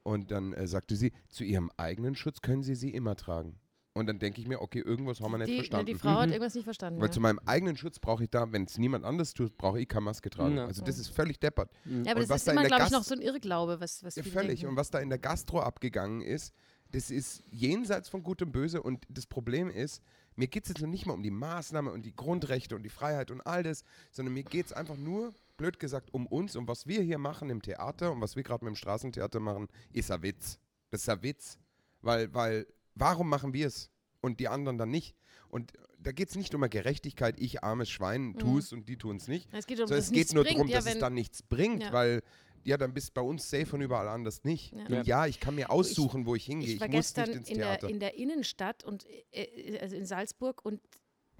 Und 0.03 0.32
dann 0.32 0.53
äh, 0.53 0.67
sagte 0.67 0.95
sie, 0.95 1.11
zu 1.28 1.43
ihrem 1.43 1.69
eigenen 1.78 2.15
Schutz 2.15 2.39
können 2.41 2.63
sie 2.63 2.76
sie 2.76 2.91
immer 2.91 3.15
tragen. 3.17 3.59
Und 3.97 4.07
dann 4.07 4.19
denke 4.19 4.41
ich 4.41 4.47
mir, 4.47 4.61
okay, 4.61 4.79
irgendwas 4.81 5.21
haben 5.21 5.31
wir 5.31 5.37
nicht 5.37 5.49
Die, 5.49 5.55
verstanden. 5.55 5.85
die 5.85 5.95
Frau 5.95 6.09
hat 6.19 6.27
Mhm. 6.27 6.33
irgendwas 6.33 6.53
nicht 6.53 6.65
verstanden. 6.65 6.99
Weil 6.99 7.07
Ja. 7.07 7.13
zu 7.13 7.21
meinem 7.21 7.39
eigenen 7.45 7.77
Schutz 7.77 7.97
brauche 7.97 8.25
ich 8.25 8.29
da, 8.29 8.51
wenn 8.51 8.63
es 8.65 8.77
niemand 8.77 9.05
anders 9.05 9.33
tut, 9.33 9.57
brauche 9.57 9.79
ich 9.79 9.87
keine 9.87 10.01
Maske 10.01 10.29
tragen. 10.29 10.57
Ja. 10.57 10.65
Also 10.65 10.83
das 10.83 10.99
ist 10.99 11.07
völlig 11.07 11.39
deppert. 11.39 11.71
Mhm. 11.85 12.03
Ja, 12.03 12.11
aber 12.11 12.19
Und 12.21 12.23
was 12.23 12.27
das 12.27 12.37
ist 12.41 12.47
da 12.49 12.51
immer, 12.51 12.63
glaube 12.65 12.83
ich, 12.83 12.91
noch 12.91 13.03
so 13.03 13.15
ein 13.15 13.21
Irrglaube, 13.21 13.79
was, 13.79 14.03
was 14.03 14.17
Ja, 14.17 14.23
viele 14.23 14.33
völlig. 14.33 14.59
denken. 14.59 14.67
Und 14.71 14.75
was 14.75 14.91
da 14.91 14.99
in 14.99 15.07
der 15.07 15.17
Gastro 15.17 15.61
abgegangen 15.61 16.21
ist, 16.21 16.53
das 16.91 17.09
ist 17.09 17.41
jenseits 17.51 18.09
von 18.09 18.21
Gut 18.21 18.41
und 18.41 18.51
Böse. 18.51 18.83
Und 18.83 19.05
das 19.09 19.27
Problem 19.27 19.69
ist, 19.69 20.01
mir 20.35 20.47
geht 20.47 20.63
es 20.65 20.69
jetzt 20.69 20.81
noch 20.81 20.89
nicht 20.89 21.05
mal 21.05 21.13
um 21.13 21.23
die 21.23 21.31
Maßnahme 21.31 21.89
und 21.89 22.05
die 22.05 22.13
Grundrechte 22.13 22.75
und 22.75 22.83
die 22.83 22.89
Freiheit 22.89 23.31
und 23.31 23.39
all 23.47 23.63
das, 23.63 23.85
sondern 24.11 24.33
mir 24.33 24.43
geht 24.43 24.65
es 24.65 24.73
einfach 24.73 24.97
nur, 24.97 25.33
blöd 25.55 25.79
gesagt, 25.79 26.13
um 26.13 26.27
uns 26.27 26.57
und 26.57 26.67
was 26.67 26.85
wir 26.85 27.01
hier 27.01 27.17
machen 27.17 27.49
im 27.49 27.61
Theater 27.61 28.11
und 28.11 28.19
was 28.19 28.35
wir 28.35 28.43
gerade 28.43 28.65
mit 28.65 28.73
dem 28.73 28.75
Straßentheater 28.75 29.39
machen, 29.39 29.69
ist 29.93 30.11
ein 30.11 30.21
Witz. 30.21 30.59
Das 30.91 30.99
ist 31.03 31.09
ein 31.09 31.23
Witz. 31.23 31.57
Weil, 32.01 32.33
weil, 32.33 32.67
warum 32.95 33.29
machen 33.29 33.53
wir 33.53 33.67
es 33.67 33.89
und 34.21 34.39
die 34.39 34.47
anderen 34.47 34.77
dann 34.77 34.89
nicht? 34.89 35.15
Und 35.49 35.73
da 35.99 36.11
geht 36.11 36.29
es 36.29 36.35
nicht 36.35 36.53
um 36.55 36.61
eine 36.63 36.69
Gerechtigkeit, 36.69 37.39
ich 37.39 37.63
armes 37.63 37.89
Schwein 37.89 38.35
tue 38.37 38.59
es 38.59 38.73
und 38.73 38.87
die 38.89 38.97
tun 38.97 39.17
es 39.17 39.27
nicht. 39.27 39.47
es 39.53 39.65
geht 39.67 39.79
um, 39.79 39.87
So, 39.87 39.95
es 39.95 40.11
geht 40.11 40.33
nur 40.33 40.43
darum, 40.43 40.67
ja, 40.67 40.77
dass 40.77 40.85
es 40.87 40.99
dann 40.99 41.13
nichts 41.13 41.41
bringt, 41.43 41.83
Ja. 41.83 41.93
weil 41.93 42.21
ja, 42.63 42.77
dann 42.77 42.93
bist 42.95 43.13
bei 43.13 43.21
uns 43.21 43.47
safe 43.47 43.75
und 43.75 43.81
überall 43.81 44.07
anders 44.07 44.43
nicht. 44.43 44.73
Ja. 44.73 44.97
Und 44.97 45.05
ja, 45.07 45.27
ich 45.27 45.39
kann 45.39 45.53
mir 45.53 45.69
aussuchen, 45.69 46.25
wo 46.25 46.33
ich 46.33 46.45
hingehe. 46.45 46.67
ich 46.69 46.73
Ich, 46.75 46.81
war 46.81 46.87
muss 46.87 46.95
gestern 47.13 47.29
nicht 47.29 47.37
ins 47.37 47.49
in 47.49 47.57
der, 47.59 47.67
Theater. 47.67 47.89
in 47.89 47.99
der 47.99 48.17
Innenstadt 48.17 48.83
und 48.83 49.05
äh, 49.31 49.77
also 49.79 49.95
in 49.95 50.05
Salzburg 50.05 50.65
und 50.65 50.81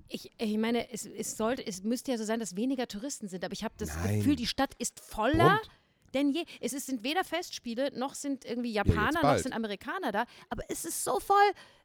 ich, 0.07 0.31
ich 0.39 0.57
meine, 0.59 0.91
es, 0.91 1.05
es 1.07 1.35
sollte, 1.35 1.65
es 1.65 1.81
müsste 1.83 2.11
ja 2.11 2.17
so 2.19 2.23
sein, 2.25 2.39
dass 2.39 2.55
weniger 2.55 2.87
Touristen 2.87 3.27
sind, 3.27 3.43
aber 3.43 3.53
ich 3.53 3.63
habe 3.63 3.73
das 3.77 3.89
Nein. 3.95 4.19
Gefühl, 4.19 4.35
die 4.35 4.45
Stadt 4.45 4.75
ist 4.77 4.99
voller 4.99 5.53
Rund. 5.53 5.69
Denn 6.16 6.32
je. 6.32 6.45
Es 6.61 6.74
ist, 6.74 6.88
sind 6.88 7.03
weder 7.03 7.24
Festspiele, 7.24 7.91
noch 7.97 8.16
sind 8.16 8.43
irgendwie 8.45 8.72
Japaner, 8.74 9.11
noch 9.13 9.22
bald. 9.22 9.43
sind 9.43 9.53
Amerikaner 9.53 10.11
da, 10.11 10.26
aber 10.49 10.63
es 10.70 10.84
ist 10.86 11.03
so 11.03 11.20
voll. 11.20 11.36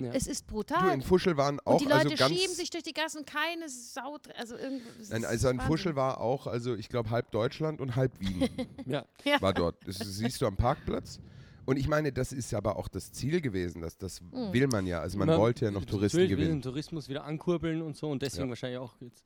Ja. 0.00 0.12
Es 0.14 0.26
ist 0.26 0.48
du, 0.48 0.54
brutal. 0.54 0.94
in 0.94 1.02
Fuschel 1.02 1.36
waren 1.36 1.60
auch 1.60 1.72
und 1.72 1.80
die 1.82 1.84
Leute 1.84 2.10
also 2.10 2.16
ganz. 2.16 2.34
schieben 2.34 2.54
sich 2.54 2.70
durch 2.70 2.84
die 2.84 2.94
Gassen, 2.94 3.26
keine 3.26 3.68
Sau, 3.68 4.16
also 4.38 4.56
irgendwie. 4.56 4.86
Nein, 5.10 5.24
also 5.26 5.48
in 5.50 5.60
Fuschel 5.60 5.96
war 5.96 6.20
auch, 6.20 6.46
also 6.46 6.74
ich 6.74 6.88
glaube 6.88 7.10
halb 7.10 7.30
Deutschland 7.32 7.80
und 7.80 7.96
halb 7.96 8.18
Wien 8.20 8.48
Ja. 8.86 9.04
Ja. 9.24 9.42
war 9.42 9.52
dort. 9.52 9.76
Das 9.86 9.96
siehst 9.98 10.40
du 10.40 10.46
am 10.46 10.56
Parkplatz. 10.56 11.20
Und 11.66 11.76
ich 11.76 11.86
meine, 11.88 12.10
das 12.10 12.32
ist 12.32 12.52
aber 12.54 12.76
auch 12.76 12.88
das 12.88 13.12
Ziel 13.12 13.40
gewesen. 13.40 13.82
Das, 13.82 13.96
das 13.98 14.20
Hm. 14.32 14.52
will 14.52 14.66
man 14.66 14.86
ja. 14.86 15.00
Also 15.00 15.18
man 15.18 15.28
Man- 15.28 15.38
wollte 15.38 15.66
ja 15.66 15.70
noch 15.70 15.84
Touristen 15.84 16.26
gewinnen. 16.26 16.52
den 16.56 16.62
Tourismus 16.62 17.08
wieder 17.08 17.24
ankurbeln 17.24 17.82
und 17.82 17.96
so 17.96 18.08
und 18.10 18.22
deswegen 18.22 18.44
Ja. 18.44 18.48
wahrscheinlich 18.50 18.78
auch 18.78 18.94
jetzt 19.00 19.24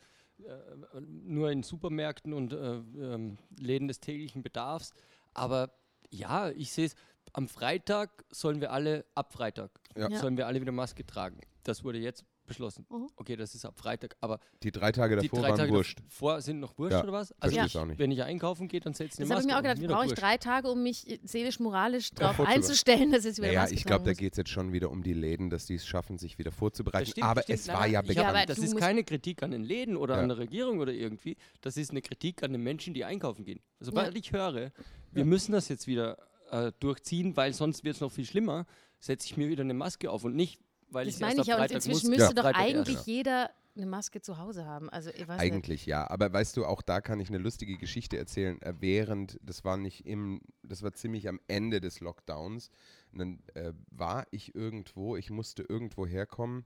nur 1.00 1.50
in 1.50 1.62
Supermärkten 1.62 2.32
und 2.32 2.52
äh, 2.52 2.56
ähm, 2.56 3.38
Läden 3.58 3.88
des 3.88 4.00
täglichen 4.00 4.42
Bedarfs. 4.42 4.92
Aber 5.32 5.70
ja, 6.10 6.50
ich 6.50 6.72
sehe 6.72 6.86
es, 6.86 6.94
am 7.32 7.48
Freitag 7.48 8.24
sollen 8.30 8.60
wir 8.60 8.72
alle, 8.72 9.04
ab 9.14 9.32
Freitag. 9.32 9.70
Ja. 9.96 10.10
sollen 10.18 10.36
wir 10.36 10.46
alle 10.46 10.60
wieder 10.60 10.72
Maske 10.72 11.06
tragen. 11.06 11.40
Das 11.62 11.84
wurde 11.84 11.98
jetzt 11.98 12.24
beschlossen. 12.46 12.86
Mhm. 12.90 13.08
Okay, 13.16 13.36
das 13.36 13.54
ist 13.54 13.64
ab 13.64 13.78
Freitag, 13.78 14.16
aber 14.20 14.38
Die 14.62 14.70
drei 14.72 14.92
Tage 14.92 15.16
die 15.16 15.28
davor 15.28 15.40
drei 15.42 15.48
waren 15.50 15.58
Tage 15.58 15.72
wurscht. 15.72 15.98
davor 16.00 16.40
sind 16.40 16.60
noch 16.60 16.76
wurscht 16.78 16.92
Ja, 16.92 17.02
oder 17.02 17.12
was? 17.12 17.34
Verstehe 17.40 17.58
Ja. 17.60 17.66
ich 17.66 17.78
auch 17.78 17.86
nicht. 17.86 17.98
wenn 17.98 18.10
ich 18.10 18.22
einkaufen 18.22 18.68
gehe, 18.68 18.80
dann 18.80 18.92
setze 18.94 19.22
ich 19.22 19.28
Das 19.28 19.30
eine 19.30 19.34
habe 19.34 19.40
ich 19.42 19.46
Maske 19.46 19.62
mir 19.66 19.70
auch 19.72 19.74
gedacht, 19.76 19.92
brauche 19.94 20.06
ich 20.06 20.12
drei 20.14 20.36
Tage, 20.36 20.68
um 20.68 20.82
mich 20.82 21.20
seelisch, 21.24 21.58
moralisch 21.60 22.10
darauf 22.10 22.40
einzustellen, 22.46 23.12
dass 23.12 23.24
jetzt 23.24 23.38
wieder 23.38 23.48
Naja, 23.48 23.60
Maske 23.62 23.74
ich 23.76 23.84
glaube, 23.84 24.04
da 24.04 24.12
geht 24.12 24.32
es 24.34 24.36
jetzt 24.38 24.50
schon 24.50 24.72
wieder 24.72 24.90
um 24.90 25.02
die 25.02 25.12
Läden, 25.14 25.50
dass 25.50 25.66
die 25.66 25.74
es 25.76 25.86
schaffen, 25.86 26.18
sich 26.18 26.38
wieder 26.38 26.50
Das 26.50 26.58
vorzubereiten. 26.58 27.10
stimmt, 27.10 27.26
aber 27.26 27.42
stimmt. 27.42 27.58
es 27.58 27.66
Nein, 27.66 27.74
war 27.76 27.82
nein, 27.82 27.92
ja 27.92 28.02
bekannt. 28.02 28.26
aber 28.28 28.46
Das 28.46 28.58
ist 28.58 28.76
keine 28.76 29.04
Kritik 29.04 29.42
an 29.42 29.50
den 29.50 29.64
Läden 29.64 29.96
oder 29.96 30.16
Ja. 30.16 30.22
an 30.22 30.28
der 30.28 30.38
Regierung 30.38 30.78
oder 30.78 30.92
irgendwie. 30.92 31.36
Das 31.60 31.76
ist 31.76 31.90
eine 31.90 32.02
Kritik 32.02 32.42
an 32.42 32.52
den 32.52 32.62
Menschen, 32.62 32.94
die 32.94 33.04
einkaufen 33.04 33.44
gehen. 33.44 33.60
Sobald 33.80 34.12
Ja. 34.14 34.20
ich 34.20 34.32
höre, 34.32 34.70
wir 35.12 35.24
müssen 35.24 35.52
das 35.52 35.68
jetzt 35.68 35.86
wieder 35.86 36.18
äh, 36.50 36.72
durchziehen, 36.78 37.36
weil 37.36 37.52
sonst 37.52 37.84
wird 37.84 37.96
es 37.96 38.00
noch 38.00 38.12
viel 38.12 38.26
schlimmer, 38.26 38.66
setze 39.00 39.26
ich 39.26 39.36
mir 39.36 39.48
wieder 39.48 39.62
eine 39.62 39.74
Maske 39.74 40.10
auf 40.10 40.24
und 40.24 40.36
nicht, 40.36 40.60
weil 40.94 41.08
ich 41.08 41.14
Das 41.14 41.20
erst 41.20 41.36
meine 41.36 41.42
ich 41.42 41.46
ja, 41.48 41.62
und 41.62 41.70
inzwischen 41.70 42.10
muss. 42.10 42.18
müsste 42.18 42.34
doch 42.34 42.42
Freitag 42.44 42.60
erst. 42.62 42.76
eigentlich 42.88 43.06
jeder 43.06 43.50
eine 43.76 43.86
Maske 43.86 44.20
zu 44.20 44.38
Hause 44.38 44.66
haben. 44.66 44.88
Also, 44.90 45.10
ich 45.10 45.26
weiß 45.26 45.40
nicht. 45.40 45.52
Eigentlich 45.52 45.86
ja, 45.86 46.08
aber 46.08 46.32
weißt 46.32 46.56
du, 46.56 46.64
auch 46.64 46.80
da 46.80 47.00
kann 47.00 47.18
ich 47.18 47.28
eine 47.28 47.38
lustige 47.38 47.76
Geschichte 47.76 48.16
erzählen. 48.16 48.60
Äh, 48.62 48.74
während, 48.78 49.38
das 49.42 49.64
war 49.64 49.76
nicht 49.76 50.06
im, 50.06 50.40
das 50.62 50.82
war 50.82 50.92
ziemlich 50.92 51.28
am 51.28 51.40
Ende 51.48 51.80
des 51.80 52.00
Lockdowns. 52.00 52.70
Und 53.12 53.18
dann 53.18 53.38
äh, 53.54 53.72
war 53.90 54.26
ich 54.30 54.54
irgendwo, 54.54 55.16
ich 55.16 55.30
musste 55.30 55.64
irgendwo 55.64 56.06
herkommen. 56.06 56.64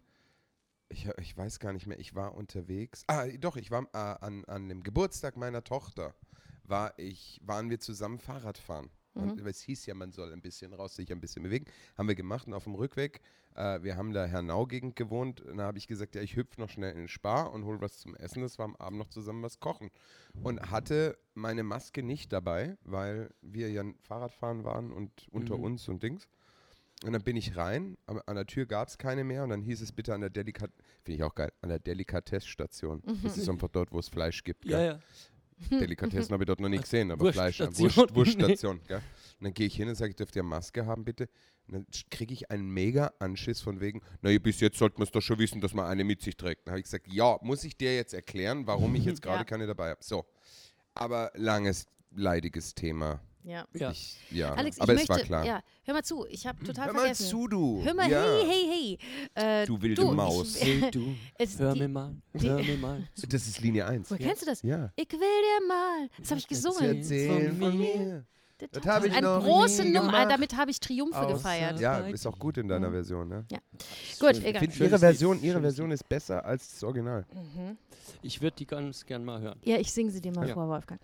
Ich, 0.90 1.08
ich 1.18 1.36
weiß 1.36 1.60
gar 1.60 1.72
nicht 1.72 1.86
mehr, 1.86 1.98
ich 1.98 2.14
war 2.14 2.34
unterwegs. 2.34 3.04
Ah, 3.08 3.26
doch, 3.26 3.56
ich 3.56 3.70
war 3.70 3.84
äh, 3.92 4.24
an, 4.24 4.44
an 4.46 4.68
dem 4.68 4.82
Geburtstag 4.82 5.36
meiner 5.36 5.64
Tochter, 5.64 6.14
war 6.64 6.98
ich, 6.98 7.40
waren 7.42 7.68
wir 7.70 7.78
zusammen 7.80 8.18
Fahrrad 8.18 8.58
fahren. 8.58 8.90
Und 9.18 9.40
es 9.46 9.60
hieß 9.60 9.86
ja, 9.86 9.94
man 9.94 10.12
soll 10.12 10.32
ein 10.32 10.40
bisschen 10.40 10.72
raus, 10.72 10.94
sich 10.96 11.10
ein 11.12 11.20
bisschen 11.20 11.42
bewegen. 11.42 11.66
Haben 11.96 12.08
wir 12.08 12.14
gemacht 12.14 12.46
und 12.46 12.54
auf 12.54 12.64
dem 12.64 12.74
Rückweg, 12.74 13.20
äh, 13.54 13.82
wir 13.82 13.96
haben 13.96 14.12
da 14.12 14.24
Hernau-Gegend 14.26 14.96
gewohnt. 14.96 15.40
Und 15.40 15.58
da 15.58 15.64
habe 15.64 15.78
ich 15.78 15.86
gesagt, 15.88 16.14
ja, 16.14 16.22
ich 16.22 16.36
hüpfe 16.36 16.60
noch 16.60 16.70
schnell 16.70 16.92
in 16.92 16.98
den 16.98 17.08
Spar 17.08 17.52
und 17.52 17.64
hole 17.64 17.80
was 17.80 17.98
zum 17.98 18.14
Essen. 18.16 18.42
Das 18.42 18.58
war 18.58 18.64
am 18.64 18.76
Abend 18.76 18.98
noch 18.98 19.08
zusammen 19.08 19.42
was 19.42 19.60
kochen. 19.60 19.90
Und 20.42 20.70
hatte 20.70 21.18
meine 21.34 21.62
Maske 21.62 22.02
nicht 22.02 22.32
dabei, 22.32 22.76
weil 22.82 23.30
wir 23.42 23.70
ja 23.70 23.82
Fahrradfahren 24.02 24.64
waren 24.64 24.92
und 24.92 25.26
unter 25.30 25.56
Mhm. 25.56 25.64
uns 25.64 25.88
und 25.88 26.02
Dings. 26.02 26.28
Und 27.04 27.12
dann 27.12 27.22
bin 27.22 27.36
ich 27.36 27.56
rein, 27.56 27.96
aber 28.06 28.28
an 28.28 28.34
der 28.34 28.46
Tür 28.46 28.66
gab 28.66 28.88
es 28.88 28.98
keine 28.98 29.22
mehr 29.22 29.44
und 29.44 29.50
dann 29.50 29.62
hieß 29.62 29.80
es 29.82 29.92
bitte 29.92 30.14
an 30.14 30.20
der 30.20 30.30
Delikat, 30.30 30.72
finde 31.04 31.16
ich 31.16 31.22
auch 31.22 31.32
geil, 31.34 31.52
an 31.62 31.68
der 31.68 31.78
Delikatessstation. 31.78 33.02
Das 33.22 33.38
ist 33.38 33.48
einfach 33.48 33.68
dort, 33.68 33.92
wo 33.92 34.00
es 34.00 34.08
Fleisch 34.08 34.42
gibt. 34.42 34.64
Ja, 34.64 34.82
ja. 34.82 34.98
Delikatessen 35.70 36.32
habe 36.32 36.44
ich 36.44 36.46
dort 36.46 36.61
noch 36.61 36.68
nie 36.68 36.78
gesehen, 36.78 37.11
aber 37.11 37.32
Fleisch, 37.32 37.61
Wurststation. 37.61 37.96
Wurst, 37.96 38.14
Wurststation. 38.14 38.80
Gell? 38.86 38.96
Und 39.38 39.44
dann 39.44 39.54
gehe 39.54 39.66
ich 39.66 39.76
hin 39.76 39.88
und 39.88 39.94
sage, 39.94 40.11
ich 40.11 40.16
dürfte 40.16 40.38
ja 40.38 40.42
Maske 40.42 40.86
haben, 40.86 41.04
bitte. 41.04 41.28
Und 41.66 41.74
dann 41.74 41.86
kriege 42.11 42.32
ich 42.32 42.50
einen 42.50 42.70
mega 42.70 43.12
Anschiss 43.18 43.61
von 43.61 43.80
wegen, 43.80 44.00
naja, 44.22 44.38
bis 44.38 44.61
jetzt 44.61 44.78
sollte 44.78 44.96
man 44.98 45.04
es 45.04 45.11
doch 45.12 45.20
schon 45.20 45.38
wissen, 45.38 45.61
dass 45.61 45.74
man 45.74 45.86
eine 45.86 46.02
mit 46.04 46.22
sich 46.22 46.36
trägt. 46.36 46.66
Dann 46.66 46.72
habe 46.72 46.78
ich 46.80 46.84
gesagt, 46.84 47.06
ja, 47.09 47.38
muss 47.42 47.62
ich 47.64 47.76
dir 47.76 47.94
jetzt 47.94 48.14
erklären, 48.14 48.66
warum 48.66 48.94
ich 48.94 49.04
jetzt 49.04 49.20
gerade 49.22 49.38
Ja. 49.40 49.44
keine 49.44 49.66
dabei 49.66 49.90
habe. 49.90 50.00
So, 50.02 50.24
aber 50.94 51.30
langes, 51.34 51.86
leidiges 52.14 52.74
Thema. 52.74 53.20
Ja. 53.49 53.64
Ja. 53.74 53.90
Ich, 53.90 54.16
ja, 54.30 54.53
Alex, 54.55 54.76
ich 54.76 54.82
aber 54.82 54.92
möchte, 54.92 55.11
es 55.12 55.18
war 55.18 55.24
klar. 55.24 55.44
ja, 55.46 55.62
hör 55.84 55.94
mal 55.94 56.03
zu, 56.05 56.26
ich 56.28 56.46
habe 56.46 56.62
total 56.64 56.86
Hör 56.88 56.92
mal 56.92 56.99
vergessen. 57.01 57.26
zu, 57.28 57.49
du. 57.49 57.82
Hör 57.82 57.94
mal, 57.94 58.11
ja. 58.11 58.22
hey, 58.22 58.44
hey, 58.46 58.99
hey. 59.34 59.62
Äh, 59.62 59.66
Du 59.66 59.80
wilde 59.80 60.03
du, 60.03 60.12
Maus. 60.12 60.57
Ich, 60.61 60.62
Hey, 60.82 60.90
du, 60.90 61.14
es, 61.38 61.59
hör 61.59 61.72
die, 61.72 61.80
mir 61.80 61.88
mal, 61.88 62.14
die- 62.34 62.49
hör 62.49 62.62
mir 62.62 62.76
mal. 62.76 63.03
zu. 63.14 63.26
Das 63.26 63.46
ist 63.46 63.61
Linie 63.61 63.86
1. 63.86 64.11
woher 64.11 64.18
kennst 64.26 64.42
du 64.42 64.46
das? 64.46 64.62
Ja. 64.62 64.92
Ich 64.96 65.11
will 65.11 65.18
dir 65.20 65.66
mal. 65.66 66.09
Das 66.18 66.30
habe 66.30 66.40
ich 66.40 66.46
gesungen. 66.46 66.96
erzählen 66.99 67.57
Von 67.59 67.78
mir. 67.78 68.24
Das 68.59 68.70
Das 68.72 68.84
hab 68.86 69.05
ich 69.05 69.12
Eine 69.12 69.24
noch 69.28 69.44
große 69.44 69.82
nie 69.84 69.92
Nummer, 69.92 70.07
gemacht. 70.11 70.30
damit 70.32 70.57
habe 70.57 70.70
ich 70.72 70.80
Triumphe 70.80 71.16
Außer- 71.16 71.32
gefeiert. 71.32 71.78
Ja, 71.80 71.99
ist 72.01 72.26
auch 72.26 72.36
gut 72.38 72.59
in 72.59 72.66
deiner 72.68 72.90
Version, 72.90 73.28
ne? 73.28 73.46
Gut, 74.18 74.34
Schön. 74.34 74.44
egal. 74.44 74.55
Ich 74.55 74.59
finde, 74.59 74.74
Schönes 74.74 74.90
ihre 74.90 74.99
Version, 74.99 75.42
ihre 75.42 75.61
Version 75.61 75.90
ist 75.92 76.09
besser 76.09 76.44
als 76.44 76.72
das 76.72 76.82
Original. 76.82 77.24
Ich 78.20 78.40
würde 78.42 78.57
die 78.57 78.66
ganz 78.66 79.07
gern 79.07 79.24
mal 79.24 79.40
hören. 79.40 79.61
Ja, 79.64 79.76
ich 79.78 79.92
singe 79.92 80.11
sie 80.11 80.20
dir 80.20 80.32
mal 80.32 80.49
Ja. 80.49 80.55
vor, 80.55 80.68
Wolfgang. 80.68 81.01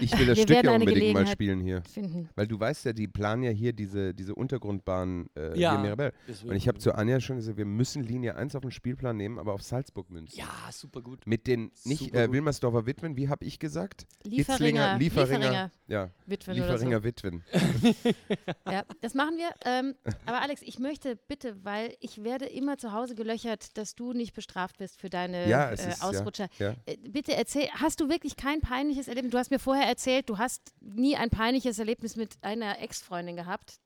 Ich 0.00 0.18
will 0.18 0.26
das 0.26 0.36
Wir 0.38 0.42
Stück 0.44 0.64
ja 0.64 0.72
unbedingt 0.72 1.14
mal 1.14 1.26
spielen 1.26 1.60
hier. 1.60 1.82
Finden. 1.82 2.28
Weil 2.34 2.46
du 2.46 2.58
weißt 2.58 2.84
ja, 2.86 2.92
die 2.92 3.08
planen 3.08 3.42
ja 3.42 3.50
hier 3.50 3.72
diese, 3.72 4.12
diese 4.14 4.34
Untergrundbahn 4.34 5.26
äh, 5.34 5.48
hier 5.52 5.56
Ja. 5.56 5.74
in 5.76 5.82
Mirabell. 5.82 6.12
Deswegen- 6.28 6.50
Und 6.50 6.56
ich 6.56 6.68
habe 6.68 6.78
zu 6.78 6.94
Anja 6.94 7.20
schon 7.20 7.36
gesagt, 7.36 7.56
wir 7.56 7.64
müssen 7.64 8.02
Linie 8.02 8.36
1 8.36 8.54
auf 8.56 8.62
den 8.62 8.70
Spielplan 8.70 9.16
nehmen, 9.16 9.38
aber 9.38 9.52
auf 9.54 9.62
Salzburg 9.62 10.10
münzen. 10.10 10.38
Ja, 10.38 10.48
super 10.72 11.00
gut. 11.02 11.26
Mit 11.26 11.46
den, 11.46 11.70
nicht 11.84 12.14
äh. 12.14 12.30
Wilmersdorfer 12.30 12.86
Witwen, 12.86 13.16
wie 13.16 13.28
habe 13.28 13.44
ich 13.44 13.58
gesagt? 13.58 14.06
Lieferinger, 14.24 14.96
Itzlinger, 14.96 14.98
Lieferinger, 14.98 15.38
Lieferinger 15.38 15.70
ja, 15.88 16.10
Witwen 16.26 16.54
Lieferinger 16.56 16.96
oder 16.96 17.04
Witwen. 17.04 17.42
so. 17.52 17.58
Ja, 18.70 18.84
das 19.00 19.14
machen 19.14 19.36
wir. 19.36 19.48
Ähm, 19.64 19.94
aber 20.26 20.42
Alex, 20.42 20.60
ich 20.62 20.78
möchte 20.78 21.16
bitte, 21.28 21.56
weil 21.62 21.94
ich 22.00 22.24
werde 22.24 22.46
immer 22.46 22.76
zu 22.78 22.92
Hause 22.92 23.14
gelöchert, 23.14 23.76
dass 23.78 23.94
du 23.94 24.12
nicht 24.12 24.34
bestraft 24.34 24.78
bist 24.78 25.00
für 25.00 25.08
deine 25.08 25.48
Ja, 25.48 25.70
äh, 25.70 25.74
ist, 25.74 25.86
ja, 26.00 26.06
Ausrutscher. 26.08 26.48
ja. 26.58 26.74
Äh, 26.86 26.96
Bitte 27.08 27.34
erzähl, 27.36 27.68
hast 27.72 28.00
du 28.00 28.08
wirklich 28.08 28.36
kein 28.36 28.60
peinliches 28.60 29.06
Erlebnis? 29.08 29.30
Du 29.32 29.38
hast 29.38 29.50
mir 29.50 29.58
vorher 29.60 29.85
erzählt, 29.86 30.28
du 30.28 30.38
hast 30.38 30.72
nie 30.80 31.16
ein 31.16 31.30
peinliches 31.30 31.78
Erlebnis 31.78 32.16
mit 32.16 32.36
einer 32.42 32.80
Ex-Freundin 32.80 33.36
gehabt. 33.36 33.80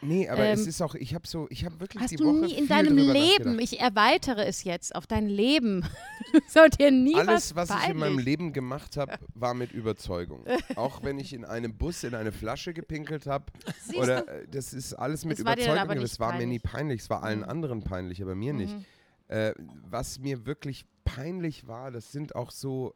Nee, 0.00 0.28
aber 0.28 0.44
es 0.48 0.62
Ähm, 0.62 0.68
ist 0.68 0.82
auch, 0.82 0.94
ich 0.96 1.14
habe 1.14 1.26
so, 1.26 1.46
ich 1.48 1.64
habe 1.64 1.80
wirklich 1.80 2.02
Hast 2.02 2.10
die 2.10 2.16
du 2.16 2.26
Woche 2.26 2.46
nie 2.46 2.54
in 2.54 2.68
deinem 2.68 2.96
Leben, 2.98 3.58
ich 3.58 3.80
erweitere 3.80 4.44
es 4.44 4.62
jetzt 4.64 4.94
auf 4.94 5.06
dein 5.06 5.28
Leben, 5.28 5.82
soll 6.48 6.68
dir 6.68 6.90
nie 6.90 7.14
Alles, 7.14 7.56
was 7.56 7.70
was 7.70 7.84
ich 7.84 7.88
in 7.90 7.96
meinem? 7.96 8.18
Leben 8.18 8.52
gemacht 8.52 8.98
habe, 8.98 9.14
war 9.34 9.54
mit 9.54 9.72
Überzeugung. 9.72 10.44
Auch 10.76 11.02
wenn 11.02 11.18
ich 11.18 11.32
in 11.32 11.46
einem 11.46 11.74
Bus 11.78 12.04
in 12.04 12.14
eine 12.14 12.32
Flasche 12.32 12.74
gepinkelt 12.74 13.26
habe. 13.26 13.46
Oder 13.96 14.28
äh, 14.28 14.46
das 14.48 14.74
ist 14.74 14.92
alles 14.92 15.24
mit 15.24 15.38
Das 15.38 15.44
war 15.46 15.54
Überzeugung. 15.54 15.78
aber 15.80 15.94
Das 15.94 16.02
nicht 16.02 16.20
war 16.20 16.34
mir 16.36 16.46
nie 16.46 16.58
peinlich. 16.58 17.00
Es 17.00 17.08
war 17.10 17.22
allen 17.22 17.38
Mhm. 17.38 17.44
anderen 17.48 17.82
peinlich, 17.82 18.20
aber 18.20 18.34
mir 18.34 18.52
nicht. 18.52 18.74
Mhm. 18.74 18.84
Äh, 19.28 19.54
was 19.88 20.18
mir 20.18 20.44
wirklich 20.44 20.84
peinlich 21.06 21.66
war, 21.66 21.90
das 21.90 22.12
sind 22.12 22.34
auch 22.36 22.50
so, 22.50 22.94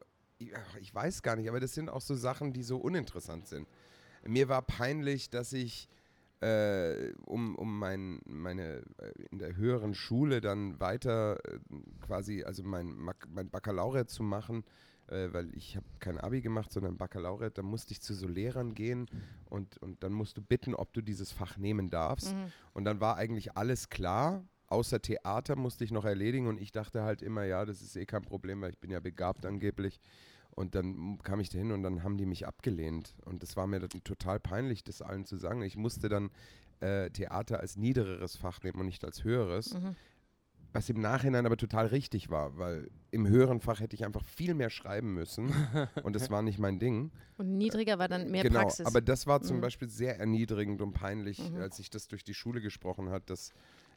ich 0.80 0.95
weiß 0.95 1.22
gar 1.22 1.36
nicht, 1.36 1.49
aber 1.49 1.61
das 1.61 1.74
sind 1.74 1.89
auch 1.89 2.01
so 2.01 2.14
Sachen, 2.14 2.53
die 2.53 2.62
so 2.62 2.78
uninteressant 2.78 3.47
sind. 3.49 3.68
Mir 4.24 4.49
war 4.49 4.62
peinlich, 4.62 5.30
dass 5.30 5.53
ich 5.53 5.89
äh, 6.41 7.12
um, 7.24 7.57
um 7.57 7.78
mein, 7.78 8.20
meine 8.24 8.82
äh, 8.99 9.12
in 9.30 9.39
der 9.39 9.57
höheren 9.57 9.95
Schule 9.95 10.41
dann 10.41 10.78
weiter 10.78 11.39
äh, 11.45 11.59
quasi, 12.01 12.45
also 12.45 12.62
mein, 12.62 12.97
mein 13.28 13.51
Baccalaureat 13.51 14.09
zu 14.09 14.22
machen, 14.22 14.64
äh, 15.09 15.28
weil 15.32 15.53
ich 15.55 15.76
habe 15.76 15.86
kein 15.99 16.18
Abi 16.18 16.41
gemacht, 16.41 16.72
sondern 16.72 16.97
Baccalaureat, 16.97 17.59
da 17.59 17.62
musste 17.62 17.93
ich 17.93 18.01
zu 18.01 18.14
so 18.14 18.28
Lehrern 18.28 18.74
gehen 18.74 19.09
und, 19.47 19.78
und 19.78 20.03
dann 20.05 20.12
musst 20.12 20.36
du 20.36 20.43
bitten, 20.43 20.74
ob 20.74 20.93
du 20.93 21.01
dieses 21.01 21.32
Fach 21.32 21.57
nehmen 21.57 21.91
darfst. 21.91 22.34
Mhm. 22.34 22.53
Und 22.72 22.84
dann 22.84 23.01
war 23.01 23.16
eigentlich 23.16 23.57
alles 23.57 23.89
klar, 23.89 24.45
außer 24.68 25.01
Theater 25.03 25.57
musste 25.57 25.82
ich 25.82 25.91
noch 25.91 26.05
erledigen 26.05 26.47
und 26.47 26.61
ich 26.61 26.72
dachte 26.72 27.03
halt 27.03 27.22
immer, 27.22 27.45
ja, 27.45 27.64
das 27.64 27.82
ist 27.82 27.97
eh 27.97 28.07
kein 28.07 28.22
Problem, 28.22 28.61
weil 28.61 28.70
ich 28.70 28.78
bin 28.78 28.91
ja 28.91 29.01
begabt 29.01 29.45
angeblich. 29.45 30.01
Und 30.59 30.74
dann 30.74 31.18
kam 31.22 31.38
ich 31.38 31.50
dahin 31.50 31.70
und 31.70 31.84
dann 31.84 32.02
haben 32.02 32.16
die 32.18 32.26
mich 32.26 32.44
abgelehnt. 32.44 33.14
Und 33.24 33.44
das 33.44 33.56
war 33.56 33.68
mir 33.68 33.80
total 33.88 34.40
peinlich, 34.40 34.82
das 34.82 35.02
allen 35.02 35.24
zu 35.24 35.36
sagen. 35.36 35.62
Ich 35.62 35.76
musste 35.76 36.09
dann 36.09 36.30
äh, 36.80 37.11
Theater 37.11 37.61
als 37.61 37.76
niedereres 37.76 38.34
Fach 38.36 38.61
nehmen 38.64 38.80
und 38.80 38.86
nicht 38.86 39.04
als 39.04 39.22
höheres. 39.22 39.74
Mhm. 39.74 39.94
Was 40.72 40.90
im 40.90 41.00
Nachhinein 41.00 41.46
aber 41.46 41.56
total 41.56 41.86
richtig 41.86 42.28
war, 42.28 42.59
weil 42.59 42.90
im 43.12 43.26
höheren 43.28 43.61
Fach 43.61 43.78
hätte 43.80 43.94
ich 43.94 44.04
einfach 44.04 44.24
viel 44.24 44.52
mehr 44.54 44.68
schreiben 44.68 45.14
müssen 45.14 45.48
und 46.02 46.14
das 46.16 46.28
war 46.28 46.42
nicht 46.42 46.59
mein 46.59 46.80
Ding. 46.80 47.12
Und 47.36 47.56
niedriger 47.56 47.98
war 48.00 48.09
dann 48.09 48.28
mehr 48.30 48.42
genau, 48.42 48.62
Praxis. 48.62 48.84
aber 48.84 49.00
das 49.00 49.26
war 49.28 49.40
zum 49.40 49.59
Mhm. 49.59 49.61
Beispiel 49.62 49.88
sehr 49.88 50.18
erniedrigend 50.18 50.82
und 50.82 50.92
peinlich, 50.92 51.38
Mhm. 51.52 51.61
als 51.61 51.78
ich 51.78 51.88
das 51.88 52.09
durch 52.09 52.24
die 52.24 52.34
Schule 52.34 52.61
gesprochen 52.61 53.11
hat, 53.11 53.30
dass 53.30 53.52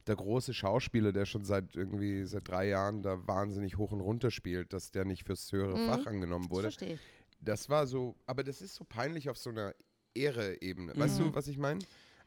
der 0.07 0.15
große 0.15 0.53
Schauspieler, 0.53 1.11
der 1.11 1.25
schon 1.25 1.43
seit 1.45 1.75
irgendwie 1.75 2.25
seit 2.25 2.47
drei 2.47 2.67
Jahren 2.67 3.01
da 3.01 3.27
wahnsinnig 3.27 3.77
hoch 3.77 3.91
und 3.91 4.01
runter 4.01 4.31
spielt, 4.31 4.73
dass 4.73 4.91
der 4.91 5.05
nicht 5.05 5.25
fürs 5.25 5.51
höhere 5.51 5.77
Mhm. 5.77 5.85
Fach 5.87 6.05
angenommen 6.05 6.45
das 6.45 6.51
wurde. 6.51 6.63
verstehe 6.71 6.93
ich. 6.95 6.99
Das 7.39 7.69
war 7.69 7.87
so, 7.87 8.15
aber 8.25 8.43
das 8.43 8.61
ist 8.61 8.75
so 8.75 8.83
peinlich 8.83 9.29
auf 9.29 9.37
so 9.37 9.49
einer 9.49 9.73
Ehre-Ebene. 10.13 10.93
Weißt 10.95 11.19
Mhm. 11.19 11.25
du, 11.29 11.35
was 11.35 11.47
ich 11.47 11.57
meine? 11.57 11.79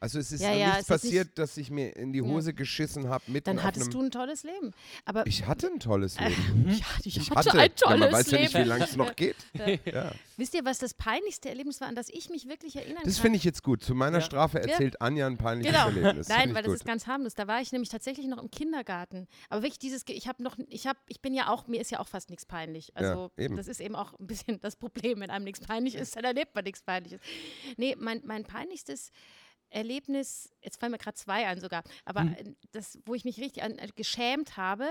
Also 0.05 0.19
es 0.19 0.31
ist 0.31 0.41
Ja, 0.41 0.53
ja, 0.53 0.65
nichts 0.75 0.81
ist 0.81 0.89
nicht- 0.89 1.01
passiert, 1.01 1.39
dass 1.39 1.57
ich 1.57 1.71
mir 1.71 1.95
in 1.95 2.13
die 2.13 2.19
Ja. 2.19 2.25
Hose 2.25 2.53
geschissen 2.53 3.09
habe 3.09 3.23
mitten 3.25 3.45
Dann 3.55 3.63
hattest 3.63 3.91
du 3.91 4.03
ein 4.03 4.11
tolles 4.11 4.43
Leben. 4.43 4.71
Aber 5.03 5.25
ich 5.25 5.47
hatte 5.47 5.65
ein 5.65 5.79
tolles 5.79 6.19
Leben. 6.19 6.69
ja, 6.69 6.85
ich, 7.03 7.17
Ich 7.17 7.31
hatte, 7.31 7.49
hatte, 7.49 7.51
ein 7.59 7.69
ja, 7.71 7.75
tolles 7.75 7.99
man 8.01 8.11
weiß 8.11 8.25
ja 8.29 8.37
Leben. 8.37 8.43
nicht, 8.43 8.55
wie 8.65 8.69
lange 8.69 8.83
es 8.83 8.95
noch 8.95 9.15
geht. 9.15 9.35
Ja. 9.85 10.11
Wisst 10.37 10.53
ihr, 10.53 10.63
was 10.65 10.77
das 10.77 10.93
peinlichste 10.93 11.49
Erlebnis 11.49 11.81
war, 11.81 11.87
an 11.87 11.95
das 11.95 12.09
ich 12.09 12.29
mich 12.29 12.47
wirklich 12.47 12.75
erinnern 12.75 13.01
Das 13.03 13.15
kann? 13.15 13.21
finde 13.23 13.37
ich 13.37 13.43
jetzt 13.45 13.63
gut. 13.63 13.81
Zu 13.83 13.95
meiner 13.95 14.17
Ja. 14.19 14.21
Strafe 14.25 14.61
erzählt 14.61 15.01
Anja 15.01 15.25
ein 15.25 15.37
peinliches 15.37 15.73
Genau. 15.73 15.87
Erlebnis. 15.87 16.27
Nein, 16.27 16.49
weil 16.53 16.57
ich 16.57 16.65
das 16.65 16.65
gut. 16.65 16.75
ist 16.75 16.85
ganz 16.85 17.07
harmlos. 17.07 17.33
Da 17.33 17.47
war 17.47 17.61
ich 17.61 17.71
nämlich 17.71 17.89
tatsächlich 17.89 18.27
noch 18.27 18.37
im 18.43 18.51
Kindergarten. 18.51 19.27
Aber 19.49 19.63
wirklich 19.63 19.79
dieses, 19.79 20.03
ich 20.07 20.27
habe 20.27 20.43
noch, 20.43 20.57
ich 20.69 20.85
habe, 20.85 20.99
ich 21.07 21.21
bin 21.21 21.33
ja 21.33 21.49
auch, 21.49 21.65
mir 21.67 21.81
ist 21.81 21.89
ja 21.89 21.99
auch 21.99 22.07
fast 22.07 22.29
nichts 22.29 22.45
peinlich. 22.45 22.95
Also 22.95 23.31
Ja, 23.37 23.43
eben. 23.45 23.55
das 23.55 23.67
ist 23.67 23.79
eben 23.81 23.95
auch 23.95 24.19
ein 24.19 24.27
bisschen 24.27 24.59
das 24.61 24.75
Problem, 24.75 25.21
wenn 25.21 25.29
einem 25.31 25.45
nichts 25.45 25.61
peinlich 25.65 25.95
ist, 25.95 26.15
dann 26.15 26.25
erlebt 26.25 26.53
man 26.53 26.63
nichts 26.65 26.81
Peinliches. 26.83 27.19
Nee, 27.77 27.95
mein, 27.97 28.21
mein 28.25 28.43
peinlichstes 28.43 29.11
Erlebnis, 29.69 30.53
jetzt 30.61 30.79
fallen 30.79 30.91
mir 30.91 30.97
gerade 30.97 31.17
zwei 31.17 31.47
ein 31.47 31.59
sogar, 31.59 31.83
aber 32.05 32.21
äh, 32.21 32.53
das, 32.71 32.99
wo 33.05 33.13
ich 33.13 33.25
mich 33.25 33.39
richtig 33.39 33.63
an, 33.63 33.77
äh, 33.77 33.87
geschämt 33.95 34.57
habe, 34.57 34.87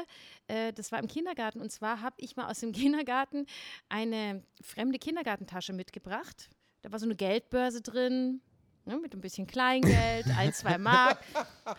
äh, 0.47 0.72
das 0.72 0.93
war 0.93 0.99
im 0.99 1.09
Kindergarten. 1.09 1.61
Und 1.61 1.70
zwar 1.70 2.01
habe 2.01 2.16
ich 2.18 2.37
mal 2.37 2.51
aus 2.51 2.61
dem 2.61 2.72
Kindergarten 2.72 3.47
eine 3.89 4.43
fremde 4.61 4.99
Kindergartentasche 4.99 5.72
mitgebracht. 5.72 6.51
Da 6.83 6.93
war 6.93 6.99
so 6.99 7.07
eine 7.07 7.16
Geldbörse 7.16 7.81
drin, 7.81 8.43
ne, 8.85 8.99
mit 8.99 9.14
ein 9.14 9.20
bisschen 9.20 9.47
Kleingeld, 9.47 10.27
ein, 10.37 10.53
zwei 10.53 10.79
Mark. 10.79 11.18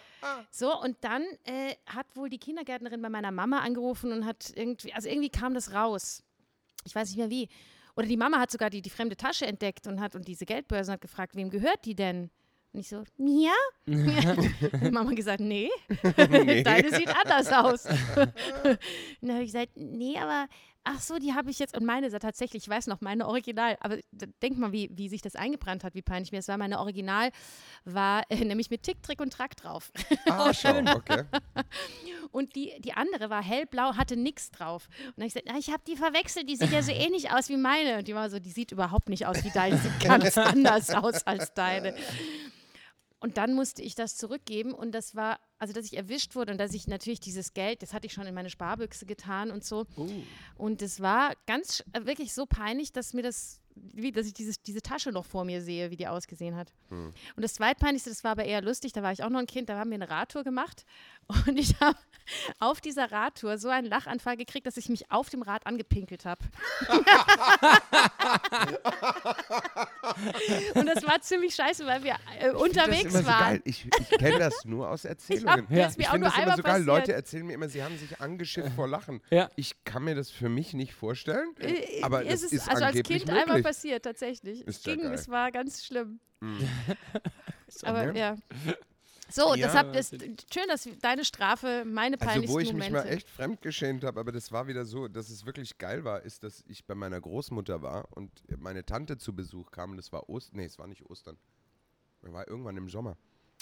So, 0.49 0.75
und 0.81 0.97
dann 1.01 1.23
äh, 1.43 1.75
hat 1.85 2.07
wohl 2.15 2.29
die 2.29 2.39
Kindergärtnerin 2.39 2.99
bei 2.99 3.09
meiner 3.09 3.31
Mama 3.31 3.59
angerufen 3.59 4.11
und 4.11 4.25
hat 4.25 4.51
irgendwie, 4.55 4.91
also 4.91 5.07
irgendwie 5.07 5.29
kam 5.29 5.53
das 5.53 5.71
raus. 5.71 6.23
Ich 6.83 6.95
weiß 6.95 7.09
nicht 7.09 7.17
mehr 7.17 7.29
wie. 7.29 7.47
Oder 7.95 8.07
die 8.07 8.17
Mama 8.17 8.39
hat 8.39 8.49
sogar 8.49 8.71
die, 8.71 8.81
die 8.81 8.89
fremde 8.89 9.15
Tasche 9.15 9.45
entdeckt 9.45 9.85
und 9.85 10.01
hat 10.01 10.15
und 10.15 10.27
diese 10.27 10.47
Geldbörse 10.47 10.93
hat 10.93 11.01
gefragt, 11.01 11.35
wem 11.35 11.51
gehört 11.51 11.85
die 11.85 11.95
denn? 11.95 12.31
Und 12.75 12.81
ich 12.81 12.89
so, 12.89 12.97
und 12.97 13.07
die 13.87 14.91
Mama 14.91 15.11
gesagt, 15.11 15.39
nee, 15.39 15.69
deine 15.87 16.93
sieht 16.93 17.07
anders 17.07 17.47
aus. 17.47 17.85
und 17.85 18.77
dann 19.21 19.31
habe 19.31 19.43
ich 19.43 19.53
gesagt, 19.53 19.71
nee, 19.75 20.17
aber 20.17 20.49
ach 20.83 20.99
so, 20.99 21.17
die 21.17 21.33
habe 21.33 21.49
ich 21.49 21.57
jetzt, 21.57 21.77
und 21.77 21.85
meine 21.85 22.07
ist 22.07 22.13
ja 22.13 22.19
tatsächlich, 22.19 22.63
ich 22.63 22.69
weiß 22.69 22.87
noch, 22.87 22.99
meine 22.99 23.27
Original, 23.27 23.77
aber 23.79 23.97
denk 24.41 24.57
mal, 24.57 24.73
wie, 24.73 24.89
wie 24.93 25.07
sich 25.07 25.21
das 25.21 25.37
eingebrannt 25.37 25.85
hat, 25.85 25.95
wie 25.95 26.01
peinlich 26.01 26.33
mir 26.33 26.39
das 26.39 26.49
war. 26.49 26.57
Meine 26.57 26.79
Original 26.79 27.31
war 27.85 28.23
äh, 28.29 28.43
nämlich 28.43 28.69
mit 28.69 28.83
Tick, 28.83 29.01
Trick 29.01 29.21
und 29.21 29.31
Track 29.31 29.55
drauf. 29.55 29.93
Ah, 30.25 30.53
schön. 30.53 30.87
Okay. 30.87 31.23
Und 32.31 32.55
die, 32.55 32.73
die 32.79 32.91
andere 32.93 33.29
war 33.29 33.41
hellblau, 33.41 33.95
hatte 33.95 34.17
nichts 34.17 34.51
drauf. 34.51 34.89
Und 34.89 35.17
dann 35.17 35.23
habe 35.23 35.27
ich 35.27 35.33
gesagt, 35.33 35.47
na, 35.49 35.57
ich 35.57 35.69
habe 35.69 35.83
die 35.87 35.95
verwechselt, 35.95 36.49
die 36.49 36.57
sieht 36.57 36.71
ja 36.71 36.83
so 36.83 36.91
ähnlich 36.91 37.31
aus 37.31 37.47
wie 37.49 37.57
meine. 37.57 37.99
Und 37.99 38.07
die 38.07 38.15
war 38.15 38.29
so, 38.29 38.39
die 38.39 38.51
sieht 38.51 38.73
überhaupt 38.73 39.09
nicht 39.09 39.25
aus 39.25 39.43
wie 39.43 39.51
deine, 39.51 39.77
sieht 39.77 39.99
ganz 40.01 40.37
anders 40.37 40.89
aus 40.89 41.25
als 41.25 41.53
deine. 41.53 41.95
Und 43.19 43.37
dann 43.37 43.53
musste 43.53 43.81
ich 43.81 43.95
das 43.95 44.17
zurückgeben 44.17 44.73
und 44.73 44.91
das 44.91 45.15
war, 45.15 45.39
also 45.57 45.73
dass 45.73 45.85
ich 45.85 45.97
erwischt 45.97 46.35
wurde 46.35 46.51
und 46.51 46.57
dass 46.57 46.73
ich 46.73 46.87
natürlich 46.87 47.19
dieses 47.19 47.53
Geld, 47.53 47.81
das 47.81 47.93
hatte 47.93 48.07
ich 48.07 48.13
schon 48.13 48.27
in 48.27 48.35
meine 48.35 48.49
Sparbüchse 48.49 49.05
getan 49.05 49.51
und 49.51 49.63
so. 49.63 49.85
Oh. 49.95 50.07
Und 50.57 50.81
es 50.81 50.99
war 50.99 51.33
ganz 51.47 51.83
äh, 51.93 52.05
wirklich 52.05 52.33
so 52.33 52.45
peinlich, 52.45 52.91
dass 52.91 53.13
mir 53.13 53.23
das, 53.23 53.61
wie, 53.75 54.11
dass 54.11 54.25
ich 54.25 54.33
dieses, 54.33 54.61
diese 54.61 54.81
Tasche 54.81 55.11
noch 55.11 55.25
vor 55.25 55.45
mir 55.45 55.61
sehe, 55.61 55.91
wie 55.91 55.97
die 55.97 56.07
ausgesehen 56.07 56.55
hat. 56.55 56.71
Hm. 56.89 57.13
Und 57.35 57.43
das 57.43 57.53
zweitpeinlichste, 57.55 58.09
das 58.09 58.23
war 58.23 58.31
aber 58.31 58.45
eher 58.45 58.61
lustig, 58.61 58.93
da 58.93 59.03
war 59.03 59.11
ich 59.11 59.23
auch 59.23 59.29
noch 59.29 59.39
ein 59.39 59.47
Kind, 59.47 59.69
da 59.69 59.77
haben 59.77 59.89
wir 59.89 59.95
eine 59.95 60.09
Radtour 60.09 60.43
gemacht 60.43 60.85
und 61.47 61.57
ich 61.57 61.79
habe 61.79 61.97
auf 62.59 62.81
dieser 62.81 63.11
Radtour 63.11 63.57
so 63.57 63.69
einen 63.69 63.87
Lachanfall 63.87 64.37
gekriegt, 64.37 64.65
dass 64.67 64.77
ich 64.77 64.89
mich 64.89 65.11
auf 65.11 65.29
dem 65.29 65.41
Rad 65.41 65.65
angepinkelt 65.67 66.25
habe. 66.25 66.43
und 70.75 70.85
das 70.87 71.03
war 71.05 71.19
ziemlich 71.21 71.55
scheiße, 71.55 71.85
weil 71.85 72.03
wir 72.03 72.13
äh, 72.39 72.49
Ich 72.49 72.55
unterwegs 72.55 73.03
das 73.03 73.13
immer 73.13 73.21
so 73.21 73.27
waren. 73.27 73.39
geil. 73.39 73.61
Ich, 73.65 73.87
ich 73.99 74.09
kenne 74.17 74.39
das 74.39 74.65
nur 74.65 74.89
aus 74.89 75.05
Erzählungen. 75.05 75.67
Ja, 75.69 75.87
ist 75.87 75.97
mir 75.97 76.03
ich 76.03 76.09
finde 76.09 76.27
das 76.29 76.37
immer 76.37 76.55
so 76.55 76.63
geil. 76.63 76.83
Leute 76.83 77.13
erzählen 77.13 77.45
mir 77.45 77.53
immer, 77.53 77.69
sie 77.69 77.83
haben 77.83 77.97
sich 77.97 78.19
angeschifft 78.21 78.71
vor 78.75 78.87
Lachen. 78.87 79.21
Ja. 79.29 79.49
Ich 79.55 79.83
kann 79.83 80.03
mir 80.03 80.15
das 80.15 80.29
für 80.29 80.49
mich 80.49 80.73
nicht 80.73 80.93
vorstellen, 80.93 81.55
Äh, 81.59 82.01
aber 82.03 82.23
ist 82.23 82.43
das 82.43 82.51
es 82.51 82.53
ist 82.53 82.69
also 82.69 82.83
als 82.83 82.95
angeblich 82.95 83.19
Kind 83.19 83.29
einmal 83.29 83.45
möglich. 83.47 83.64
Passiert, 83.65 84.03
tatsächlich. 84.03 84.61
Ist 84.67 84.79
es 84.79 84.85
ja 84.85 84.93
ging, 84.95 85.03
geil. 85.03 85.13
es 85.13 85.27
war 85.29 85.51
ganz 85.51 85.83
schlimm. 85.85 86.19
Mhm. 86.41 86.57
Aber 87.83 88.15
ja. 88.15 88.37
So, 89.29 89.55
Ja. 89.55 89.65
deshalb 89.67 89.95
ist 89.95 90.11
schön, 90.53 90.67
dass 90.67 90.87
deine 91.01 91.25
Strafe 91.25 91.83
meine 91.85 92.15
Also 92.19 92.27
peinlichsten 92.29 92.53
wo 92.55 92.59
ich 92.59 92.73
mich 92.73 92.89
Momente. 92.89 93.07
mal 93.07 93.13
echt 93.13 93.27
fremdgeschämt 93.27 94.03
habe, 94.03 94.19
aber 94.19 94.31
das 94.31 94.51
war 94.51 94.67
wieder 94.67 94.85
so, 94.85 95.07
dass 95.07 95.31
es 95.31 95.47
wirklich 95.47 95.79
geil 95.79 96.03
war, 96.03 96.21
ist, 96.21 96.43
dass 96.43 96.63
ich 96.67 96.85
bei 96.85 96.93
meiner 96.93 97.19
Großmutter 97.19 97.81
war 97.81 98.07
und 98.15 98.29
meine 98.59 98.85
Tante 98.85 99.17
zu 99.17 99.35
Besuch 99.35 99.71
kam. 99.71 99.91
und 99.91 99.97
Das 99.97 100.11
war 100.11 100.29
Ostern, 100.29 100.59
nee, 100.59 100.65
es 100.65 100.77
war 100.77 100.85
nicht 100.87 101.09
Ostern. 101.09 101.37
Das 102.21 102.31
war 102.33 102.47
irgendwann 102.47 102.77
im 102.77 102.87
Sommer. 102.87 103.17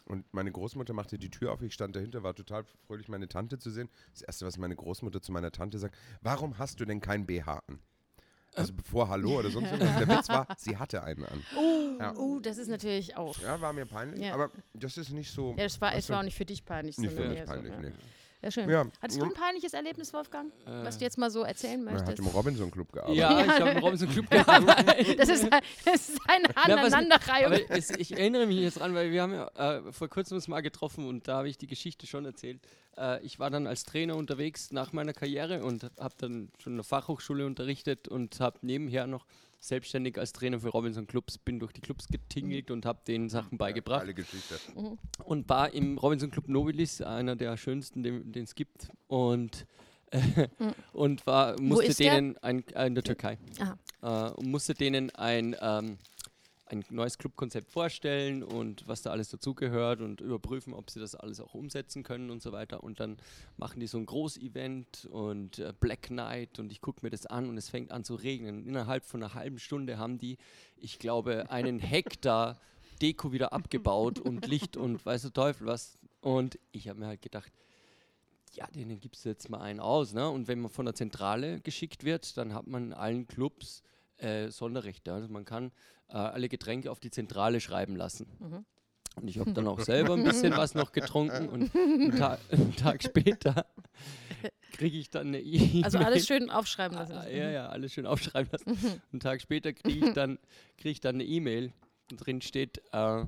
Und 0.06 0.26
meine 0.34 0.52
Großmutter 0.52 0.92
machte 0.94 1.18
die 1.18 1.30
Tür 1.30 1.54
auf, 1.54 1.62
ich 1.62 1.74
stand 1.74 1.96
dahinter, 1.96 2.24
war 2.24 2.36
total 2.36 2.66
fröhlich, 2.86 3.08
meine 3.08 3.30
Tante 3.30 3.58
zu 3.58 3.72
sehen. 3.72 3.90
Das 4.12 4.22
Erste, 4.22 4.46
was 4.46 4.58
meine 4.58 4.76
Großmutter 4.76 5.22
zu 5.22 5.32
meiner 5.32 5.52
Tante 5.52 5.80
sagt, 5.80 5.96
warum 6.22 6.58
hast 6.58 6.82
du 6.82 6.86
denn 6.86 7.00
kein 7.00 7.26
BH 7.26 7.64
an? 7.68 7.80
Also 8.56 8.74
bevor 8.74 9.10
Hallo 9.10 9.40
oder 9.40 9.50
sonst 9.50 9.72
irgendwas. 9.72 9.98
Der 9.98 10.08
Witz 10.08 10.30
war, 10.30 10.48
sie 10.58 10.78
hatte 10.78 11.04
einen 11.04 11.26
an. 11.26 11.44
Ja. 12.00 12.14
Oh, 12.16 12.40
das 12.40 12.58
ist 12.58 12.68
natürlich 12.70 13.16
auch. 13.18 13.38
Ja, 13.40 13.60
war 13.62 13.74
mir 13.74 13.86
peinlich, 13.86 14.22
Ja. 14.22 14.34
aber 14.34 14.52
das 14.74 14.98
ist 14.98 15.10
nicht 15.12 15.32
so. 15.32 15.56
Ja, 15.58 15.66
es 15.66 15.80
war, 15.82 15.90
es 15.92 15.98
weißt 15.98 16.10
du, 16.10 16.14
war 16.14 16.20
auch 16.20 16.24
nicht 16.24 16.38
für 16.38 16.46
dich 16.46 16.64
peinlich. 16.66 16.98
nicht 16.98 17.10
für 17.12 17.16
sondern 17.18 17.34
mich 17.34 17.42
so, 17.42 17.46
peinlich, 17.54 17.74
ja. 17.74 17.80
nee. 17.82 17.92
Ja, 18.44 18.52
schön. 18.52 18.70
Ja. 18.70 18.86
Hattest 19.02 19.22
du 19.22 19.26
ein 19.26 19.34
peinliches 19.34 19.74
Erlebnis, 19.74 20.14
Wolfgang, 20.14 20.52
was 20.66 20.98
du 20.98 21.06
jetzt 21.06 21.18
mal 21.18 21.32
so 21.32 21.44
erzählen 21.44 21.86
Er 21.88 21.94
hat 21.94 22.00
möchtest? 22.08 22.20
im 22.20 22.28
Robinson 22.28 22.70
Club 22.70 22.92
gearbeitet. 22.92 23.18
Ja, 23.18 23.42
ich 23.46 23.48
habe 23.60 23.70
im 23.70 23.78
Robinson 23.84 24.10
Club 24.10 24.30
gearbeitet. 24.30 25.18
Das 25.20 25.30
ist, 25.30 25.48
das 25.86 26.10
ist 26.10 26.20
eine 26.28 26.44
Ja, 26.50 26.76
Aneinanderreihung. 26.76 27.54
Aber 27.54 27.60
es, 27.72 27.90
ich 27.92 28.12
erinnere 28.12 28.46
mich 28.46 28.58
jetzt 28.60 28.80
dran, 28.82 28.94
weil 28.94 29.12
wir 29.12 29.22
haben 29.22 29.34
ja 29.34 29.48
äh, 29.78 29.92
vor 29.94 30.10
kurzem 30.10 30.36
uns 30.36 30.48
mal 30.50 30.62
getroffen 30.62 31.08
und 31.08 31.28
da 31.28 31.38
habe 31.38 31.48
ich 31.50 31.58
die 31.58 31.68
Geschichte 31.68 32.06
schon 32.06 32.26
erzählt. 32.26 32.60
Äh, 32.98 33.24
ich 33.26 33.40
war 33.40 33.50
dann 33.50 33.66
als 33.66 33.86
Trainer 33.86 34.18
unterwegs 34.18 34.72
nach 34.72 34.92
meiner 34.92 35.14
Karriere 35.14 35.64
und 35.64 35.84
habe 35.98 36.14
dann 36.18 36.52
schon 36.62 36.74
in 36.74 36.78
der 36.78 36.84
Fachhochschule 36.84 37.46
unterrichtet 37.46 38.10
und 38.10 38.40
habe 38.42 38.58
nebenher 38.62 39.08
noch 39.08 39.26
selbstständig 39.64 40.18
als 40.18 40.34
Trainer 40.34 40.60
für 40.60 40.70
Robinson 40.70 41.08
Clubs, 41.08 41.38
bin 41.38 41.60
durch 41.60 41.72
die 41.72 41.80
Clubs 41.80 42.08
getingelt 42.08 42.70
und 42.70 42.86
habe 42.86 43.00
denen 43.08 43.30
Sachen 43.30 43.58
beigebracht. 43.58 44.02
Geile 44.02 44.14
Geschichte. 44.14 44.56
und 45.24 45.48
war 45.48 45.74
im 45.74 45.98
Robinson 45.98 46.32
Club 46.32 46.50
Nobilis, 46.50 47.02
einer 47.02 47.36
der 47.36 47.56
schönsten, 47.56 48.04
den 48.04 48.44
es 48.44 48.56
gibt. 48.56 48.90
Und, 49.08 49.66
äh, 50.12 50.48
und 50.92 51.26
war, 51.26 51.60
musste 51.62 51.94
der? 51.94 52.16
denen 52.16 52.38
ein, 52.40 52.68
äh, 52.74 52.88
in 52.88 52.96
der 52.96 53.04
Türkei 53.06 53.38
äh, 54.02 54.30
und 54.32 54.48
musste 54.48 54.74
denen 54.74 55.10
ein, 55.12 55.56
ähm, 55.62 55.98
ein 56.74 56.86
neues 56.90 57.18
Clubkonzept 57.18 57.72
vorstellen 57.72 58.44
und 58.44 58.88
was 58.88 59.02
da 59.02 59.12
alles 59.12 59.30
dazugehört 59.30 60.02
und 60.02 60.22
überprüfen, 60.22 60.74
ob 60.74 60.90
sie 60.90 61.00
das 61.00 61.16
alles 61.16 61.40
auch 61.40 61.54
umsetzen 61.54 62.04
können 62.04 62.30
und 62.30 62.42
so 62.42 62.52
weiter. 62.52 62.84
Und 62.84 63.00
dann 63.00 63.18
machen 63.58 63.80
die 63.80 63.88
so 63.88 63.98
ein 63.98 64.06
Großevent 64.06 65.08
und 65.12 65.60
äh, 65.60 65.74
Black 65.80 66.10
Night 66.10 66.60
und 66.60 66.72
ich 66.72 66.82
gucke 66.82 67.00
mir 67.04 67.10
das 67.10 67.26
an 67.26 67.48
und 67.48 67.58
es 67.58 67.70
fängt 67.70 67.92
an 67.92 68.04
zu 68.04 68.16
regnen. 68.16 68.66
Innerhalb 68.66 69.06
von 69.06 69.24
einer 69.24 69.34
halben 69.34 69.60
Stunde 69.60 69.98
haben 69.98 70.18
die, 70.18 70.38
ich 70.78 71.00
glaube, 71.00 71.50
einen 71.50 71.80
Hektar 71.94 72.60
Deko 73.02 73.32
wieder 73.32 73.54
abgebaut 73.54 74.20
und 74.20 74.48
Licht 74.48 74.78
und 74.78 75.06
weiß 75.06 75.24
der 75.24 75.34
Teufel 75.34 75.68
was. 75.68 75.98
Und 76.22 76.58
ich 76.72 76.88
habe 76.88 77.00
mir 77.00 77.08
halt 77.08 77.22
gedacht, 77.22 77.52
ja, 78.54 78.68
denen 78.68 79.00
gibst 79.00 79.26
du 79.26 79.30
jetzt 79.30 79.50
mal 79.50 79.62
einen 79.62 79.80
aus. 79.80 80.14
Ne? 80.14 80.30
Und 80.30 80.48
wenn 80.48 80.60
man 80.60 80.72
von 80.72 80.86
der 80.86 80.96
Zentrale 80.96 81.60
geschickt 81.62 82.04
wird, 82.04 82.38
dann 82.38 82.54
hat 82.54 82.68
man 82.68 82.86
in 82.86 82.94
allen 82.94 83.28
Clubs 83.28 83.84
äh, 84.18 84.50
Sonderrechte. 84.50 85.14
Also 85.14 85.28
man 85.28 85.46
kann 85.46 85.72
äh, 86.10 86.18
alle 86.18 86.50
Getränke 86.50 86.92
auf 86.92 87.00
die 87.00 87.12
Zentrale 87.12 87.60
schreiben 87.60 87.96
lassen. 87.96 88.28
Und 89.16 89.28
ich 89.28 89.38
habe 89.40 89.54
dann 89.54 89.68
auch 89.68 89.80
selber 89.80 90.14
ein 90.16 90.24
bisschen 90.24 90.56
was 90.58 90.76
noch 90.76 90.92
getrunken 90.92 91.50
und 91.50 91.76
einen, 91.76 92.18
Ta 92.18 92.38
einen 92.52 92.76
Tag 92.76 93.04
später 93.04 93.66
kriege 94.74 94.98
ich 94.98 95.10
dann 95.10 95.28
eine 95.28 95.40
E-Mail. 95.40 95.84
Also 95.84 96.00
alles 96.00 96.26
schön 96.26 96.50
aufschreiben 96.50 96.98
lassen. 96.98 97.14
Ah, 97.14 97.30
ja, 97.30 97.50
ja, 97.50 97.70
alles 97.70 97.94
schön 97.94 98.06
aufschreiben 98.06 98.52
lassen. 98.52 99.02
Einen 99.12 99.20
Tag 99.20 99.42
später 99.42 99.72
kriege 99.72 100.08
ich 100.08 100.14
dann, 100.14 100.40
krieg 100.78 100.94
ich 100.94 101.00
dann 101.00 101.16
eine 101.16 101.26
E-Mail, 101.26 101.72
drin 102.18 102.42
steht, 102.42 102.82
äh, 102.92 103.26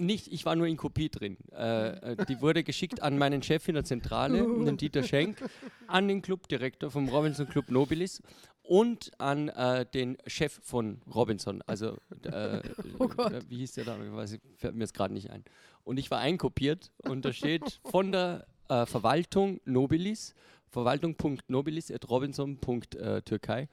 nicht, 0.00 0.28
ich 0.28 0.46
war 0.46 0.54
nur 0.54 0.66
in 0.66 0.76
Kopie 0.76 1.08
drin. 1.08 1.36
Äh, 1.52 2.12
äh, 2.12 2.26
die 2.26 2.40
wurde 2.40 2.62
geschickt 2.62 3.02
an 3.02 3.18
meinen 3.18 3.42
Chef 3.42 3.66
in 3.66 3.74
der 3.74 3.84
Zentrale, 3.84 4.38
den 4.64 4.76
Dieter 4.76 5.02
Schenk, 5.02 5.38
an 5.86 6.06
den 6.06 6.22
Clubdirektor 6.22 6.90
vom 6.90 7.08
Robinson 7.08 7.48
Club 7.48 7.70
Nobilis 7.70 8.22
und 8.68 9.10
an 9.18 9.48
äh, 9.48 9.86
den 9.86 10.18
Chef 10.26 10.60
von 10.62 11.00
Robinson. 11.12 11.62
Also, 11.66 11.96
äh, 12.24 12.60
Oh 12.98 13.04
äh, 13.22 13.40
wie 13.48 13.56
hieß 13.58 13.72
der 13.72 13.84
da? 13.84 13.98
Ich 14.02 14.12
weiß, 14.12 14.32
ich- 14.32 14.40
fällt 14.56 14.74
mir 14.74 14.84
jetzt 14.84 14.94
gerade 14.94 15.14
nicht 15.14 15.30
ein. 15.30 15.44
Und 15.84 15.98
ich 15.98 16.10
war 16.10 16.18
einkopiert 16.20 16.90
und 17.04 17.24
da 17.24 17.32
steht 17.32 17.80
von 17.90 18.12
der 18.12 18.46
äh, 18.68 18.84
Verwaltung 18.84 19.60
Nobilis, 19.64 20.34
verwaltung.nobilis.robinson.türkei, 20.68 23.68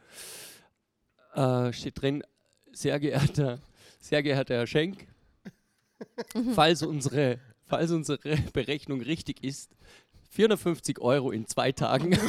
äh, 1.33 1.73
steht 1.73 2.01
drin, 2.01 2.23
sehr 2.71 2.99
geehrter, 2.99 3.59
sehr 3.99 4.23
geehrter 4.23 4.55
Herr 4.55 4.67
Schenk, 4.67 5.07
falls 6.53 6.83
unsere, 6.83 7.39
falls 7.65 7.91
unsere 7.91 8.19
Berechnung 8.53 9.01
richtig 9.01 9.43
ist, 9.43 9.75
450 10.35 10.99
Euro 10.99 11.31
in 11.31 11.47
zwei 11.47 11.71
Tagen. 11.71 12.11
Ich 12.11 12.19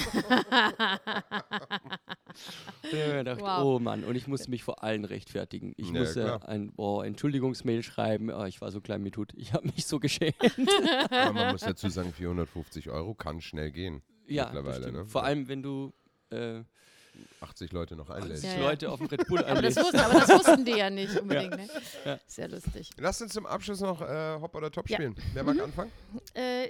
habe 2.93 3.09
mir 3.09 3.17
gedacht, 3.19 3.41
Wow. 3.41 3.63
oh 3.65 3.79
Mann, 3.79 4.05
und 4.05 4.15
ich 4.17 4.27
musste 4.27 4.51
mich 4.51 4.63
vor 4.63 4.83
allen 4.83 5.05
rechtfertigen. 5.05 5.73
Ich 5.77 5.89
Ja, 5.91 6.01
musste 6.01 6.23
klar. 6.23 6.49
ein 6.49 6.73
oh, 6.77 7.03
Entschuldigungsmail 7.03 7.83
schreiben. 7.83 8.31
Oh, 8.31 8.45
ich 8.45 8.61
war 8.61 8.71
so 8.71 8.81
klein 8.81 9.03
mit 9.03 9.17
Hut. 9.17 9.33
Ich 9.37 9.53
habe 9.53 9.67
mich 9.67 9.87
so 9.87 9.99
geschämt. 9.99 10.37
Aber 11.11 11.33
man 11.33 11.53
muss 11.53 11.61
dazu 11.67 11.89
sagen, 11.89 12.13
450 12.13 12.91
Euro 12.91 13.15
kann 13.15 13.41
schnell 13.41 13.71
gehen. 13.73 14.03
ja, 14.27 14.45
Mittlerweile, 14.47 14.93
ne? 14.93 15.07
vor 15.07 15.25
allem, 15.25 15.49
wenn 15.49 15.63
du 15.63 15.93
äh, 16.31 16.63
80 17.41 17.73
Leute 17.73 17.97
noch 17.97 18.11
einlädst. 18.11 18.45
Ja, 18.45 18.51
sich 18.51 18.59
ja. 18.61 18.67
Leute 18.69 18.91
auf 18.93 18.99
dem 18.99 19.07
Red 19.09 19.27
Bull 19.27 19.39
Aber 19.45 19.63
das, 19.63 19.77
wussten, 19.77 19.97
aber 19.99 20.21
das 20.21 20.29
wussten 20.29 20.65
die 20.65 20.73
ja 20.73 20.91
nicht 20.91 21.19
unbedingt. 21.19 21.57
Ne? 21.57 21.69
Ja. 22.05 22.19
Sehr 22.27 22.49
lustig. 22.49 22.91
Lass 22.99 23.21
uns 23.23 23.33
zum 23.33 23.47
Abschluss 23.47 23.81
noch 23.81 24.01
äh, 24.03 24.39
Hop 24.41 24.55
oder 24.55 24.71
Top 24.71 24.89
Ja. 24.91 24.97
spielen. 24.97 25.15
Wer 25.33 25.43
mag 25.43 25.59
anfangen? 25.61 25.91
Äh, 26.35 26.69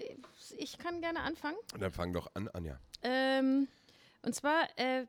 ich 0.59 0.79
kann 0.79 1.01
gerne 1.01 1.21
anfangen. 1.21 1.57
Dann 1.79 1.93
fang 1.93 2.13
doch 2.13 2.31
an, 2.35 2.49
Anja. 2.49 2.79
Ähm, 3.03 3.69
und 4.23 4.35
zwar, 4.35 4.67
äh, 4.77 5.07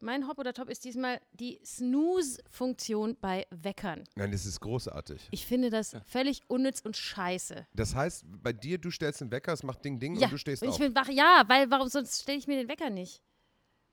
mein 0.00 0.26
Hop 0.26 0.38
oder 0.38 0.52
Top 0.52 0.68
ist 0.68 0.84
diesmal 0.84 1.20
die 1.32 1.60
Snooze-Funktion 1.64 3.16
bei 3.20 3.46
Weckern. 3.50 4.04
Nein, 4.16 4.32
das 4.32 4.46
ist 4.46 4.60
großartig. 4.60 5.28
Ich 5.30 5.46
finde 5.46 5.70
das 5.70 5.96
völlig 6.06 6.42
unnütz 6.48 6.80
und 6.80 6.96
scheiße. 6.96 7.66
Das 7.74 7.94
heißt, 7.94 8.24
bei 8.42 8.52
dir, 8.52 8.78
du 8.78 8.90
stellst 8.90 9.20
den 9.20 9.30
Wecker, 9.30 9.52
es 9.52 9.62
macht 9.62 9.84
Ding 9.84 9.98
Ding 10.00 10.16
Ja, 10.16 10.26
und 10.26 10.32
du 10.32 10.38
stehst 10.38 10.62
und 10.62 10.68
ich 10.68 10.74
auf. 10.74 10.80
bin 10.80 10.94
wach. 10.94 11.08
Ja, 11.08 11.44
weil 11.46 11.70
warum 11.70 11.88
sonst 11.88 12.22
stelle 12.22 12.38
ich 12.38 12.46
mir 12.46 12.56
den 12.56 12.68
Wecker 12.68 12.90
nicht? 12.90 13.22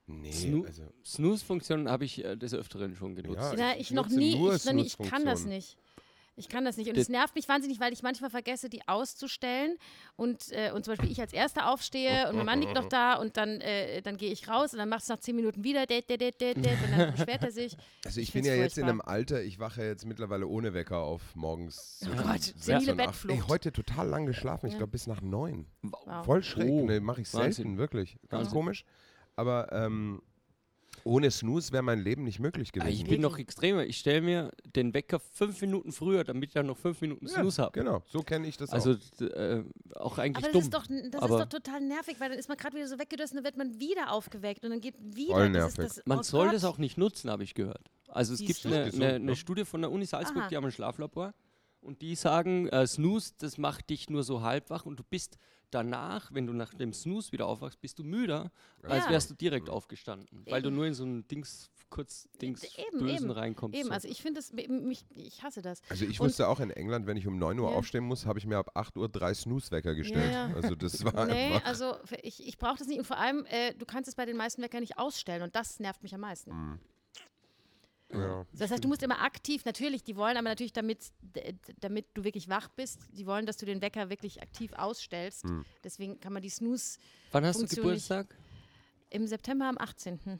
Nee, 0.07 0.31
Snoo- 0.31 0.65
also, 0.65 0.91
Snooze-Funktion 1.05 1.87
habe 1.87 2.03
ich 2.05 2.23
äh, 2.25 2.35
des 2.35 2.55
Öfteren 2.55 2.95
schon 2.95 3.15
genutzt. 3.15 3.37
Ja, 3.39 3.53
Na, 3.55 3.73
ich 3.75 3.81
ich 3.81 3.91
noch 3.91 4.07
nie. 4.09 4.31
Ich, 4.31 4.65
noch 4.65 4.73
nie 4.73 4.85
ich 4.87 4.97
kann 4.97 5.23
das 5.23 5.45
nicht. 5.45 5.77
Ich 6.39 6.49
kann 6.49 6.65
das 6.65 6.77
nicht. 6.77 6.89
Und 6.89 6.97
es 6.97 7.09
nervt 7.09 7.35
mich 7.35 7.47
wahnsinnig, 7.49 7.79
weil 7.79 7.93
ich 7.93 8.01
manchmal 8.01 8.29
vergesse, 8.29 8.69
die 8.69 8.87
auszustellen. 8.87 9.77
Und, 10.15 10.51
äh, 10.51 10.71
und 10.71 10.85
zum 10.85 10.93
Beispiel 10.93 11.11
ich 11.11 11.19
als 11.21 11.33
Erster 11.33 11.69
aufstehe 11.69 12.29
und 12.29 12.37
mein 12.37 12.45
Mann 12.45 12.61
liegt 12.61 12.73
noch 12.75 12.87
da 12.89 13.15
und 13.15 13.37
dann, 13.37 13.61
äh, 13.61 14.01
dann 14.01 14.17
gehe 14.17 14.31
ich 14.31 14.47
raus 14.47 14.73
und 14.73 14.79
dann 14.79 14.89
macht 14.89 15.03
es 15.03 15.09
nach 15.09 15.19
zehn 15.19 15.35
Minuten 15.35 15.63
wieder. 15.63 15.85
Det, 15.85 16.09
det, 16.09 16.19
det, 16.21 16.39
det, 16.41 16.55
det, 16.65 16.77
und 16.83 16.97
dann 16.97 17.11
beschwert 17.15 17.43
er 17.43 17.51
sich. 17.51 17.75
also 18.05 18.19
ich, 18.19 18.29
Ich 18.29 18.33
bin 18.33 18.45
ja 18.45 18.55
jetzt 18.55 18.77
in 18.77 18.85
furchtbar. 18.85 18.89
einem 18.89 19.01
Alter, 19.01 19.43
ich 19.43 19.59
wache 19.59 19.83
jetzt 19.83 20.05
mittlerweile 20.05 20.47
ohne 20.47 20.73
Wecker 20.73 20.99
auf 20.99 21.35
morgens. 21.35 22.01
Oh 22.05 22.15
Gott, 22.23 22.41
sechs 22.41 22.65
senile 22.65 22.93
und 22.93 22.99
acht. 23.01 23.07
Bettflucht. 23.07 23.35
Ey, 23.37 23.43
heute 23.47 23.71
total 23.71 24.07
lang 24.07 24.25
geschlafen, 24.25 24.67
ich 24.67 24.73
Ja. 24.73 24.77
glaube 24.79 24.91
bis 24.91 25.07
nach 25.07 25.21
neun. 25.21 25.65
Wow. 25.81 26.25
Voll 26.25 26.43
schräg, 26.43 26.69
Oh, 26.71 26.85
ne, 26.85 26.99
mache 27.01 27.21
ich 27.21 27.33
Wahnsinn. 27.33 27.51
selten, 27.53 27.77
wirklich. 27.77 28.17
Ganz 28.29 28.31
Wahnsinn. 28.45 28.51
komisch. 28.53 28.85
Aber 29.35 29.71
ähm, 29.71 30.21
ohne 31.03 31.31
Snooze 31.31 31.71
wäre 31.71 31.83
mein 31.83 31.99
Leben 31.99 32.23
nicht 32.23 32.39
möglich 32.39 32.69
Ah, 32.75 32.79
gewesen. 32.79 33.01
Ich 33.03 33.09
bin 33.09 33.21
noch 33.21 33.37
extremer. 33.37 33.85
Ich 33.85 33.97
stelle 33.97 34.21
mir 34.21 34.51
den 34.75 34.93
Wecker 34.93 35.19
fünf 35.19 35.59
Minuten 35.61 35.91
früher, 35.91 36.23
damit 36.23 36.49
ich 36.49 36.53
dann 36.53 36.65
noch 36.67 36.77
fünf 36.77 37.01
Minuten 37.01 37.27
Snooze 37.27 37.61
habe. 37.61 37.79
Genau, 37.79 38.03
so 38.07 38.21
kenne 38.23 38.47
ich 38.47 38.57
das 38.57 38.69
Also 38.69 38.91
auch. 38.93 39.21
äh, 39.21 39.63
auch 39.95 40.17
eigentlich 40.17 40.37
Aber 40.45 40.51
das, 40.51 40.51
dumm. 40.53 40.61
ist 40.61 40.73
doch, 40.73 40.85
das 41.11 41.21
aber- 41.21 41.39
ist 41.43 41.53
doch 41.53 41.59
total 41.59 41.81
nervig, 41.81 42.15
weil 42.19 42.29
dann 42.29 42.39
ist 42.39 42.47
man 42.49 42.57
gerade 42.57 42.75
wieder 42.75 42.87
so 42.87 42.97
weggedöst 42.99 43.33
und 43.33 43.37
dann 43.37 43.45
wird 43.45 43.57
man 43.57 43.79
wieder 43.79 44.11
aufgeweckt 44.11 44.63
und 44.63 44.71
dann 44.71 44.81
geht 44.81 44.95
wieder. 45.15 45.33
Voll 45.33 45.51
das 45.51 45.71
ist 45.71 45.77
nervig. 45.77 45.95
das, 45.95 46.05
Man 46.05 46.19
oh 46.19 46.23
soll 46.23 46.45
Gott. 46.45 46.55
das 46.55 46.63
auch 46.65 46.77
nicht 46.77 46.97
nutzen, 46.97 47.29
habe 47.29 47.43
ich 47.43 47.53
gehört. 47.53 47.89
Also 48.07 48.33
es 48.33 48.39
Siehst 48.39 48.63
gibt 48.63 48.73
eine, 48.73 48.85
Gesund, 48.85 49.03
eine, 49.03 49.13
eine 49.15 49.25
ne? 49.25 49.35
Studie 49.35 49.65
von 49.65 49.81
der 49.81 49.91
Uni 49.91 50.05
Salzburg, 50.05 50.41
Aha. 50.43 50.47
die 50.49 50.55
haben 50.57 50.65
ein 50.65 50.71
Schlaflabor 50.71 51.33
und 51.81 52.01
die 52.01 52.15
sagen, 52.15 52.67
äh, 52.69 52.85
Snooze, 52.87 53.33
das 53.37 53.57
macht 53.57 53.89
dich 53.89 54.09
nur 54.09 54.23
so 54.23 54.41
halb 54.41 54.69
wach 54.69 54.85
und 54.85 54.97
du 54.97 55.03
bist 55.03 55.37
danach, 55.71 56.33
wenn 56.33 56.47
du 56.47 56.53
nach 56.53 56.73
dem 56.73 56.93
Snooze 56.93 57.31
wieder 57.31 57.45
aufwachst, 57.45 57.79
bist 57.79 57.99
du 57.99 58.03
müder, 58.03 58.51
als 58.83 59.05
Ja. 59.05 59.11
wärst 59.11 59.29
du 59.29 59.35
direkt 59.35 59.69
aufgestanden, 59.69 60.43
weil 60.49 60.61
du 60.63 60.71
nur 60.71 60.87
in 60.87 60.95
so 60.95 61.03
ein 61.05 61.27
Dings, 61.27 61.69
kurz 61.91 62.27
Dings 62.41 62.63
Eben, 62.75 62.99
Bösen 62.99 63.25
eben, 63.25 63.31
reinkommst. 63.31 63.77
Eben, 63.77 63.87
so. 63.89 63.93
also 63.93 64.07
ich 64.07 64.19
finde 64.21 64.39
das, 64.39 64.51
mich, 64.51 65.05
ich 65.13 65.43
hasse 65.43 65.61
das. 65.61 65.81
Also 65.89 66.05
ich 66.05 66.19
und- 66.19 66.25
wusste 66.27 66.47
auch 66.47 66.59
in 66.59 66.71
England, 66.71 67.05
wenn 67.05 67.17
ich 67.17 67.27
um 67.27 67.37
9 67.37 67.59
Uhr 67.59 67.69
Ja. 67.69 67.77
aufstehen 67.77 68.03
muss, 68.03 68.25
habe 68.25 68.39
ich 68.39 68.47
mir 68.47 68.57
ab 68.57 68.71
8 68.73 68.97
Uhr 68.97 69.07
drei 69.09 69.33
Snooze-Wecker 69.33 69.93
gestellt. 69.93 70.31
ja. 70.33 70.51
Also 70.55 70.73
das 70.75 71.03
war 71.05 71.27
Nee, 71.27 71.53
einfach... 71.53 71.65
also 71.67 71.95
ich, 72.23 72.45
ich 72.47 72.57
brauche 72.57 72.77
das 72.79 72.87
nicht 72.87 72.97
und 72.97 73.05
vor 73.05 73.17
allem, 73.17 73.45
äh, 73.45 73.75
du 73.75 73.85
kannst 73.85 74.07
es 74.07 74.15
bei 74.15 74.25
den 74.25 74.37
meisten 74.37 74.61
Weckern 74.63 74.81
nicht 74.81 74.97
ausstellen 74.97 75.43
und 75.43 75.55
das 75.55 75.79
nervt 75.79 76.01
mich 76.01 76.15
am 76.15 76.21
meisten. 76.21 76.51
Mhm. 76.51 76.79
Ja. 78.11 78.45
Das 78.53 78.71
heißt, 78.71 78.83
du 78.83 78.87
musst 78.87 79.03
immer 79.03 79.21
aktiv, 79.21 79.65
natürlich, 79.65 80.03
die 80.03 80.15
wollen 80.15 80.35
aber 80.35 80.49
natürlich, 80.49 80.73
damit, 80.73 81.11
damit 81.79 82.05
du 82.15 82.23
wirklich 82.23 82.49
wach 82.49 82.67
bist, 82.69 82.99
die 83.11 83.25
wollen, 83.27 83.45
dass 83.45 83.57
du 83.57 83.65
den 83.67 83.81
Wecker 83.81 84.09
wirklich 84.09 84.41
aktiv 84.41 84.73
ausstellst. 84.73 85.45
Mhm. 85.45 85.63
Deswegen 85.83 86.19
kann 86.19 86.33
man 86.33 86.41
die 86.41 86.49
Snooze 86.49 86.97
Wann 87.31 87.45
hast 87.45 87.61
du 87.61 87.67
Geburtstag? 87.67 88.35
im 89.11 89.27
September 89.27 89.65
am 89.69 89.77
18. 89.77 90.39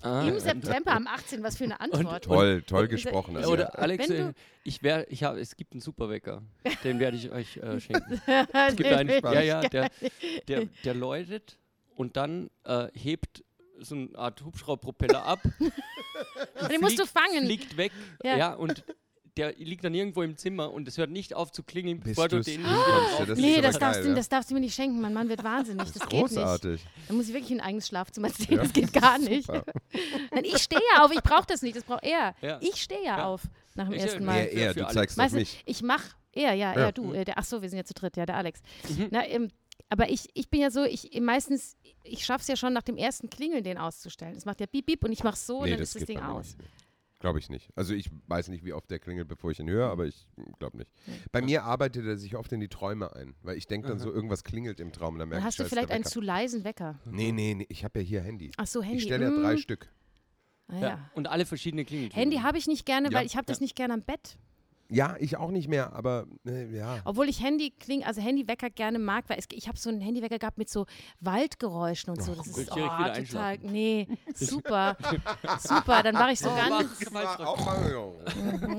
Ah, 0.00 0.26
Im 0.26 0.38
September 0.40 0.92
am 0.92 1.06
18. 1.06 1.42
Was 1.42 1.58
für 1.58 1.64
eine 1.64 1.78
Antwort. 1.78 2.24
Toll, 2.24 2.62
toll 2.62 2.88
gesprochen. 2.88 3.36
Also, 3.36 3.52
Oder 3.52 3.78
Alex, 3.78 4.08
äh, 4.08 4.16
du- 4.28 4.34
ich 4.64 4.82
wär, 4.82 5.10
ich 5.12 5.22
habe, 5.22 5.38
es 5.38 5.54
gibt 5.54 5.72
einen 5.74 5.82
Superwecker, 5.82 6.42
den 6.82 6.98
werde 6.98 7.18
ich 7.18 7.30
euch 7.30 7.58
äh, 7.58 7.78
schenken. 7.80 8.14
es 8.26 8.46
Es 8.70 8.76
gibt 8.76 8.88
einen, 8.88 9.18
Spaß. 9.18 9.34
ja, 9.34 9.40
ja, 9.42 9.60
der, 9.68 9.90
der, 10.48 10.64
der 10.82 10.94
läutet 10.94 11.58
und 11.94 12.16
dann 12.16 12.48
äh, 12.64 12.88
hebt 12.94 13.44
so 13.84 13.94
eine 13.94 14.08
Art 14.16 14.42
Hubschraubpropeller 14.44 15.24
ab. 15.24 15.40
Den 16.70 16.80
musst 16.80 16.98
du 16.98 17.06
fangen. 17.06 17.44
Fliegt 17.46 17.76
weg, 17.76 17.92
Ja. 18.22 18.36
ja. 18.36 18.54
und 18.54 18.84
der 19.38 19.54
liegt 19.54 19.82
dann 19.82 19.94
irgendwo 19.94 20.20
im 20.22 20.36
Zimmer 20.36 20.70
und 20.70 20.86
es 20.86 20.98
hört 20.98 21.08
nicht 21.10 21.32
auf 21.32 21.52
zu 21.52 21.62
klingeln, 21.62 22.00
Bis 22.00 22.16
bevor 22.16 22.28
du 22.28 22.42
den 22.42 22.60
nicht 22.60 22.70
drauf 22.70 23.24
das 23.26 23.38
Nee, 23.38 23.62
das 23.62 23.78
darfst, 23.78 24.00
geil, 24.02 24.10
du, 24.10 24.14
das 24.14 24.28
darfst 24.28 24.50
du 24.50 24.54
mir 24.54 24.60
nicht 24.60 24.74
schenken. 24.74 25.00
Mein 25.00 25.14
Mann 25.14 25.30
wird 25.30 25.42
wahnsinnig. 25.42 25.90
Das, 25.90 25.94
geht 26.06 26.12
nicht. 26.12 26.20
Großartig. 26.34 26.84
Dann 27.08 27.16
muss 27.16 27.28
ich 27.28 27.32
wirklich 27.32 27.50
in 27.50 27.60
ein 27.60 27.66
eigenes 27.68 27.86
Schlafzimmer 27.88 28.30
ziehen. 28.30 28.56
Ja. 28.56 28.62
Das 28.62 28.72
geht 28.74 28.92
gar 28.92 29.16
nicht. 29.18 29.48
Nein, 29.48 30.44
ich 30.44 30.58
stehe 30.58 30.82
ja 30.94 31.02
auf. 31.04 31.12
Ich 31.12 31.22
brauche 31.22 31.46
das 31.46 31.62
nicht. 31.62 31.74
Das 31.76 31.84
braucht 31.84 32.04
er. 32.04 32.34
Ja. 32.42 32.58
Ich 32.60 32.76
stehe 32.82 33.02
ja, 33.02 33.24
auf 33.24 33.40
nach 33.74 33.86
dem 33.86 33.94
Ich- 33.94 34.02
ersten 34.02 34.24
Mal. 34.26 34.36
Er, 34.36 34.52
er, 34.52 34.72
für 34.74 34.80
du 34.80 34.86
alle. 34.86 34.94
zeigst 34.94 35.16
Weißt 35.16 35.32
du, 35.32 35.38
mich. 35.38 35.62
ich 35.64 35.80
mach 35.82 36.04
er, 36.32 36.52
ja, 36.52 36.72
Ja. 36.74 36.80
er, 36.80 36.92
du. 36.92 37.14
Äh, 37.14 37.24
der, 37.24 37.38
ach 37.38 37.44
so, 37.44 37.62
wir 37.62 37.70
sind 37.70 37.78
ja 37.78 37.84
zu 37.84 37.94
dritt, 37.94 38.18
ja, 38.18 38.26
der 38.26 38.36
Alex. 38.36 38.60
Mhm. 38.90 39.08
Na, 39.10 39.26
ähm, 39.26 39.48
Aber 39.92 40.08
ich, 40.08 40.30
ich 40.32 40.48
bin 40.48 40.62
ja 40.62 40.70
so, 40.70 40.84
ich 40.84 41.20
meistens, 41.20 41.76
ich 42.02 42.24
schaffe 42.24 42.40
es 42.40 42.48
ja 42.48 42.56
schon 42.56 42.72
nach 42.72 42.82
dem 42.82 42.96
ersten 42.96 43.28
Klingeln, 43.28 43.62
den 43.62 43.76
auszustellen. 43.76 44.34
Es 44.34 44.46
macht 44.46 44.58
ja 44.60 44.66
piep, 44.66 44.86
piep 44.86 45.04
und 45.04 45.12
ich 45.12 45.22
mache 45.22 45.36
so 45.36 45.58
und 45.58 45.64
nee, 45.64 45.70
dann 45.72 45.80
das 45.80 45.90
ist 45.90 45.96
das 46.00 46.06
Ding 46.06 46.18
aus. 46.18 46.56
Glaube 47.20 47.38
ich 47.38 47.50
nicht. 47.50 47.68
Also 47.76 47.92
ich 47.92 48.10
weiß 48.26 48.48
nicht, 48.48 48.64
wie 48.64 48.72
oft 48.72 48.90
der 48.90 49.00
klingelt, 49.00 49.28
bevor 49.28 49.50
ich 49.50 49.60
ihn 49.60 49.68
höre, 49.68 49.90
aber 49.90 50.06
ich 50.06 50.26
glaube 50.58 50.78
nicht. 50.78 50.90
Bei 51.30 51.42
mir 51.42 51.64
arbeitet 51.64 52.06
er 52.06 52.16
sich 52.16 52.36
oft 52.36 52.50
in 52.52 52.60
die 52.60 52.70
Träume 52.70 53.14
ein, 53.14 53.34
weil 53.42 53.58
ich 53.58 53.66
denke 53.66 53.86
dann 53.86 53.98
so, 53.98 54.10
irgendwas 54.10 54.44
klingelt 54.44 54.80
im 54.80 54.92
Traum. 54.92 55.18
Dann, 55.18 55.28
merke 55.28 55.42
Dann 55.42 55.42
ich, 55.42 55.46
hast 55.48 55.58
du 55.58 55.64
scheiße, 55.64 55.74
vielleicht 55.74 55.90
einen 55.90 56.04
zu 56.04 56.22
leisen 56.22 56.64
Wecker. 56.64 56.98
Nee, 57.04 57.30
nee, 57.32 57.52
nee, 57.52 57.66
ich 57.68 57.84
habe 57.84 58.00
ja 58.00 58.04
hier 58.06 58.22
Handy. 58.22 58.50
Ach 58.56 58.66
so, 58.66 58.82
Handy. 58.82 58.96
Ich 58.96 59.02
stelle 59.04 59.26
ja 59.26 59.30
drei 59.30 59.56
mm. 59.56 59.58
Stück. 59.58 59.92
Ah, 60.68 60.74
Ja. 60.76 60.88
ja. 60.88 61.10
Und 61.14 61.28
alle 61.28 61.44
verschiedene 61.44 61.84
Klingeltöne. 61.84 62.18
Handy 62.18 62.38
habe 62.38 62.56
ich 62.56 62.66
nicht 62.66 62.86
gerne, 62.86 63.10
Ja. 63.10 63.18
weil 63.18 63.26
ich 63.26 63.36
habe 63.36 63.44
das 63.44 63.60
nicht 63.60 63.76
gerne 63.76 63.92
am 63.92 64.02
Bett. 64.02 64.38
Ja, 64.92 65.16
ich 65.18 65.36
auch 65.38 65.50
nicht 65.50 65.68
mehr, 65.68 65.92
aber 65.94 66.26
äh, 66.46 66.66
ja. 66.76 67.00
Obwohl 67.04 67.28
ich 67.28 67.42
Handy 67.42 67.70
kling, 67.70 68.04
also 68.04 68.20
Handywecker 68.20 68.68
gerne 68.68 68.98
mag, 68.98 69.24
weil 69.28 69.38
es, 69.38 69.46
ich 69.52 69.66
habe 69.68 69.78
so 69.78 69.88
einen 69.88 70.00
Handywecker 70.00 70.38
gehabt 70.38 70.58
mit 70.58 70.68
so 70.68 70.86
Waldgeräuschen 71.20 72.10
und 72.12 72.22
so. 72.22 72.34
Das 72.34 72.46
ist 72.46 72.56
oh, 72.56 72.74
du 72.74 72.74
direkt 72.74 72.98
wieder 72.98 73.24
total. 73.24 73.58
Nee, 73.58 74.06
super. 74.34 74.96
super, 75.60 76.02
dann 76.02 76.14
war 76.14 76.30
ich 76.30 76.40
so 76.40 76.50
Oh, 76.50 76.56
ganz. 76.56 77.00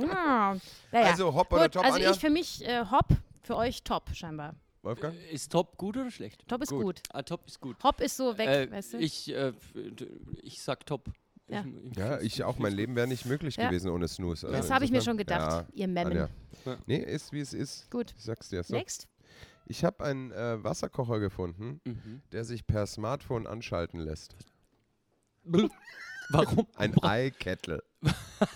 Ja. 0.02 0.58
Naja. 0.92 1.06
Also 1.08 1.34
Hop 1.34 1.52
oder 1.52 1.64
Gut, 1.64 1.74
Top, 1.74 1.84
also 1.86 1.96
Anja? 1.96 2.12
ich 2.12 2.20
für 2.20 2.30
mich 2.30 2.64
äh, 2.66 2.86
Hop, 2.92 3.08
für 3.42 3.56
euch 3.56 3.84
Top 3.84 4.10
scheinbar. 4.14 4.56
Wolfgang? 4.84 5.16
Ist 5.32 5.52
Top 5.52 5.78
gut 5.78 5.96
oder 5.98 6.12
schlecht? 6.12 6.46
Top 6.48 6.62
ist 6.62 6.70
Gut. 6.70 6.84
gut. 6.84 7.02
Ah, 7.12 7.22
Top 7.22 7.48
ist 7.48 7.60
gut. 7.60 7.82
Hop 7.84 8.02
ist 8.02 8.18
so 8.18 8.38
weg, 8.38 8.48
Äh, 8.48 8.72
weißt 8.72 8.94
du? 8.94 8.98
ich, 8.98 9.34
äh, 9.34 9.54
ich 10.42 10.62
sag 10.62 10.86
Top. 10.86 11.10
Ja. 11.48 11.66
Ich, 11.92 11.98
Ja, 11.98 12.20
ich 12.22 12.44
auch. 12.44 12.58
Mein 12.58 12.74
Leben 12.74 12.96
wäre 12.96 13.08
nicht 13.08 13.26
möglich 13.26 13.56
Ja. 13.58 13.68
gewesen 13.70 13.90
ohne 13.92 14.08
Snooze. 14.08 14.48
das 14.48 14.56
Also 14.62 14.74
habe 14.74 14.86
ich 14.86 14.92
mir 14.92 15.02
schon 15.02 15.18
gedacht, 15.18 15.66
ihr 15.74 15.88
Memmen. 15.88 16.16
Ja, 16.16 16.30
Ja. 16.66 16.78
Nee, 16.86 16.98
ist 16.98 17.32
wie 17.34 17.42
es 17.42 17.54
ist. 17.54 17.90
Gut. 17.92 18.14
Ich 18.18 18.24
sag's 18.24 18.50
dir. 18.50 18.64
So. 18.64 18.74
Next. 18.76 19.08
Ich 19.66 19.84
habe 19.86 20.04
einen 20.04 20.32
äh, 20.32 20.64
Wasserkocher 20.64 21.20
gefunden, 21.20 21.80
Mhm. 21.86 22.22
der 22.32 22.44
sich 22.46 22.66
per 22.68 22.86
Smartphone 22.88 23.48
anschalten 23.48 24.00
lässt. 24.00 24.36
Warum? 26.30 26.66
Ein 26.76 26.96
iKettle. 27.04 27.84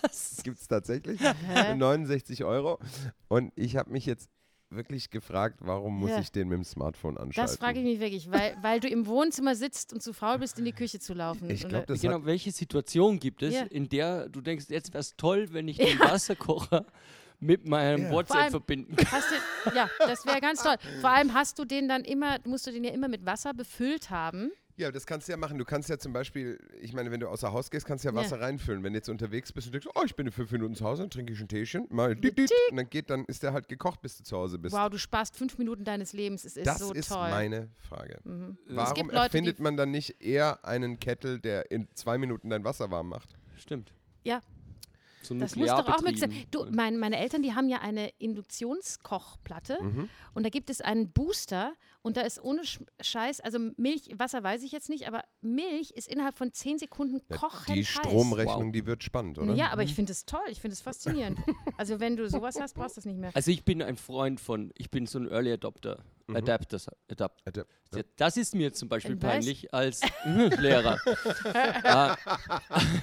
Was? 0.01 0.41
Gibt 0.43 0.57
es 0.59 0.67
tatsächlich? 0.67 1.19
Hä? 1.21 1.75
69 1.75 2.43
Euro. 2.43 2.79
Und 3.27 3.51
ich 3.55 3.75
habe 3.77 3.91
mich 3.91 4.05
jetzt 4.05 4.29
wirklich 4.69 5.09
gefragt, 5.09 5.57
warum 5.61 5.99
muss 5.99 6.09
Ja. 6.11 6.19
ich 6.19 6.31
den 6.31 6.47
mit 6.49 6.57
dem 6.57 6.63
Smartphone 6.63 7.17
anschalten? 7.17 7.51
Das 7.51 7.57
frage 7.57 7.79
ich 7.79 7.85
mich 7.85 7.99
wirklich, 7.99 8.29
weil, 8.31 8.55
weil 8.61 8.79
du 8.79 8.87
im 8.87 9.05
Wohnzimmer 9.07 9.55
sitzt 9.55 9.93
und 9.93 10.01
zu 10.03 10.13
faul 10.13 10.39
bist, 10.39 10.59
in 10.59 10.65
die 10.65 10.73
Küche 10.73 10.99
zu 10.99 11.13
laufen. 11.13 11.49
Ich 11.49 11.67
glaube, 11.67 11.85
das 11.85 12.01
genau, 12.01 12.25
welche 12.25 12.51
Situation 12.51 13.19
gibt 13.19 13.43
es, 13.43 13.53
Ja. 13.53 13.63
in 13.63 13.87
der 13.89 14.27
du 14.29 14.41
denkst, 14.41 14.65
jetzt 14.69 14.89
wäre 14.93 14.99
es 14.99 15.15
toll, 15.15 15.47
wenn 15.53 15.67
ich 15.67 15.77
den 15.97 15.99
Wasserkocher 15.99 16.85
mit 17.39 17.65
meinem 17.67 18.03
Ja. 18.05 18.11
WhatsApp 18.11 18.37
allem- 18.37 18.51
verbinden 18.51 18.95
kann? 18.95 19.11
Hast 19.11 19.31
du, 19.31 19.75
ja, 19.75 19.89
das 19.99 20.25
wäre 20.25 20.41
ganz 20.41 20.61
toll. 20.63 20.75
Vor 21.01 21.11
allem 21.11 21.33
hast 21.33 21.59
du 21.59 21.65
den 21.65 21.87
dann 21.87 22.03
immer, 22.03 22.37
musst 22.45 22.67
du 22.67 22.71
den 22.71 22.83
ja 22.83 22.91
immer 22.91 23.07
mit 23.07 23.25
Wasser 23.25 23.53
befüllt 23.53 24.09
haben. 24.09 24.51
Ja, 24.77 24.91
das 24.91 25.05
kannst 25.05 25.27
du 25.27 25.31
ja 25.31 25.37
machen. 25.37 25.57
Du 25.57 25.65
kannst 25.65 25.89
ja 25.89 25.97
zum 25.97 26.13
Beispiel, 26.13 26.59
ich 26.81 26.93
meine, 26.93 27.11
wenn 27.11 27.19
du 27.19 27.27
außer 27.27 27.51
Haus 27.51 27.69
gehst, 27.71 27.85
kannst 27.85 28.05
du 28.05 28.09
ja 28.09 28.13
Ja. 28.15 28.21
Wasser 28.21 28.39
reinfüllen. 28.39 28.83
Wenn 28.83 28.93
du 28.93 28.97
jetzt 28.99 29.09
unterwegs 29.09 29.51
bist 29.51 29.67
und 29.67 29.73
denkst, 29.73 29.87
oh, 29.93 30.01
ich 30.05 30.15
bin 30.15 30.25
in 30.27 30.31
fünf 30.31 30.51
Minuten 30.51 30.75
zu 30.75 30.85
Hause, 30.85 31.01
dann 31.03 31.09
trinke 31.09 31.33
ich 31.33 31.39
ein 31.41 31.47
Teechen, 31.47 31.87
mal 31.89 32.15
dit, 32.15 32.37
dit, 32.37 32.51
und 32.71 32.77
dann 32.77 32.89
geht, 32.89 33.09
dann 33.09 33.25
ist 33.25 33.43
der 33.43 33.53
halt 33.53 33.67
gekocht, 33.67 34.01
bis 34.01 34.17
du 34.17 34.23
zu 34.23 34.37
Hause 34.37 34.59
bist. 34.59 34.75
Wow, 34.75 34.89
du 34.89 34.97
sparst 34.97 35.35
fünf 35.35 35.57
Minuten 35.57 35.83
deines 35.83 36.13
Lebens. 36.13 36.45
Es 36.45 36.55
ist 36.57 36.67
das 36.67 36.79
so 36.79 36.93
ist 36.93 37.09
toll. 37.09 37.29
meine 37.29 37.69
Frage. 37.89 38.19
Mhm. 38.23 38.57
Warum 38.69 39.07
Leute, 39.09 39.17
erfindet 39.23 39.59
man 39.59 39.75
dann 39.77 39.91
nicht 39.91 40.21
eher 40.21 40.63
einen 40.63 40.99
Kettle, 40.99 41.39
der 41.39 41.71
in 41.71 41.87
zwei 41.95 42.17
Minuten 42.17 42.49
dein 42.49 42.63
Wasser 42.63 42.89
warm 42.91 43.09
macht? 43.09 43.35
Stimmt. 43.57 43.91
Ja. 44.23 44.41
Das 45.29 45.57
muss 45.57 45.67
doch 45.67 45.79
auch 45.89 46.01
mit 46.01 46.13
nuklearbetrieben. 46.21 46.47
Du, 46.51 46.65
mein, 46.71 46.97
meine 46.97 47.17
Eltern, 47.17 47.41
die 47.41 47.53
haben 47.53 47.67
ja 47.67 47.79
eine 47.81 48.09
Induktionskochplatte 48.19 49.77
Mhm. 49.81 50.09
und 50.33 50.43
da 50.45 50.49
gibt 50.49 50.69
es 50.69 50.79
einen 50.81 51.11
Booster 51.11 51.73
und 52.07 52.17
da 52.17 52.21
ist 52.21 52.41
ohne 52.41 52.63
Sch 52.65 52.79
Scheiß, 53.01 53.41
also 53.41 53.59
Milch, 53.77 54.09
Wasser 54.17 54.41
weiß 54.41 54.63
ich 54.63 54.71
jetzt 54.71 54.89
nicht, 54.89 55.07
aber 55.07 55.23
Milch 55.41 55.91
ist 55.91 56.07
innerhalb 56.07 56.37
von 56.37 56.51
zehn 56.53 56.79
Sekunden 56.79 57.21
kochend 57.29 57.75
die. 57.77 57.85
Stromrechnung, 57.85 58.71
die 58.71 58.85
wird 58.85 59.03
spannend, 59.03 59.37
oder? 59.37 59.53
Ja, 59.53 59.69
aber 59.71 59.83
ich 59.83 59.93
finde 59.93 60.13
es 60.13 60.25
toll, 60.25 60.39
ich 60.49 60.61
finde 60.61 60.73
es 60.73 60.81
faszinierend. 60.81 61.37
also 61.77 61.99
wenn 61.99 62.15
du 62.15 62.27
sowas 62.29 62.59
hast, 62.59 62.73
brauchst 62.75 62.95
du 62.97 63.01
das 63.01 63.05
nicht 63.05 63.19
mehr. 63.19 63.31
Also 63.33 63.51
ich 63.51 63.63
bin 63.65 63.81
ein 63.81 63.97
Freund 63.97 64.39
von, 64.39 64.71
ich 64.77 64.89
bin 64.89 65.05
so 65.05 65.19
ein 65.19 65.29
Early 65.29 65.51
Adopter. 65.53 66.03
Adapter. 66.33 66.77
Adapt. 67.09 67.41
Adap- 67.47 67.67
Ja, 67.95 68.01
Das 68.17 68.35
ist 68.35 68.53
mir 68.53 68.73
zum 68.73 68.89
Beispiel 68.89 69.15
peinlich 69.15 69.73
als 69.73 70.01
Lehrer. 70.25 70.97
äh, 71.45 72.15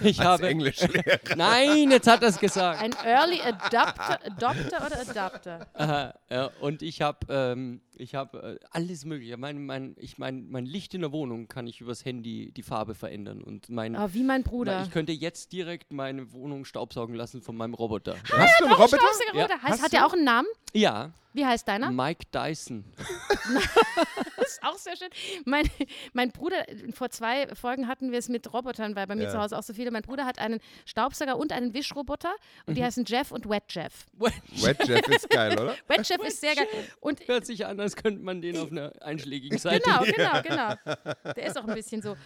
ich 0.08 0.20
Als 0.20 0.28
habe, 0.28 0.48
Englischlehrer. 0.48 1.20
Nein, 1.34 1.90
jetzt 1.90 2.06
hat 2.06 2.22
er 2.22 2.28
es 2.28 2.38
gesagt. 2.38 2.82
Ein 2.82 2.92
Early 3.04 3.40
Adapter, 3.40 4.18
Adopter 4.26 4.86
oder 4.86 5.00
Adapter? 5.00 5.66
Aha, 5.72 6.14
ja, 6.30 6.50
und 6.60 6.82
ich 6.82 7.00
habe 7.00 7.18
ähm, 7.30 7.80
ich 7.96 8.14
hab, 8.14 8.34
äh, 8.34 8.58
alles 8.70 9.04
mögliche. 9.04 9.36
Mein, 9.36 9.64
mein, 9.66 9.94
ich 9.98 10.18
mein, 10.18 10.48
mein 10.50 10.66
Licht 10.66 10.94
in 10.94 11.00
der 11.02 11.12
Wohnung 11.12 11.48
kann 11.48 11.66
ich 11.66 11.80
übers 11.80 12.04
Handy 12.04 12.52
die 12.52 12.62
Farbe 12.62 12.94
verändern. 12.94 13.42
Und 13.42 13.68
mein, 13.70 13.96
Oh, 13.96 14.08
wie 14.12 14.18
mein 14.22 14.34
mein, 14.34 14.42
Bruder. 14.42 14.82
ich 14.84 14.90
könnte 14.90 15.12
jetzt 15.12 15.52
direkt 15.52 15.92
meine 15.92 16.32
Wohnung 16.32 16.64
staubsaugen 16.64 17.14
lassen 17.14 17.40
von 17.42 17.56
meinem 17.56 17.74
Roboter. 17.74 18.14
Ja, 18.30 18.38
Hast 18.38 18.60
du 18.60 18.64
einen 18.64 18.74
Roboter? 18.74 18.96
Staubsaugerroboter. 18.98 19.62
Heißt, 19.62 19.72
Hast 19.74 19.82
hat 19.82 19.92
du? 19.92 19.96
der 19.96 20.06
auch 20.06 20.12
einen 20.12 20.24
Namen? 20.24 20.48
ja 20.72 21.12
Wie 21.32 21.46
heißt 21.46 21.66
deiner? 21.68 21.90
Mike 21.90 22.26
Dyson. 22.32 22.84
Das 24.36 24.48
ist 24.52 24.62
auch 24.62 24.76
sehr 24.76 24.96
schön. 24.96 25.08
Mein, 25.46 25.68
mein 26.12 26.30
Bruder, 26.30 26.64
vor 26.92 27.08
zwei 27.10 27.46
Folgen 27.54 27.88
hatten 27.88 28.12
wir 28.12 28.18
es 28.18 28.28
mit 28.28 28.52
Robotern, 28.52 28.94
weil 28.94 29.06
bei 29.06 29.14
mir 29.14 29.24
Ja. 29.24 29.30
zu 29.30 29.38
Hause 29.38 29.56
auch 29.58 29.62
so 29.62 29.72
viele. 29.72 29.90
Mein 29.90 30.02
Bruder 30.02 30.26
hat 30.26 30.38
einen 30.38 30.60
Staubsauger 30.84 31.36
und 31.38 31.50
einen 31.52 31.72
Wischroboter 31.74 32.32
und 32.66 32.74
die 32.76 32.80
Mhm. 32.82 32.84
heißen 32.86 33.04
Jeff 33.06 33.32
und 33.32 33.48
Wet 33.48 33.64
Jeff. 33.70 34.06
Wet 34.18 34.86
Jeff 34.86 35.08
ist 35.08 35.30
geil, 35.30 35.52
oder? 35.58 35.74
Wet 35.88 36.06
Jeff 36.08 36.22
ist 36.24 36.40
sehr 36.40 36.54
geil. 36.56 36.66
Und 37.00 37.26
Hört 37.26 37.46
sich 37.46 37.64
an, 37.64 37.78
als 37.84 37.96
könnte 37.96 38.22
man 38.22 38.42
den 38.42 38.56
auf 38.58 38.70
einer 38.70 38.92
einschlägigen 39.00 39.58
Seite 39.58 39.82
Genau, 39.84 40.02
genau, 40.02 40.42
genau. 40.42 41.34
Der 41.36 41.46
ist 41.46 41.56
auch 41.56 41.64
ein 41.64 41.74
bisschen 41.74 42.02
so. 42.02 42.16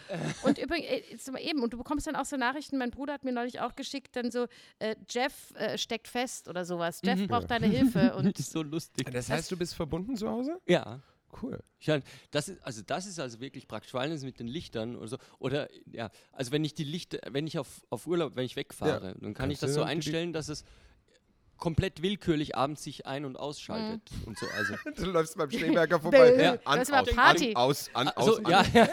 Und 0.43 0.59
übrigens, 0.59 0.87
äh, 0.89 1.03
jetzt 1.11 1.31
mal 1.31 1.41
eben, 1.41 1.63
und 1.63 1.73
du 1.73 1.77
bekommst 1.77 2.07
dann 2.07 2.17
auch 2.17 2.25
so 2.25 2.37
Nachrichten, 2.37 2.79
mein 2.79 2.91
Bruder 2.91 3.13
hat 3.13 3.25
mir 3.25 3.33
neulich 3.33 3.61
auch 3.61 3.77
geschickt, 3.77 4.17
dann 4.17 4.31
so, 4.31 4.47
äh, 4.79 4.97
Jeff 5.09 5.53
äh, 5.55 5.77
steckt 5.77 6.09
fest 6.09 6.49
oder 6.49 6.65
sowas. 6.65 7.01
Jeff 7.05 7.27
braucht 7.29 7.51
deine 7.51 7.67
Hilfe. 7.67 8.15
Und 8.17 8.39
Das 8.39 8.47
ist 8.47 8.53
so 8.53 8.63
lustig. 8.63 9.11
Das 9.13 9.29
heißt, 9.29 9.51
du 9.51 9.57
bist 9.57 9.75
verbunden 9.75 10.17
zu 10.17 10.29
Hause? 10.29 10.59
Ja. 10.67 11.01
Cool. 11.43 11.63
Ich 11.79 11.89
mein, 11.89 12.03
das 12.31 12.49
ist, 12.49 12.63
also 12.63 12.83
das 12.83 13.07
ist 13.07 13.21
also 13.21 13.39
wirklich 13.39 13.69
praktisch, 13.69 13.91
vor 13.91 14.01
allem 14.01 14.13
das 14.13 14.23
mit 14.23 14.41
den 14.41 14.49
Lichtern 14.49 14.97
oder 14.97 15.09
so. 15.09 15.19
Oder 15.39 15.69
ja, 15.93 16.11
also 16.33 16.53
wenn 16.53 16.65
ich 16.65 16.73
die 16.75 16.85
Lichter, 16.85 17.19
wenn 17.31 17.47
ich 17.47 17.59
auf, 17.59 17.83
auf 17.91 18.07
Urlaub, 18.07 18.35
wenn 18.35 18.47
ich 18.47 18.57
wegfahre, 18.57 19.15
dann 19.21 19.35
kann 19.35 19.51
ich 19.51 19.61
Kannst 19.61 19.63
du 19.63 19.67
das 19.67 19.75
so 19.75 19.83
einstellen, 19.83 20.33
dass 20.33 20.49
es 20.49 20.65
komplett 21.59 22.03
willkürlich 22.03 22.57
abends 22.57 22.83
sich 22.83 23.07
ein- 23.07 23.25
und 23.25 23.37
ausschaltet 23.37 24.01
Mhm. 24.11 24.25
und 24.29 24.39
so. 24.39 24.47
Also, 24.57 24.75
Du 24.97 25.05
läufst 25.11 25.37
beim 25.37 25.51
Schneeberger 25.51 26.01
vorbei. 26.01 26.35
Ja. 26.41 26.59
An, 26.65 26.79
Das 26.79 26.91
war 26.91 27.03
aus, 27.03 27.11
Party. 27.15 27.49
an, 27.51 27.57
aus, 27.57 27.91
an, 27.95 28.09
aus, 28.09 28.17
also 28.17 28.37
an. 28.45 28.51
ja, 28.51 28.65
ja. 28.75 28.89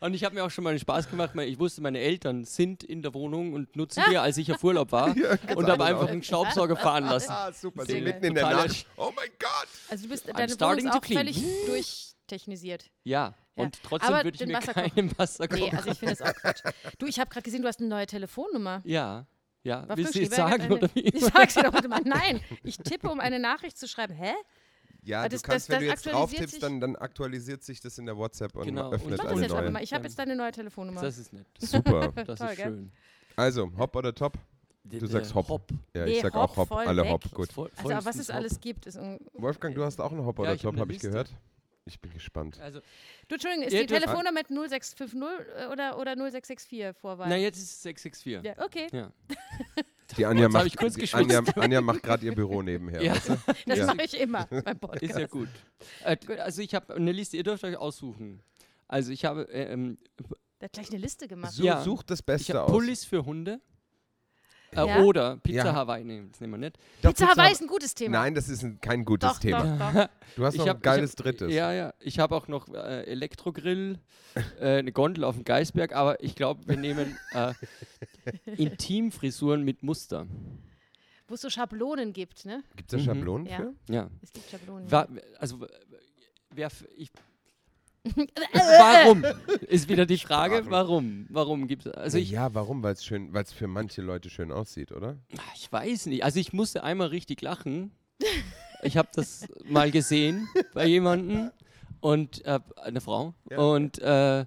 Und 0.00 0.12
ich 0.12 0.22
habe 0.24 0.34
mir 0.34 0.44
auch 0.44 0.50
schon 0.50 0.64
mal 0.64 0.74
den 0.74 0.80
Spaß 0.80 1.08
gemacht, 1.08 1.30
weil 1.34 1.48
ich 1.48 1.58
wusste, 1.58 1.80
meine 1.80 1.98
Eltern 1.98 2.44
sind 2.44 2.84
in 2.84 3.00
der 3.00 3.14
Wohnung 3.14 3.54
und 3.54 3.74
nutzen 3.74 4.02
die, 4.10 4.18
als 4.18 4.36
ich 4.36 4.52
auf 4.52 4.62
Urlaub 4.62 4.92
war. 4.92 5.14
und 5.56 5.66
habe 5.66 5.84
einfach 5.84 6.08
einen 6.08 6.22
Staubsauger 6.22 6.76
fahren 6.76 7.04
lassen. 7.04 7.30
Ah, 7.32 7.52
super. 7.52 7.86
So 7.86 7.94
mitten 7.94 8.24
in 8.24 8.34
der 8.34 8.50
Nacht. 8.50 8.86
Oh 8.96 9.10
mein 9.16 9.30
Gott. 9.38 9.68
also 9.88 10.02
du 10.04 10.10
bist, 10.10 10.28
I'm 10.28 10.34
deine 10.36 10.60
Wohnung 10.60 10.78
ist 10.78 10.92
auch 10.92 11.04
völlig 11.04 11.42
durchtechnisiert. 11.66 12.90
Ja, 13.04 13.34
Ja. 13.56 13.64
und 13.64 13.78
trotzdem 13.82 14.14
würde 14.14 14.30
ich 14.30 14.46
mir 14.46 14.58
Wasserkocher- 14.58 14.90
keinen 14.94 15.18
Wasser 15.18 15.46
Nee, 15.50 15.60
kochen. 15.60 15.76
also 15.78 15.90
ich 15.90 15.98
finde 15.98 16.16
das 16.16 16.22
auch 16.22 16.34
Quatsch. 16.40 16.60
Du, 16.98 17.06
ich 17.06 17.18
habe 17.18 17.30
gerade 17.30 17.44
gesehen, 17.44 17.62
du 17.62 17.68
hast 17.68 17.80
eine 17.80 17.88
neue 17.88 18.06
Telefonnummer. 18.06 18.82
ja, 18.84 19.24
ja. 19.64 19.88
War 19.88 19.96
Willst 19.96 20.14
du 20.14 20.20
jetzt 20.20 20.36
sagen 20.36 20.70
oder 20.72 20.88
wie? 20.94 21.00
Ich 21.00 21.24
sag's 21.24 21.54
dir 21.54 21.64
doch 21.64 21.72
bitte 21.72 21.88
mal. 21.88 22.00
Nein, 22.04 22.40
ich 22.62 22.76
tippe, 22.78 23.10
um 23.10 23.18
eine 23.20 23.38
Nachricht 23.40 23.76
zu 23.76 23.88
schreiben. 23.88 24.14
Hä? 24.14 24.32
Ja, 25.02 25.20
Aber 25.20 25.28
du 25.28 25.34
das- 25.34 25.42
kannst, 25.42 25.68
das- 25.68 25.74
wenn 25.76 25.84
du 25.84 25.90
das 25.90 26.04
jetzt 26.04 26.14
drauf 26.14 26.32
tippst, 26.32 26.62
dann, 26.62 26.80
dann 26.80 26.96
aktualisiert 26.96 27.62
sich 27.62 27.80
das 27.80 27.98
in 27.98 28.06
der 28.06 28.16
WhatsApp 28.16 28.54
und 28.56 28.64
Genau, 28.64 28.88
und 28.88 28.94
öffnet 28.94 29.14
ich 29.14 29.20
Ich 29.20 29.22
mach 29.24 29.30
eine 29.32 29.48
neue. 29.48 29.70
mal. 29.70 29.82
Ich 29.82 29.92
habe 29.92 30.04
jetzt 30.04 30.18
deine 30.18 30.34
neue 30.36 30.52
Telefonnummer. 30.52 31.02
Das 31.02 31.18
ist 31.18 31.32
nett. 31.32 31.46
Super. 31.58 32.12
Das 32.24 32.38
Toll, 32.38 32.48
ist 32.50 32.56
gell? 32.56 32.64
schön. 32.66 32.92
Also, 33.36 33.70
Hopp 33.76 33.96
oder 33.96 34.14
Top? 34.14 34.34
Du 34.84 35.06
sagst 35.06 35.34
Hopp. 35.34 35.48
Hopp. 35.48 35.70
Ja, 35.94 36.04
Nee, 36.04 36.12
ich 36.12 36.20
sag 36.22 36.34
auch 36.34 36.56
Hopp. 36.56 36.68
voll 36.68 36.86
Alle 36.86 37.02
weg. 37.02 37.10
Hopp, 37.12 37.30
gut. 37.32 37.52
Voll- 37.52 37.70
also, 37.76 38.06
was 38.06 38.16
es 38.16 38.30
alles 38.30 38.54
Hopp. 38.54 38.60
gibt, 38.60 38.86
ist 38.86 38.98
Wolfgang, 39.32 39.74
du 39.74 39.82
hast 39.84 40.00
auch 40.00 40.12
einen 40.12 40.24
Hopp 40.24 40.36
Ja, 40.38 40.42
oder 40.44 40.54
ich 40.54 40.64
hab 40.64 40.72
Top, 40.72 40.80
habe 40.80 40.92
ich 40.92 40.96
Liste. 41.02 41.10
gehört. 41.10 41.30
Ich 41.86 42.00
bin 42.00 42.12
gespannt. 42.12 42.58
Also, 42.60 42.80
Du, 43.28 43.34
Entschuldigung, 43.34 43.66
ist 43.66 43.72
Ja, 43.74 43.80
die 43.80 43.86
Telefonnummer 43.86 44.32
mit 44.32 44.48
0650 44.48 45.20
äh, 45.20 45.66
oder, 45.66 45.98
oder 45.98 46.14
0664 46.16 46.96
Vorwahl? 46.98 47.28
na, 47.28 47.36
jetzt 47.36 47.58
ist 47.58 47.72
es 47.72 47.82
664. 47.82 48.42
ja, 48.42 48.64
okay. 48.64 48.86
Ja. 48.92 49.12
Die 50.16 50.26
Anja, 50.26 50.48
macht, 50.48 50.66
ich 50.66 50.76
kurz. 50.76 50.96
Anja, 51.14 51.42
Anja 51.56 51.80
macht 51.80 52.02
gerade 52.02 52.24
ihr 52.24 52.34
Büro 52.34 52.62
nebenher. 52.62 53.02
Ja. 53.02 53.12
Weißt 53.14 53.28
du? 53.30 53.36
Das 53.66 53.78
Ja. 53.78 53.86
mache 53.86 54.02
ich 54.04 54.18
immer 54.20 54.46
beim 54.46 54.78
Podcast. 54.78 55.02
Ist 55.02 55.18
ja 55.18 55.26
gut. 55.26 55.48
Äh, 56.04 56.16
also 56.38 56.62
ich 56.62 56.74
habe 56.74 56.94
eine 56.94 57.12
Liste, 57.12 57.36
ihr 57.36 57.42
dürft 57.42 57.64
euch 57.64 57.76
aussuchen. 57.76 58.42
Also 58.88 59.12
ich 59.12 59.24
habe, 59.24 59.48
äh, 59.52 59.72
ähm, 59.72 59.98
Der 60.60 60.66
hat 60.66 60.72
gleich 60.72 60.90
eine 60.90 60.98
Liste 60.98 61.26
gemacht. 61.28 61.52
Such, 61.52 61.64
Ja. 61.64 61.82
such 61.82 62.02
das 62.02 62.20
ich 62.20 62.26
Beste 62.26 62.54
habe 62.54 62.64
aus. 62.64 62.70
Pullis 62.70 63.04
für 63.04 63.24
Hunde. 63.24 63.60
Äh, 64.76 64.86
Ja? 64.86 65.02
Oder 65.02 65.36
Pizza 65.38 65.66
Ja. 65.66 65.74
Hawaii, 65.74 66.04
nee, 66.04 66.22
das 66.30 66.40
nehmen 66.40 66.54
wir 66.54 66.58
nicht. 66.58 66.78
Doch, 67.02 67.10
Pizza 67.10 67.28
Hawaii 67.28 67.52
ist 67.52 67.60
ein 67.62 67.66
gutes 67.68 67.94
Thema. 67.94 68.18
Nein, 68.18 68.34
das 68.34 68.48
ist 68.48 68.62
ein, 68.62 68.80
kein 68.80 69.04
gutes 69.04 69.28
doch, 69.30 69.38
Thema. 69.38 69.62
doch, 69.64 69.92
doch. 70.02 70.08
Du 70.36 70.44
hast 70.44 70.54
Ich 70.54 70.58
noch 70.60 70.68
hab- 70.68 70.76
ein 70.78 70.82
geiles 70.82 71.10
hab, 71.12 71.16
drittes. 71.18 71.52
Ja, 71.52 71.72
ja. 71.72 71.94
Ich 72.00 72.18
habe 72.18 72.34
auch 72.34 72.48
noch 72.48 72.68
äh, 72.68 73.04
Elektrogrill, 73.04 73.98
äh, 74.60 74.78
eine 74.78 74.90
Gondel 74.92 75.24
auf 75.24 75.36
dem 75.36 75.44
Geisberg, 75.44 75.94
aber 75.94 76.22
ich 76.22 76.34
glaube, 76.34 76.66
wir 76.66 76.76
nehmen 76.76 77.16
äh, 77.32 77.52
Intimfrisuren 78.56 79.62
mit 79.62 79.82
Muster. 79.82 80.26
wo 81.28 81.34
es 81.34 81.40
so 81.40 81.50
Schablonen 81.50 82.12
gibt, 82.12 82.44
ne? 82.44 82.62
Gibt 82.76 82.92
es 82.92 82.98
da 82.98 82.98
Mhm. 82.98 83.16
Schablonen 83.16 83.46
Ja. 83.46 83.56
für? 83.56 83.74
Ja. 83.88 84.10
Es 84.22 84.32
gibt 84.32 84.50
Schablonen. 84.50 84.90
Wa 84.90 85.08
also, 85.38 85.66
wer, 86.50 86.66
f- 86.66 86.84
ich, 86.96 87.10
warum? 88.52 89.24
Ist 89.68 89.88
wieder 89.88 90.06
die 90.06 90.18
Frage, 90.18 90.64
warum? 90.70 91.26
Warum 91.30 91.66
gibt 91.66 91.86
es, 91.86 91.92
also 91.92 92.18
ich, 92.18 92.30
ja, 92.30 92.54
warum? 92.54 92.82
Weil 92.82 92.92
es 92.92 93.04
schön, 93.04 93.32
weil 93.32 93.44
es 93.44 93.52
für 93.52 93.66
manche 93.66 94.02
Leute 94.02 94.30
schön 94.30 94.52
aussieht, 94.52 94.92
oder? 94.92 95.16
ich 95.54 95.70
weiß 95.72 96.06
nicht, 96.06 96.24
also 96.24 96.38
ich 96.38 96.52
musste 96.52 96.84
einmal 96.84 97.08
richtig 97.08 97.40
lachen. 97.42 97.92
Ich 98.82 98.96
habe 98.96 99.08
das 99.14 99.46
mal 99.64 99.90
gesehen 99.90 100.48
bei 100.74 100.86
jemandem 100.86 101.50
und 102.00 102.44
äh, 102.44 102.60
eine 102.76 103.00
Frau 103.00 103.34
Ja. 103.50 103.58
und 103.58 103.98
äh, 103.98 104.44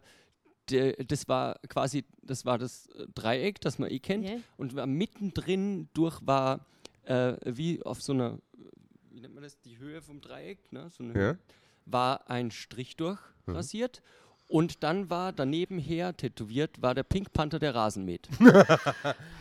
der, 0.69 0.93
das 1.05 1.27
war 1.27 1.59
quasi, 1.69 2.05
das 2.21 2.45
war 2.45 2.57
das 2.57 2.89
Dreieck, 3.15 3.59
das 3.61 3.79
man 3.79 3.89
eh 3.89 3.99
kennt 3.99 4.25
Ja. 4.29 4.35
und 4.57 4.75
war 4.75 4.85
mittendrin 4.85 5.89
durch 5.93 6.19
war 6.25 6.65
äh, 7.03 7.33
wie 7.45 7.81
auf 7.83 8.01
so 8.03 8.13
einer, 8.13 8.37
wie 9.09 9.21
nennt 9.21 9.33
man 9.33 9.43
das, 9.43 9.59
die 9.61 9.77
Höhe 9.79 10.01
vom 10.01 10.21
Dreieck, 10.21 10.71
ne? 10.71 10.89
so 10.95 11.03
eine 11.03 11.13
Ja. 11.13 11.19
Höhe, 11.19 11.37
war 11.85 12.29
ein 12.29 12.51
Strich 12.51 12.95
durch 12.97 13.19
rasiert 13.55 14.01
und 14.47 14.83
dann 14.83 15.09
war 15.09 15.33
daneben 15.33 15.77
her 15.79 16.15
tätowiert, 16.15 16.81
war 16.81 16.95
der 16.95 17.03
Pink 17.03 17.33
Panther 17.33 17.59
der 17.59 17.75
Rasenmäht. 17.75 18.27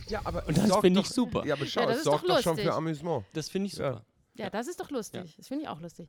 Ja, 0.08 0.20
aber 0.24 0.46
Und 0.46 0.56
das 0.56 0.68
sorgt 0.68 0.82
finde 0.82 1.00
ich 1.00 1.08
super. 1.08 1.44
Ja, 1.44 1.54
aber 1.54 1.66
schau, 1.66 1.80
Ja, 1.80 1.86
das 1.86 1.94
es 1.96 1.98
ist 2.02 2.06
doch 2.06 2.12
sorgt 2.12 2.28
doch 2.28 2.40
schon 2.40 2.52
lustig. 2.52 2.64
für 2.70 2.74
Amüsement. 2.74 3.24
Das 3.32 3.48
finde 3.48 3.66
ich 3.66 3.72
Ja. 3.76 3.92
super. 3.94 4.04
Ja, 4.34 4.50
das 4.50 4.68
ist 4.68 4.78
doch 4.78 4.90
lustig. 4.90 5.34
Das 5.36 5.48
finde 5.48 5.64
ich 5.64 5.68
auch 5.68 5.80
lustig. 5.80 6.08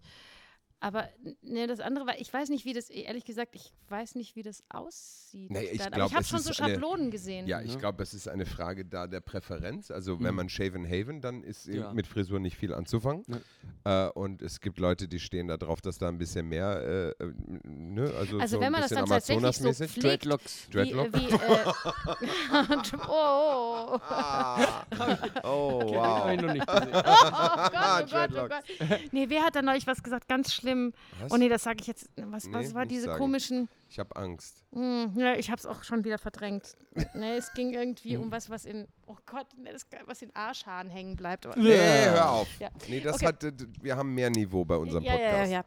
Aber 0.80 1.09
ne, 1.41 1.65
das 1.65 1.80
andere 1.80 2.05
war, 2.05 2.19
ich 2.19 2.32
weiß 2.32 2.49
nicht, 2.49 2.63
wie 2.63 2.73
das, 2.73 2.91
ehrlich 2.91 3.25
gesagt, 3.25 3.55
ich 3.55 3.73
weiß 3.89 4.13
nicht, 4.13 4.36
wie 4.36 4.43
das 4.43 4.63
aussieht. 4.69 5.49
Nee, 5.49 5.63
ich 5.71 5.80
glaub, 5.80 6.07
ich 6.09 6.13
habe 6.15 6.23
schon 6.23 6.38
so 6.39 6.51
ist 6.51 6.61
eine- 6.61 6.73
Schablonen 6.75 7.09
gesehen. 7.09 7.47
Ja, 7.47 7.61
ich 7.61 7.73
Ja. 7.73 7.80
glaube, 7.80 8.03
es 8.03 8.13
ist 8.13 8.28
eine 8.28 8.45
Frage 8.45 8.86
da 8.86 9.07
der 9.07 9.21
Präferenz. 9.21 9.89
Also 9.89 10.19
wenn 10.19 10.28
Mhm. 10.32 10.36
man 10.36 10.49
Shaven 10.49 10.86
Haven, 10.88 11.19
dann 11.19 11.41
ist 11.43 11.65
Ja. 11.65 11.91
mit 11.93 12.05
Frisur 12.05 12.39
nicht 12.39 12.57
viel 12.57 12.75
anzufangen. 12.75 13.23
Äh, 13.86 14.09
und 14.09 14.43
es 14.43 14.59
gibt 14.61 14.78
Leute, 14.78 15.07
die 15.07 15.19
stehen 15.19 15.47
da 15.47 15.57
drauf, 15.57 15.82
dass 15.82 15.97
da 15.97 16.09
ein 16.09 16.19
bisschen 16.19 16.47
mehr, 16.47 17.15
äh, 17.19 17.23
äh, 17.23 17.34
ne? 17.63 18.13
also, 18.15 18.38
Also 18.39 18.55
so 18.57 18.59
wenn 18.59 18.67
ein 18.67 18.71
man 18.73 18.82
das 18.82 18.91
dann 18.91 19.05
tatsächlich 19.07 19.57
so 19.57 19.73
pflegt, 19.73 20.03
Dreadlocks. 20.25 20.67
wie, 20.67 20.71
Dreadlock? 20.73 21.13
wie, 21.13 21.25
äh, 21.25 21.39
oh, 23.07 23.07
oh, 23.07 23.99
Ah. 24.09 24.86
oh, 25.43 25.82
wow. 25.95 26.28
gesehen. 26.38 26.61
oh 26.61 26.65
Gott, 26.65 26.88
oh 26.97 27.69
Gott, 27.71 28.03
oh 28.03 28.05
Dreadlocks. 28.09 28.55
Gott. 28.80 28.99
Nee, 29.11 29.25
wer 29.30 29.41
hat 29.43 29.55
da 29.55 29.61
neulich 29.63 29.88
was 29.88 30.03
gesagt? 30.03 30.28
Ganz 30.28 30.53
schlimm. 30.53 30.66
Was? 31.20 31.32
Oh 31.32 31.38
nee, 31.38 31.49
das 31.49 31.63
sage 31.63 31.78
ich 31.82 31.88
jetzt. 31.88 32.09
Was, 32.18 32.45
Nee, 32.45 32.53
was 32.53 32.74
war 32.74 32.86
diese 32.86 33.05
sagen. 33.05 33.18
komischen. 33.18 33.70
Ich 33.89 33.99
habe 33.99 34.15
Angst. 34.15 34.63
Hm, 34.74 35.13
ja, 35.15 35.36
ich 35.36 35.49
habe 35.49 35.59
es 35.59 35.65
auch 35.65 35.84
schon 35.84 36.03
wieder 36.03 36.18
verdrängt. 36.18 36.76
nee, 37.13 37.38
es 37.38 37.53
ging 37.53 37.74
irgendwie 37.74 38.18
um 38.18 38.32
was, 38.32 38.49
was 38.49 38.65
in. 38.65 38.88
Oh 39.05 39.15
Gott, 39.26 39.47
das, 39.63 39.86
was 40.05 40.22
in 40.22 40.36
Arschhaaren 40.36 40.89
hängen 40.89 41.15
bleibt. 41.15 41.45
Aber, 41.45 41.55
Nee, 41.57 41.78
hör 41.78 42.32
auf. 42.32 42.47
Ja. 42.59 42.70
Nee, 42.88 42.99
das 42.99 43.15
Okay. 43.15 43.26
hat, 43.28 43.43
wir 43.82 43.95
haben 43.95 44.13
mehr 44.13 44.30
Niveau 44.30 44.65
bei 44.65 44.76
unserem 44.76 45.03
ja, 45.03 45.13
ja, 45.13 45.20
ja, 45.20 45.30
Podcast. 45.30 45.51
ja. 45.51 45.65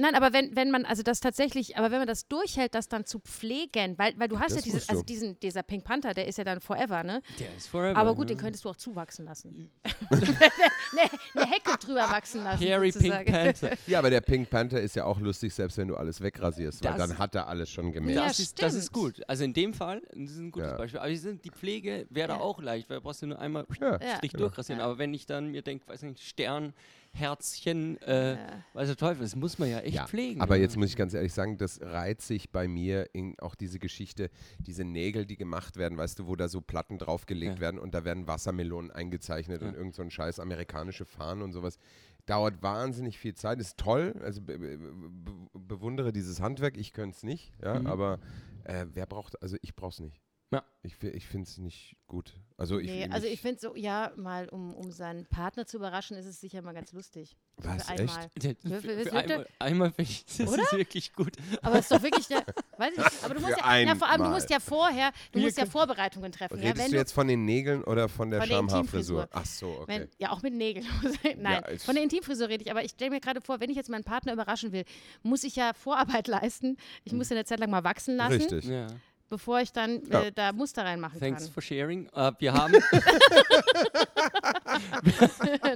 Nein, 0.00 0.14
aber 0.14 0.32
wenn, 0.32 0.56
wenn 0.56 0.70
man, 0.70 0.84
also 0.84 1.02
das 1.02 1.20
tatsächlich, 1.20 1.76
aber 1.76 1.90
wenn 1.90 1.98
man 1.98 2.06
das 2.08 2.26
durchhält, 2.26 2.74
das 2.74 2.88
dann 2.88 3.04
zu 3.04 3.18
pflegen, 3.20 3.98
weil, 3.98 4.18
weil 4.18 4.28
du 4.28 4.38
hast 4.40 4.50
Das 4.56 4.56
ja 4.56 4.62
dieses, 4.62 4.88
also 4.88 5.02
du. 5.02 5.06
diesen, 5.06 5.38
dieser 5.40 5.62
Pink 5.62 5.84
Panther, 5.84 6.14
der 6.14 6.26
ist 6.26 6.38
ja 6.38 6.44
dann 6.44 6.60
forever, 6.60 7.02
ne? 7.04 7.22
Der 7.38 7.54
ist 7.56 7.68
forever. 7.68 7.98
Aber 7.98 8.14
gut, 8.14 8.30
den 8.30 8.36
ne? 8.36 8.42
könntest 8.42 8.64
du 8.64 8.70
auch 8.70 8.76
zuwachsen 8.76 9.24
lassen. 9.26 9.70
eine, 10.10 11.10
eine 11.34 11.50
Hecke 11.50 11.76
drüber 11.78 12.08
wachsen 12.10 12.42
lassen. 12.44 12.64
Hairy 12.64 12.90
Pink 12.92 12.94
sozusagen. 13.04 13.32
Panther. 13.32 13.70
Ja, 13.86 13.98
aber 13.98 14.10
der 14.10 14.20
Pink 14.20 14.50
Panther 14.50 14.80
ist 14.80 14.96
ja 14.96 15.04
auch 15.04 15.18
lustig, 15.20 15.52
selbst 15.54 15.76
wenn 15.78 15.88
du 15.88 15.96
alles 15.96 16.20
wegrasierst, 16.20 16.82
weil 16.84 16.92
Das- 16.96 17.08
dann 17.08 17.18
hat 17.18 17.34
er 17.34 17.46
alles 17.48 17.70
schon 17.70 17.86
Ja, 17.86 17.92
gemerkt. 17.92 18.30
Das, 18.30 18.38
ist, 18.40 18.62
das 18.62 18.74
ist 18.74 18.92
gut. 18.92 19.20
Also 19.28 19.44
in 19.44 19.52
dem 19.52 19.74
Fall, 19.74 20.02
das 20.12 20.32
ist 20.32 20.38
ein 20.38 20.50
gutes 20.50 20.70
Ja. 20.70 20.76
Beispiel. 20.76 21.00
Aber 21.00 21.08
die 21.08 21.16
sind- 21.16 21.44
die 21.44 21.50
Pflege 21.50 22.06
wäre 22.10 22.28
da 22.28 22.34
Ja. 22.36 22.40
auch 22.40 22.60
leicht, 22.60 22.88
weil 22.90 22.96
du 22.98 23.02
brauchst 23.02 23.22
ja 23.22 23.28
nur 23.28 23.38
einmal 23.38 23.66
Ja, 23.80 23.98
Ja. 24.02 24.16
Strich 24.16 24.32
genau. 24.32 24.44
durchrasieren. 24.44 24.78
Ja. 24.80 24.86
Aber 24.86 24.98
wenn 24.98 25.14
ich 25.14 25.26
dann 25.26 25.48
mir 25.50 25.62
denke, 25.62 25.86
weiß 25.88 26.02
nicht, 26.02 26.22
Stern, 26.22 26.72
Herzchen, 27.12 28.00
äh, 28.02 28.34
Ja. 28.34 28.64
weiß 28.72 28.88
der 28.88 28.96
Teufel, 28.96 29.22
das 29.22 29.34
muss 29.36 29.58
man 29.58 29.68
ja 29.68 29.80
echt 29.80 29.94
Ja, 29.94 30.06
pflegen. 30.06 30.40
aber 30.40 30.56
ne? 30.56 30.62
jetzt 30.62 30.76
muss 30.76 30.88
ich 30.88 30.96
ganz 30.96 31.12
ehrlich 31.14 31.32
sagen, 31.32 31.58
das 31.58 31.80
reiht 31.82 32.22
sich 32.22 32.50
bei 32.50 32.68
mir 32.68 33.08
in 33.14 33.38
auch 33.40 33.54
diese 33.54 33.78
Geschichte, 33.78 34.30
diese 34.58 34.84
Nägel, 34.84 35.26
die 35.26 35.36
gemacht 35.36 35.76
werden, 35.76 35.98
weißt 35.98 36.18
du, 36.20 36.26
wo 36.26 36.36
da 36.36 36.48
so 36.48 36.60
Platten 36.60 36.98
draufgelegt 36.98 37.56
Ja. 37.56 37.60
werden 37.60 37.78
und 37.80 37.94
da 37.94 38.04
werden 38.04 38.26
Wassermelonen 38.26 38.90
eingezeichnet 38.90 39.60
Ja. 39.62 39.68
und 39.68 39.74
irgend 39.74 39.94
so 39.94 40.02
ein 40.02 40.10
scheiß 40.10 40.38
amerikanische 40.40 41.04
Fahnen 41.04 41.42
und 41.42 41.52
sowas. 41.52 41.78
Dauert 42.26 42.62
wahnsinnig 42.62 43.18
viel 43.18 43.34
Zeit, 43.34 43.58
ist 43.60 43.76
toll, 43.78 44.14
also 44.22 44.40
be 44.40 44.58
be 44.58 44.78
be 44.78 45.32
bewundere 45.58 46.12
dieses 46.12 46.40
Handwerk, 46.40 46.76
ich 46.76 46.92
könnte 46.92 47.16
es 47.16 47.22
nicht, 47.22 47.52
ja, 47.62 47.80
Mhm. 47.80 47.86
aber 47.86 48.18
äh, 48.64 48.86
wer 48.92 49.06
braucht, 49.06 49.42
also 49.42 49.56
ich 49.62 49.74
brauche 49.74 49.90
es 49.90 50.00
nicht. 50.00 50.20
Ja. 50.52 50.64
Ich, 50.82 51.00
ich 51.02 51.26
finde 51.26 51.46
es 51.48 51.58
nicht 51.58 51.96
gut. 52.06 52.32
Also 52.56 52.78
ich, 52.78 52.86
Nee, 52.88 53.06
also 53.10 53.26
ich 53.26 53.40
finde 53.40 53.60
so, 53.60 53.76
ja, 53.76 54.12
mal 54.16 54.48
um, 54.48 54.74
um 54.74 54.90
seinen 54.90 55.26
Partner 55.26 55.66
zu 55.66 55.76
überraschen, 55.76 56.16
ist 56.16 56.26
es 56.26 56.40
sicher 56.40 56.60
mal 56.62 56.72
ganz 56.72 56.92
lustig. 56.92 57.36
Was, 57.58 57.84
Für 57.86 57.92
echt? 57.92 58.00
einmal. 58.00 58.30
Der- 58.36 58.56
Für- 58.56 58.80
für- 58.80 59.04
für- 59.04 59.12
einmal, 59.16 59.46
einmal 59.58 59.90
finde 59.92 60.10
ich, 60.10 60.24
das 60.24 60.48
Oder? 60.48 60.62
ist 60.62 60.72
wirklich 60.72 61.12
gut. 61.12 61.36
Aber 61.62 61.74
es 61.76 61.82
ist 61.82 61.92
doch 61.92 62.02
wirklich, 62.02 62.26
der, 62.28 62.44
weiß 62.78 62.92
ich 62.92 62.98
nicht, 62.98 63.24
aber 63.24 63.34
du 63.34 63.40
musst 63.40 63.58
ja, 63.58 63.76
ja, 63.78 63.94
vor 63.94 64.08
allem, 64.08 64.22
du 64.24 64.28
musst 64.30 64.50
ja 64.50 64.58
vorher, 64.60 65.12
du 65.32 65.38
Wir 65.38 65.44
musst 65.46 65.58
ja 65.58 65.66
Vorbereitungen 65.66 66.32
treffen. 66.32 66.56
Ja, 66.58 66.68
Redest 66.68 66.84
wenn 66.84 66.90
du 66.92 66.96
jetzt 66.96 67.12
von 67.12 67.28
den 67.28 67.44
Nägeln 67.44 67.84
oder 67.84 68.08
von 68.08 68.30
der 68.30 68.42
Schamhaarfrisur? 68.46 69.28
Ach 69.32 69.46
so, 69.46 69.68
okay. 69.82 69.84
Wenn, 70.00 70.08
ja, 70.18 70.30
auch 70.30 70.42
mit 70.42 70.54
Nägeln. 70.54 70.86
Nein, 71.36 71.62
Ja, 71.70 71.78
von 71.78 71.94
der 71.94 72.02
Intimfrisur 72.02 72.48
rede 72.48 72.64
ich. 72.64 72.70
Aber 72.70 72.82
ich 72.84 72.90
stelle 72.92 73.10
mir 73.10 73.20
gerade 73.20 73.40
vor, 73.42 73.60
wenn 73.60 73.70
ich 73.70 73.76
jetzt 73.76 73.90
meinen 73.90 74.04
Partner 74.04 74.32
überraschen 74.32 74.72
will, 74.72 74.84
muss 75.22 75.44
ich 75.44 75.56
ja 75.56 75.72
Vorarbeit 75.74 76.26
leisten. 76.28 76.76
Ich 77.04 77.12
muss 77.12 77.30
ihn 77.30 77.36
eine 77.36 77.44
Zeit 77.44 77.60
lang 77.60 77.70
mal 77.70 77.84
wachsen 77.84 78.16
lassen, 78.16 78.32
Richtig. 78.32 78.64
Ja. 78.64 78.86
Bevor 79.30 79.60
ich 79.60 79.72
dann 79.72 80.02
Ja. 80.10 80.24
äh, 80.24 80.32
da 80.32 80.52
Muster 80.52 80.84
reinmachen 80.84 81.18
Thanks 81.18 81.44
kann. 81.44 81.52
for 81.52 81.62
sharing. 81.62 82.06
Äh, 82.14 82.32
wir 82.38 82.52
haben, 82.52 82.74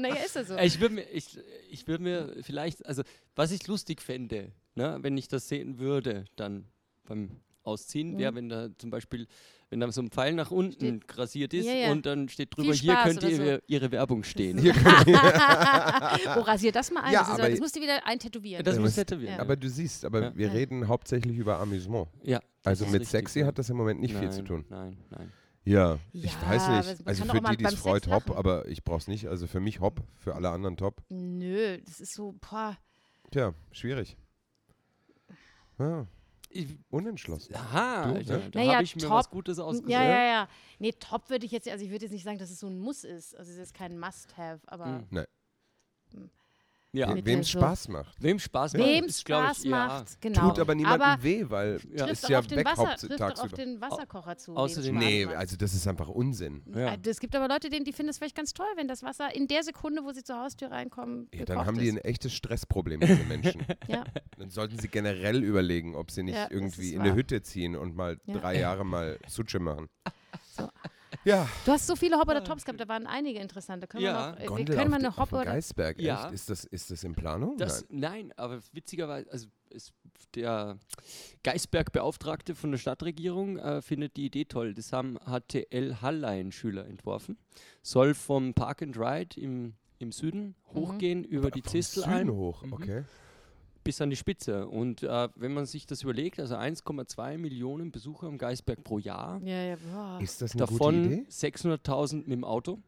naja, 0.00 0.16
ist 0.24 0.36
ja 0.36 0.44
so. 0.44 0.56
ich 0.58 0.80
würde 0.80 0.94
mir, 0.96 1.02
ich, 1.10 1.38
ich 1.70 1.86
würde 1.86 2.02
mir 2.02 2.34
vielleicht, 2.42 2.84
also 2.86 3.02
was 3.34 3.50
ich 3.52 3.66
lustig 3.66 4.02
fände, 4.02 4.52
ne, 4.74 4.98
wenn 5.00 5.16
ich 5.16 5.28
das 5.28 5.48
sehen 5.48 5.78
würde, 5.78 6.24
dann 6.36 6.66
beim 7.04 7.30
Ausziehen, 7.62 8.18
wäre, 8.18 8.32
Mhm. 8.32 8.36
wenn 8.36 8.48
da 8.50 8.68
zum 8.76 8.90
Beispiel, 8.90 9.26
wenn 9.74 9.80
da 9.80 9.90
so 9.90 10.00
ein 10.02 10.08
Pfeil 10.10 10.34
nach 10.34 10.52
unten 10.52 11.00
rasiert 11.16 11.52
ist 11.52 11.66
Ja, 11.66 11.72
ja. 11.74 11.90
und 11.90 12.06
dann 12.06 12.28
steht 12.28 12.56
drüber, 12.56 12.72
Viel 12.74 12.80
hier 12.82 12.96
könnte 13.02 13.26
oder 13.26 13.34
so. 13.36 13.42
ihre, 13.42 13.62
ihre 13.66 13.90
Werbung 13.90 14.22
stehen. 14.22 14.58
Oh, 16.36 16.40
rasier 16.42 16.70
das 16.72 16.90
mal 16.92 17.02
ein. 17.02 17.12
Ja, 17.12 17.20
das, 17.20 17.30
aber- 17.40 17.50
das 17.50 17.58
musst 17.58 17.74
du 17.76 17.80
wieder 17.80 18.06
eintätowieren. 18.06 18.64
Das 18.64 18.76
Ja, 18.76 18.80
muss 18.80 18.90
was- 18.90 18.94
tätowieren. 18.96 19.34
Ja. 19.34 19.40
aber 19.40 19.56
du 19.56 19.68
siehst, 19.68 20.04
aber 20.04 20.22
Ja. 20.22 20.36
wir 20.36 20.46
Ja. 20.46 20.52
reden 20.52 20.86
hauptsächlich 20.88 21.36
über 21.36 21.58
Amüsement. 21.58 22.06
Ja. 22.22 22.40
Also 22.62 22.84
mit 22.86 22.94
richtig, 22.94 23.08
sexy 23.10 23.40
hat 23.40 23.58
das 23.58 23.68
im 23.68 23.76
Moment 23.76 24.00
nicht 24.00 24.12
viel 24.14 24.22
Nein, 24.28 24.32
zu 24.32 24.42
tun. 24.44 24.64
Nein, 24.68 24.96
nein. 25.10 25.32
Ja, 25.64 25.98
ich 26.12 26.24
Ja, 26.24 26.30
weiß 26.48 26.68
nicht. 26.68 27.06
Also 27.08 27.24
für 27.24 27.40
die, 27.40 27.56
die 27.56 27.64
es 27.64 27.74
freut, 27.74 28.06
hopp, 28.06 28.30
aber 28.36 28.68
ich 28.68 28.84
brauch's 28.84 29.08
nicht. 29.08 29.26
Also 29.26 29.46
für 29.48 29.60
mich 29.60 29.80
hopp, 29.80 30.00
für 30.18 30.34
alle 30.34 30.50
anderen 30.50 30.76
top. 30.76 31.02
Nö, 31.08 31.78
das 31.84 31.98
ist 32.00 32.14
so, 32.14 32.34
boah. 32.48 32.76
Tja, 33.32 33.54
schwierig. 33.72 34.16
Ja, 35.78 36.06
Ich, 36.54 36.68
unentschlossen. 36.88 37.54
aha, 37.56 38.12
Du, 38.12 38.14
ne? 38.14 38.22
da 38.24 38.58
Naja, 38.60 38.74
habe 38.74 38.84
ich 38.84 38.94
mir 38.94 39.02
top. 39.02 39.10
was 39.10 39.28
Gutes 39.30 39.58
ausgesucht. 39.58 39.90
Ja, 39.90 40.02
ja, 40.04 40.24
ja. 40.24 40.48
Nee, 40.78 40.92
top 40.92 41.28
würde 41.28 41.44
ich 41.46 41.52
jetzt, 41.52 41.68
also 41.68 41.84
ich 41.84 41.90
würde 41.90 42.04
jetzt 42.04 42.12
nicht 42.12 42.22
sagen, 42.24 42.38
dass 42.38 42.50
es 42.50 42.60
so 42.60 42.68
ein 42.68 42.78
Muss 42.78 43.02
ist. 43.02 43.36
Also 43.36 43.50
es 43.50 43.58
ist 43.58 43.74
kein 43.74 43.98
Must-Have, 43.98 44.60
aber 44.66 44.86
Mhm. 45.10 45.24
Ja. 46.94 47.14
Wem 47.24 47.42
so- 47.42 47.58
Spaß 47.58 47.88
macht. 47.88 48.14
Wem 48.22 48.38
Spaß 48.38 48.74
macht, 48.74 48.86
wem 48.86 49.06
glaub 49.24 49.42
Spaß 49.44 49.58
ich, 49.58 49.64
ja. 49.64 49.70
macht, 49.88 50.20
genau. 50.20 50.48
Tut 50.48 50.60
aber 50.60 50.74
niemandem 50.74 51.02
aber 51.02 51.22
weh, 51.22 51.44
weil 51.48 51.80
Ja. 51.92 52.06
ist 52.06 52.28
ja 52.28 52.38
auf 52.38 52.46
den 52.46 52.58
weg 52.58 52.66
Wasser, 52.66 52.94
trifft 52.96 53.40
auf 53.40 53.52
den 53.52 53.80
Wasserkocher 53.80 54.36
zu. 54.36 54.52
außerdem- 54.54 54.94
Spaß 54.94 55.04
Nee, 55.04 55.26
macht. 55.26 55.36
also 55.36 55.56
das 55.56 55.74
ist 55.74 55.86
einfach 55.88 56.08
Unsinn. 56.08 56.62
Ja. 56.74 56.94
Äh, 56.94 56.98
Es 57.04 57.18
gibt 57.20 57.34
aber 57.36 57.48
Leute, 57.48 57.68
denen, 57.68 57.84
die 57.84 57.92
finden 57.92 58.10
es 58.10 58.18
vielleicht 58.18 58.36
ganz 58.36 58.52
toll, 58.52 58.66
wenn 58.76 58.86
das 58.88 59.02
Wasser 59.02 59.34
in 59.34 59.48
der 59.48 59.62
Sekunde, 59.64 60.02
wo 60.04 60.12
sie 60.12 60.22
zur 60.22 60.36
Haustür 60.40 60.70
reinkommen, 60.70 61.28
Ja, 61.34 61.44
dann 61.44 61.66
haben 61.66 61.78
die 61.78 61.88
ein 61.90 61.98
echtes 61.98 62.32
Stressproblem, 62.32 63.00
diese 63.00 63.24
Menschen. 63.24 63.64
Ja. 63.88 64.04
Dann 64.38 64.50
sollten 64.50 64.78
sie 64.78 64.88
generell 64.88 65.42
überlegen, 65.42 65.94
ob 65.96 66.10
sie 66.10 66.22
nicht 66.22 66.34
Ja, 66.36 66.46
irgendwie 66.50 66.94
in 66.94 67.00
eine 67.00 67.10
wahr. 67.10 67.16
Hütte 67.16 67.42
ziehen 67.42 67.74
und 67.76 67.96
mal 67.96 68.18
Ja. 68.26 68.38
drei 68.38 68.58
Jahre 68.60 68.84
mal 68.84 69.18
Suche 69.28 69.58
machen. 69.58 69.88
So. 70.56 70.68
Ja, 71.24 71.48
Du 71.64 71.72
hast 71.72 71.86
so 71.86 71.96
viele 71.96 72.18
Hop 72.18 72.28
oder 72.28 72.44
Tops 72.44 72.64
gehabt, 72.64 72.78
da 72.80 72.86
waren 72.88 73.06
einige 73.06 73.38
interessante. 73.40 73.86
Können 73.86 74.04
Ja. 74.04 74.12
wir 74.12 74.30
noch, 74.32 74.36
äh, 74.36 74.40
wir 74.42 74.46
Gondel 74.48 74.76
können 74.76 74.90
de- 74.90 74.98
eine 74.98 75.08
auf 75.08 75.16
Hop 75.16 75.28
dem 75.30 75.36
oder 75.38 75.44
Geisberg, 75.46 75.98
Ja. 76.00 76.24
echt? 76.26 76.34
Ist 76.34 76.50
das, 76.50 76.64
ist 76.64 76.90
das 76.90 77.02
in 77.04 77.14
Planung? 77.14 77.56
Das, 77.56 77.84
Nein. 77.88 78.26
nein. 78.28 78.32
aber 78.36 78.60
witzigerweise, 78.72 79.30
also 79.32 79.46
ist 79.70 79.92
der 80.34 80.78
Geisberg-Beauftragte 81.42 82.54
von 82.54 82.70
der 82.70 82.78
Stadtregierung 82.78 83.58
äh, 83.58 83.82
findet 83.82 84.16
die 84.16 84.26
Idee 84.26 84.44
toll. 84.44 84.74
Das 84.74 84.92
haben 84.92 85.18
HTL 85.24 85.96
Hallein-Schüler 86.02 86.86
entworfen. 86.86 87.38
Soll 87.82 88.14
vom 88.14 88.54
Park 88.54 88.82
and 88.82 88.96
Ride 88.98 89.40
im, 89.40 89.74
im 89.98 90.12
Süden 90.12 90.54
hochgehen 90.74 91.24
über 91.24 91.50
die 91.50 91.62
Vom 91.62 91.70
Zistelalm 91.70 92.26
Süden 92.26 92.36
hoch, 92.36 92.62
Mhm. 92.62 92.72
okay. 92.72 93.04
Bis 93.84 94.00
an 94.00 94.10
die 94.10 94.16
Spitze. 94.16 94.66
Und 94.66 95.02
äh, 95.02 95.28
wenn 95.36 95.52
man 95.54 95.66
sich 95.66 95.86
das 95.86 96.02
überlegt, 96.02 96.40
also 96.40 96.56
1,2 96.56 97.38
Millionen 97.38 97.92
Besucher 97.92 98.26
am 98.26 98.38
Geisberg 98.38 98.82
pro 98.82 98.98
Jahr, 98.98 99.40
Ja, 99.44 99.62
ja. 99.62 100.18
Ist 100.18 100.42
das 100.42 100.52
eine 100.52 100.62
gute 100.66 100.72
davon 100.72 101.04
Idee? 101.04 101.26
600.000 101.30 102.16
mit 102.16 102.32
dem 102.32 102.44
Auto. 102.44 102.78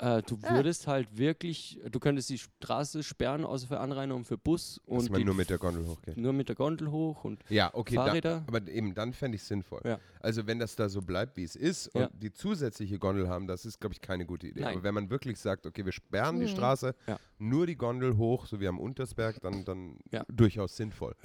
Äh, 0.00 0.22
du 0.22 0.38
Ah. 0.42 0.54
würdest 0.54 0.86
halt 0.86 1.18
wirklich, 1.18 1.80
du 1.90 1.98
könntest 1.98 2.30
die 2.30 2.38
Straße 2.38 3.02
sperren, 3.02 3.44
außer 3.44 3.66
für 3.66 3.80
Anrainer 3.80 4.14
und 4.14 4.24
für 4.26 4.38
Bus. 4.38 4.76
Dass 4.86 5.04
und 5.04 5.10
man 5.10 5.18
die 5.18 5.24
nur 5.24 5.34
mit 5.34 5.50
der 5.50 5.58
Gondel 5.58 5.86
hochgeht. 5.88 6.16
nur 6.16 6.32
mit 6.32 6.48
der 6.48 6.54
Gondel 6.54 6.90
hoch 6.92 7.24
und 7.24 7.42
Ja, 7.48 7.70
okay. 7.74 7.96
Da, 7.96 8.04
Fahrräder. 8.06 8.44
aber 8.46 8.66
eben 8.68 8.94
dann 8.94 9.12
fände 9.12 9.34
ich 9.34 9.42
es 9.42 9.48
sinnvoll. 9.48 9.80
Ja. 9.84 9.98
Also 10.20 10.46
wenn 10.46 10.60
das 10.60 10.76
da 10.76 10.88
so 10.88 11.02
bleibt, 11.02 11.36
wie 11.36 11.42
es 11.42 11.56
ist 11.56 11.90
Ja. 11.94 12.06
und 12.06 12.22
die 12.22 12.32
zusätzliche 12.32 12.98
Gondel 13.00 13.28
haben, 13.28 13.48
das 13.48 13.64
ist, 13.64 13.80
glaube 13.80 13.94
ich, 13.94 14.00
keine 14.00 14.24
gute 14.24 14.46
Idee. 14.46 14.60
Nein. 14.60 14.74
Aber 14.74 14.82
wenn 14.84 14.94
man 14.94 15.10
wirklich 15.10 15.38
sagt, 15.40 15.66
okay, 15.66 15.84
wir 15.84 15.92
sperren 15.92 16.38
die 16.38 16.46
Mhm. 16.46 16.50
Straße, 16.50 16.94
Ja. 17.08 17.18
nur 17.38 17.66
die 17.66 17.76
Gondel 17.76 18.16
hoch, 18.16 18.46
so 18.46 18.60
wie 18.60 18.68
am 18.68 18.78
Untersberg, 18.78 19.40
dann, 19.40 19.64
dann 19.64 19.98
Ja. 20.12 20.24
durchaus 20.28 20.76
sinnvoll. 20.76 21.16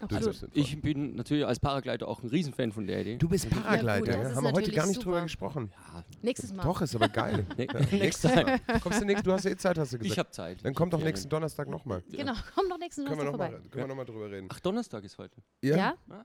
Absolut. 0.00 0.48
Ich 0.54 0.80
bin 0.80 1.16
natürlich 1.16 1.44
als 1.44 1.58
Paragleiter 1.60 2.06
auch 2.06 2.22
ein 2.22 2.28
Riesenfan 2.28 2.70
von 2.72 2.86
der 2.86 3.00
Idee. 3.00 3.16
du 3.16 3.28
bist 3.28 3.46
Ja, 3.50 3.76
gut, 3.98 4.08
ja, 4.08 4.34
haben 4.34 4.44
wir 4.44 4.52
heute 4.52 4.70
gar 4.70 4.86
nicht 4.86 4.98
drüber 4.98 5.14
super. 5.16 5.22
gesprochen. 5.22 5.72
Ja, 5.94 6.04
Nächstes 6.22 6.52
Mal. 6.52 6.62
Doch, 6.62 6.80
ist 6.82 6.94
aber 6.94 7.08
geil. 7.08 7.46
ne, 7.56 7.66
nächstes. 7.92 8.34
Mal. 8.34 8.60
Kommst 8.82 9.00
du 9.00 9.04
nächst, 9.04 9.26
du 9.26 9.32
hast 9.32 9.44
ja 9.44 9.50
eh 9.50 9.56
Zeit, 9.56 9.76
hast 9.78 9.92
du 9.92 9.96
Ich 9.96 10.02
gesagt. 10.02 10.18
habe 10.18 10.30
Zeit. 10.30 10.64
Dann 10.64 10.72
Ich 10.72 10.76
komm 10.78 10.90
doch 10.90 11.02
nächsten. 11.02 11.28
Donnerstag 11.28 11.68
nochmal. 11.68 12.02
Genau, 12.10 12.34
komm 12.54 12.68
doch 12.68 12.78
nächsten 12.78 13.04
Können 13.06 13.18
wir 13.18 13.24
Donnerstag 13.24 13.50
nochmal 13.52 13.70
vorbei. 13.70 13.86
noch 13.88 13.96
mal 13.96 14.04
drüber 14.04 14.30
reden. 14.30 14.48
Ach, 14.50 14.60
Donnerstag 14.60 15.04
ist 15.04 15.18
heute. 15.18 15.42
Ja? 15.62 15.76
Ja. 15.76 15.94
Ja. 16.08 16.24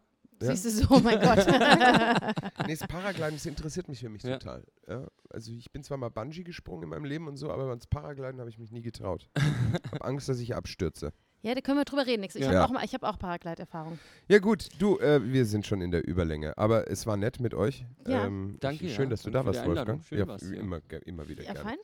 Siehst 0.55 0.65
du 0.65 0.69
so, 0.71 0.87
oh 0.95 0.99
mein 0.99 1.19
Gott. 1.21 1.45
Nee, 2.67 2.75
das 2.77 2.87
Paragliden, 2.87 3.33
das 3.33 3.45
interessiert 3.45 3.87
mich 3.87 3.99
für 3.99 4.09
mich 4.09 4.23
Ja. 4.23 4.37
total. 4.37 4.63
Ja, 4.87 5.07
also 5.29 5.51
ich 5.51 5.71
bin 5.71 5.83
zwar 5.83 5.97
mal 5.97 6.09
Bungee 6.09 6.43
gesprungen 6.43 6.83
in 6.83 6.89
meinem 6.89 7.05
Leben 7.05 7.27
und 7.27 7.37
so, 7.37 7.49
aber 7.51 7.69
ans 7.69 7.87
Paragliden 7.87 8.39
habe 8.39 8.49
ich 8.49 8.57
mich 8.59 8.71
nie 8.71 8.81
getraut. 8.81 9.29
Ich 9.85 9.91
habe 9.91 10.05
Angst, 10.05 10.29
dass 10.29 10.39
ich 10.39 10.55
abstürze. 10.55 11.11
Ja, 11.43 11.53
da 11.53 11.61
können 11.61 11.77
wir 11.77 11.85
drüber 11.85 12.07
reden. 12.07 12.23
Ich 12.23 12.33
Ja. 12.33 12.47
habe 12.47 12.63
auch, 12.65 12.69
mal- 12.71 12.83
ich 12.83 12.93
hab 12.93 13.03
auch 13.03 13.19
Paraglide-Erfahrung. 13.19 13.99
Ja 14.27 14.39
gut, 14.39 14.69
du, 14.79 14.97
äh, 14.99 15.21
wir 15.23 15.45
sind 15.45 15.67
schon 15.67 15.81
in 15.81 15.91
der 15.91 16.07
Überlänge, 16.07 16.57
aber 16.57 16.89
es 16.89 17.05
war 17.05 17.15
nett 17.17 17.39
mit 17.39 17.53
euch. 17.53 17.85
Ja. 18.07 18.25
ähm, 18.25 18.57
Danke, 18.59 18.89
Schön, 18.89 19.05
ja. 19.05 19.09
dass 19.11 19.21
du 19.21 19.29
Danke 19.29 19.51
da 19.51 19.57
warst. 19.57 19.67
Wolfgang. 19.67 20.03
Schön 20.03 20.17
ja, 20.19 20.27
war's, 20.27 20.41
ja. 20.49 20.57
immer, 20.59 20.79
immer 21.05 21.27
wieder 21.27 21.43
Ja, 21.43 21.53
gerne. 21.53 21.69
fein. 21.69 21.77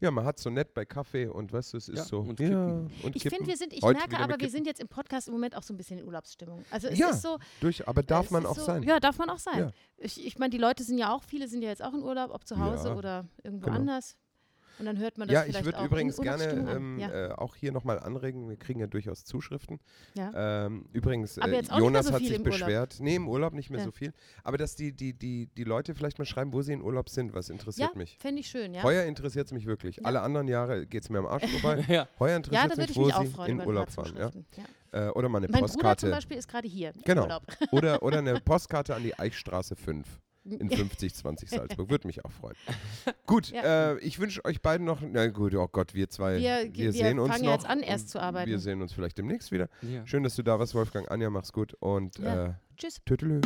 Ja, 0.00 0.10
man 0.10 0.24
hat 0.24 0.38
so 0.38 0.48
nett 0.48 0.72
bei 0.72 0.84
Kaffee 0.86 1.26
und 1.26 1.52
weißt 1.52 1.74
du, 1.74 1.76
es 1.76 1.88
ist 1.88 1.98
Ja, 1.98 2.04
so. 2.04 2.20
und 2.20 2.40
ja, 2.40 2.66
und 3.02 3.14
Ich 3.14 3.22
finde, 3.22 3.46
wir 3.46 3.56
sind, 3.56 3.74
ich 3.74 3.82
Heute 3.82 3.98
merke 3.98 4.18
aber, 4.18 4.40
wir 4.40 4.48
sind 4.48 4.66
jetzt 4.66 4.80
im 4.80 4.88
Podcast 4.88 5.28
im 5.28 5.34
Moment 5.34 5.54
auch 5.56 5.62
so 5.62 5.74
ein 5.74 5.76
bisschen 5.76 5.98
in 5.98 6.06
Urlaubsstimmung. 6.06 6.64
Also 6.70 6.88
es 6.88 6.98
Ja, 6.98 7.10
ist 7.10 7.20
so. 7.22 7.38
Durch, 7.60 7.86
aber 7.86 8.02
darf 8.02 8.30
man 8.30 8.46
auch 8.46 8.56
so, 8.56 8.64
sein. 8.64 8.82
Ja, 8.82 8.98
darf 8.98 9.18
man 9.18 9.28
auch 9.28 9.38
sein. 9.38 9.58
Ja. 9.58 9.70
Ich, 9.98 10.24
ich 10.24 10.38
meine, 10.38 10.50
die 10.50 10.58
Leute 10.58 10.84
sind 10.84 10.96
ja 10.96 11.12
auch, 11.14 11.22
viele 11.22 11.48
sind 11.48 11.60
ja 11.62 11.68
jetzt 11.68 11.82
auch 11.84 11.92
in 11.92 12.02
Urlaub, 12.02 12.30
ob 12.32 12.46
zu 12.46 12.58
Hause 12.58 12.88
Ja, 12.88 12.94
oder 12.96 13.26
irgendwo 13.44 13.66
genau. 13.66 13.76
anders. 13.78 14.16
Und 14.80 14.86
dann 14.86 14.98
hört 14.98 15.18
man 15.18 15.28
das 15.28 15.34
Ja, 15.34 15.40
ich 15.44 15.50
vielleicht 15.50 15.64
würde 15.66 15.78
auch 15.78 15.84
übrigens 15.84 16.16
in 16.18 16.24
gerne 16.24 16.44
ähm, 16.74 16.98
ja. 16.98 17.28
äh, 17.28 17.32
auch 17.32 17.54
hier 17.54 17.70
nochmal 17.70 17.98
anregen, 18.00 18.48
wir 18.48 18.56
kriegen 18.56 18.80
ja 18.80 18.86
durchaus 18.86 19.24
Zuschriften. 19.24 19.78
Ja. 20.14 20.64
Ähm, 20.66 20.86
übrigens, 20.92 21.36
äh, 21.36 21.62
auch 21.68 21.78
Jonas 21.78 22.06
so 22.06 22.12
hat 22.14 22.20
sich 22.20 22.30
im 22.32 22.42
Urlaub. 22.42 22.58
beschwert. 22.58 22.96
Nee, 23.00 23.16
im 23.16 23.28
Urlaub 23.28 23.52
nicht 23.52 23.68
mehr 23.70 23.80
Ja. 23.80 23.84
so 23.84 23.92
viel. 23.92 24.12
Aber 24.42 24.56
dass 24.56 24.74
die, 24.76 24.92
die, 24.92 25.12
die, 25.12 25.46
die 25.54 25.64
Leute 25.64 25.94
vielleicht 25.94 26.18
mal 26.18 26.24
schreiben, 26.24 26.52
wo 26.52 26.62
sie 26.62 26.72
in 26.72 26.82
Urlaub 26.82 27.08
sind, 27.10 27.34
was 27.34 27.50
interessiert 27.50 27.90
ja, 27.92 27.98
mich. 27.98 28.16
fände 28.18 28.40
ich 28.40 28.48
schön, 28.48 28.72
ja. 28.74 28.82
Heuer 28.82 29.04
interessiert 29.04 29.46
es 29.46 29.52
mich 29.52 29.66
wirklich. 29.66 29.96
Ja. 29.96 30.04
Alle 30.04 30.22
anderen 30.22 30.48
Jahre 30.48 30.86
geht 30.86 31.02
es 31.02 31.10
mir 31.10 31.18
am 31.18 31.26
Arsch 31.26 31.44
vorbei. 31.60 31.84
Ja. 31.88 32.08
Heuer 32.18 32.30
Ja, 32.30 32.36
interessiert 32.36 32.70
es 32.72 32.78
mich, 32.78 32.90
ich 32.90 32.96
wo 32.96 33.10
auch 33.10 33.44
sie 33.44 33.50
in 33.50 33.60
Urlaub 33.60 33.90
fahren. 33.90 34.14
Ja? 34.16 34.30
Ja. 34.92 35.08
Äh, 35.08 35.10
oder 35.10 35.28
mal 35.28 35.38
eine 35.38 35.48
Mein 35.48 35.60
Bruder 35.60 35.72
zum 35.72 35.80
Postkarte. 35.82 36.10
Beispiel 36.10 36.36
ist 36.38 36.48
gerade 36.48 36.66
hier 36.68 36.92
Genau. 37.04 37.22
im 37.24 37.28
Urlaub. 37.28 37.42
Oder, 37.72 38.02
oder 38.02 38.18
eine 38.18 38.40
Postkarte 38.40 38.94
an 38.94 39.02
die 39.02 39.16
Eichstraße 39.18 39.76
5 39.76 40.06
in 40.44 40.70
5020 40.70 41.50
Salzburg. 41.50 41.90
Würde 41.90 42.06
mich 42.06 42.24
auch 42.24 42.30
freuen. 42.32 42.56
Gut, 43.26 43.50
Ja. 43.50 43.92
äh, 43.92 43.98
ich 43.98 44.18
wünsche 44.18 44.44
euch 44.44 44.60
beiden 44.62 44.86
noch. 44.86 45.00
Na 45.02 45.26
gut, 45.28 45.54
oh 45.54 45.68
Gott, 45.68 45.94
wir 45.94 46.08
zwei. 46.10 46.38
Wir- 46.38 46.70
wir 46.72 46.92
sehen 46.92 47.18
uns 47.18 47.30
fangen 47.32 47.44
noch. 47.44 47.52
jetzt 47.52 47.66
an, 47.66 47.80
erst 47.80 48.08
zu 48.10 48.20
arbeiten. 48.20 48.50
Wir 48.50 48.58
sehen 48.58 48.80
uns 48.82 48.92
vielleicht 48.92 49.18
demnächst 49.18 49.52
wieder. 49.52 49.68
Ja. 49.82 50.06
Schön, 50.06 50.22
dass 50.22 50.34
du 50.36 50.42
da 50.42 50.58
warst, 50.58 50.74
Wolfgang. 50.74 51.10
Anja, 51.10 51.30
mach's 51.30 51.52
gut 51.52 51.74
und 51.80 52.18
Ja. 52.18 52.46
äh, 52.46 52.52
Tschüss. 52.76 53.00
tüdelü. 53.04 53.40